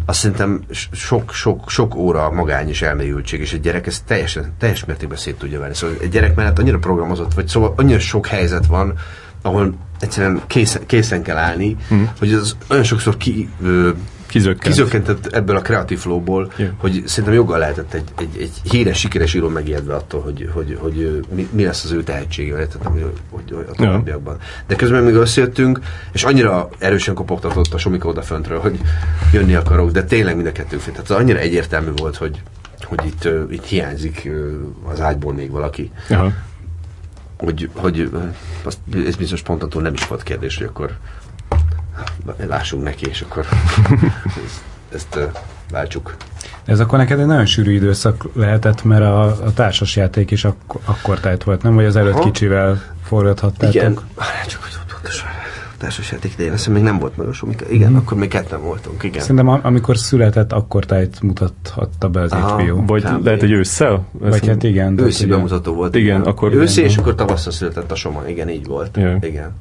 azt 0.05 0.19
szerintem 0.19 0.63
sok, 0.91 1.33
sok, 1.33 1.69
sok 1.69 1.95
óra 1.95 2.31
magány 2.31 2.69
és 2.69 2.81
elmélyültség, 2.81 3.39
és 3.39 3.53
egy 3.53 3.61
gyerek 3.61 3.87
ezt 3.87 4.03
teljesen, 4.05 4.53
teljes 4.59 4.85
mértékben 4.85 5.17
szét 5.17 5.37
tudja 5.37 5.59
venni. 5.59 5.73
Szóval 5.73 5.95
egy 6.01 6.09
gyerek 6.09 6.35
mellett 6.35 6.59
annyira 6.59 6.77
programozott, 6.77 7.33
vagy 7.33 7.47
szóval 7.47 7.73
annyira 7.75 7.99
sok 7.99 8.27
helyzet 8.27 8.65
van, 8.65 8.93
ahol 9.41 9.73
egyszerűen 9.99 10.41
készen, 10.47 10.85
készen 10.85 11.23
kell 11.23 11.37
állni, 11.37 11.77
hmm. 11.87 12.09
hogy 12.19 12.33
az 12.33 12.55
olyan 12.69 12.83
sokszor 12.83 13.17
ki, 13.17 13.49
ö, 13.61 13.89
Kizökkent. 14.29 14.75
kizökkentett 14.75 15.25
ebből 15.25 15.55
a 15.55 15.61
kreatív 15.61 15.99
flowból, 15.99 16.51
yeah. 16.57 16.71
hogy 16.77 17.03
szerintem 17.05 17.33
joggal 17.33 17.59
lehetett 17.59 17.93
egy, 17.93 18.03
egy, 18.17 18.41
egy 18.41 18.71
híres, 18.71 18.99
sikeres 18.99 19.33
író 19.33 19.47
megijedve 19.47 19.95
attól, 19.95 20.21
hogy, 20.21 20.49
hogy, 20.53 20.77
hogy 20.79 21.25
mi, 21.35 21.47
mi 21.51 21.63
lesz 21.63 21.83
az 21.83 21.91
ő 21.91 22.03
tehetsége, 22.03 22.53
tehát, 22.53 22.87
hogy, 22.87 23.05
hogy, 23.29 23.51
hogy 23.51 23.65
a 23.69 23.71
továbbiakban. 23.71 24.37
De 24.67 24.75
közben 24.75 25.03
még 25.03 25.13
összejöttünk, 25.13 25.79
és 26.11 26.23
annyira 26.23 26.69
erősen 26.77 27.13
kopogtatott 27.13 27.73
a 27.73 27.77
Somika 27.77 28.07
odaföntről, 28.07 28.59
hogy 28.59 28.79
jönni 29.33 29.55
akarok, 29.55 29.91
de 29.91 30.03
tényleg 30.03 30.35
mind 30.35 30.47
a 30.47 30.51
kettő 30.51 30.77
fél. 30.77 30.93
Tehát 30.93 31.09
annyira 31.09 31.39
egyértelmű 31.39 31.91
volt, 31.95 32.15
hogy, 32.15 32.41
hogy 32.83 33.05
itt, 33.05 33.29
itt 33.51 33.65
hiányzik 33.65 34.29
az 34.91 35.01
ágyból 35.01 35.33
még 35.33 35.51
valaki. 35.51 35.91
Aha. 36.09 36.31
Hogy, 37.37 37.69
hogy 37.73 38.09
ez 39.05 39.15
bizonyos 39.15 39.41
pontontól 39.41 39.81
nem 39.81 39.93
is 39.93 40.07
volt 40.07 40.23
kérdés, 40.23 40.57
hogy 40.57 40.67
akkor 40.67 40.97
lássunk 42.47 42.83
neki, 42.83 43.05
és 43.07 43.21
akkor 43.21 43.45
ezt, 44.93 45.15
ezt 45.17 45.29
váltsuk. 45.71 46.15
Ez 46.65 46.79
akkor 46.79 46.97
neked 46.97 47.19
egy 47.19 47.25
nagyon 47.25 47.45
sűrű 47.45 47.73
időszak 47.73 48.25
lehetett, 48.33 48.83
mert 48.83 49.01
a, 49.01 49.23
a 49.23 49.53
társasjáték 49.53 50.31
is 50.31 50.45
ak- 50.45 50.79
akkor 50.85 51.19
tájt 51.19 51.43
volt, 51.43 51.63
nem? 51.63 51.75
Vagy 51.75 51.85
az 51.85 51.95
előtt 51.95 52.13
Aha. 52.13 52.23
kicsivel 52.23 52.81
forgathattátok? 53.03 53.75
Igen, 53.75 53.93
csak 54.47 54.61
hogy 54.63 54.77
pontosan 54.91 55.27
társasjáték 55.79 56.33
idején, 56.33 56.51
azt 56.51 56.67
még 56.67 56.83
nem 56.83 56.99
volt 56.99 57.17
nagyon 57.17 57.33
sok, 57.33 57.49
igen, 57.69 57.91
mm. 57.91 57.95
akkor 57.95 58.17
még 58.17 58.29
ketten 58.29 58.61
voltunk, 58.61 59.03
igen. 59.03 59.21
Szerintem 59.21 59.47
amikor 59.47 59.97
született, 59.97 60.51
akkor 60.51 60.85
tájt 60.85 61.21
mutathatta 61.21 62.09
be 62.09 62.21
az 62.21 62.31
Aha, 62.31 62.61
HBO. 62.61 62.85
Vagy 62.85 63.03
Kb. 63.03 63.25
lehet, 63.25 63.39
hogy 63.39 63.51
ősszel? 63.51 64.07
Vagy 64.11 64.47
hát 64.47 64.63
igen. 64.63 64.99
Őszi 64.99 65.25
bemutató 65.25 65.73
volt. 65.73 65.95
Igen, 65.95 66.19
igen. 66.19 66.21
akkor... 66.21 66.53
Őszi, 66.53 66.81
és 66.81 66.97
akkor 66.97 67.15
tavasszal 67.15 67.51
született 67.51 67.91
a 67.91 67.95
Soma, 67.95 68.27
igen, 68.27 68.49
így 68.49 68.65
volt. 68.65 68.97
Igen. 68.97 69.23
igen. 69.23 69.51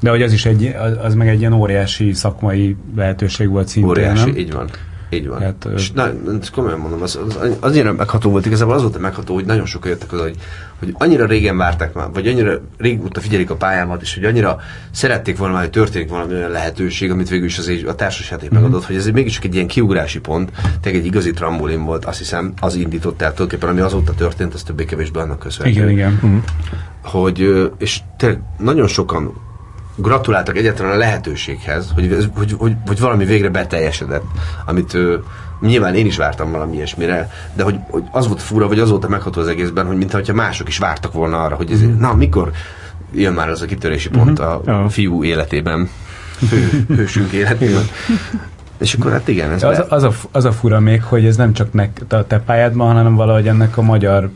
De 0.00 0.10
hogy 0.10 0.22
az 0.22 0.32
is 0.32 0.46
egy, 0.46 0.74
az, 0.78 0.92
az 1.02 1.14
meg 1.14 1.28
egy 1.28 1.40
ilyen 1.40 1.52
óriási 1.52 2.12
szakmai 2.12 2.76
lehetőség 2.96 3.48
volt 3.48 3.68
szintén, 3.68 3.90
Óriási, 3.90 4.30
nem? 4.30 4.36
így 4.36 4.52
van. 4.52 4.70
Így 5.10 5.28
van. 5.28 5.40
Hát, 5.40 5.68
és 5.76 5.92
na, 5.92 6.10
komolyan 6.54 6.78
mondom, 6.78 7.02
az, 7.02 7.18
az, 7.28 7.56
annyira 7.60 7.92
megható 7.92 8.30
volt, 8.30 8.46
igazából 8.46 8.74
az 8.74 8.82
volt 8.82 8.98
megható, 8.98 9.34
hogy 9.34 9.44
nagyon 9.44 9.66
sokan 9.66 9.90
jöttek 9.90 10.12
oda, 10.12 10.22
hogy, 10.22 10.36
hogy 10.78 10.94
annyira 10.98 11.26
régen 11.26 11.56
várták 11.56 11.92
már, 11.92 12.08
vagy 12.12 12.26
annyira 12.26 12.60
régóta 12.78 13.20
figyelik 13.20 13.50
a 13.50 13.56
pályámat, 13.56 14.02
és 14.02 14.14
hogy 14.14 14.24
annyira 14.24 14.58
szerették 14.90 15.38
volna, 15.38 15.58
hogy 15.58 15.70
történik 15.70 16.08
valami 16.08 16.34
olyan 16.34 16.50
lehetőség, 16.50 17.10
amit 17.10 17.28
végül 17.28 17.46
is 17.46 17.58
az 17.58 17.70
a 17.86 17.94
társasjáték 17.94 18.50
mm-hmm. 18.50 18.62
megadott, 18.62 18.84
hogy 18.84 18.96
ez 18.96 19.06
mégiscsak 19.06 19.44
egy 19.44 19.54
ilyen 19.54 19.66
kiugrási 19.66 20.20
pont, 20.20 20.50
tényleg 20.80 21.00
egy 21.00 21.06
igazi 21.06 21.30
trambolin 21.30 21.84
volt, 21.84 22.04
azt 22.04 22.18
hiszem, 22.18 22.52
az 22.60 22.74
indított 22.74 23.22
el 23.22 23.32
tulajdonképpen, 23.32 23.68
ami 23.68 23.80
azóta 23.80 24.14
történt, 24.14 24.54
az 24.54 24.62
többé-kevésbé 24.62 25.18
annak 25.18 25.38
köszönhető. 25.38 25.78
Igen, 25.78 25.90
igen. 25.90 26.20
Mm-hmm. 26.26 26.38
Hogy, 27.02 27.70
és 27.78 28.00
tényleg 28.16 28.40
nagyon 28.58 28.86
sokan 28.86 29.32
gratuláltak 29.96 30.56
egyáltalán 30.56 30.92
a 30.92 30.96
lehetőséghez, 30.96 31.90
hogy, 31.94 32.30
hogy, 32.34 32.54
hogy, 32.58 32.72
hogy 32.86 33.00
valami 33.00 33.24
végre 33.24 33.48
beteljesedett, 33.48 34.24
amit 34.66 34.94
ő, 34.94 35.22
nyilván 35.60 35.94
én 35.94 36.06
is 36.06 36.16
vártam 36.16 36.50
valami 36.50 36.74
ilyesmire, 36.74 37.30
de 37.54 37.62
hogy, 37.62 37.78
hogy 37.90 38.02
az 38.10 38.26
volt 38.26 38.42
fura, 38.42 38.68
vagy 38.68 38.78
az 38.78 38.90
volt 38.90 39.04
a 39.04 39.08
megható 39.08 39.40
az 39.40 39.48
egészben, 39.48 39.86
hogy 39.86 39.96
mintha 39.96 40.32
mások 40.32 40.68
is 40.68 40.78
vártak 40.78 41.12
volna 41.12 41.44
arra, 41.44 41.54
hogy 41.54 41.70
ez, 41.70 41.82
mm. 41.82 41.98
na, 41.98 42.14
mikor 42.14 42.50
jön 43.12 43.32
már 43.32 43.48
az 43.48 43.62
a 43.62 43.66
kitörési 43.66 44.08
pont 44.08 44.42
mm-hmm. 44.42 44.84
a 44.84 44.88
fiú 44.88 45.24
életében, 45.24 45.88
hő, 46.50 46.84
hősünk 46.96 47.32
életében. 47.32 47.82
És 48.78 48.94
akkor 48.94 49.12
hát 49.12 49.28
igen, 49.28 49.50
ez 49.50 49.62
az, 49.62 49.82
az, 49.88 50.02
a, 50.02 50.12
az 50.30 50.44
a 50.44 50.52
fura 50.52 50.80
még, 50.80 51.02
hogy 51.02 51.26
ez 51.26 51.36
nem 51.36 51.52
csak 51.52 51.72
nek, 51.72 52.00
a 52.08 52.26
te 52.26 52.38
pályádban, 52.38 52.94
hanem 52.94 53.14
valahogy 53.14 53.48
ennek 53.48 53.76
a 53.76 53.82
magyar 53.82 54.30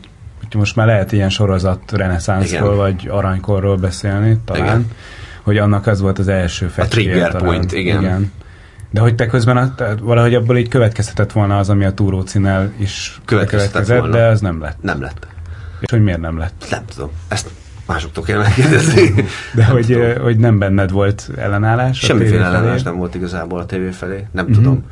most 0.53 0.75
már 0.75 0.85
lehet 0.85 1.11
ilyen 1.11 1.29
sorozat 1.29 1.91
reneszánszról, 1.91 2.75
vagy 2.75 3.07
aranykorról 3.11 3.77
beszélni, 3.77 4.37
talán. 4.45 4.63
Igen 4.63 4.87
hogy 5.41 5.57
annak 5.57 5.87
az 5.87 6.01
volt 6.01 6.19
az 6.19 6.27
első 6.27 6.67
fecske. 6.67 6.83
A 6.83 6.87
trigger 6.87 7.31
talán. 7.31 7.47
point, 7.47 7.71
igen. 7.71 8.01
igen. 8.01 8.31
De 8.89 8.99
hogy 8.99 9.15
te 9.15 9.25
közben 9.27 9.57
a, 9.57 9.75
valahogy 10.01 10.35
abból 10.35 10.57
így 10.57 10.67
következhetett 10.67 11.31
volna 11.31 11.57
az, 11.57 11.69
ami 11.69 11.85
a 11.85 11.93
túrócinnel 11.93 12.73
is 12.77 13.19
következett, 13.25 14.07
de 14.09 14.25
az 14.25 14.41
nem 14.41 14.61
lett. 14.61 14.77
Nem 14.81 15.01
lett. 15.01 15.27
És 15.79 15.91
hogy 15.91 16.03
miért 16.03 16.19
nem 16.19 16.37
lett? 16.37 16.65
Nem 16.69 16.85
tudom. 16.85 17.09
Ezt 17.27 17.49
másoktól 17.85 18.23
kell 18.23 18.37
megkérdezni. 18.37 19.13
De 19.55 19.61
nem 19.61 19.71
hogy, 19.71 20.17
hogy 20.21 20.37
nem 20.37 20.59
benned 20.59 20.91
volt 20.91 21.29
ellenállás? 21.37 21.97
Semmiféle 21.97 22.45
ellenállás 22.45 22.83
nem 22.83 22.97
volt 22.97 23.15
igazából 23.15 23.59
a 23.59 23.65
tévé 23.65 23.89
felé. 23.89 24.27
Nem 24.31 24.45
uh-huh. 24.45 24.63
tudom. 24.63 24.83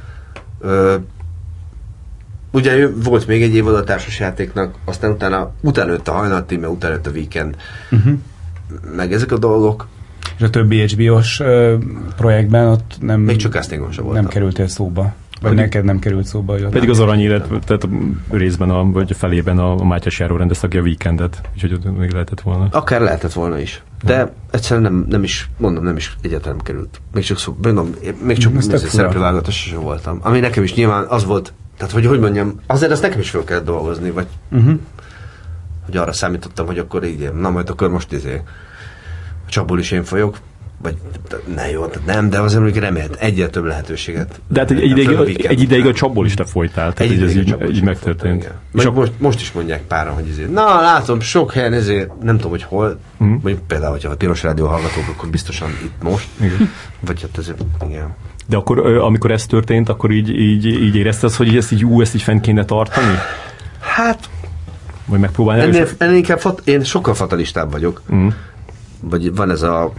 Ö, 0.62 0.95
ugye 2.52 2.88
volt 2.88 3.28
még 3.28 3.41
egy 3.41 3.56
évad 3.56 3.76
a 3.76 3.84
társasjátéknak, 3.84 4.76
aztán 4.86 5.12
utána, 5.12 5.52
utána 5.62 5.95
a 6.06 6.12
hajnalti, 6.12 6.58
mert 6.58 6.72
utána 6.72 6.93
jött 6.93 7.08
a 7.08 7.12
weekend. 7.12 7.56
Uh-huh. 7.91 8.14
Meg 8.95 9.14
ezek 9.14 9.32
a 9.32 9.38
dolgok, 9.38 9.88
és 10.38 10.43
a 10.43 10.49
többi 10.49 10.88
HBO-s 10.88 11.43
projektben 12.17 12.67
ott 12.67 12.95
nem, 12.99 13.22
Még 13.22 13.36
csak 13.36 13.51
castingon 13.51 13.91
sem 13.91 14.05
Nem 14.05 14.28
kerültél 14.28 14.67
szóba. 14.67 15.13
Vagy 15.41 15.53
neked 15.53 15.84
nem 15.84 15.99
került 15.99 16.26
szóba. 16.26 16.53
Hogy 16.53 16.65
pedig 16.65 16.89
az 16.89 16.99
arany 16.99 17.20
élet, 17.20 17.47
tehát 17.47 17.88
részben, 18.30 18.70
a, 18.70 18.91
vagy 18.91 19.11
a 19.11 19.13
felében 19.13 19.59
a, 19.59 19.80
a 19.80 19.84
Mátyás 19.84 20.20
Járó 20.20 20.36
rendezte 20.36 20.67
ki 20.67 20.78
a 20.78 20.82
weekendet, 20.82 21.41
úgyhogy 21.53 21.74
ott 21.74 21.97
még 21.97 22.11
lehetett 22.11 22.41
volna. 22.41 22.67
Akár 22.72 23.01
lehetett 23.01 23.34
volna 23.34 23.59
is. 23.59 23.84
De 24.03 24.15
ja. 24.15 24.32
egyszerűen 24.51 24.91
nem, 24.91 25.05
nem 25.09 25.24
is, 25.24 25.49
mondom, 25.57 25.84
nem 25.84 25.95
is 25.95 26.15
egyáltalán 26.22 26.55
nem 26.55 26.65
került. 26.65 27.01
Még 27.13 27.24
csak 27.24 27.38
szó, 27.38 27.57
mondom, 27.61 27.89
még 28.24 28.38
csak 28.38 28.61
szereplőválogatás 28.61 29.55
sem 29.55 29.82
voltam. 29.82 30.20
Ami 30.22 30.39
nekem 30.39 30.63
is 30.63 30.74
nyilván 30.74 31.05
az 31.07 31.26
volt, 31.26 31.53
tehát 31.78 31.93
hogy 31.93 32.05
hogy 32.05 32.20
mondjam, 32.20 32.59
azért 32.67 32.91
azt 32.91 33.01
nekem 33.01 33.20
is 33.20 33.30
fel 33.30 33.43
kellett 33.43 33.65
dolgozni, 33.65 34.11
vagy 34.11 34.28
uh-huh. 34.51 34.80
hogy 35.86 35.97
arra 35.97 36.11
számítottam, 36.11 36.65
hogy 36.65 36.78
akkor 36.78 37.03
így, 37.03 37.32
na 37.34 37.49
majd 37.49 37.70
akkor 37.70 37.89
most 37.89 38.11
izé 38.11 38.41
csapból 39.50 39.80
is 39.80 39.91
én 39.91 40.04
folyok, 40.04 40.38
vagy 40.82 40.97
ne 41.56 41.70
jó, 41.70 41.86
nem, 42.06 42.30
de 42.30 42.39
azért 42.39 42.62
mondjuk 42.62 42.84
remélt 42.84 43.16
egyre 43.16 43.47
több 43.47 43.64
lehetőséget. 43.64 44.41
De 44.47 44.60
hát 44.60 44.72
egy, 44.72 44.82
egy, 44.82 44.97
ideig, 44.97 45.45
egy 45.45 45.62
ideig 45.62 45.86
a 45.86 45.93
csapból 45.93 46.26
is 46.26 46.34
te 46.34 46.45
folytál, 46.45 46.93
tehát 46.93 47.12
egy 47.12 47.22
ez 47.22 47.36
így, 47.36 47.56
így 47.72 47.84
megtörtént. 47.84 48.43
Folytam, 48.43 48.91
és 48.93 49.00
most, 49.00 49.12
most 49.18 49.41
is 49.41 49.52
mondják 49.52 49.82
páran, 49.82 50.14
hogy 50.14 50.28
ezért, 50.32 50.52
na 50.52 50.82
látom, 50.82 51.20
sok 51.20 51.54
helyen 51.54 51.74
ezért, 51.74 52.22
nem 52.22 52.36
tudom, 52.36 52.52
hogy 52.52 52.64
hol, 52.64 53.00
mm. 53.24 53.28
mondjuk 53.28 53.60
például, 53.68 53.91
hogyha 53.91 54.10
a 54.10 54.16
Piros 54.16 54.43
Rádió 54.43 54.68
hallgatók, 54.68 55.08
akkor 55.10 55.30
biztosan 55.30 55.70
itt 55.84 56.04
most, 56.04 56.28
igen. 56.41 56.70
vagy 57.00 57.22
hát 57.22 57.38
ezért, 57.38 57.64
igen. 57.88 58.16
De 58.47 58.58
akkor, 58.58 58.80
amikor 58.80 59.32
ez 59.32 59.45
történt, 59.45 59.89
akkor 59.89 60.12
így, 60.12 60.30
így, 60.30 60.66
így 60.66 60.95
érezted, 60.95 61.32
hogy 61.32 61.58
ezt 61.58 61.72
így, 61.72 61.86
ú, 61.86 62.02
ezt 62.02 62.16
így 62.16 62.22
fent 62.22 62.41
kéne 62.41 62.66
tartani? 62.66 63.16
Hát, 63.80 64.30
vagy 65.06 65.20
megpróbálni? 65.20 65.62
Ennél, 65.62 65.88
ennél 65.97 66.16
inkább, 66.16 66.39
fat, 66.39 66.62
én 66.64 66.84
sokkal 66.84 67.14
fatalistább 67.14 67.72
vagyok. 67.72 68.02
Mm 68.14 68.28
vagy 69.02 69.36
van 69.36 69.50
ez 69.50 69.62
a 69.62 69.91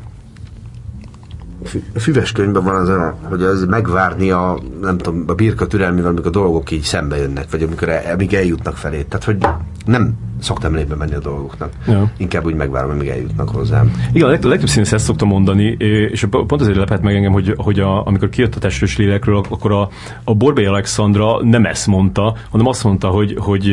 füves 1.94 2.32
könyvben 2.32 2.64
van 2.64 2.74
az 2.74 2.88
a, 2.88 3.16
hogy 3.22 3.42
ez 3.42 3.64
megvárni 3.64 4.30
a, 4.30 4.58
nem 4.80 4.98
tudom, 4.98 5.24
a 5.26 5.34
birka 5.34 5.66
türelmével, 5.66 6.10
amikor 6.10 6.26
a 6.26 6.30
dolgok 6.30 6.70
így 6.70 6.82
szembe 6.82 7.16
jönnek, 7.16 7.50
vagy 7.50 7.62
amikor 7.62 7.88
el, 7.88 8.14
amíg 8.14 8.34
eljutnak 8.34 8.76
felé. 8.76 9.02
Tehát, 9.02 9.24
hogy 9.24 9.46
nem 9.84 10.14
szoktam 10.42 10.74
lébe 10.74 10.94
menni 10.94 11.14
a 11.14 11.18
dolgoknak. 11.18 11.72
Ja. 11.86 12.10
Inkább 12.16 12.44
úgy 12.44 12.54
megvárom, 12.54 12.90
amíg 12.90 13.08
eljutnak 13.08 13.48
hozzám. 13.48 13.92
Igen, 14.12 14.28
a, 14.28 14.30
leg, 14.30 14.44
a 14.44 14.48
legtöbb 14.48 14.68
színész 14.68 14.92
ezt 14.92 15.04
szoktam 15.04 15.28
mondani, 15.28 15.76
és 16.10 16.26
pont 16.30 16.60
azért 16.60 16.76
lepett 16.76 17.00
meg 17.00 17.14
engem, 17.14 17.32
hogy, 17.32 17.54
hogy 17.56 17.80
a, 17.80 18.06
amikor 18.06 18.28
kijött 18.28 18.54
a 18.54 18.58
testős 18.58 18.96
lélekről, 18.96 19.42
akkor 19.48 19.72
a, 19.72 19.88
a 20.24 20.34
Borbély 20.34 20.66
Alexandra 20.66 21.42
nem 21.42 21.64
ezt 21.64 21.86
mondta, 21.86 22.36
hanem 22.50 22.66
azt 22.66 22.84
mondta, 22.84 23.08
hogy, 23.08 23.34
hogy 23.38 23.70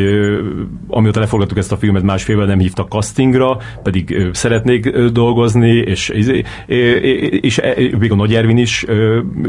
amióta 0.88 1.20
leforgattuk 1.20 1.58
ezt 1.58 1.72
a 1.72 1.78
filmet 1.78 2.04
másfélvel 2.04 2.46
nem 2.46 2.60
hívtak 2.60 2.90
castingra, 2.90 3.58
pedig 3.84 4.30
szeretnék 4.34 4.90
dolgozni, 4.98 5.70
és, 5.70 6.10
és, 6.10 6.44
és, 6.66 7.58
és 7.58 7.62
még 8.00 8.12
a 8.12 8.16
Nagy 8.16 8.34
Ervin 8.34 8.58
is 8.58 8.86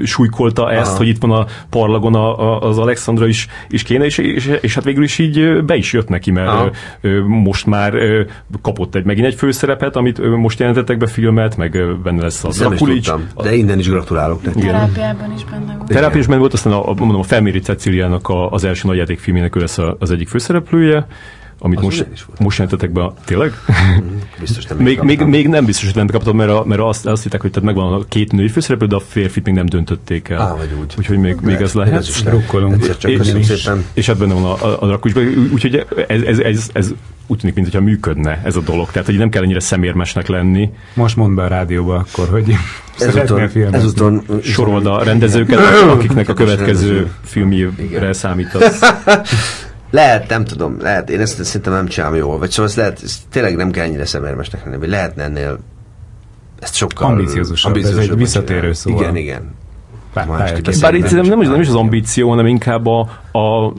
súlykolta 0.05 0.73
ezt, 0.73 0.89
Aha. 0.89 0.99
hogy 0.99 1.09
itt 1.09 1.21
van 1.21 1.31
a 1.31 1.47
parlagon 1.71 2.15
a, 2.15 2.41
a, 2.41 2.61
az 2.69 2.79
Alexandra 2.79 3.27
is, 3.27 3.49
is 3.69 3.83
kéne, 3.83 4.05
és, 4.05 4.19
és, 4.19 4.59
és 4.61 4.75
hát 4.75 4.85
végül 4.85 5.03
is 5.03 5.19
így 5.19 5.65
be 5.65 5.77
is 5.77 5.93
jött 5.93 6.09
neki, 6.09 6.31
mert 6.31 6.49
Aha 6.49 6.71
most 7.27 7.67
már 7.67 7.93
kapott 8.63 8.95
egy 8.95 9.05
megint 9.05 9.27
egy 9.27 9.35
főszerepet, 9.35 9.97
amit 9.97 10.37
most 10.37 10.59
jelentettek 10.59 10.97
be 10.97 11.07
filmet, 11.07 11.57
meg 11.57 12.01
benne 12.03 12.23
lesz 12.23 12.45
az 12.45 12.61
Akulics. 12.61 13.11
De 13.43 13.55
innen 13.55 13.79
is 13.79 13.89
gratulálok 13.89 14.43
neki. 14.43 14.61
Terápiában 14.61 15.33
is 15.37 15.45
benne 15.45 15.75
volt. 15.77 15.89
Terápiában 15.89 16.39
volt, 16.39 16.53
aztán 16.53 16.73
a, 16.73 16.95
mondom, 16.95 17.21
a 17.21 17.23
Felméri 17.23 17.61
Ceciliának 17.61 18.29
a, 18.29 18.51
az 18.51 18.65
első 18.65 18.89
nagy 18.89 19.19
filmének 19.19 19.57
ő 19.57 19.61
lesz 19.61 19.79
az 19.99 20.11
egyik 20.11 20.29
főszereplője, 20.29 21.07
amit 21.59 21.81
most, 21.81 22.07
most 22.39 22.59
jelentetek 22.59 22.93
be. 22.93 23.13
Tényleg? 23.25 23.53
Biztos 24.41 24.65
nem 24.65 24.79
még, 24.79 25.01
még, 25.01 25.21
még, 25.21 25.49
nem 25.49 25.65
biztos, 25.65 25.85
hogy 25.85 25.95
nem 25.95 26.07
kaptam, 26.07 26.37
mert, 26.37 26.51
a, 26.51 26.65
mert 26.65 26.81
azt, 26.81 27.07
azt 27.07 27.23
hittek, 27.23 27.41
hogy 27.41 27.51
tehát 27.51 27.75
megvan 27.75 27.93
a 27.93 28.05
két 28.09 28.33
női 28.33 28.49
főszereplő, 28.49 28.87
de 28.87 28.95
a 28.95 29.01
férfit 29.01 29.45
még 29.45 29.55
nem 29.55 29.67
döntötték 29.67 30.29
el. 30.29 30.41
Á, 30.41 30.55
vagy 30.57 30.75
úgy. 30.81 30.95
Úgyhogy 30.99 31.19
még, 31.19 31.37
még 31.41 31.61
ez 31.61 31.73
lehet. 31.73 31.95
Ez 31.95 32.09
is 32.09 32.25
Rukkolunk. 32.25 32.97
Csak 32.99 33.11
és, 33.11 33.33
és, 33.49 33.71
és 33.93 34.07
hát 34.07 34.19
benne 34.19 34.35
van 34.35 34.45
a, 34.45 34.85
a, 34.85 34.93
a 34.93 34.99
Úgyhogy 35.53 35.87
ez, 36.07 36.23
ez, 36.23 36.39
ez, 36.39 36.71
ez 36.73 36.95
úgy 37.27 37.39
tűnik, 37.39 37.55
mintha 37.55 37.81
működne 37.81 38.41
ez 38.45 38.57
a 38.57 38.61
dolog. 38.61 38.91
Tehát, 38.91 39.07
hogy 39.07 39.19
nem 39.19 39.29
kell 39.29 39.43
ennyire 39.43 39.61
szemérmesnek 39.61 40.27
lenni. 40.27 40.71
Most 40.95 41.17
mondd 41.17 41.35
be 41.35 41.43
a 41.43 41.49
rádióba 41.49 41.95
akkor, 41.95 42.29
hogy 42.29 42.55
ezúton, 42.99 43.51
ezúton 43.73 44.25
sorold 44.43 44.87
a 44.87 45.03
rendezőket, 45.03 45.59
akiknek 45.89 46.29
a 46.29 46.35
következő 46.35 47.11
filmjére 47.25 48.13
számítasz. 48.13 48.81
Lehet, 49.91 50.29
nem 50.29 50.45
tudom, 50.45 50.81
lehet, 50.81 51.11
én 51.11 51.21
ezt 51.21 51.45
szerintem 51.45 51.73
nem 51.73 51.87
csinálom 51.87 52.17
jól, 52.17 52.39
vagy 52.39 52.51
szóval 52.51 52.71
ez 52.71 52.77
lehet, 52.77 53.01
ez 53.03 53.19
tényleg 53.31 53.57
nem 53.57 53.71
kell 53.71 53.85
ennyire 53.85 54.07
szemérmesnek 54.07 54.65
lenni, 54.65 54.77
vagy 54.77 54.89
lehetne 54.89 55.23
ennél 55.23 55.59
ezt 56.61 56.75
sokkal 56.75 57.11
ambiciózusabb, 57.11 57.77
ez 57.77 57.97
egy 57.97 58.17
visszatérő 58.17 58.73
szó. 58.73 58.91
Igen, 58.91 59.17
igen. 59.17 59.57
Bár 60.81 60.95
itt 60.95 61.11
nem, 61.11 61.27
nem, 61.27 61.41
is, 61.41 61.49
nem 61.49 61.61
is 61.61 61.69
az 61.69 61.75
ambíció, 61.75 62.29
hanem 62.29 62.47
inkább 62.47 62.87
a, 62.87 63.01
a 63.33 63.73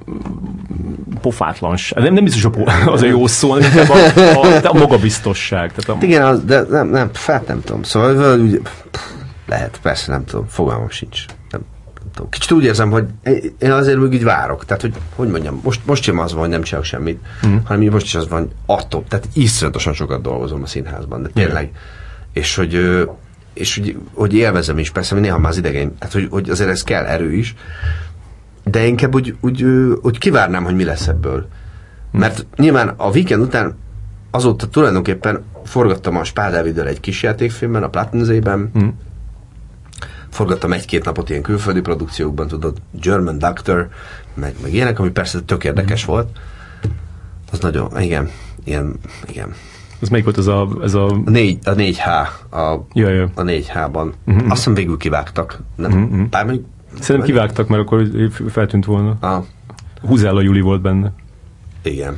pofátlanság. 1.22 2.04
Nem, 2.04 2.14
nem 2.14 2.24
biztos 2.24 2.42
po, 2.52 2.64
az 2.94 3.02
a 3.02 3.06
jó 3.06 3.28
szó, 3.28 3.50
hanem 3.50 3.72
inkább 3.72 3.90
a, 3.90 4.20
a, 4.40 4.70
a 4.70 4.74
magabiztosság. 4.74 5.74
Tehát 5.74 6.02
a... 6.02 6.06
Igen, 6.06 6.26
az, 6.26 6.44
de 6.44 6.62
nem, 6.70 6.88
nem, 6.88 7.10
fát 7.14 7.48
nem 7.48 7.62
tudom. 7.62 7.84
Szóval 7.84 8.40
úgy, 8.40 8.62
lehet, 9.48 9.80
persze 9.82 10.12
nem 10.12 10.26
tudom, 10.26 10.46
fogalmam 10.48 10.90
sincs. 10.90 11.26
Tudom. 12.14 12.30
Kicsit 12.30 12.52
úgy 12.52 12.64
érzem, 12.64 12.92
hogy 12.92 13.06
én 13.60 13.72
azért 13.72 13.98
még 13.98 14.14
így 14.14 14.24
várok. 14.24 14.66
Tehát, 14.66 14.82
hogy, 14.82 14.94
hogy 15.16 15.30
mondjam, 15.30 15.60
most, 15.64 15.82
most 15.86 16.04
sem 16.04 16.20
az 16.20 16.32
van, 16.32 16.42
hogy 16.42 16.50
nem 16.50 16.62
csinálok 16.62 16.86
semmit, 16.86 17.20
mm. 17.48 17.56
hanem 17.64 17.90
most 17.92 18.06
is 18.06 18.16
az 18.16 18.28
van, 18.28 18.52
attól. 18.66 19.04
Tehát 19.08 19.28
iszonyatosan 19.34 19.94
sokat 19.94 20.22
dolgozom 20.22 20.64
a 20.64 20.66
színházban, 20.66 21.22
de 21.22 21.30
tényleg. 21.34 21.66
Mm. 21.66 21.76
És 22.34 22.56
hogy 22.56 23.08
és 23.54 23.78
hogy, 23.78 23.98
hogy 24.14 24.34
élvezem 24.34 24.78
is, 24.78 24.92
persze, 24.92 25.14
hogy 25.14 25.24
néha 25.24 25.40
már 25.40 25.52
az 25.52 25.58
idegén, 25.58 25.98
tehát 25.98 26.14
hogy, 26.14 26.28
hogy 26.30 26.50
azért 26.50 26.70
ez 26.70 26.84
kell 26.84 27.06
erő 27.06 27.34
is, 27.34 27.56
de 28.64 28.86
inkább 28.86 29.16
úgy, 29.16 29.36
úgy, 29.40 29.64
úgy 30.02 30.18
kivárnám, 30.18 30.64
hogy 30.64 30.76
mi 30.76 30.84
lesz 30.84 31.08
ebből. 31.08 31.48
Mert 32.12 32.46
nyilván 32.56 32.94
a 32.98 33.10
weekend 33.10 33.42
után 33.42 33.78
azóta 34.32 34.68
tulajdonképpen 34.68 35.44
forgattam 35.64 36.18
a 36.18 36.24
Spál 36.24 36.52
Dáviddel 36.52 36.88
egy 36.88 37.00
kis 37.00 37.24
játékfilmben, 37.24 37.84
a 37.84 37.90
Plattenzében, 37.90 38.72
mm. 38.80 38.88
Forgattam 40.30 40.74
egy-két 40.74 41.06
napot 41.06 41.30
ilyen 41.30 41.42
külföldi 41.42 41.82
produkciókban, 41.82 42.48
tudod, 42.48 42.78
German 42.92 43.38
Doctor, 43.38 43.88
meg, 44.34 44.56
meg 44.62 44.74
ilyenek, 44.74 45.00
ami 45.00 45.10
persze 45.10 45.42
tök 45.42 45.64
érdekes 45.64 46.04
mm. 46.04 46.08
volt. 46.08 46.40
Az 47.52 47.60
nagyon, 47.60 48.02
igen, 48.02 48.30
ilyen, 48.64 49.00
igen, 49.28 49.54
ez 50.02 50.10
melyik 50.10 50.26
volt 50.26 50.38
ez 50.38 50.48
a... 50.48 50.68
Ez 50.82 50.94
a... 50.94 51.06
a, 51.06 51.22
négy, 51.26 51.60
a 51.64 51.72
4H. 51.72 52.28
A, 52.50 52.86
ja, 52.94 53.10
ja. 53.10 53.30
a 53.36 53.42
4H-ban. 53.42 54.12
Uh-huh. 54.26 54.44
Azt 54.44 54.56
hiszem 54.56 54.74
végül 54.74 54.98
kivágtak. 54.98 55.60
Nem, 55.76 56.04
uh-huh. 56.04 56.28
bár 56.30 56.46
mondjuk, 56.46 56.66
Szerintem 57.00 57.30
kivágtak, 57.30 57.68
mert 57.68 57.82
akkor 57.82 58.08
feltűnt 58.50 58.86
volna. 58.86 59.18
Ah. 59.20 59.44
Húzálla 60.02 60.42
Juli 60.42 60.62
volt 60.62 60.82
benne. 60.82 61.12
Igen. 61.82 62.18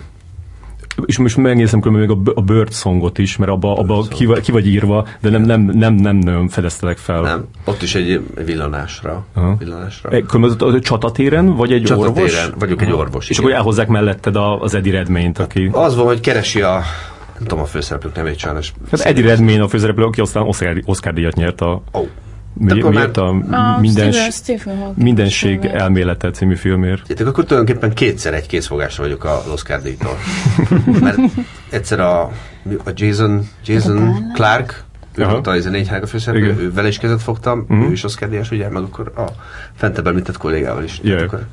És 1.06 1.18
most 1.18 1.38
megnézem 1.38 1.80
különben 1.80 2.18
még 2.18 2.28
a, 2.28 2.40
a 2.40 2.42
Bird 2.42 2.74
songot 2.74 3.18
is, 3.18 3.38
mert 3.38 3.52
abba, 3.52 3.74
abba 3.74 4.08
ki, 4.10 4.28
ki, 4.42 4.52
vagy 4.52 4.68
írva, 4.68 5.08
de 5.20 5.30
nem, 5.30 5.42
nem, 5.42 5.62
nem, 5.62 5.94
nem 5.94 6.16
nagyon 6.16 6.48
fedeztelek 6.48 6.98
fel. 6.98 7.22
Nem, 7.22 7.48
ott 7.66 7.82
is 7.82 7.96
egy 7.96 8.22
villanásra. 8.46 9.26
Uh-huh. 9.36 9.60
villanásra. 9.60 10.10
E, 10.10 10.24
a 10.60 10.80
csatatéren, 10.80 11.56
vagy 11.56 11.72
egy 11.72 11.84
csatatéren, 11.84 12.18
orvos? 12.18 12.50
vagyok 12.60 12.82
egy 12.82 12.92
orvos. 12.92 13.30
És 13.30 13.38
akkor 13.38 13.52
elhozzák 13.52 13.88
melletted 13.88 14.36
az 14.60 14.74
Eddie 14.74 14.92
Redmayne-t, 14.92 15.40
aki... 15.40 15.70
Az 15.72 15.96
van, 15.96 16.06
hogy 16.06 16.20
keresi 16.20 16.62
a 16.62 16.82
nem 17.42 17.50
tudom 17.50 17.64
a 17.64 17.68
főszereplők 17.68 18.16
nevét 18.16 18.38
sajnos. 18.38 18.74
Hát 18.92 19.00
Eddie 19.00 19.26
Redmayne 19.26 19.64
a 19.64 19.68
főszereplő, 19.68 20.04
aki 20.04 20.22
aztán 20.22 20.44
Oscar, 20.44 20.82
Oscar 20.86 21.14
díjat 21.14 21.36
nyert 21.36 21.62
a 21.62 21.82
oh. 21.92 22.08
Mi, 22.54 22.82
miért 22.82 23.18
a, 23.18 23.28
a 23.30 23.80
mindens, 23.80 24.42
Mindenség 24.96 25.66
elmélete 25.66 26.32
című 26.32 26.56
filmért? 26.56 27.10
Értek, 27.10 27.28
akkor 27.28 27.46
tulajdonképpen 27.46 27.94
kétszer 27.94 28.34
egy 28.34 28.48
készfogásra 28.48 29.04
vagyok 29.04 29.24
az 29.24 29.48
Oscar 29.52 29.82
díjtól. 29.82 30.18
Mert 31.02 31.18
egyszer 31.70 32.00
a, 32.00 32.22
a 32.84 32.92
Jason, 32.96 33.48
Jason 33.66 34.32
Clark, 34.34 34.84
ő 35.16 35.26
volt 35.26 35.48
a 35.48 35.70
négy 35.70 35.88
hága 35.88 36.08
főszereplő, 36.08 36.58
ő 36.60 36.74
vele 36.74 36.88
is 36.88 36.98
kezet 36.98 37.22
fogtam, 37.22 37.60
uh-huh. 37.60 37.90
ő 37.90 37.92
is 37.92 38.04
Oscar 38.04 38.30
díjas, 38.30 38.52
ugye, 38.52 38.70
meg 38.70 38.84
akkor 38.84 39.12
a 39.16 39.26
fentebb 39.74 40.08
említett 40.08 40.38
kollégával 40.38 40.84
is. 40.84 41.00
Yeah. 41.04 41.24
Akkor, 41.24 41.46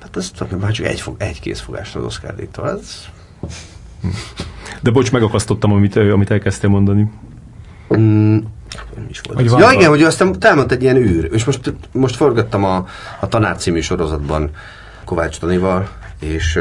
hát 0.00 0.16
ez 0.16 0.30
már 0.60 0.72
csak 0.72 0.86
egy, 0.86 1.00
fog, 1.00 1.14
egy 1.18 1.40
készfogásra 1.40 2.00
az 2.00 2.06
Oscar 2.06 2.34
díjtól. 2.34 2.70
Ez... 2.70 3.04
De 4.80 4.90
bocs, 4.90 5.12
megakasztottam, 5.12 5.72
amit, 5.72 5.96
amit 5.96 6.30
elkezdtél 6.30 6.70
mondani. 6.70 7.10
Mm, 7.96 8.38
is 9.08 9.20
volt. 9.20 9.60
Ja, 9.60 9.70
igen, 9.72 9.88
hogy 9.88 10.02
aztán 10.02 10.38
támadt 10.38 10.72
egy 10.72 10.82
ilyen 10.82 10.96
űr, 10.96 11.28
és 11.32 11.44
most, 11.44 11.74
most 11.92 12.16
forgattam 12.16 12.64
a, 12.64 12.86
a 13.20 13.28
Tanár 13.28 13.56
című 13.56 13.80
sorozatban 13.80 14.50
Kovács 15.04 15.38
Tanival, 15.38 15.88
és 16.20 16.58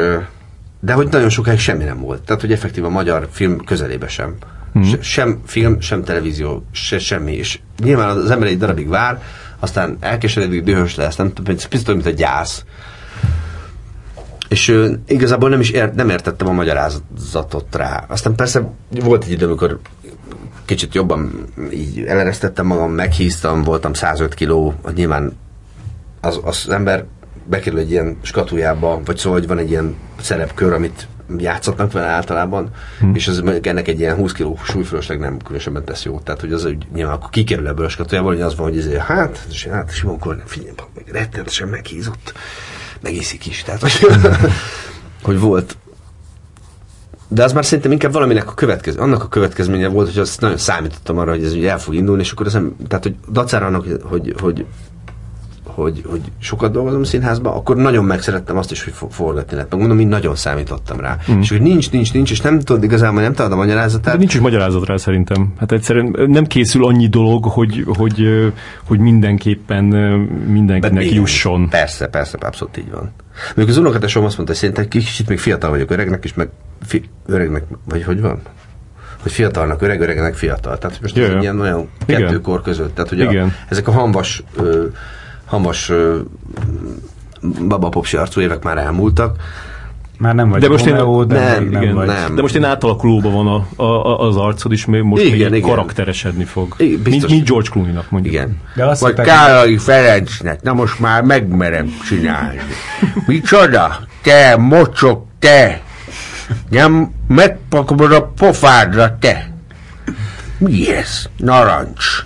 de 0.79 0.93
hogy 0.93 1.07
nagyon 1.07 1.29
sokáig 1.29 1.59
semmi 1.59 1.83
nem 1.83 1.99
volt. 1.99 2.21
Tehát, 2.21 2.41
hogy 2.41 2.51
effektív 2.51 2.85
a 2.85 2.89
magyar 2.89 3.27
film 3.31 3.63
közelébe 3.63 4.07
sem. 4.07 4.35
Mm. 4.79 4.81
Se, 4.81 5.01
sem 5.01 5.41
film, 5.45 5.79
sem 5.79 6.03
televízió, 6.03 6.65
se 6.71 6.99
semmi. 6.99 7.33
És 7.33 7.59
nyilván 7.83 8.17
az 8.17 8.31
ember 8.31 8.47
egy 8.47 8.57
darabig 8.57 8.87
vár, 8.87 9.21
aztán 9.59 9.97
elkeseredik, 9.99 10.63
dühös 10.63 10.95
lesz, 10.95 11.15
nem 11.15 11.33
picit 11.43 11.87
mint 11.87 12.05
a 12.05 12.09
gyász. 12.09 12.65
És 14.47 14.67
ő, 14.67 14.99
igazából 15.07 15.49
nem 15.49 15.59
is 15.59 15.69
ért, 15.69 15.95
nem 15.95 16.09
értettem 16.09 16.47
a 16.47 16.51
magyarázatot 16.51 17.75
rá. 17.75 18.05
Aztán 18.07 18.35
persze 18.35 18.71
volt 18.89 19.23
egy 19.23 19.31
idő, 19.31 19.45
amikor 19.45 19.79
kicsit 20.65 20.93
jobban 20.93 21.45
így 21.71 22.03
eleresztettem 22.03 22.65
magam, 22.65 22.91
meghíztam, 22.91 23.63
voltam 23.63 23.93
105 23.93 24.33
kiló, 24.33 24.73
nyilván 24.93 25.37
az, 26.21 26.39
az 26.43 26.69
ember 26.69 27.05
bekerül 27.45 27.79
egy 27.79 27.91
ilyen 27.91 28.17
skatujába, 28.21 29.01
vagy 29.05 29.17
szóval, 29.17 29.39
hogy 29.39 29.47
van 29.47 29.57
egy 29.57 29.69
ilyen 29.69 29.95
szerepkör, 30.21 30.73
amit 30.73 31.07
játszottak 31.37 31.91
vele 31.91 32.07
általában, 32.07 32.69
hmm. 32.99 33.15
és 33.15 33.27
az, 33.27 33.43
ennek 33.61 33.87
egy 33.87 33.99
ilyen 33.99 34.15
20 34.15 34.31
kiló 34.31 34.59
súlyfölösleg 34.63 35.19
nem 35.19 35.37
különösebben 35.37 35.85
tesz 35.85 36.03
jót. 36.03 36.23
Tehát, 36.23 36.41
hogy 36.41 36.53
az, 36.53 36.63
hogy 36.63 36.87
nyilván 36.93 37.15
akkor 37.15 37.29
kikerül 37.29 37.67
ebből 37.67 37.85
a 37.85 37.89
skatujából, 37.89 38.31
hogy 38.31 38.41
az 38.41 38.55
van, 38.55 38.67
hogy 38.67 38.77
ezért, 38.77 39.01
hát, 39.01 39.47
hát 39.71 39.93
Simon 39.93 40.19
Kornél, 40.19 40.43
figyelj, 40.45 40.73
meg 40.95 41.07
rettenetesen 41.11 41.67
meghízott 41.67 42.33
megiszik 43.01 43.45
is. 43.45 43.63
Tehát, 43.63 43.81
hogy, 43.81 44.07
hogy 45.23 45.39
volt. 45.39 45.77
De 47.33 47.43
az 47.43 47.53
már 47.53 47.65
szerintem 47.65 47.91
inkább 47.91 48.11
valaminek 48.11 48.47
a 48.47 48.53
következő, 48.53 48.99
annak 48.99 49.23
a 49.23 49.27
következménye 49.27 49.87
volt, 49.87 50.07
hogy 50.07 50.19
azt 50.19 50.41
nagyon 50.41 50.57
számítottam 50.57 51.17
arra, 51.17 51.31
hogy 51.31 51.43
ez 51.43 51.53
ugye 51.53 51.69
el 51.69 51.79
fog 51.79 51.93
indulni, 51.93 52.21
és 52.21 52.31
akkor 52.31 52.45
az 52.45 52.53
nem, 52.53 52.75
tehát, 52.87 53.03
hogy 53.03 53.15
dacára 53.31 53.65
annak, 53.65 53.85
hogy, 54.03 54.35
hogy, 54.39 54.65
hogy, 55.63 56.03
hogy 56.05 56.21
sokat 56.39 56.71
dolgozom 56.71 57.03
színházban, 57.03 57.53
akkor 57.53 57.75
nagyon 57.75 58.05
megszerettem 58.05 58.57
azt 58.57 58.71
is, 58.71 58.83
hogy 58.83 58.93
forgatni 59.09 59.53
lehet. 59.55 59.71
Megmondom, 59.71 59.99
én 59.99 60.07
nagyon 60.07 60.35
számítottam 60.35 60.99
rá. 60.99 61.17
Mm. 61.31 61.39
És 61.39 61.49
hogy 61.49 61.61
nincs, 61.61 61.91
nincs, 61.91 62.13
nincs, 62.13 62.31
és 62.31 62.41
nem 62.41 62.59
tudod 62.59 62.83
igazából, 62.83 63.21
nem 63.21 63.33
tudod 63.33 63.51
a 63.51 63.55
magyarázatát. 63.55 64.13
De 64.13 64.19
nincs 64.19 64.33
is 64.33 64.39
magyarázat 64.39 64.85
rá 64.85 64.97
szerintem. 64.97 65.53
Hát 65.57 65.71
egyszerűen 65.71 66.15
nem 66.27 66.45
készül 66.45 66.85
annyi 66.85 67.07
dolog, 67.07 67.45
hogy, 67.45 67.85
hogy, 67.97 68.27
hogy 68.87 68.99
mindenképpen 68.99 69.83
mindenkinek 70.47 71.03
igen, 71.03 71.15
jusson. 71.15 71.69
Persze, 71.69 72.07
persze, 72.07 72.37
abszolút 72.41 72.77
így 72.77 72.91
van. 72.91 73.11
Még 73.55 73.69
az 73.69 73.77
unokatesom 73.77 74.25
azt 74.25 74.35
mondta, 74.35 74.53
hogy 74.53 74.61
szerintem 74.61 74.87
kicsit 74.87 75.27
még 75.27 75.39
fiatal 75.39 75.69
vagyok, 75.69 75.91
öregnek 75.91 76.23
is, 76.23 76.33
meg 76.33 76.49
fi, 76.85 77.03
öregnek, 77.25 77.63
vagy 77.85 78.03
hogy 78.03 78.21
van? 78.21 78.41
hogy 79.21 79.31
fiatalnak 79.31 79.81
öreg, 79.81 80.01
öregnek 80.01 80.35
fiatal. 80.35 80.77
Tehát 80.77 81.01
most 81.01 81.15
Jö, 81.15 81.35
ez 81.35 81.41
ilyen 81.41 81.59
olyan 81.59 81.89
kettő 82.05 82.41
kor 82.41 82.61
között. 82.61 82.95
Tehát 82.95 83.11
ugye 83.11 83.41
a, 83.41 83.47
ezek 83.69 83.87
a 83.87 83.91
hanvas 83.91 84.43
ö, 84.55 84.85
hamas 85.45 85.91
babapopsi 87.67 88.17
arcú 88.17 88.41
évek 88.41 88.63
már 88.63 88.77
elmúltak. 88.77 89.37
Már 90.21 90.35
nem 90.35 90.49
vagy 90.49 90.61
de 90.61 90.69
most 90.69 90.85
Romeo, 90.85 91.21
én, 91.21 91.27
de 91.27 91.39
nem, 91.39 91.63
nem, 91.63 91.81
igen, 91.81 91.95
vagy. 91.95 92.07
nem. 92.07 92.35
De 92.35 92.41
most 92.41 92.55
én 92.55 92.63
átalakulóban 92.63 93.33
van 93.33 93.65
a, 93.75 93.83
a, 93.83 94.19
az 94.27 94.35
arcod 94.35 94.71
is, 94.71 94.85
most 94.85 95.23
igen, 95.23 95.49
még 95.49 95.59
igen. 95.59 95.69
karakteresedni 95.69 96.43
fog. 96.43 96.75
Igen, 96.77 96.99
mint, 97.03 97.29
mint 97.29 97.47
George 97.47 97.69
Clooney-nak 97.69 98.09
mondjuk. 98.09 98.33
Igen. 98.33 98.57
De 98.75 98.85
azt 98.85 99.01
vagy 99.01 99.13
Kállai 99.13 99.77
Ferencnek, 99.77 100.61
na 100.61 100.73
most 100.73 100.99
már 100.99 101.23
megmerem 101.23 101.93
csinálni. 102.07 102.59
Micsoda? 103.25 103.99
Te, 104.21 104.55
mocsok, 104.57 105.25
te! 105.39 105.81
Nem 106.69 107.11
megpakolod 107.27 108.11
a 108.11 108.23
pofádra, 108.23 109.17
te! 109.19 109.53
Mi 110.57 110.95
ez? 110.95 111.25
Narancs. 111.37 112.25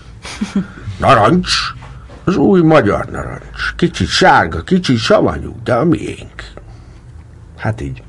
Narancs? 0.98 1.54
Az 2.24 2.36
új 2.36 2.62
magyar 2.62 3.06
narancs. 3.06 3.74
Kicsit 3.76 4.08
sárga, 4.08 4.62
kicsit 4.62 4.98
savanyú, 4.98 5.56
de 5.64 5.74
a 5.74 5.86
miénk. 5.86 6.54
Hát 7.58 7.82
így. 7.82 8.02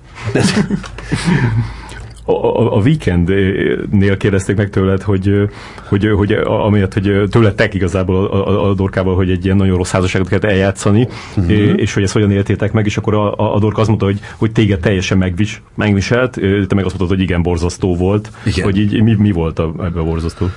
a, 2.25 2.33
a, 2.33 2.77
a 2.77 2.81
Weekendnél 2.81 4.17
kérdezték 4.17 4.57
meg 4.57 4.71
tőled, 4.71 5.03
hogy, 5.03 5.49
hogy, 5.89 6.09
hogy 6.17 6.33
amiatt, 6.45 6.93
hogy 6.93 7.29
tőletek 7.31 7.75
igazából 7.75 8.27
a, 8.27 8.49
a, 8.49 8.69
a 8.69 8.75
Dorkával, 8.75 9.15
hogy 9.15 9.31
egy 9.31 9.45
ilyen 9.45 9.57
nagyon 9.57 9.77
rossz 9.77 9.91
házasságot 9.91 10.29
kellett 10.29 10.45
eljátszani, 10.45 11.09
uh-huh. 11.37 11.73
és 11.77 11.95
hogy 11.95 12.03
ezt 12.03 12.13
hogyan 12.13 12.31
éltétek 12.31 12.73
meg, 12.73 12.87
és 12.87 12.97
akkor 12.97 13.15
a, 13.15 13.55
a, 13.55 13.59
Dorka 13.59 13.81
azt 13.81 13.89
mondta, 13.89 14.07
hogy, 14.07 14.21
hogy 14.37 14.53
téged 14.53 14.81
teljesen 14.81 15.19
megvis, 15.19 15.63
megviselt, 15.75 16.33
te 16.33 16.75
meg 16.75 16.85
azt 16.85 16.99
mondtad, 16.99 17.09
hogy 17.09 17.21
igen, 17.21 17.43
borzasztó 17.43 17.97
volt. 17.97 18.31
Igen. 18.45 18.65
Hogy 18.65 18.79
így 18.79 19.03
mi, 19.03 19.15
mi 19.15 19.31
volt 19.31 19.59
a, 19.59 19.73
ebben 19.79 20.05
borzasztó? 20.05 20.51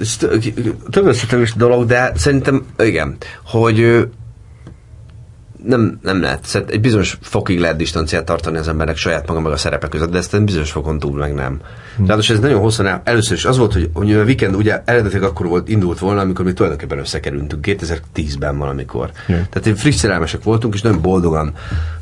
ez 0.00 0.16
több 0.90 1.06
összetevős 1.06 1.52
dolog, 1.54 1.86
de 1.86 2.12
szerintem 2.14 2.64
igen, 2.78 3.16
hogy 3.44 4.08
nem, 5.64 5.98
nem 6.02 6.20
lehet. 6.20 6.44
Szerintem 6.44 6.76
egy 6.76 6.82
bizonyos 6.82 7.18
fokig 7.20 7.60
lehet 7.60 7.76
distanciát 7.76 8.24
tartani 8.24 8.58
az 8.58 8.68
embernek 8.68 8.96
saját 8.96 9.26
maga 9.26 9.40
meg 9.40 9.52
a 9.52 9.56
szerepek 9.56 9.90
között, 9.90 10.10
de 10.10 10.18
ezt 10.18 10.34
egy 10.34 10.44
bizonyos 10.44 10.70
fokon 10.70 10.98
túl 10.98 11.18
meg 11.18 11.34
nem. 11.34 11.60
Hmm. 11.96 12.06
Ráadásul 12.06 12.36
ez 12.36 12.42
nagyon 12.42 12.60
hosszan 12.60 12.86
el, 12.86 13.00
először 13.04 13.36
is 13.36 13.44
az 13.44 13.58
volt, 13.58 13.72
hogy, 13.72 13.90
hogy 13.92 14.14
a 14.14 14.22
weekend 14.22 14.54
ugye 14.54 14.82
eredetileg 14.84 15.22
akkor 15.22 15.46
volt, 15.46 15.68
indult 15.68 15.98
volna, 15.98 16.20
amikor 16.20 16.44
mi 16.44 16.52
tulajdonképpen 16.52 16.98
összekerültünk, 16.98 17.64
2010-ben 17.68 18.58
valamikor. 18.58 19.10
Yeah. 19.26 19.42
Tehát 19.50 19.78
friss 19.78 19.96
szerelmesek 19.96 20.42
voltunk, 20.42 20.74
és 20.74 20.82
nagyon 20.82 21.00
boldogan, 21.00 21.52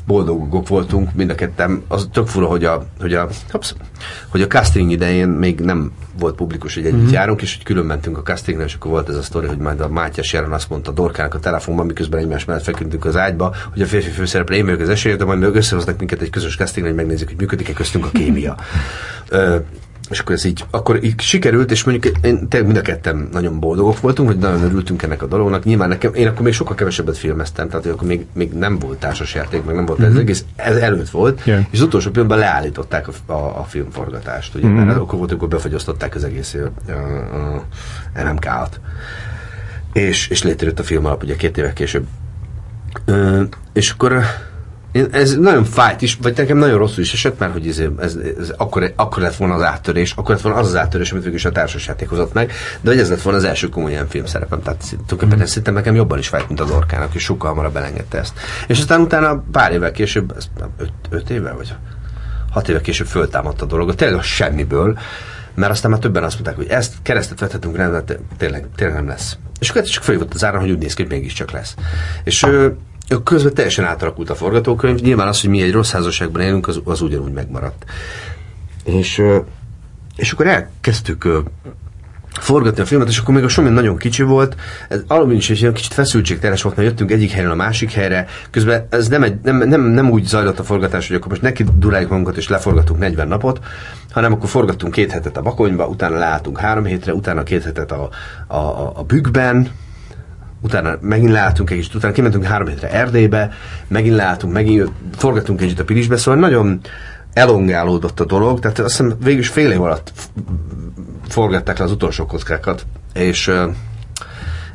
boldogok 0.05 0.67
voltunk 0.67 1.13
mind 1.13 1.29
a 1.29 1.35
ketten. 1.35 1.83
Az 1.87 2.07
tök 2.11 2.27
fura, 2.27 2.45
hogy 2.45 2.65
a, 2.65 2.85
hogy 2.99 3.13
a, 3.13 3.27
hops, 3.51 3.73
hogy 4.27 4.41
a 4.41 4.47
casting 4.47 4.91
idején 4.91 5.27
még 5.27 5.59
nem 5.59 5.91
volt 6.19 6.35
publikus, 6.35 6.73
hogy 6.73 6.85
együtt 6.85 6.99
mm-hmm. 6.99 7.11
járunk, 7.11 7.41
és 7.41 7.55
hogy 7.55 7.65
külön 7.65 7.85
mentünk 7.85 8.17
a 8.17 8.21
castingra, 8.21 8.63
és 8.63 8.73
akkor 8.73 8.91
volt 8.91 9.09
ez 9.09 9.15
a 9.15 9.21
sztori, 9.21 9.47
hogy 9.47 9.57
majd 9.57 9.79
a 9.79 9.89
Mátyás 9.89 10.27
Sharon 10.27 10.51
azt 10.51 10.69
mondta 10.69 10.91
Dorkának 10.91 11.33
a 11.33 11.39
telefonban, 11.39 11.85
miközben 11.85 12.19
egymás 12.19 12.45
mellett 12.45 12.63
feküdtünk 12.63 13.05
az 13.05 13.17
ágyba, 13.17 13.55
hogy 13.71 13.81
a 13.81 13.85
férfi 13.85 14.09
főszereplő 14.09 14.55
én 14.55 14.65
vagyok 14.65 14.79
az 14.79 14.89
esélyt, 14.89 15.17
de 15.17 15.25
majd 15.25 15.39
még 15.39 15.55
összehoznak 15.55 15.97
minket 15.97 16.21
egy 16.21 16.29
közös 16.29 16.55
castingra, 16.55 16.91
hogy 16.91 16.99
megnézzük, 16.99 17.27
hogy 17.27 17.37
működik-e 17.37 17.73
köztünk 17.73 18.05
a 18.05 18.09
kémia. 18.09 18.55
és 20.09 20.19
akkor 20.19 20.35
ez 20.35 20.45
így, 20.45 20.65
akkor 20.69 21.03
így 21.03 21.21
sikerült, 21.21 21.71
és 21.71 21.83
mondjuk 21.83 22.17
én 22.21 22.47
tényleg 22.47 22.71
mind 22.71 22.77
a 22.77 22.81
ketten 22.81 23.29
nagyon 23.31 23.59
boldogok 23.59 23.99
voltunk, 23.99 24.29
hogy 24.29 24.37
nagyon 24.37 24.63
örültünk 24.63 25.03
ennek 25.03 25.21
a 25.21 25.25
dolognak. 25.25 25.63
Nyilván 25.63 25.89
nekem, 25.89 26.13
én 26.13 26.27
akkor 26.27 26.41
még 26.41 26.53
sokkal 26.53 26.75
kevesebbet 26.75 27.17
filmeztem, 27.17 27.69
tehát 27.69 27.85
akkor 27.85 28.07
még, 28.07 28.25
még 28.33 28.51
nem 28.51 28.79
volt 28.79 28.99
társasjáték, 28.99 29.63
meg 29.63 29.75
nem 29.75 29.85
volt 29.85 30.01
mm-hmm. 30.01 30.11
ez 30.11 30.17
egész, 30.17 30.45
ez 30.55 30.75
előtt 30.75 31.09
volt, 31.09 31.41
yeah. 31.45 31.61
és 31.69 31.79
az 31.79 31.85
utolsó 31.85 32.09
pillanatban 32.09 32.43
leállították 32.43 33.07
a, 33.07 33.31
a, 33.31 33.59
a 33.59 33.63
filmforgatást, 33.63 34.55
ugye, 34.55 34.67
mm-hmm. 34.67 34.85
mert 34.85 34.99
akkor 34.99 35.17
volt, 35.17 35.31
amikor 35.31 35.47
befagyasztották 35.47 36.15
az 36.15 36.23
egész 36.23 36.53
a, 36.53 36.91
a, 36.91 37.55
a 38.19 38.23
MMK-at. 38.23 38.79
És, 39.93 40.27
és 40.27 40.43
létrejött 40.43 40.79
a 40.79 40.83
film 40.83 41.05
alap, 41.05 41.23
ugye 41.23 41.35
két 41.35 41.57
évek 41.57 41.73
később. 41.73 42.05
Ö, 43.05 43.43
és 43.73 43.89
akkor 43.89 44.23
ez 44.91 45.35
nagyon 45.37 45.63
fájt 45.63 46.01
is, 46.01 46.17
vagy 46.21 46.37
nekem 46.37 46.57
nagyon 46.57 46.77
rosszul 46.77 47.03
is 47.03 47.13
esett, 47.13 47.39
mert 47.39 47.51
hogy 47.51 47.67
ez, 47.67 47.81
ez, 47.99 48.15
ez 48.39 48.53
akkor, 48.57 48.93
akkor 48.95 49.21
lett 49.21 49.35
volna 49.35 49.53
az 49.53 49.61
áttörés, 49.61 50.11
akkor 50.11 50.35
lett 50.35 50.43
volna 50.43 50.59
az 50.59 50.67
az 50.67 50.75
áttörés, 50.75 51.11
amit 51.11 51.23
végül 51.23 51.37
is 51.37 51.45
a 51.45 51.51
társasjáték 51.51 52.09
hozott 52.09 52.33
meg, 52.33 52.51
de 52.81 52.89
hogy 52.89 52.99
ez 52.99 53.09
lett 53.09 53.21
volna 53.21 53.37
az 53.37 53.43
első 53.43 53.69
komoly 53.69 53.91
ilyen 53.91 54.07
filmszerepem, 54.07 54.61
tehát 54.61 54.83
tulajdonképpen 54.89 55.37
mm. 55.37 55.47
szerintem 55.47 55.73
nekem 55.73 55.95
jobban 55.95 56.17
is 56.17 56.27
fájt, 56.27 56.47
mint 56.47 56.59
az 56.59 56.71
orkának, 56.71 57.15
és 57.15 57.23
sokkal 57.23 57.49
hamarabb 57.49 57.73
belengedte 57.73 58.17
ezt. 58.17 58.33
És 58.67 58.79
aztán 58.79 59.01
utána 59.01 59.43
pár 59.51 59.71
évvel 59.71 59.91
később, 59.91 60.33
ez 60.37 60.45
öt, 60.77 60.91
öt 61.09 61.29
évvel, 61.29 61.55
vagy 61.55 61.73
hat 62.51 62.69
évvel 62.69 62.81
később 62.81 63.07
föltámadt 63.07 63.61
a 63.61 63.65
dolog, 63.65 63.95
tényleg 63.95 64.17
a 64.17 64.21
semmiből, 64.21 64.97
mert 65.55 65.71
aztán 65.71 65.91
már 65.91 65.99
többen 65.99 66.23
azt 66.23 66.33
mondták, 66.33 66.55
hogy 66.55 66.67
ezt 66.67 66.93
keresztet 67.01 67.39
vethetünk 67.39 67.77
de 67.77 68.03
tényleg, 68.37 68.65
tényleg 68.75 68.95
nem 68.95 69.07
lesz. 69.07 69.37
És 69.59 69.69
akkor 69.69 69.83
csak 69.83 70.03
feljött 70.03 70.33
az 70.33 70.43
ára, 70.43 70.59
hogy 70.59 70.71
úgy 70.71 70.77
néz 70.77 70.93
ki, 70.93 71.01
hogy 71.01 71.11
mégiscsak 71.11 71.51
lesz. 71.51 71.75
És 72.23 72.45
közben 73.23 73.53
teljesen 73.53 73.85
átalakult 73.85 74.29
a 74.29 74.35
forgatókönyv. 74.35 74.99
Nyilván 74.99 75.27
az, 75.27 75.41
hogy 75.41 75.49
mi 75.49 75.61
egy 75.61 75.71
rossz 75.71 75.91
házasságban 75.91 76.41
élünk, 76.41 76.67
az, 76.67 76.81
az 76.83 77.01
ugyanúgy 77.01 77.31
megmaradt. 77.31 77.85
És, 78.83 79.21
és 80.15 80.31
akkor 80.31 80.47
elkezdtük 80.47 81.27
forgatni 82.39 82.81
a 82.81 82.85
filmet, 82.85 83.07
és 83.07 83.17
akkor 83.17 83.33
még 83.33 83.43
a 83.43 83.47
Somin 83.47 83.71
nagyon 83.71 83.97
kicsi 83.97 84.23
volt, 84.23 84.55
ez 84.89 85.01
alapban 85.07 85.35
is 85.35 85.49
egy 85.49 85.61
ilyen 85.61 85.73
kicsit 85.73 85.93
feszültségteres 85.93 86.61
volt, 86.61 86.75
mert 86.75 86.87
jöttünk 86.87 87.11
egyik 87.11 87.31
helyről 87.31 87.51
a 87.51 87.55
másik 87.55 87.91
helyre, 87.91 88.27
közben 88.49 88.87
ez 88.89 89.07
nem, 89.07 89.23
egy, 89.23 89.39
nem, 89.43 89.57
nem, 89.57 89.81
nem 89.81 90.09
úgy 90.09 90.23
zajlott 90.23 90.59
a 90.59 90.63
forgatás, 90.63 91.07
hogy 91.07 91.15
akkor 91.15 91.29
most 91.29 91.41
neki 91.41 91.65
duráljuk 91.75 92.09
magunkat, 92.09 92.37
és 92.37 92.47
leforgatunk 92.47 92.99
40 92.99 93.27
napot, 93.27 93.59
hanem 94.11 94.33
akkor 94.33 94.49
forgattunk 94.49 94.93
két 94.93 95.11
hetet 95.11 95.37
a 95.37 95.41
Bakonyba, 95.41 95.87
utána 95.87 96.17
leálltunk 96.17 96.59
három 96.59 96.85
hétre, 96.85 97.13
utána 97.13 97.43
két 97.43 97.63
hetet 97.63 97.91
a, 97.91 98.09
a, 98.47 98.55
a, 98.55 98.91
a 98.95 99.03
Bükkben, 99.03 99.69
utána 100.61 100.97
megint 101.01 101.31
leálltunk 101.31 101.69
egy 101.69 101.77
kicsit, 101.77 101.95
utána 101.95 102.13
kimentünk 102.13 102.43
három 102.43 102.67
hétre 102.67 102.91
Erdélybe, 102.91 103.51
megint 103.87 104.15
leálltunk, 104.15 104.53
megint 104.53 104.91
forgatunk 105.15 105.61
együtt 105.61 105.79
a 105.79 105.83
Pilisbe, 105.83 106.17
szóval 106.17 106.39
nagyon 106.39 106.79
elongálódott 107.33 108.19
a 108.19 108.25
dolog, 108.25 108.59
tehát 108.59 108.79
azt 108.79 108.97
hiszem 108.97 109.15
végül 109.23 109.39
is 109.39 109.47
fél 109.47 109.71
év 109.71 109.81
alatt 109.81 110.11
forgatták 111.27 111.77
le 111.77 111.83
az 111.83 111.91
utolsó 111.91 112.25
kockákat, 112.25 112.85
és 113.13 113.51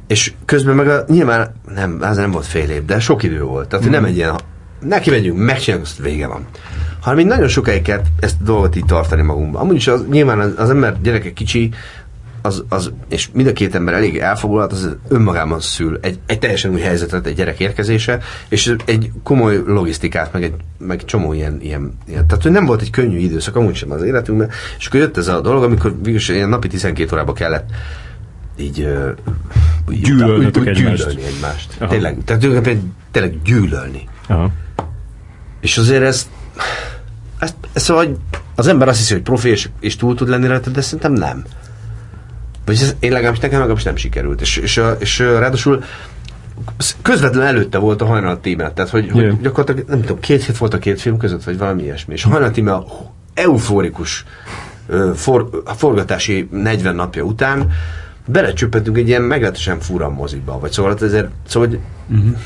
és 0.06 0.32
közben 0.44 0.74
meg 0.74 0.88
a, 0.88 1.04
nyilván 1.08 1.54
nem, 1.74 2.02
ez 2.02 2.16
nem 2.16 2.30
volt 2.30 2.46
fél 2.46 2.70
év, 2.70 2.84
de 2.84 3.00
sok 3.00 3.22
idő 3.22 3.42
volt. 3.42 3.68
Tehát, 3.68 3.86
mm. 3.86 3.90
nem 3.90 4.04
egy 4.04 4.16
ilyen, 4.16 4.34
neki 4.80 5.10
megyünk, 5.10 5.38
megcsináljuk, 5.38 5.86
azt 5.86 5.98
vége 5.98 6.26
van. 6.26 6.46
Hanem 7.00 7.16
még 7.18 7.26
nagyon 7.26 7.48
sokáig 7.48 7.82
kell 7.82 8.00
ezt 8.20 8.36
a 8.40 8.44
dolgot 8.44 8.76
így 8.76 8.84
tartani 8.84 9.22
magunkban. 9.22 9.62
Amúgy 9.62 9.74
is 9.74 9.86
az, 9.86 10.04
nyilván 10.10 10.40
az, 10.40 10.52
az 10.56 10.70
ember 10.70 11.00
gyereke 11.02 11.32
kicsi, 11.32 11.70
az, 12.46 12.64
az, 12.68 12.92
és 13.08 13.28
mind 13.32 13.48
a 13.48 13.52
két 13.52 13.74
ember 13.74 13.94
elég 13.94 14.18
elfoglalt, 14.18 14.72
az 14.72 14.96
önmagában 15.08 15.60
szül 15.60 15.98
egy, 16.02 16.18
egy 16.26 16.38
teljesen 16.38 16.72
új 16.72 16.80
helyzetet, 16.80 17.26
egy 17.26 17.34
gyerek 17.34 17.60
érkezése, 17.60 18.18
és 18.48 18.74
egy 18.84 19.10
komoly 19.22 19.62
logisztikát, 19.66 20.32
meg 20.32 20.42
egy 20.42 20.54
meg 20.78 21.04
csomó 21.04 21.32
ilyen, 21.32 21.60
ilyen, 21.60 21.98
ilyen, 22.06 22.26
tehát 22.26 22.42
hogy 22.42 22.52
nem 22.52 22.64
volt 22.64 22.80
egy 22.80 22.90
könnyű 22.90 23.18
időszak 23.18 23.56
amúgy 23.56 23.74
sem 23.74 23.90
az 23.90 24.02
életünkben, 24.02 24.50
és 24.78 24.86
akkor 24.86 25.00
jött 25.00 25.16
ez 25.16 25.28
a 25.28 25.40
dolog, 25.40 25.62
amikor 25.62 25.94
végülis 25.96 26.28
ilyen 26.28 26.48
napi 26.48 26.68
12 26.68 27.14
órába 27.14 27.32
kellett 27.32 27.68
így 28.56 28.80
uh, 28.80 29.10
gyűlölni, 29.88 30.50
gyűlölni 30.50 31.22
egymást. 31.22 31.76
Aha. 31.78 31.90
Tényleg, 31.90 32.18
tehát 32.24 32.42
tényleg, 32.42 32.80
tényleg 33.10 33.42
gyűlölni. 33.42 34.08
Aha. 34.26 34.50
És 35.60 35.78
azért 35.78 36.02
ez, 36.02 36.28
ez, 37.38 37.54
ez 37.72 37.82
szóval 37.82 38.16
az 38.54 38.66
ember 38.66 38.88
azt 38.88 38.98
hiszi, 38.98 39.12
hogy 39.12 39.22
profi 39.22 39.48
és, 39.48 39.68
és 39.80 39.96
túl 39.96 40.14
tud 40.14 40.28
lenni 40.28 40.46
rajta, 40.46 40.70
de 40.70 40.80
szerintem 40.80 41.12
nem. 41.12 41.44
Vagy 42.64 42.74
ez, 42.74 42.96
én 42.98 43.12
legalábbis 43.12 43.40
nekem 43.40 43.58
legalábbis 43.58 43.84
nem 43.84 43.96
sikerült. 43.96 44.40
És, 44.40 44.56
és, 44.56 44.82
és, 44.98 45.18
ráadásul 45.18 45.84
közvetlenül 47.02 47.48
előtte 47.48 47.78
volt 47.78 48.02
a 48.02 48.06
hajnal 48.06 48.40
tíme, 48.40 48.72
tehát 48.72 48.90
hogy, 48.90 49.04
yeah. 49.04 49.30
hogy 49.30 49.40
gyakorlatilag 49.40 49.88
nem 49.88 50.00
tudom, 50.00 50.20
két 50.20 50.44
hét 50.44 50.58
volt 50.58 50.74
a 50.74 50.78
két 50.78 51.00
film 51.00 51.16
között, 51.16 51.44
vagy 51.44 51.58
valami 51.58 51.82
ilyesmi, 51.82 52.14
és 52.14 52.24
a 52.24 52.28
hajnal 52.28 52.50
tíme 52.50 52.82
euforikus 53.34 54.24
for, 55.14 55.48
forgatási 55.76 56.48
40 56.50 56.94
napja 56.94 57.22
után 57.22 57.72
belecsöppentünk 58.26 58.96
egy 58.96 59.08
ilyen 59.08 59.22
meglehetősen 59.22 59.80
fura 59.80 60.10
moziba, 60.10 60.58
vagy 60.58 60.72
szóval 60.72 60.96
ezért, 61.00 61.28
szóval 61.46 61.68
hogy 61.68 61.78
uh-huh. 62.10 62.36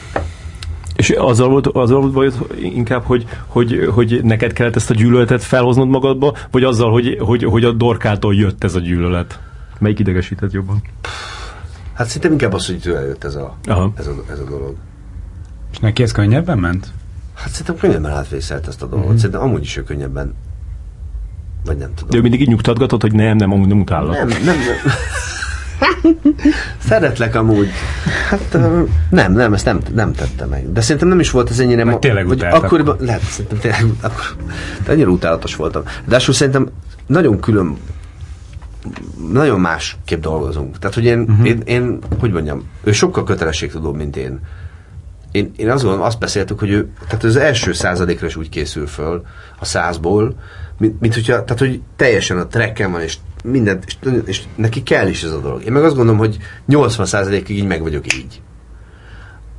És 0.97 1.11
azzal 1.11 1.49
volt, 1.49 1.67
azzal 1.67 2.01
volt 2.01 2.13
bajod 2.13 2.47
inkább, 2.63 3.03
hogy, 3.05 3.27
hogy, 3.47 3.89
hogy 3.95 4.21
neked 4.23 4.53
kellett 4.53 4.77
ezt 4.77 4.91
a 4.91 4.95
gyűlöletet 4.95 5.43
felhoznod 5.43 5.89
magadba, 5.89 6.35
vagy 6.51 6.65
azzal, 6.65 6.91
hogy, 6.91 7.17
hogy, 7.21 7.45
hogy 7.45 7.65
a 7.65 7.73
dorkától 7.73 8.35
jött 8.35 8.65
ez 8.65 8.75
a 8.75 8.81
gyűlölet? 8.81 9.41
Melyik 9.79 9.99
idegesített 9.99 10.53
jobban? 10.53 10.83
Hát 11.95 12.07
szerintem 12.07 12.33
inkább 12.33 12.53
az, 12.53 12.67
hogy 12.67 12.79
tőle 12.79 13.01
jött 13.01 13.25
ez 13.25 13.35
a, 13.35 13.57
ez 13.65 13.77
a, 13.77 13.93
ez 14.31 14.39
a 14.39 14.45
dolog. 14.45 14.75
És 15.73 15.79
neki 15.79 16.03
ez 16.03 16.13
könnyebben 16.13 16.59
ment? 16.59 16.93
Hát 17.35 17.51
szerintem 17.51 17.77
könnyebben 17.77 18.13
átvészelt 18.13 18.69
ezt 18.69 18.83
a 18.83 18.87
dolgot. 18.87 19.09
Mm-hmm. 19.09 19.17
Szerintem 19.17 19.41
amúgy 19.41 19.63
is 19.63 19.77
ő 19.77 19.83
könnyebben 19.83 20.35
vagy 21.65 21.77
nem 21.77 21.95
tudom. 21.95 22.11
De 22.11 22.17
ő 22.17 22.21
mindig 22.21 22.41
így 22.41 22.49
nyugtatgatott, 22.49 23.01
hogy 23.01 23.13
nem, 23.13 23.37
nem, 23.37 23.51
nem 23.51 23.81
utállak. 23.81 24.17
Nem, 24.17 24.29
nem, 24.29 24.45
nem. 24.45 24.57
Szeretlek 26.79 27.35
amúgy. 27.35 27.69
Hát 28.29 28.59
nem, 29.11 29.33
nem, 29.33 29.55
ezt 29.55 29.65
nem, 29.65 29.81
nem 29.95 30.13
tette 30.13 30.47
meg. 30.47 30.73
De 30.73 30.81
szerintem 30.81 31.09
nem 31.09 31.21
is 31.21 31.31
volt 31.31 31.51
ez 31.51 31.59
ennyire... 31.59 31.85
Meg 31.85 31.99
tényleg 31.99 32.27
vagy 32.27 32.43
akkoriban, 32.43 32.97
lehet, 33.01 33.23
szerintem 33.23 33.59
tényleg, 33.59 33.85
akkor, 34.01 34.37
de 34.85 34.93
annyira 34.93 35.11
utálatos 35.11 35.57
voltam. 35.57 35.83
De 36.05 36.19
szerintem 36.19 36.69
nagyon 37.07 37.41
külön 37.41 37.77
nagyon 39.33 39.61
másképp 39.61 40.21
dolgozunk. 40.21 40.79
Tehát, 40.79 40.95
hogy 40.95 41.05
én, 41.05 41.21
uh-huh. 41.21 41.47
én, 41.47 41.63
én, 41.65 41.99
hogy 42.21 42.33
mondjam, 42.33 42.69
ő 42.85 42.93
sokkal 42.93 43.25
kötelességtudóbb, 43.25 43.97
mint 43.97 44.17
én. 44.17 44.41
Én, 45.33 45.53
én 45.57 45.71
azt 45.71 45.83
gondolom, 45.83 46.07
azt 46.07 46.19
beszéltük, 46.19 46.59
hogy 46.59 46.71
ő, 46.71 46.89
tehát 47.07 47.25
az 47.25 47.37
első 47.37 47.73
századékra 47.73 48.27
is 48.27 48.37
úgy 48.37 48.49
készül 48.49 48.87
föl, 48.87 49.23
a 49.59 49.65
százból, 49.65 50.35
mint, 50.79 51.01
mint 51.01 51.15
hogyha, 51.15 51.45
tehát, 51.45 51.59
hogy 51.59 51.81
teljesen 51.97 52.39
a 52.39 52.47
trekken 52.47 52.93
van, 52.93 53.01
és 53.01 53.17
mindent, 53.45 53.85
és, 53.87 53.97
és 54.25 54.43
neki 54.55 54.83
kell 54.83 55.09
is 55.09 55.23
ez 55.23 55.33
a 55.33 55.41
dolog. 55.41 55.65
Én 55.65 55.73
meg 55.73 55.85
azt 55.85 55.95
gondolom, 55.95 56.19
hogy 56.19 56.37
80%-ig 56.69 57.57
így 57.57 57.67
meg 57.67 57.83
vagyok 57.83 58.15
így. 58.15 58.41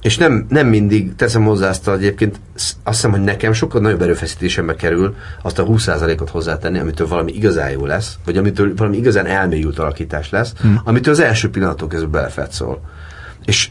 És 0.01 0.17
nem, 0.17 0.45
nem 0.49 0.67
mindig 0.67 1.15
teszem 1.15 1.43
hozzá 1.43 1.69
azt, 1.69 1.87
egyébként 1.87 2.39
azt 2.55 2.75
hiszem, 2.83 3.11
hogy 3.11 3.21
nekem 3.21 3.53
sokkal 3.53 3.81
nagyobb 3.81 4.01
erőfeszítésembe 4.01 4.75
kerül 4.75 5.15
azt 5.41 5.59
a 5.59 5.65
20%-ot 5.65 6.29
hozzátenni, 6.29 6.79
amitől 6.79 7.07
valami 7.07 7.31
igazán 7.31 7.71
jó 7.71 7.85
lesz, 7.85 8.17
vagy 8.25 8.37
amitől 8.37 8.73
valami 8.75 8.97
igazán 8.97 9.25
elmélyült 9.25 9.79
alakítás 9.79 10.29
lesz, 10.29 10.53
hmm. 10.61 10.81
amitől 10.83 11.13
az 11.13 11.19
első 11.19 11.49
pillanattól 11.49 11.87
kezdve 11.87 12.09
belefetszol. 12.09 12.81
És 13.45 13.69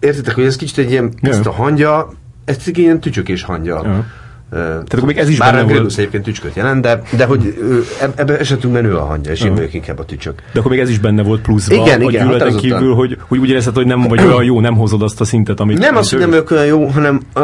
értitek, 0.00 0.34
hogy 0.34 0.44
ez 0.44 0.56
kicsit 0.56 0.78
egy 0.78 0.90
ilyen, 0.90 1.12
yeah. 1.20 1.36
ezt 1.36 1.46
a 1.46 1.52
hangya, 1.52 2.12
ez 2.44 2.56
egy 2.66 2.78
ilyen 2.78 3.00
tücsökés 3.00 3.42
hangya. 3.42 3.82
Yeah. 3.84 4.04
Tehát 4.50 4.94
akkor 4.94 5.06
még 5.06 5.18
ez 5.18 5.28
is 5.28 5.38
Bár 5.38 5.50
benne 5.50 5.62
a 5.62 5.64
volt. 5.64 5.74
Gradus 5.74 5.96
egyébként 5.98 6.24
tücsköt 6.24 6.54
jelent, 6.54 6.82
de, 6.82 7.02
de 7.16 7.24
hogy 7.24 7.58
ebben 8.14 8.36
esetünkben 8.36 8.84
ő 8.84 8.96
a 8.96 9.04
hangja, 9.04 9.30
és 9.30 9.40
én 9.40 9.54
vagyok 9.54 9.74
inkább 9.74 9.98
a 9.98 10.04
tücsök. 10.04 10.42
De 10.52 10.58
akkor 10.58 10.70
még 10.70 10.80
ez 10.80 10.88
is 10.88 10.98
benne 10.98 11.22
volt 11.22 11.40
pluszba 11.40 11.74
Igen, 11.74 12.00
a 12.00 12.08
igen, 12.08 12.26
határozottan. 12.26 12.70
kívül, 12.70 12.94
hogy, 12.94 13.18
hogy 13.28 13.38
úgy 13.38 13.50
érezted, 13.50 13.74
hogy 13.74 13.86
nem 13.86 14.02
vagy 14.02 14.20
olyan 14.20 14.44
jó, 14.44 14.60
nem 14.60 14.76
hozod 14.76 15.02
azt 15.02 15.20
a 15.20 15.24
szintet, 15.24 15.60
amit... 15.60 15.78
Nem 15.78 15.96
az, 15.96 16.10
hogy 16.10 16.18
nem 16.18 16.30
vagyok 16.30 16.50
olyan 16.50 16.66
jó, 16.66 16.86
hanem 16.86 17.20
uh, 17.36 17.42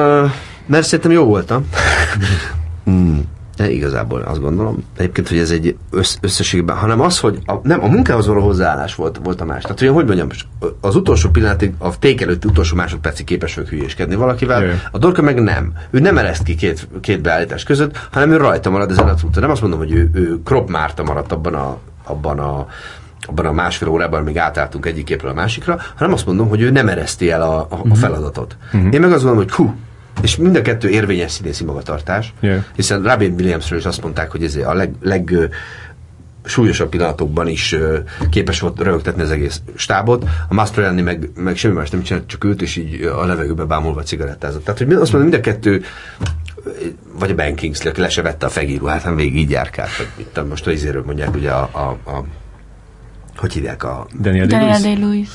mert 0.67 0.85
szerintem 0.87 1.13
jó 1.13 1.25
voltam. 1.25 1.69
hmm. 2.85 3.23
De 3.57 3.71
igazából 3.71 4.21
azt 4.21 4.41
gondolom, 4.41 4.85
egyébként, 4.97 5.29
hogy 5.29 5.39
ez 5.39 5.51
egy 5.51 5.77
össz, 5.91 6.17
összességben, 6.21 6.77
hanem 6.77 7.01
az, 7.01 7.21
hogy 7.21 7.39
a, 7.47 7.55
nem, 7.63 7.83
a 7.83 7.87
munkához 7.87 8.27
való 8.27 8.41
hozzáállás 8.41 8.95
volt, 8.95 9.21
volt 9.23 9.41
a 9.41 9.45
más. 9.45 9.63
Tehát, 9.63 9.79
hogy 9.79 9.89
hogy 9.89 10.07
mondjam, 10.07 10.29
az 10.81 10.97
utolsó 10.97 11.29
pillanatig, 11.29 11.73
a 11.79 11.99
ték 11.99 12.21
előtti 12.21 12.49
utolsó 12.49 12.77
másodpercig 12.77 13.27
képes 13.27 13.55
vagyok 13.55 13.71
hülyéskedni 13.71 14.15
valakivel, 14.15 14.65
Jaj. 14.65 14.81
a 14.91 14.99
Dorka 14.99 15.23
meg 15.23 15.43
nem. 15.43 15.73
Ő 15.91 15.99
nem 15.99 16.19
ereszt 16.19 16.43
ki 16.43 16.55
két, 16.55 16.89
két 17.01 17.21
beállítás 17.21 17.63
között, 17.63 18.09
hanem 18.13 18.31
ő 18.31 18.37
rajta 18.37 18.71
marad 18.71 18.91
ezen 18.91 19.09
a 19.09 19.15
úton. 19.25 19.43
Nem 19.43 19.51
azt 19.51 19.61
mondom, 19.61 19.79
hogy 19.79 19.93
ő, 19.93 20.11
ő 20.13 20.43
Krop 20.45 20.71
Márta 20.71 21.03
maradt 21.03 21.33
abban 21.33 21.55
a, 21.55 21.79
abban 22.05 22.39
a 22.39 22.67
abban 23.27 23.47
a 23.47 23.53
másfél 23.53 23.89
órában, 23.89 24.21
amíg 24.21 24.39
átálltunk 24.39 24.87
egyik 24.87 25.05
képről 25.05 25.31
a 25.31 25.35
másikra, 25.35 25.79
hanem 25.97 26.13
azt 26.13 26.27
mondom, 26.27 26.49
hogy 26.49 26.61
ő 26.61 26.71
nem 26.71 26.89
ereszti 26.89 27.31
el 27.31 27.43
a, 27.43 27.59
a, 27.59 27.81
a 27.89 27.95
feladatot. 27.95 28.57
Én 28.91 29.01
meg 29.01 29.13
azt 29.13 29.25
mondom, 29.25 29.43
hogy 29.43 29.53
hú, 29.53 29.75
és 30.23 30.37
mind 30.37 30.57
a 30.57 30.63
kettő 30.63 30.89
érvényes 30.89 31.31
színészi 31.31 31.65
magatartás, 31.65 32.33
Yeah. 32.41 32.65
hiszen 32.77 33.03
Robin 33.03 33.33
Williamsről 33.33 33.79
is 33.79 33.85
azt 33.85 34.03
mondták, 34.03 34.31
hogy 34.31 34.45
ez 34.45 34.57
a 34.57 34.75
leg, 34.75 34.95
leg 35.01 35.35
súlyosabb 36.45 36.89
pillanatokban 36.89 37.49
is 37.49 37.73
ö, 37.73 37.99
képes 38.31 38.61
volt 38.61 38.81
rögtetni 38.81 39.23
az 39.23 39.31
egész 39.31 39.61
stábot. 39.75 40.25
A 40.49 40.55
Mastroianni 40.55 41.03
meg, 41.03 41.31
meg 41.37 41.57
semmi 41.57 41.75
más 41.75 41.91
nem 41.91 42.03
csinált, 42.03 42.27
csak 42.27 42.45
ült 42.45 42.63
és 42.63 42.77
így 42.77 43.03
a 43.03 43.25
levegőbe 43.25 43.65
bámulva 43.65 44.03
cigarettázott. 44.03 44.65
Tehát, 44.65 44.79
hogy 44.79 44.93
azt 44.93 45.13
mondom, 45.13 45.31
mind 45.31 45.35
a 45.35 45.51
kettő 45.51 45.83
vagy 47.19 47.31
a 47.31 47.35
Ben 47.35 47.55
Kingsley, 47.55 47.91
aki 47.93 48.01
le 48.01 48.09
se 48.09 48.23
vette 48.23 48.47
a 48.47 48.49
fegíruhát, 48.49 49.03
hanem 49.03 49.17
végig 49.17 49.37
így 49.37 49.51
járkált. 49.51 49.91
Tudom, 50.33 50.49
most 50.49 50.67
a 50.67 50.71
izéről 50.71 51.03
mondják, 51.07 51.35
ugye 51.35 51.51
a, 51.51 51.69
a, 51.73 52.11
a 52.11 52.25
hogy 53.37 53.53
hívják 53.53 53.85
a 53.85 54.07
Daniel. 54.21 54.47
Day-Lewis. 54.47 55.29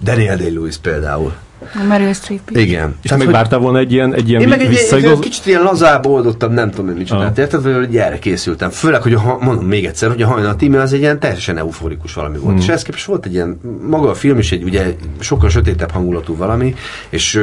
Daniel 0.00 0.36
Day-Lewis 0.36 0.76
például. 0.76 1.32
A 1.74 1.84
Meryl 1.88 2.12
Streep. 2.12 2.50
Igen. 2.50 2.94
És 3.02 3.10
te 3.10 3.16
meg 3.16 3.26
hogy- 3.26 3.34
vártál 3.34 3.58
volna 3.58 3.78
egy 3.78 3.92
ilyen, 3.92 4.14
egy 4.14 4.28
ilyen 4.28 4.40
én 4.40 4.48
meg 4.48 4.60
egy, 4.60 4.66
egy, 4.66 4.72
egy 4.72 4.78
visszaigaz... 4.78 5.18
kicsit 5.18 5.46
ilyen 5.46 5.62
lazább, 5.62 6.06
oldottabb, 6.06 6.52
nem 6.52 6.70
tudom 6.70 6.88
én 6.88 6.94
mit 6.94 7.06
csinált. 7.06 7.24
Aha. 7.24 7.40
Érted, 7.40 7.62
hogy 7.62 7.74
hogy 7.74 7.96
erre 7.96 8.18
készültem. 8.18 8.70
Főleg, 8.70 9.02
hogy 9.02 9.14
a, 9.14 9.18
ha- 9.20 9.38
mondom 9.40 9.64
még 9.66 9.84
egyszer, 9.84 10.08
hogy 10.08 10.22
a 10.22 10.26
hajnal 10.26 10.56
tíme 10.56 10.80
az 10.80 10.92
egy 10.92 11.00
ilyen 11.00 11.18
teljesen 11.18 11.58
euforikus 11.58 12.14
valami 12.14 12.38
volt. 12.38 12.58
És 12.58 12.68
ehhez 12.68 12.82
képest 12.82 13.04
volt 13.04 13.26
egy 13.26 13.32
ilyen, 13.34 13.60
maga 13.88 14.10
a 14.10 14.14
film 14.14 14.38
is 14.38 14.52
egy 14.52 14.62
ugye 14.62 14.94
sokkal 15.18 15.48
sötétebb 15.48 15.90
hangulatú 15.90 16.36
valami, 16.36 16.74
és 17.08 17.40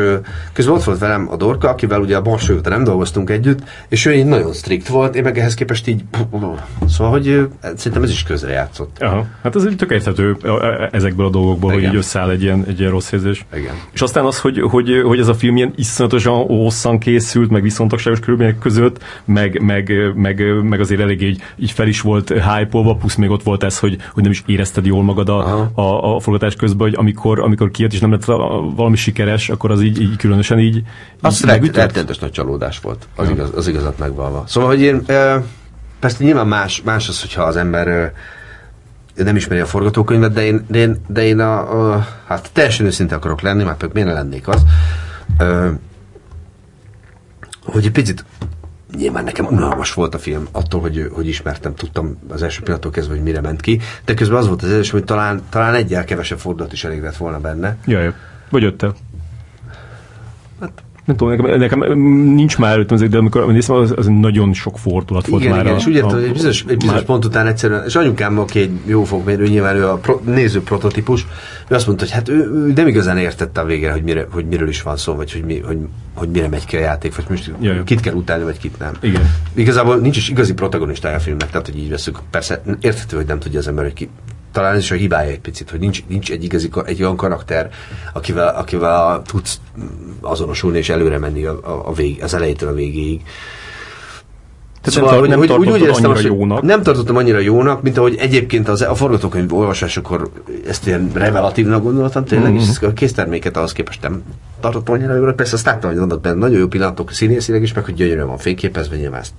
közben 0.54 0.76
ott 0.76 0.84
volt 0.84 1.00
velem 1.00 1.28
a 1.32 1.36
Dorka, 1.36 1.70
akivel 1.70 2.00
ugye 2.02 2.16
a 2.16 2.22
Balsó 2.22 2.56
nem 2.64 2.84
dolgoztunk 2.84 3.30
együtt, 3.30 3.60
és 3.90 4.06
ő 4.06 4.14
így 4.14 4.26
nagyon 4.26 4.54
strikt 4.54 4.88
volt, 4.88 5.16
én 5.16 5.24
meg 5.24 5.38
ehhez 5.38 5.54
képest 5.54 5.88
így, 5.88 6.04
szóval, 6.88 7.12
hogy 7.12 7.48
szerintem 7.76 8.04
ez 8.04 8.10
is 8.10 8.24
közrejátszott. 8.24 8.98
Aha. 9.00 9.26
Hát 9.44 9.56
ez 9.56 9.64
egy 9.64 9.76
tök 9.76 9.91
érthető 9.91 10.38
ezekből 10.91 11.26
a 11.26 11.30
dolgokból, 11.30 11.70
hogy 11.70 11.80
Igen. 11.80 11.91
így 11.91 11.98
összeáll 11.98 12.30
egy 12.30 12.41
ilyen, 12.44 12.64
egy 12.68 12.80
ilyen 12.80 12.91
rossz 12.91 13.12
érzés. 13.12 13.46
Igen. 13.56 13.74
És 13.91 14.02
aztán 14.10 14.26
az, 14.26 14.40
hogy, 14.40 14.61
hogy, 14.69 15.02
hogy 15.06 15.19
ez 15.19 15.27
a 15.27 15.34
film 15.34 15.56
ilyen 15.56 15.73
iszonyatosan 15.76 16.45
hosszan 16.45 16.99
készült, 16.99 17.49
meg 17.49 17.61
viszontagságos 17.61 18.19
körülmények 18.19 18.60
között, 18.60 19.03
meg, 19.26 19.61
meg, 19.61 20.14
meg, 20.15 20.64
meg 20.64 20.80
azért 20.80 21.02
elég 21.02 21.22
így, 21.22 21.41
így 21.56 21.72
fel 21.72 21.88
is 21.88 22.02
volt 22.02 22.30
hype 22.30 22.95
plusz 22.99 23.15
még 23.15 23.30
ott 23.30 23.44
volt 23.44 23.64
ez, 23.64 23.80
hogy, 23.80 23.98
hogy 24.14 24.23
nem 24.23 24.31
is 24.31 24.44
érezted 24.45 24.86
jól 24.86 25.03
magad 25.03 25.30
a, 25.30 25.72
a, 25.73 26.15
a 26.15 26.19
forgatás 26.19 26.56
közben, 26.56 26.88
hogy 26.88 26.98
amikor, 26.98 27.40
amikor 27.40 27.72
kijött 27.72 27.94
és 27.94 27.99
nem 27.99 28.11
lett 28.11 28.26
valami 28.76 28.95
sikeres, 28.95 29.49
akkor 29.49 29.72
az 29.72 29.81
így, 29.81 30.02
így 30.02 30.15
különösen 30.15 30.60
így, 30.60 30.76
így 30.76 31.45
megütött. 31.45 31.76
rettenetes 31.76 32.18
nagy 32.18 32.31
csalódás 32.31 32.80
volt, 32.80 33.07
az, 33.15 33.30
igaz, 33.30 33.52
az 33.56 33.68
igazat 33.68 33.99
megvalva. 33.99 34.44
Szóval, 34.48 34.69
hogy 34.69 34.81
én, 34.81 35.06
persze 35.99 36.23
nyilván 36.23 36.48
más, 36.48 36.81
más 36.81 37.07
az, 37.07 37.22
hogyha 37.22 37.44
az 37.44 37.56
ember 37.56 38.14
nem 39.24 39.36
ismeri 39.36 39.62
a 39.62 39.66
forgatókönyvet, 39.66 40.34
de 40.34 40.46
én, 40.46 40.66
de 40.68 40.78
én, 40.78 41.02
de 41.08 41.24
én 41.24 41.40
a, 41.40 41.94
a, 41.94 42.08
hát 42.26 42.50
teljesen 42.54 42.86
őszinte 42.86 43.16
akarok 43.16 43.41
lenni, 43.41 43.64
már 43.64 43.78
pedig 43.78 43.94
miért 43.94 44.14
lennék 44.14 44.48
az, 44.48 44.64
ö, 45.40 45.70
hogy 47.64 47.86
egy 47.86 47.91
picit 47.91 48.26
nyilván 48.98 49.24
nekem 49.24 49.46
unalmas 49.46 49.94
volt 49.94 50.16
a 50.16 50.18
film, 50.18 50.48
attól, 50.52 50.82
hogy, 50.82 51.10
hogy 51.14 51.28
ismertem, 51.28 51.76
tudtam 51.76 52.20
az 52.28 52.44
első 52.44 52.62
pillanattól 52.62 52.91
kezdve, 52.91 53.14
hogy 53.14 53.24
mire 53.24 53.41
ment 53.41 53.62
ki, 53.62 53.80
de 54.06 54.14
közben 54.14 54.38
az 54.38 54.48
volt 54.48 54.64
az 54.64 54.72
első, 54.72 54.91
hogy 54.91 55.04
talán, 55.04 55.41
talán 55.50 55.74
egyel 55.74 56.04
kevesebb 56.04 56.40
fordulat 56.40 56.74
is 56.74 56.84
elég 56.84 57.02
lett 57.02 57.18
volna 57.18 57.40
benne. 57.40 57.78
Jaj, 57.86 58.14
vagy 58.50 58.64
öttel. 58.64 58.96
Hát, 60.60 60.84
nem 61.10 61.18
tudom, 61.18 61.49
nekem, 61.49 61.80
nekem 61.80 61.99
nincs 62.34 62.57
már 62.57 62.72
előttem 62.72 62.98
ezek, 62.98 63.10
de 63.10 63.18
amikor 63.18 63.52
néztem, 63.52 63.76
az, 63.76 63.94
az 63.95 64.07
nagyon 64.07 64.53
sok 64.53 64.77
fordulat 64.77 65.27
volt 65.27 65.41
igen, 65.41 65.56
már. 65.56 65.64
igen, 65.64 65.76
a, 65.76 65.77
és 65.77 65.86
úgy 65.86 65.94
értem, 65.94 66.10
hogy 66.10 66.23
egy 66.23 66.31
bizonyos, 66.31 66.61
egy 66.68 66.77
bizonyos 66.77 66.95
már- 66.95 67.06
pont 67.06 67.26
után 67.26 67.48
egyszerűen, 67.48 67.84
és 67.86 67.95
anyukám, 67.95 68.40
aki 68.40 68.60
egy 68.60 68.72
jó 68.86 69.03
fogmérő, 69.03 69.48
nyilván 69.48 69.76
ő 69.76 69.88
a 69.88 69.95
pro, 69.95 70.19
néző 70.26 70.61
prototípus, 70.61 71.27
ő 71.68 71.76
azt 71.76 71.86
mondta, 71.88 72.06
hogy 72.06 72.14
hát 72.14 72.30
ő, 72.30 72.36
ő 72.36 72.72
nem 72.76 72.88
igazán 72.88 73.18
értette 73.18 73.61
a 73.61 73.65
végére, 73.65 73.91
hogy, 73.91 74.03
mire, 74.03 74.27
hogy 74.31 74.45
miről 74.45 74.68
is 74.68 74.81
van 74.81 74.98
szó, 74.98 75.15
vagy 75.15 75.31
hogy, 75.31 75.44
mi, 75.44 75.60
hogy, 75.60 75.77
hogy 76.14 76.30
mire 76.30 76.48
megy 76.48 76.65
ki 76.65 76.76
a 76.76 76.80
játék, 76.80 77.15
vagy 77.15 77.26
most 77.30 77.52
Jaj, 77.61 77.84
kit 77.84 77.99
kell 77.99 78.14
utálni, 78.14 78.44
vagy 78.44 78.57
kit 78.57 78.80
nem. 78.80 78.91
Igen. 79.02 79.22
Igazából 79.53 79.98
nincs 79.98 80.18
is 80.18 80.30
igazi 80.30 80.53
protagonistája 80.53 81.15
a 81.15 81.19
filmnek, 81.19 81.49
tehát 81.49 81.65
hogy 81.65 81.77
így 81.77 81.90
veszük. 81.90 82.19
Persze 82.30 82.61
érthető, 82.81 83.15
hogy 83.15 83.26
nem 83.26 83.40
tudja 83.40 83.60
az 83.60 83.68
ember, 83.68 83.84
hogy 83.84 83.94
ki, 83.94 84.10
talán 84.60 84.73
ez 84.76 84.81
is 84.81 84.91
a 84.91 84.95
hibája 84.95 85.30
egy 85.31 85.40
picit, 85.40 85.69
hogy 85.69 85.80
nincs, 85.80 86.03
nincs 86.07 86.31
egy 86.31 86.44
igazi, 86.44 86.69
egy 86.86 87.02
olyan 87.03 87.15
karakter, 87.15 87.69
akivel, 88.14 88.56
akivel 88.56 89.22
tudsz 89.26 89.60
azonosulni 90.22 90.77
és 90.77 90.90
előre 90.90 91.18
menni 91.18 91.45
a, 91.45 91.60
a, 91.64 91.88
a 91.88 91.94
vég, 91.94 92.23
az 92.23 92.34
elejétől 92.34 92.69
a 92.69 92.73
végéig. 92.73 93.22
Tehát 94.81 94.99
nem 94.99 95.10
tart- 95.10 95.27
nem 95.30 95.40
tartottad 95.40 95.73
annyira 95.73 96.14
hogy 96.14 96.23
jónak. 96.23 96.61
Nem 96.61 96.84
tartottam 96.84 97.15
annyira 97.15 97.40
jónak, 97.40 97.81
mint 97.81 97.98
ahogy 97.98 98.15
egyébként 98.15 98.68
az, 98.68 98.81
a 98.81 98.95
forgatókönyv 98.95 99.53
olvasásakor 99.53 100.30
ezt 100.68 100.88
ilyen 100.88 101.11
revelatívnak 101.14 101.84
gondoltam, 101.84 102.26
tényleg, 102.26 102.52
Mhm. 102.52 102.60
mm-hmm. 102.60 102.69
és 102.72 102.81
a 102.81 102.94
készterméket 102.94 103.57
ahhoz 103.57 103.72
képest 103.72 104.02
nem 104.02 104.23
tartottam 104.60 104.94
annyira 104.95 105.15
jónak. 105.15 105.36
Persze 105.36 105.56
azt 105.56 105.65
láttam, 105.65 105.90
hogy 105.90 105.99
vannak 105.99 106.22
benne 106.22 106.36
nagyon 106.36 106.60
jó 106.60 106.68
pillanatok 106.68 107.11
színészileg 107.11 107.61
is, 107.61 107.73
meg 107.73 107.86
hogy 107.86 107.94
gyönyörűen 107.94 108.27
van 108.27 108.38
fényképezve, 108.38 108.95
nyilván 108.95 109.19
ezt, 109.19 109.34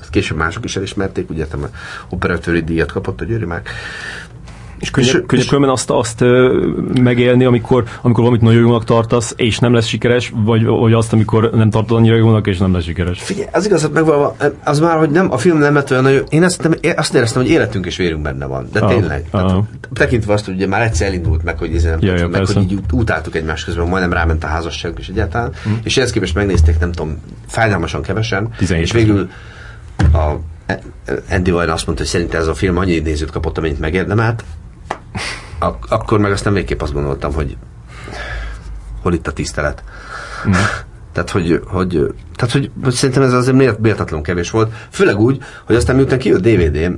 ezt 0.00 0.10
később 0.10 0.36
mások 0.36 0.64
is 0.64 0.76
elismerték, 0.76 1.30
ugye 1.30 1.46
a 1.52 1.56
operatőri 2.08 2.60
díjat 2.60 2.92
kapott 2.92 3.20
a 3.20 3.24
Győri 3.24 3.44
már. 3.44 3.62
És 4.84 4.90
könnyebb, 4.90 5.14
És- 5.14 5.22
könnyebb 5.26 5.42
és- 5.44 5.46
különben 5.48 5.70
azt, 5.72 5.90
azt 5.90 6.20
ö, 6.20 6.62
megélni, 7.00 7.44
amikor, 7.44 7.84
amikor 8.02 8.20
valamit 8.24 8.42
nagyon 8.42 8.60
jónak 8.60 8.84
tartasz, 8.84 9.32
és 9.36 9.58
nem 9.58 9.72
lesz 9.72 9.86
sikeres, 9.86 10.32
vagy, 10.34 10.64
vagy 10.64 10.92
azt, 10.92 11.12
amikor 11.12 11.50
nem 11.54 11.70
tartod 11.70 11.96
annyira 11.98 12.16
jónak, 12.16 12.46
és 12.46 12.58
nem 12.58 12.72
lesz 12.72 12.84
sikeres. 12.84 13.22
Figyelj, 13.22 13.48
az 13.52 13.66
igazat 13.66 13.92
megvalva, 13.92 14.36
az 14.64 14.80
már, 14.80 14.98
hogy 14.98 15.10
nem, 15.10 15.32
a 15.32 15.36
film 15.38 15.58
nem 15.58 15.74
lett 15.74 15.90
olyan 15.90 16.02
nagyon, 16.02 16.22
én 16.28 16.42
azt, 16.42 16.62
nem, 16.62 16.72
azt 16.96 17.14
éreztem, 17.14 17.42
hogy 17.42 17.50
életünk 17.50 17.86
és 17.86 17.96
vérünk 17.96 18.22
benne 18.22 18.46
van, 18.46 18.68
de 18.72 18.80
Aha, 18.80 18.88
tényleg. 18.94 19.30
Tehát, 19.30 19.46
aha. 19.50 19.64
tekintve 19.92 20.32
azt, 20.32 20.44
hogy 20.44 20.54
ugye 20.54 20.66
már 20.66 20.82
egyszer 20.82 21.06
elindult 21.06 21.42
meg, 21.44 21.58
hogy, 21.58 21.74
izé 21.74 21.88
nem 21.88 21.98
Ja, 22.00 22.06
tudom, 22.06 22.16
ja, 22.16 22.28
meg, 22.28 22.38
persze. 22.38 22.54
hogy 22.54 22.62
így 22.62 22.72
ut- 22.78 22.92
utáltuk 22.92 23.34
egymás 23.36 23.64
közben, 23.64 23.86
majdnem 23.88 24.12
ráment 24.12 24.44
a 24.44 24.46
házasságunk 24.46 24.98
is 25.00 25.08
egyáltalán, 25.08 25.52
Hm. 25.64 25.70
és 25.82 25.96
ehhez 25.96 26.10
képest 26.10 26.34
megnézték, 26.34 26.78
nem 26.78 26.92
tudom, 26.92 27.18
fájdalmasan 27.46 28.02
kevesen, 28.02 28.48
17 28.58 28.84
és 28.86 28.92
végül 28.92 29.28
a 30.12 30.32
Andy 31.30 31.50
Vajna 31.50 31.72
azt 31.72 31.86
mondta, 31.86 32.04
hogy 32.04 32.12
szerint 32.12 32.34
ez 32.34 32.46
a 32.46 32.54
film 32.54 32.76
annyi 32.76 32.98
nézőt 32.98 33.30
kapott, 33.30 33.58
amennyit 33.58 33.80
megérdemelt, 33.80 34.44
ak- 35.58 35.90
akkor 35.90 36.18
meg 36.18 36.32
aztán 36.32 36.52
végképp 36.52 36.80
azt 36.80 36.92
gondoltam, 36.92 37.32
hogy 37.32 37.56
hol 39.02 39.12
itt 39.12 39.26
a 39.26 39.32
tisztelet. 39.32 39.84
Tehát, 41.12 41.30
hogy, 41.30 41.60
hogy, 41.66 42.14
tehát 42.36 42.52
hogy, 42.52 42.70
hogy 42.82 42.92
szerintem 42.92 43.22
ez 43.24 43.32
azért 43.32 43.56
mélt- 43.56 43.78
méltatlan 43.78 44.22
kevés 44.22 44.50
volt. 44.50 44.72
Főleg 44.90 45.18
úgy, 45.18 45.42
hogy 45.66 45.76
aztán 45.76 45.96
miután 45.96 46.18
kijött 46.18 46.42
DVD-n, 46.42 46.92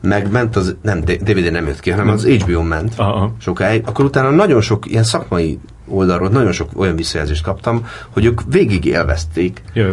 meg 0.00 0.30
ment 0.30 0.56
az, 0.56 0.76
nem, 0.82 1.00
DVD 1.00 1.50
nem 1.52 1.66
jött 1.66 1.80
ki, 1.80 1.90
hanem 1.90 2.08
az 2.08 2.26
HBO 2.26 2.62
ment 2.62 2.92
Aha. 2.96 3.34
sokáig, 3.40 3.82
akkor 3.86 4.04
utána 4.04 4.30
nagyon 4.30 4.60
sok 4.60 4.86
ilyen 4.90 5.02
szakmai 5.04 5.58
oldalról 5.88 6.28
nagyon 6.28 6.52
sok 6.52 6.70
olyan 6.74 6.96
visszajelzést 6.96 7.42
kaptam, 7.42 7.86
hogy 8.10 8.24
ők 8.24 8.40
végig 8.48 8.84
élvezték, 8.84 9.62
Jó. 9.72 9.90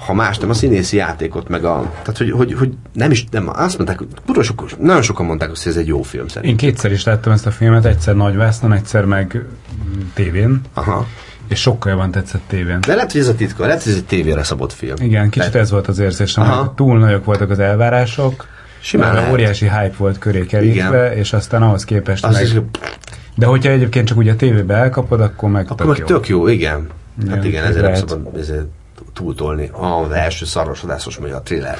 Ha 0.00 0.14
más 0.14 0.38
nem, 0.38 0.50
a 0.50 0.54
színészi 0.54 0.96
játékot, 0.96 1.48
meg 1.48 1.64
a... 1.64 1.92
Tehát, 2.02 2.16
hogy, 2.18 2.30
hogy, 2.30 2.52
hogy 2.52 2.72
nem 2.92 3.10
is, 3.10 3.26
nem, 3.30 3.48
azt 3.52 3.78
mondták, 3.78 4.00
kurva 4.26 4.42
sok, 4.42 4.78
nagyon 4.78 5.02
sokan 5.02 5.26
mondták, 5.26 5.48
hogy 5.48 5.58
ez 5.64 5.76
egy 5.76 5.86
jó 5.86 6.02
film 6.02 6.28
szerint. 6.28 6.50
Én 6.50 6.56
kétszer 6.56 6.92
is 6.92 7.04
láttam 7.04 7.32
ezt 7.32 7.46
a 7.46 7.50
filmet, 7.50 7.84
egyszer 7.84 8.14
nagyvásznon, 8.14 8.72
egyszer 8.72 9.04
meg 9.04 9.36
mm, 9.36 10.00
tévén, 10.14 10.60
Aha. 10.74 11.06
és 11.48 11.60
sokkal 11.60 11.92
jobban 11.92 12.10
tetszett 12.10 12.42
tévén. 12.46 12.80
De 12.80 12.94
lehet, 12.94 13.12
hogy 13.12 13.20
ez 13.20 13.28
a 13.28 13.34
titka, 13.34 13.66
lehet, 13.66 13.82
hogy 13.82 13.92
ez 13.92 13.98
egy 13.98 14.04
tévére 14.04 14.42
szabott 14.42 14.72
film. 14.72 14.94
Igen, 14.98 15.24
kicsit 15.24 15.38
Lehet. 15.48 15.54
ez 15.54 15.70
volt 15.70 15.88
az 15.88 15.98
érzésem, 15.98 16.44
Aha. 16.44 16.72
túl 16.76 16.98
nagyok 16.98 17.24
voltak 17.24 17.50
az 17.50 17.58
elvárások, 17.58 18.46
Simán 18.80 19.14
lehet. 19.14 19.32
óriási 19.32 19.64
hype 19.64 19.94
volt 19.96 20.18
köré 20.18 20.46
kerítve, 20.46 21.06
Igen. 21.06 21.18
és 21.18 21.32
aztán 21.32 21.62
ahhoz 21.62 21.84
képest 21.84 22.24
Az 22.24 22.34
meg... 22.34 22.42
is, 22.42 22.52
De 23.34 23.46
hogyha 23.46 23.70
egyébként 23.70 24.06
csak 24.06 24.18
úgy 24.18 24.28
a 24.28 24.36
tévébe 24.36 24.74
elkapod, 24.74 25.20
akkor 25.20 25.50
meg 25.50 25.66
akkor 25.70 25.86
meg 25.86 25.98
jó. 25.98 26.04
tök 26.04 26.28
jó, 26.28 26.48
igen. 26.48 26.86
Hát 27.28 27.36
Igen, 27.36 27.44
igen, 27.44 27.62
ez 27.64 27.68
ezért 27.68 27.84
nem 27.84 28.06
szabad 28.06 28.36
ezért 28.36 28.66
túltolni. 29.18 29.70
Az 29.72 30.10
első 30.10 30.44
szarvasodászos 30.44 31.18
magyar 31.18 31.42
thriller. 31.42 31.78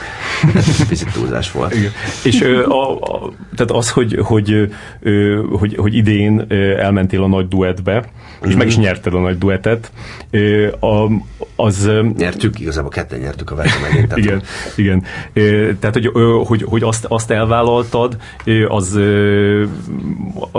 Ez 0.55 0.87
picit 0.89 1.13
túlzás 1.13 1.53
volt. 1.53 1.75
Igen. 1.75 1.91
És 2.25 2.43
ö, 2.43 2.67
a, 2.67 3.01
a, 3.01 3.33
tehát 3.57 3.71
az, 3.71 3.91
hogy, 3.91 4.19
hogy, 4.23 4.71
ö, 5.01 5.43
hogy, 5.59 5.77
hogy 5.77 5.95
idén 5.95 6.47
elmentél 6.79 7.23
a 7.23 7.27
nagy 7.27 7.49
duettbe, 7.49 7.95
mm-hmm. 7.95 8.51
és 8.51 8.57
meg 8.57 8.67
is 8.67 8.75
mhm. 8.75 8.83
nyerted 8.83 9.15
a 9.15 9.19
nagy 9.19 9.39
duettet, 9.39 9.91
ö, 10.31 10.69
a, 10.81 11.11
az... 11.57 11.91
Nyertük, 12.17 12.61
igazából 12.61 12.91
ketten 12.91 13.19
nyertük 13.19 13.51
a 13.51 13.55
versenyt. 13.55 14.17
igen, 14.17 14.43
igen. 14.77 15.03
Ö, 15.33 15.71
tehát, 15.81 15.95
hogy, 15.95 16.11
ö, 16.13 16.41
hogy, 16.47 16.63
hogy 16.63 16.83
azt, 16.83 17.05
azt 17.09 17.31
elvállaltad, 17.31 18.17
az, 18.69 18.95
ö, 18.95 19.65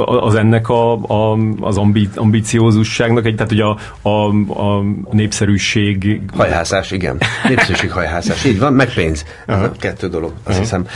az 0.03 0.35
ennek 0.35 0.69
a, 0.69 0.93
a, 0.93 1.37
az 1.59 1.77
ambi, 1.77 2.09
ambiciózusságnak, 2.15 3.25
egy, 3.25 3.35
tehát, 3.35 3.49
hogy 3.49 3.61
a, 3.61 3.77
a, 4.09 4.27
a 4.63 4.83
népszerűség... 5.11 6.21
Hajhászás, 6.69 6.91
igen. 6.91 7.17
Népszerűség 7.47 7.91
hajhászás, 7.91 8.45
így 8.45 8.59
van, 8.59 8.73
meg 8.73 8.93
pénz. 8.93 9.25
Ez 9.45 9.61
a 9.61 9.71
kettő 9.79 10.07
dolog, 10.07 10.31
azt 10.31 10.47
uh-huh. 10.47 10.63
hiszem. 10.63 10.87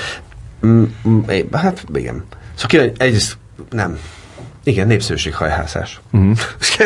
Mm, 0.66 0.84
mm, 1.08 1.22
hát, 1.52 1.84
igen. 1.94 2.24
Szóval 2.56 2.92
egyrészt 2.98 3.38
nem, 3.70 3.98
igen, 4.64 4.88
népszerűség 4.88 5.36
hajhászás. 5.36 6.02
Uh-huh. 6.12 6.38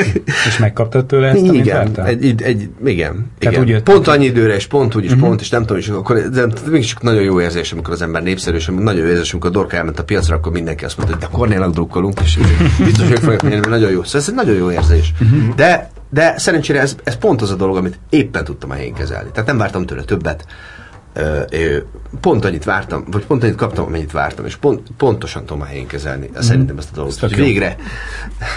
és 0.48 0.58
megkaptad 0.60 1.06
tőle 1.06 1.28
ezt, 1.28 1.46
igen, 1.46 2.06
egy, 2.06 2.26
egy, 2.26 2.42
egy, 2.42 2.70
igen, 2.86 3.32
Tehát 3.40 3.64
igen. 3.64 3.76
Úgy 3.76 3.84
pont 3.84 4.08
annyi 4.08 4.26
időre, 4.26 4.56
és 4.56 4.68
pont 4.68 4.96
úgy, 4.96 5.04
és 5.04 5.12
uh-huh. 5.12 5.28
pont, 5.28 5.42
és 5.42 5.50
nem 5.50 5.62
tudom, 5.62 5.78
és 5.78 5.88
akkor 5.88 6.30
de, 6.30 6.48
mégis 6.70 6.96
nagyon 7.02 7.22
jó 7.22 7.42
érzés, 7.42 7.72
amikor 7.72 7.94
az 7.94 8.02
ember 8.02 8.24
népszerű, 8.24 8.58
és 8.58 8.72
nagyon 8.80 9.02
jó 9.02 9.10
érzés, 9.10 9.32
amikor 9.32 9.50
a 9.50 9.54
Dorka 9.54 9.76
elment 9.76 10.00
a 10.00 10.04
piacra, 10.04 10.36
akkor 10.36 10.52
mindenki 10.52 10.86
azt 10.86 10.98
mondta, 10.98 11.16
hogy 11.16 11.26
de 11.26 11.38
Kornélak 11.38 11.74
drukkolunk, 11.74 12.20
és 12.24 12.38
biztos, 12.86 13.08
hogy 13.08 13.20
fogják 13.20 13.42
nyerni, 13.42 13.70
nagyon 13.70 13.92
jó. 13.92 14.04
Szóval 14.04 14.22
ez 14.22 14.28
egy 14.28 14.36
nagyon 14.36 14.56
jó 14.56 14.72
érzés. 14.72 15.14
Uh-huh. 15.22 15.56
De, 15.56 15.90
de 16.10 16.38
szerencsére 16.38 16.80
ez, 16.80 16.96
ez 17.04 17.18
pont 17.18 17.42
az 17.42 17.52
a 17.52 17.56
dolog, 17.56 17.78
amit 17.78 18.00
éppen 18.10 18.44
tudtam 18.44 18.70
a 18.70 18.74
helyén 18.74 18.94
kezelni. 18.94 19.30
Tehát 19.32 19.48
nem 19.48 19.58
vártam 19.58 19.86
tőle 19.86 20.04
többet 20.04 20.46
pont 22.22 22.46
annyit 22.46 22.64
vártam, 22.64 23.04
vagy 23.12 23.26
pont 23.26 23.44
annyit 23.44 23.56
kaptam, 23.56 23.86
amennyit 23.86 24.12
vártam, 24.12 24.46
és 24.46 24.56
pont, 24.56 24.88
pontosan 24.98 25.46
tudom 25.46 25.62
a 25.62 25.66
helyén 25.66 25.88
kezelni. 25.88 26.30
Mm. 26.38 26.40
Szerintem 26.40 26.78
ezt 26.78 26.90
a 26.92 26.96
dolgot. 26.96 27.20
Hogy 27.20 27.36
végre 27.36 27.76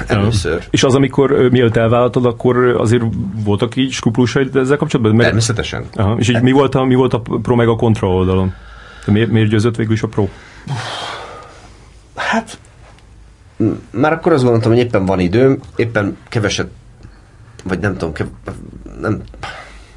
először. 0.06 0.66
És 0.70 0.84
az, 0.84 0.94
amikor 0.94 1.48
mielőtt 1.50 1.76
elvállaltad, 1.76 2.24
akkor 2.24 2.56
azért 2.56 3.02
voltak 3.44 3.76
így 3.76 3.92
skrupulusaid 3.92 4.56
ezzel 4.56 4.76
kapcsolatban? 4.76 5.14
Meg... 5.14 5.24
Természetesen. 5.24 5.84
Aha. 5.94 6.16
És 6.18 6.28
így 6.28 6.42
mi 6.42 6.52
volt, 6.52 6.74
a, 6.74 6.84
mi 6.84 6.94
volt 6.94 7.12
a 7.14 7.20
Pro 7.20 7.54
meg 7.54 7.68
a 7.68 7.76
Contra 7.76 8.08
oldalon? 8.08 8.54
Miért, 9.06 9.30
miért 9.30 9.48
győzött 9.48 9.76
végül 9.76 9.92
is 9.92 10.02
a 10.02 10.08
Pro? 10.08 10.28
Hát 12.14 12.58
már 13.90 14.12
akkor 14.12 14.32
azt 14.32 14.42
gondoltam, 14.42 14.70
hogy 14.70 14.80
éppen 14.80 15.04
van 15.04 15.20
időm, 15.20 15.58
éppen 15.76 16.16
keveset, 16.28 16.68
vagy 17.64 17.78
nem 17.78 17.96
tudom, 17.96 18.12
nem, 19.00 19.22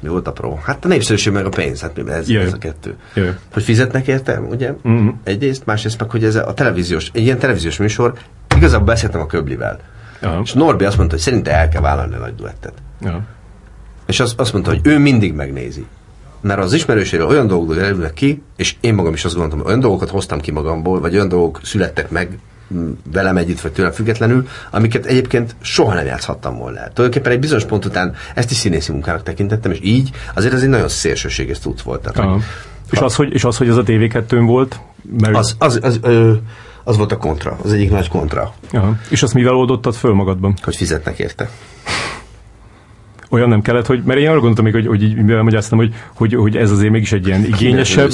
mi 0.00 0.08
volt 0.08 0.28
a 0.28 0.32
pro? 0.32 0.54
Hát 0.54 0.84
a 0.84 0.88
népszerűség 0.88 1.32
meg 1.32 1.46
a 1.46 1.48
pénz, 1.48 1.80
hát 1.80 1.98
ez, 1.98 2.28
ez 2.28 2.52
a 2.52 2.58
kettő. 2.58 2.96
Jaj. 3.14 3.36
Hogy 3.52 3.62
fizetnek 3.62 4.06
érte, 4.06 4.40
ugye? 4.40 4.72
Uh-huh. 4.82 5.14
Egyrészt, 5.24 5.66
másrészt 5.66 6.00
meg, 6.00 6.10
hogy 6.10 6.24
ez 6.24 6.34
a 6.34 6.54
televíziós, 6.54 7.10
egy 7.12 7.22
ilyen 7.22 7.38
televíziós 7.38 7.76
műsor, 7.76 8.14
igazából 8.56 8.86
beszéltem 8.86 9.20
a 9.20 9.26
Köblivel. 9.26 9.80
Uh-huh. 10.22 10.40
És 10.44 10.52
Norbi 10.52 10.84
azt 10.84 10.96
mondta, 10.96 11.14
hogy 11.14 11.24
szerinte 11.24 11.50
el 11.52 11.68
kell 11.68 11.80
vállalni 11.80 12.14
a 12.14 12.18
nagy 12.18 12.34
duettet. 12.34 12.72
Uh-huh. 13.00 13.22
És 14.06 14.20
az, 14.20 14.34
azt 14.36 14.52
mondta, 14.52 14.70
hogy 14.70 14.80
ő 14.82 14.98
mindig 14.98 15.34
megnézi. 15.34 15.86
Mert 16.40 16.60
az 16.60 16.72
ismerőséről 16.72 17.26
olyan 17.26 17.46
dolgok 17.46 17.74
derülnek 17.74 18.12
ki, 18.12 18.42
és 18.56 18.76
én 18.80 18.94
magam 18.94 19.12
is 19.12 19.24
azt 19.24 19.34
gondoltam, 19.34 19.58
hogy 19.58 19.68
olyan 19.68 19.80
dolgokat 19.80 20.10
hoztam 20.10 20.40
ki 20.40 20.50
magamból, 20.50 21.00
vagy 21.00 21.14
olyan 21.14 21.28
dolgok 21.28 21.60
születtek 21.62 22.10
meg 22.10 22.38
velem 23.12 23.36
együtt, 23.36 23.60
vagy 23.60 23.72
tőlem 23.72 23.92
függetlenül, 23.92 24.48
amiket 24.70 25.06
egyébként 25.06 25.56
soha 25.60 25.94
nem 25.94 26.06
játszhattam 26.06 26.58
volna 26.58 26.78
el. 26.78 26.92
Tulajdonképpen 26.92 27.32
egy 27.32 27.40
bizonyos 27.40 27.64
pont 27.64 27.84
után 27.84 28.14
ezt 28.34 28.50
is 28.50 28.56
színészi 28.56 28.92
munkának 28.92 29.22
tekintettem, 29.22 29.70
és 29.70 29.78
így 29.82 30.10
azért 30.34 30.54
ez 30.54 30.62
egy 30.62 30.68
nagyon 30.68 30.88
szélsőséges 30.88 31.58
tud 31.58 31.82
volt. 31.82 32.02
Tehát, 32.02 32.30
hogy, 32.30 32.42
és, 32.90 32.98
az, 32.98 33.14
hogy, 33.14 33.32
és 33.32 33.44
az, 33.44 33.56
hogy 33.56 33.68
ez 33.68 33.76
a 33.76 33.82
tv 33.82 34.04
2 34.08 34.40
volt? 34.40 34.80
Mert... 35.18 35.36
Az, 35.36 35.56
az, 35.58 35.78
az, 35.82 35.98
ö, 36.02 36.32
az 36.84 36.96
volt 36.96 37.12
a 37.12 37.16
kontra, 37.16 37.58
az 37.62 37.72
egyik 37.72 37.90
nagy 37.90 38.08
kontra. 38.08 38.54
Aha. 38.72 38.96
És 39.08 39.22
azt 39.22 39.34
mivel 39.34 39.54
oldottad 39.54 39.94
föl 39.94 40.12
magadban? 40.12 40.54
Hogy 40.62 40.76
fizetnek 40.76 41.18
érte 41.18 41.48
olyan 43.34 43.48
nem 43.48 43.62
kellett, 43.62 43.86
hogy, 43.86 44.02
mert 44.04 44.18
én 44.20 44.28
arra 44.28 44.38
gondoltam 44.38 44.64
még, 44.64 44.74
hogy, 44.74 44.86
hogy 44.86 45.02
így 45.02 45.16
magyaráztam, 45.16 45.78
hogy, 45.78 45.94
hogy, 46.14 46.34
hogy 46.34 46.56
ez 46.56 46.70
azért 46.70 46.90
mégis 46.90 47.12
egy 47.12 47.26
ilyen 47.26 47.44
igényesebb 47.44 48.10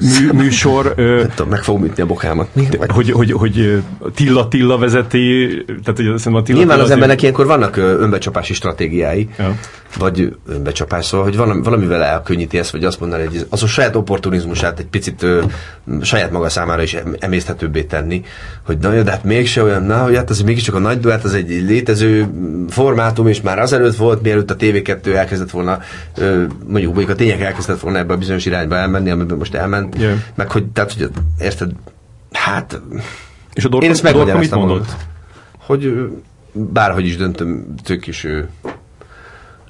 mű, 0.00 0.30
műsor. 0.32 0.92
Nem 0.96 1.28
tudom, 1.34 1.50
meg 1.50 1.62
fogom 1.62 1.84
ütni 1.84 2.02
a 2.02 2.06
bokámat. 2.06 2.48
Hogy, 2.88 3.10
hogy, 3.10 3.32
hogy 3.32 3.82
Tilla 4.14 4.48
Tilla 4.48 4.78
vezeti, 4.78 5.48
tehát 5.66 5.96
hogy 5.96 6.06
azt 6.06 6.26
a 6.26 6.42
Tilla 6.42 6.58
Nyilván 6.58 6.80
az 6.80 6.90
embernek 6.90 7.22
ilyenkor 7.22 7.46
vannak 7.46 7.76
önbecsapási 7.76 8.54
stratégiái, 8.54 9.28
ja. 9.38 9.54
Vagy 9.96 10.36
önbecsapás, 10.46 11.06
szóval, 11.06 11.26
hogy 11.26 11.36
valami, 11.36 11.62
valamivel 11.62 12.02
elkönnyíti 12.02 12.58
ezt, 12.58 12.70
vagy 12.70 12.84
azt 12.84 13.00
mondani, 13.00 13.24
hogy 13.24 13.46
az 13.48 13.62
a 13.62 13.66
saját 13.66 13.96
opportunizmusát 13.96 14.78
egy 14.78 14.86
picit 14.86 15.22
ö, 15.22 15.42
saját 16.02 16.30
maga 16.30 16.48
számára 16.48 16.82
is 16.82 16.96
emészthetőbbé 17.18 17.82
tenni, 17.82 18.24
hogy 18.62 18.78
na 18.78 18.92
jó, 18.92 19.02
de 19.02 19.10
hát 19.10 19.24
mégse 19.24 19.62
olyan, 19.62 19.82
na, 19.82 20.02
hogy 20.02 20.16
hát 20.16 20.30
az 20.30 20.42
mégiscsak 20.42 20.74
a 20.74 20.78
nagy 20.78 21.00
duett, 21.00 21.24
az 21.24 21.34
egy 21.34 21.48
létező 21.48 22.28
formátum, 22.68 23.26
és 23.26 23.40
már 23.40 23.58
azelőtt 23.58 23.96
volt, 23.96 24.22
mielőtt 24.22 24.50
a 24.50 24.56
TV2 24.56 25.14
elkezdett 25.14 25.50
volna, 25.50 25.78
mondjuk, 26.66 26.94
mondjuk 26.94 27.08
a 27.08 27.14
tények 27.14 27.40
elkezdett 27.40 27.80
volna 27.80 27.98
ebbe 27.98 28.12
a 28.12 28.16
bizonyos 28.16 28.46
irányba 28.46 28.76
elmenni, 28.76 29.10
amiben 29.10 29.36
most 29.36 29.54
elment, 29.54 29.98
yeah. 29.98 30.18
meg 30.34 30.50
hogy, 30.50 30.66
tehát, 30.66 30.92
hogy 30.92 31.10
érted, 31.40 31.70
hát... 32.32 32.80
És 33.52 33.64
a 33.64 33.68
Dorka, 33.68 33.86
én 33.86 33.92
ezt 33.92 34.02
Dorka 34.02 34.38
mit 34.38 34.50
mondott? 34.50 34.96
Hogy 35.58 36.10
bárhogy 36.52 37.06
is 37.06 37.16
döntöm, 37.16 37.74
tök 37.84 38.06
is 38.06 38.24
ő 38.24 38.48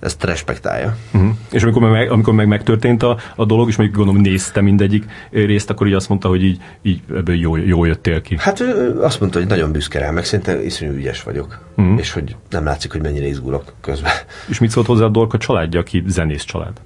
ezt 0.01 0.25
respektálja. 0.25 0.97
Uh-huh. 1.13 1.31
És 1.51 1.63
amikor 1.63 1.91
meg, 1.91 2.11
amikor 2.11 2.35
meg 2.35 2.47
megtörtént 2.47 3.03
a, 3.03 3.17
a 3.37 3.45
dolog, 3.45 3.69
és 3.69 3.77
mondjuk 3.77 3.99
gondolom 3.99 4.23
nézte 4.23 4.61
mindegyik 4.61 5.05
részt, 5.31 5.71
akkor 5.71 5.87
így 5.87 5.93
azt 5.93 6.09
mondta, 6.09 6.29
hogy 6.29 6.45
így, 6.45 6.61
így 6.83 7.03
ebből 7.15 7.37
jó, 7.37 7.57
jó 7.57 7.85
jöttél 7.85 8.21
ki. 8.21 8.37
Hát 8.39 8.61
ő 8.61 9.01
azt 9.03 9.21
mondta, 9.21 9.39
hogy 9.39 9.49
nagyon 9.49 9.73
büszke 9.73 9.99
rá, 9.99 10.11
meg 10.11 10.25
szerintem 10.25 10.61
iszonyú 10.61 10.93
ügyes 10.93 11.23
vagyok. 11.23 11.65
Uh-huh. 11.77 11.99
És 11.99 12.13
hogy 12.13 12.37
nem 12.51 12.65
látszik, 12.65 12.93
hogy 12.93 13.03
mennyire 13.03 13.27
izgulok 13.27 13.73
közben. 13.81 14.13
És 14.51 14.59
mit 14.59 14.71
szólt 14.71 14.87
hozzá 14.87 15.05
a 15.05 15.09
Dorka 15.09 15.39
családja, 15.39 15.81
aki 15.81 16.03
zenész 16.07 16.45
család? 16.45 16.81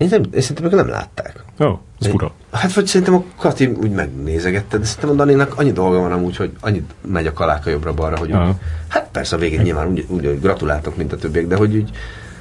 Én, 0.00 0.08
nem, 0.10 0.22
én 0.34 0.40
szerintem 0.40 0.64
ők 0.64 0.74
nem 0.74 0.88
látták. 0.88 1.44
Ó, 1.60 1.64
oh, 1.64 1.78
ez 2.00 2.06
fura. 2.06 2.32
Hát 2.52 2.72
vagy 2.72 2.86
szerintem 2.86 3.14
a 3.14 3.24
Kati 3.36 3.66
úgy 3.66 3.90
megnézegette, 3.90 4.78
de 4.78 4.84
szerintem 4.84 5.10
a 5.10 5.14
Daninak 5.14 5.58
annyi 5.58 5.72
dolga 5.72 5.98
van 5.98 6.12
amúgy, 6.12 6.36
hogy 6.36 6.50
annyit 6.60 6.90
megy 7.06 7.26
a 7.26 7.32
kaláka 7.32 7.70
jobbra-balra, 7.70 8.18
hogy 8.18 8.30
uh-huh. 8.30 8.48
úgy, 8.48 8.54
hát 8.88 9.08
persze 9.12 9.36
a 9.36 9.38
végén 9.38 9.60
nyilván 9.60 9.88
úgy, 9.88 10.04
úgy, 10.08 10.26
úgy 10.26 10.40
gratuláltok, 10.40 10.96
mint 10.96 11.12
a 11.12 11.16
többiek, 11.16 11.46
de 11.46 11.56
hogy 11.56 11.76
úgy, 11.76 11.90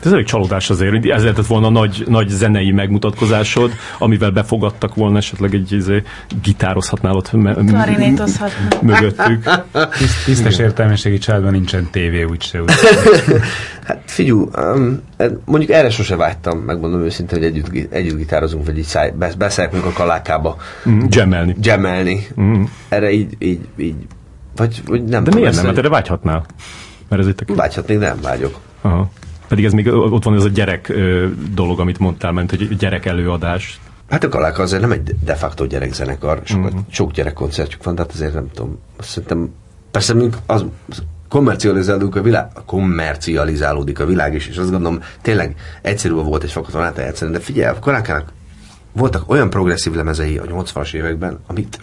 ez 0.05 0.11
elég 0.11 0.25
csalódás 0.25 0.69
azért, 0.69 1.05
ez 1.05 1.21
lehetett 1.21 1.45
volna 1.45 1.69
nagy, 1.69 2.03
nagy 2.07 2.27
zenei 2.27 2.71
megmutatkozásod, 2.71 3.71
amivel 3.97 4.31
befogadtak 4.31 4.95
volna 4.95 5.17
esetleg 5.17 5.53
egy 5.53 5.71
izé, 5.71 6.03
gitározhatnál 6.41 7.15
ott 7.15 7.31
me- 7.31 7.61
mögöttük. 8.81 9.49
Tisztes 10.25 10.57
értelmiségi 10.57 11.17
családban 11.17 11.51
nincsen 11.51 11.87
tévé, 11.91 12.23
úgyse. 12.23 12.61
Úgy. 12.61 12.71
hát 13.87 14.01
figyú, 14.05 14.49
um, 14.57 15.01
mondjuk 15.45 15.71
erre 15.71 15.89
sose 15.89 16.15
vágytam, 16.15 16.57
megmondom 16.57 17.01
őszintén, 17.01 17.37
hogy 17.37 17.47
együtt, 17.47 17.93
együtt 17.93 18.17
gitározunk, 18.17 18.65
vagy 18.65 18.77
így 18.77 18.83
száj, 18.83 19.13
a 19.71 19.91
kalákába. 19.93 20.57
Mm, 20.89 20.99
gemmelni. 21.09 21.55
Gemmelni. 21.61 22.27
Mm. 22.41 22.63
Erre 22.89 23.11
így, 23.11 23.35
így, 23.39 23.59
így 23.77 23.95
vagy, 24.55 24.81
vagy 24.85 25.03
nem 25.03 25.23
De 25.23 25.31
miért 25.33 25.55
nem? 25.55 25.65
Mert 25.65 25.77
erre 25.77 25.89
vágyhatnál? 25.89 26.45
Mert 27.07 27.21
ez 27.21 27.27
itt 27.27 27.41
a... 27.41 27.55
Vágyhatnék, 27.55 27.99
nem 27.99 28.17
vágyok. 28.21 28.59
Aha. 28.81 29.09
Pedig 29.49 29.65
ez 29.65 29.73
még 29.73 29.87
ott 29.87 30.23
van 30.23 30.35
ez 30.35 30.43
a 30.43 30.49
gyerek 30.49 30.93
dolog, 31.53 31.79
amit 31.79 31.99
mondtál, 31.99 32.31
ment, 32.31 32.49
hogy 32.49 32.77
gyerek 32.77 33.05
előadás. 33.05 33.79
Hát 34.09 34.23
a 34.23 34.29
Kaláka 34.29 34.61
azért 34.61 34.81
nem 34.81 34.91
egy 34.91 35.15
de 35.23 35.35
facto 35.35 35.65
gyerekzenekar, 35.65 36.41
sokat, 36.43 36.71
uh-huh. 36.71 36.85
sok 36.89 37.11
gyerekkoncertjük 37.11 37.83
van, 37.83 37.95
tehát 37.95 38.11
azért 38.11 38.33
nem 38.33 38.47
tudom. 38.53 38.79
Azt 38.97 39.09
szerintem, 39.09 39.53
persze 39.91 40.13
mink 40.13 40.37
az, 40.45 40.65
kommercializálódik 41.29 42.15
a 42.15 42.21
világ, 42.21 42.51
kommercializálódik 42.65 43.99
a 43.99 44.05
világ 44.05 44.33
is, 44.33 44.47
és 44.47 44.57
azt 44.57 44.71
gondolom, 44.71 45.01
tényleg 45.21 45.55
egyszerű 45.81 46.13
volt 46.13 46.43
egy 46.43 46.51
fakatonát 46.51 46.97
eljátszani, 46.97 47.31
de 47.31 47.39
figyelj, 47.39 47.75
a 47.75 47.79
Kalákának 47.79 48.33
voltak 48.91 49.29
olyan 49.29 49.49
progresszív 49.49 49.93
lemezei 49.93 50.37
a 50.37 50.43
80-as 50.43 50.93
években, 50.93 51.39
amit 51.47 51.79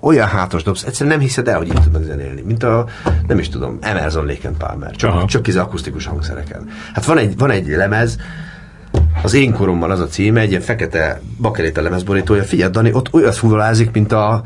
olyan 0.00 0.28
hátos 0.28 0.62
dobsz, 0.62 0.82
egyszerűen 0.82 1.16
nem 1.16 1.26
hiszed 1.26 1.48
el, 1.48 1.56
hogy 1.56 1.66
így 1.66 1.82
tudnak 1.82 2.02
zenélni, 2.02 2.40
mint 2.40 2.62
a, 2.62 2.86
nem 3.26 3.38
is 3.38 3.48
tudom, 3.48 3.78
Emerson 3.80 4.26
Lake 4.26 4.48
and 4.48 4.56
Palmer, 4.56 4.96
csak, 4.96 5.10
Aha. 5.10 5.26
csak 5.26 5.46
akusztikus 5.56 6.06
hangszereken. 6.06 6.68
Hát 6.94 7.04
van 7.04 7.18
egy, 7.18 7.38
van 7.38 7.50
egy 7.50 7.66
lemez, 7.66 8.16
az 9.22 9.34
én 9.34 9.52
koromban 9.52 9.90
az 9.90 10.00
a 10.00 10.06
címe, 10.06 10.40
egy 10.40 10.50
ilyen 10.50 10.60
fekete 10.60 11.20
bakeréta 11.40 11.82
lemezborítója, 11.82 12.42
figyelj 12.42 12.70
Dani, 12.70 12.92
ott 12.92 13.12
olyat 13.12 13.34
fuvolázik, 13.34 13.90
mint 13.90 14.12
a 14.12 14.42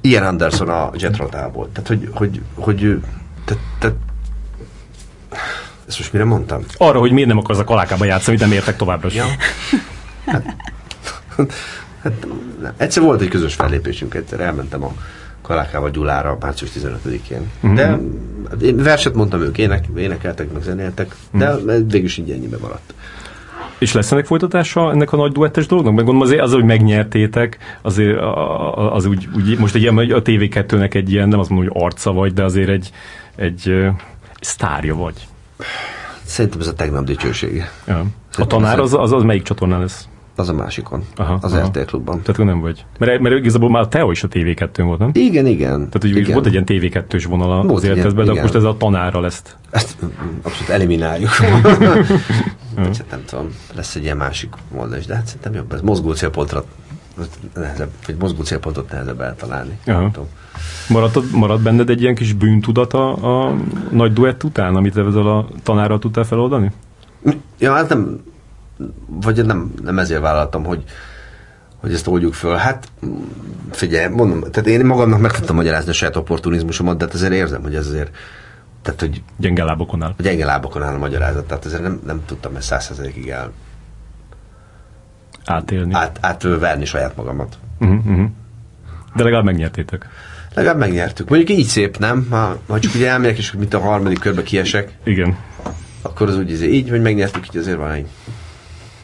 Ian 0.00 0.24
Anderson 0.24 0.68
a 0.68 0.90
Jet 0.94 1.16
Rotából. 1.16 1.68
Tehát, 1.72 1.88
hogy, 1.88 2.08
hogy, 2.14 2.40
hogy 2.54 3.00
te, 3.44 3.54
te, 3.78 3.92
ezt 5.88 5.98
most 5.98 6.12
mire 6.12 6.24
mondtam? 6.24 6.64
Arra, 6.76 6.98
hogy 6.98 7.12
miért 7.12 7.28
nem 7.28 7.38
akarsz 7.38 7.58
a 7.58 7.64
kalákába 7.64 8.04
játszani, 8.04 8.36
nem 8.36 8.52
értek 8.52 8.76
továbbra 8.76 9.08
sem. 9.08 9.26
Ja. 9.26 9.32
Hát, 10.26 10.44
Hát 12.02 12.26
nem. 12.60 12.72
Egyszer 12.76 13.02
volt 13.02 13.20
egy 13.20 13.28
közös 13.28 13.54
fellépésünk, 13.54 14.14
egyszer 14.14 14.40
elmentem 14.40 14.84
a 14.84 14.92
Kalákával 15.42 15.90
Gyulára 15.90 16.36
március 16.40 16.70
15-én. 16.78 17.50
Mm-hmm. 17.66 17.74
De 17.74 17.98
én 18.62 18.76
verset 18.76 19.14
mondtam, 19.14 19.40
ők 19.40 19.58
ének, 19.58 19.84
énekeltek, 19.96 20.52
meg 20.52 20.62
zenéltek, 20.62 21.16
de 21.32 21.54
mm. 21.54 21.66
végül 21.66 22.04
is 22.04 22.16
így 22.16 22.30
ennyibe 22.30 22.56
maradt. 22.60 22.94
És 23.78 23.92
lesz 23.92 24.12
ennek 24.12 24.26
folytatása 24.26 24.90
ennek 24.90 25.12
a 25.12 25.16
nagy 25.16 25.32
duettes 25.32 25.66
dolognak? 25.66 25.94
Meg 25.94 26.04
gondolom 26.04 26.28
azért 26.28 26.42
az, 26.42 26.52
hogy 26.52 26.64
megnyertétek, 26.64 27.58
azért 27.82 28.18
az 28.74 29.04
úgy, 29.04 29.28
úgy 29.36 29.58
most 29.58 29.74
egy 29.74 29.82
ilyen, 29.82 29.96
a 29.96 30.22
TV2-nek 30.22 30.94
egy 30.94 31.12
ilyen, 31.12 31.28
nem 31.28 31.38
azt 31.38 31.48
mondom, 31.48 31.68
hogy 31.68 31.82
arca 31.82 32.12
vagy, 32.12 32.32
de 32.32 32.44
azért 32.44 32.68
egy, 32.68 32.90
egy, 33.36 33.68
egy 33.68 33.90
sztárja 34.40 34.94
vagy. 34.94 35.26
Szerintem 36.24 36.60
ez 36.60 36.66
a 36.66 36.74
tegnap 36.74 37.04
dicsősége. 37.04 37.70
Ja. 37.86 38.04
A 38.38 38.46
tanár 38.46 38.78
az, 38.78 38.94
az, 38.94 39.12
az 39.12 39.22
melyik 39.22 39.42
csatornán 39.42 39.80
lesz? 39.80 40.08
Az 40.40 40.48
a 40.48 40.52
másikon. 40.52 41.04
Aha, 41.16 41.38
az 41.40 41.52
aha. 41.52 41.66
RTL 41.66 41.80
klubban. 41.80 42.22
Tehát 42.22 42.44
nem 42.44 42.60
vagy. 42.60 42.84
Mert, 42.98 43.20
mert 43.20 43.36
igazából 43.36 43.70
már 43.70 43.86
Teo 43.86 44.10
is 44.10 44.22
a 44.22 44.28
TV2 44.28 44.82
volt, 44.84 44.98
nem? 44.98 45.10
Igen, 45.12 45.46
igen. 45.46 45.76
Tehát 45.76 45.98
hogy 46.00 46.16
igen. 46.16 46.32
volt 46.32 46.46
egy 46.46 46.52
ilyen 46.52 46.64
TV2-ös 46.66 47.24
vonal 47.28 47.68
az 47.68 47.84
életedben, 47.84 48.26
de 48.26 48.40
most 48.40 48.54
ez 48.54 48.64
a 48.64 48.76
tanára 48.76 49.20
lesz. 49.20 49.42
Ezt 49.70 49.96
abszolút 50.42 50.68
elimináljuk. 50.68 51.28
hát, 52.76 53.04
nem 53.10 53.24
tudom, 53.26 53.48
lesz 53.74 53.94
egy 53.94 54.02
ilyen 54.02 54.16
másik 54.16 54.52
volna 54.72 54.96
is, 54.96 55.06
de 55.06 55.14
hát 55.14 55.26
szerintem 55.26 55.54
jobb. 55.54 55.72
Ez 55.72 55.80
mozgó 55.80 56.12
célpontra 56.12 56.64
nehezebb, 57.54 57.90
vagy 58.06 58.16
mozgó 58.18 58.42
célpontot 58.42 58.90
nehezebb 58.90 59.20
eltalálni. 59.20 59.78
Maradt, 60.88 61.32
maradt 61.32 61.62
benned 61.62 61.90
egy 61.90 62.00
ilyen 62.02 62.14
kis 62.14 62.32
bűntudat 62.32 62.92
a, 62.92 63.48
a 63.48 63.56
nagy 63.90 64.12
duett 64.12 64.44
után, 64.44 64.76
amit 64.76 64.96
ezzel 64.96 65.26
a 65.26 65.48
tanárral 65.62 65.98
tudtál 65.98 66.24
feloldani? 66.24 66.70
Ja, 67.58 67.72
hát 67.72 67.88
nem, 67.88 68.20
vagy 69.06 69.44
nem, 69.46 69.72
nem 69.82 69.98
ezért 69.98 70.20
vállaltam, 70.20 70.64
hogy, 70.64 70.84
hogy 71.76 71.92
ezt 71.92 72.06
oldjuk 72.06 72.34
föl. 72.34 72.54
Hát 72.54 72.88
figyelj, 73.70 74.14
mondom, 74.14 74.40
tehát 74.40 74.66
én 74.68 74.84
magamnak 74.84 75.20
meg 75.20 75.32
tudtam 75.32 75.56
magyarázni 75.56 75.90
a 75.90 75.94
saját 75.94 76.16
opportunizmusomat, 76.16 76.96
de 76.96 77.04
hát 77.04 77.14
azért 77.14 77.32
érzem, 77.32 77.62
hogy 77.62 77.74
ez 77.74 77.86
azért 77.86 78.16
tehát, 78.82 79.00
hogy 79.00 79.22
gyenge 79.36 79.64
lábokon 79.64 80.02
áll. 80.02 80.14
Gyenge 80.18 80.44
lábokon 80.44 80.82
áll 80.82 80.94
a 80.94 80.98
magyarázat, 80.98 81.46
tehát 81.46 81.64
ezért 81.64 81.82
nem, 81.82 82.00
nem 82.06 82.22
tudtam 82.26 82.56
ezt 82.56 82.66
százszerzelékig 82.66 83.28
el 83.28 83.52
átélni. 85.44 85.94
Át, 85.94 86.18
átverni 86.20 86.84
saját 86.84 87.16
magamat. 87.16 87.58
Uh-huh, 87.80 88.06
uh-huh. 88.06 88.30
De 89.14 89.22
legalább 89.22 89.44
megnyertétek. 89.44 90.08
Legalább 90.54 90.78
megnyertük. 90.78 91.28
Mondjuk 91.28 91.58
így 91.58 91.66
szép, 91.66 91.98
nem? 91.98 92.26
Ha, 92.30 92.58
ha 92.68 92.80
csak 92.80 92.94
ugye 92.94 93.08
elmegyek, 93.08 93.38
és 93.38 93.52
mint 93.52 93.74
a 93.74 93.80
harmadik 93.80 94.18
körbe 94.18 94.42
kiesek. 94.42 94.96
Igen. 95.04 95.36
Akkor 96.02 96.28
az 96.28 96.36
úgy 96.36 96.62
így, 96.62 96.88
hogy 96.88 97.02
megnyertük, 97.02 97.46
így 97.48 97.56
azért 97.56 97.76
van 97.76 97.90
egy 97.90 98.06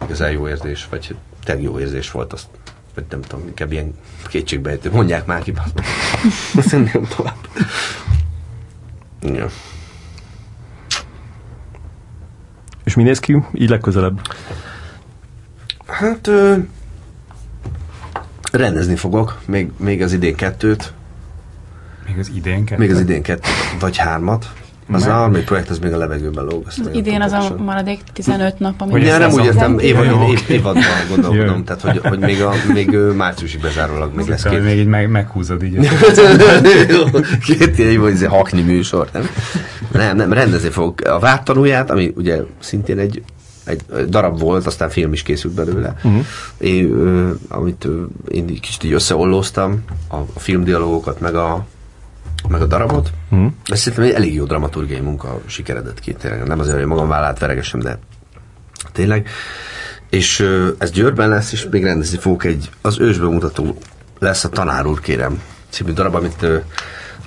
igazán 0.06 0.30
jó 0.30 0.48
érzés, 0.48 0.86
vagy 0.90 1.16
tényleg 1.44 1.64
jó 1.64 1.78
érzés 1.78 2.10
volt, 2.10 2.32
azt 2.32 2.46
vagy 2.96 3.04
nem 3.10 3.20
tudom, 3.20 3.46
inkább 3.46 3.72
ilyen 3.72 3.94
kétségbejtő. 4.28 4.90
Mondják 4.90 5.26
már 5.26 5.42
ki, 5.42 5.52
azt 6.56 6.70
nem 6.70 7.06
tovább. 7.16 7.48
Ja. 9.20 9.48
És 12.84 12.94
mi 12.94 13.02
néz 13.02 13.18
ki 13.18 13.42
így 13.52 13.68
legközelebb? 13.68 14.20
Hát 15.86 16.26
ö, 16.26 16.56
rendezni 18.52 18.96
fogok, 18.96 19.40
még, 19.46 19.70
még 19.76 20.02
az 20.02 20.12
idén 20.12 20.34
kettőt. 20.34 20.92
Még 22.06 22.18
az 22.18 22.28
idén 22.34 22.64
kettőt? 22.64 22.78
Még 22.78 22.90
az 22.90 23.00
idén 23.00 23.22
kettőt, 23.22 23.80
vagy 23.80 23.96
hármat. 23.96 24.52
Az 24.92 25.06
a 25.06 25.12
harmadik 25.12 25.44
projekt 25.44 25.70
az 25.70 25.78
még 25.78 25.92
a 25.92 25.96
levegőben 25.96 26.44
lóg. 26.44 26.64
Az 26.66 26.90
idén 26.92 27.22
az 27.22 27.32
a 27.32 27.54
maradék 27.58 28.00
15 28.12 28.58
nap, 28.58 28.74
amit 28.78 29.06
ja, 29.06 29.18
nem 29.18 29.32
úgy 29.32 29.44
értem, 29.44 29.78
év, 29.78 29.96
év, 29.96 30.10
év, 30.30 30.44
évadban 30.48 30.82
gondolkodom, 31.08 31.64
tehát 31.64 31.82
hogy, 31.82 31.98
hogy 31.98 32.18
még, 32.18 32.42
a, 32.42 32.52
még 32.72 32.90
márciusig 33.16 33.60
bezárólag 33.60 34.14
még 34.14 34.26
lesz 34.26 34.42
két. 34.42 34.64
Még 34.64 34.78
így 34.78 34.86
meg, 34.86 35.10
meghúzod 35.10 35.62
így. 35.62 35.78
két 37.58 37.78
év, 37.78 38.00
hogy 38.00 38.12
ez 38.12 38.24
hakni 38.24 38.62
műsor, 38.62 39.08
nem? 39.12 39.28
Nem, 39.92 40.16
nem, 40.16 40.32
rendezni 40.32 40.68
fog 40.68 41.06
a 41.06 41.18
vártanúját, 41.18 41.90
ami 41.90 42.12
ugye 42.16 42.40
szintén 42.58 42.98
egy 42.98 43.22
egy 43.64 43.82
darab 44.08 44.38
volt, 44.38 44.66
aztán 44.66 44.90
film 44.90 45.12
is 45.12 45.22
készült 45.22 45.54
belőle, 45.54 45.94
uh-huh. 45.96 46.24
én, 46.58 46.90
ö, 46.90 47.30
amit 47.48 47.84
ö, 47.84 48.02
én 48.28 48.46
kicsit 48.46 48.84
így 48.84 48.92
összeollóztam, 48.92 49.84
a, 50.08 50.16
a 50.16 50.38
filmdialógokat, 50.38 51.20
meg 51.20 51.34
a, 51.34 51.66
meg 52.48 52.60
a 52.60 52.66
darabot. 52.66 53.10
Uh-huh. 53.30 53.52
Ez 53.64 53.78
szerintem 53.78 54.04
egy 54.04 54.12
elég 54.12 54.34
jó 54.34 54.44
dramaturgiai 54.44 55.00
munka 55.00 55.40
sikeredett 55.46 56.00
ki, 56.00 56.12
tényleg. 56.12 56.46
Nem 56.46 56.58
azért, 56.58 56.76
hogy 56.76 56.86
magam 56.86 57.08
vállát 57.08 57.38
veregesem, 57.38 57.80
de 57.80 57.98
tényleg. 58.92 59.28
És 60.10 60.48
ez 60.78 60.90
Győrben 60.90 61.28
lesz, 61.28 61.52
és 61.52 61.66
még 61.70 61.84
rendezni 61.84 62.18
fogok 62.18 62.44
egy, 62.44 62.70
az 62.80 62.98
ősbemutató 62.98 63.78
lesz 64.18 64.44
a 64.44 64.48
Tanár 64.48 64.86
úr, 64.86 65.00
kérem, 65.00 65.42
című 65.68 65.92
darab, 65.92 66.14
amit 66.14 66.46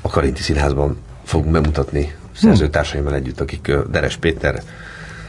a 0.01 0.09
Karinti 0.09 0.41
Színházban 0.41 0.97
fogunk 1.23 1.51
bemutatni 1.51 2.15
szerzőtársaimmal 2.35 3.13
együtt, 3.13 3.39
akik 3.39 3.71
Deres 3.89 4.15
Péter, 4.15 4.63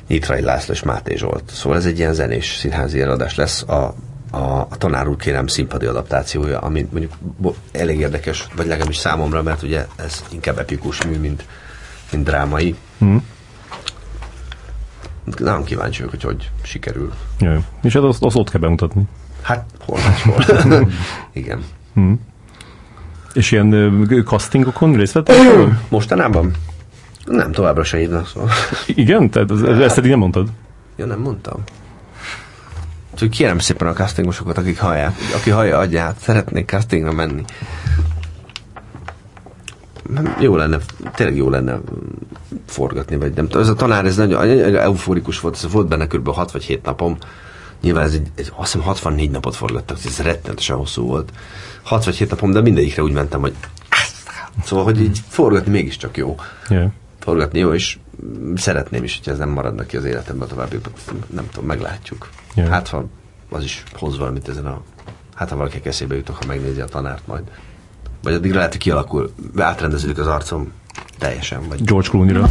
Nyitrai 0.08 0.40
László 0.40 0.74
és 0.74 0.82
Máté 0.82 1.16
Zsolt. 1.16 1.50
Szóval 1.52 1.78
ez 1.78 1.84
egy 1.84 1.98
ilyen 1.98 2.14
zenés 2.14 2.56
színházi 2.56 3.00
előadás 3.00 3.34
lesz 3.34 3.62
a, 3.62 3.94
a, 4.30 4.60
a 4.60 4.76
tanár 4.78 5.08
úr 5.08 5.16
kérem 5.16 5.46
színpadi 5.46 5.86
adaptációja, 5.86 6.58
ami 6.58 6.88
mondjuk 6.90 7.12
elég 7.72 7.98
érdekes, 7.98 8.46
vagy 8.56 8.66
legalábbis 8.66 8.96
számomra, 8.96 9.42
mert 9.42 9.62
ugye 9.62 9.86
ez 9.96 10.24
inkább 10.32 10.58
epikus 10.58 11.04
mű, 11.04 11.18
mint, 11.18 11.44
mint 12.12 12.24
drámai. 12.24 12.74
Hmm. 12.98 13.24
Nagyon 15.38 15.64
kíváncsi 15.64 16.02
vagyok, 16.02 16.10
hogy 16.10 16.22
hogy 16.22 16.50
sikerül. 16.62 17.12
Jaj. 17.38 17.64
És 17.82 17.92
hát 17.92 18.02
azt, 18.02 18.22
azt 18.22 18.36
ott 18.36 18.50
kell 18.50 18.60
bemutatni. 18.60 19.02
Hát 19.42 19.64
hol 19.84 19.98
máshol. 19.98 20.44
Igen. 21.32 21.64
Hmm. 21.94 22.20
És 23.32 23.52
ilyen 23.52 24.24
castingokon 24.24 24.92
részt 24.92 25.12
vettek? 25.12 25.36
Mostanában? 25.88 26.52
Nem, 27.24 27.52
továbbra 27.52 27.84
se 27.84 27.96
hívnak, 27.96 28.26
szóval. 28.26 28.48
Igen? 28.86 29.30
Tehát 29.30 29.50
ezt 29.80 29.98
eddig 29.98 30.10
nem 30.10 30.18
mondtad? 30.18 30.48
Ja, 30.96 31.06
nem 31.06 31.20
mondtam. 31.20 31.62
Csak 33.20 33.30
kérem 33.30 33.58
szépen 33.58 33.88
a 33.88 33.92
castingosokat, 33.92 34.58
akik 34.58 34.78
hallják. 34.78 35.14
Aki 35.34 35.50
hallja, 35.50 35.78
adját. 35.78 36.18
Szeretnék 36.20 36.68
castingra 36.68 37.12
menni. 37.12 37.44
Jó 40.38 40.56
lenne, 40.56 40.78
tényleg 41.14 41.36
jó 41.36 41.50
lenne 41.50 41.80
forgatni, 42.66 43.16
vagy 43.16 43.32
nem 43.34 43.46
tudom. 43.46 43.62
Ez 43.62 43.68
a 43.68 43.74
tanár, 43.74 44.04
ez 44.04 44.16
nagyon, 44.16 44.46
nagyon 44.46 44.80
euforikus 44.80 45.40
volt, 45.40 45.54
ez 45.54 45.72
volt 45.72 45.88
benne 45.88 46.06
kb. 46.06 46.28
6 46.28 46.50
vagy 46.50 46.64
7 46.64 46.84
napom. 46.84 47.16
Nyilván 47.82 48.04
ez 48.04 48.12
egy, 48.12 48.26
egy 48.34 48.52
azt 48.56 48.72
hiszem 48.72 48.86
64 48.86 49.30
napot 49.30 49.56
forgattak, 49.56 49.96
ez 50.04 50.18
rettenetesen 50.18 50.76
hosszú 50.76 51.06
volt. 51.06 51.32
6 51.82 52.04
vagy 52.04 52.16
7 52.16 52.30
napom, 52.30 52.52
de 52.52 52.60
mindegyikre 52.60 53.02
úgy 53.02 53.12
mentem, 53.12 53.40
hogy 53.40 53.54
Szóval, 54.64 54.84
hogy 54.84 55.00
így 55.00 55.20
forgatni 55.28 55.70
mégiscsak 55.70 56.16
jó. 56.16 56.36
Yeah 56.68 56.90
forgatni, 57.30 57.58
jó, 57.58 57.74
és 57.74 57.98
szeretném 58.54 59.04
is, 59.04 59.20
hogy 59.24 59.32
ez 59.32 59.38
nem 59.38 59.48
maradna 59.48 59.86
ki 59.86 59.96
az 59.96 60.04
életemben 60.04 60.48
további, 60.48 60.78
nem 61.30 61.48
tudom, 61.50 61.66
meglátjuk. 61.66 62.28
Yeah. 62.54 62.70
Hát, 62.70 62.88
ha 62.88 63.04
az 63.50 63.64
is 63.64 63.82
hoz 63.92 64.18
valamit 64.18 64.48
ezen 64.48 64.66
a... 64.66 64.82
Hát, 65.34 65.48
ha 65.48 65.56
valaki 65.56 65.80
eszébe 65.84 66.14
jutok, 66.14 66.36
ha 66.36 66.46
megnézi 66.46 66.80
a 66.80 66.84
tanárt 66.84 67.26
majd. 67.26 67.42
Vagy 68.22 68.32
addig 68.32 68.52
lehet, 68.52 68.70
hogy 68.70 68.80
kialakul, 68.80 69.32
átrendeződik 69.56 70.18
az 70.18 70.26
arcom 70.26 70.72
teljesen. 71.18 71.68
Vagy... 71.68 71.84
George 71.84 72.08
Clooney-ra. 72.08 72.48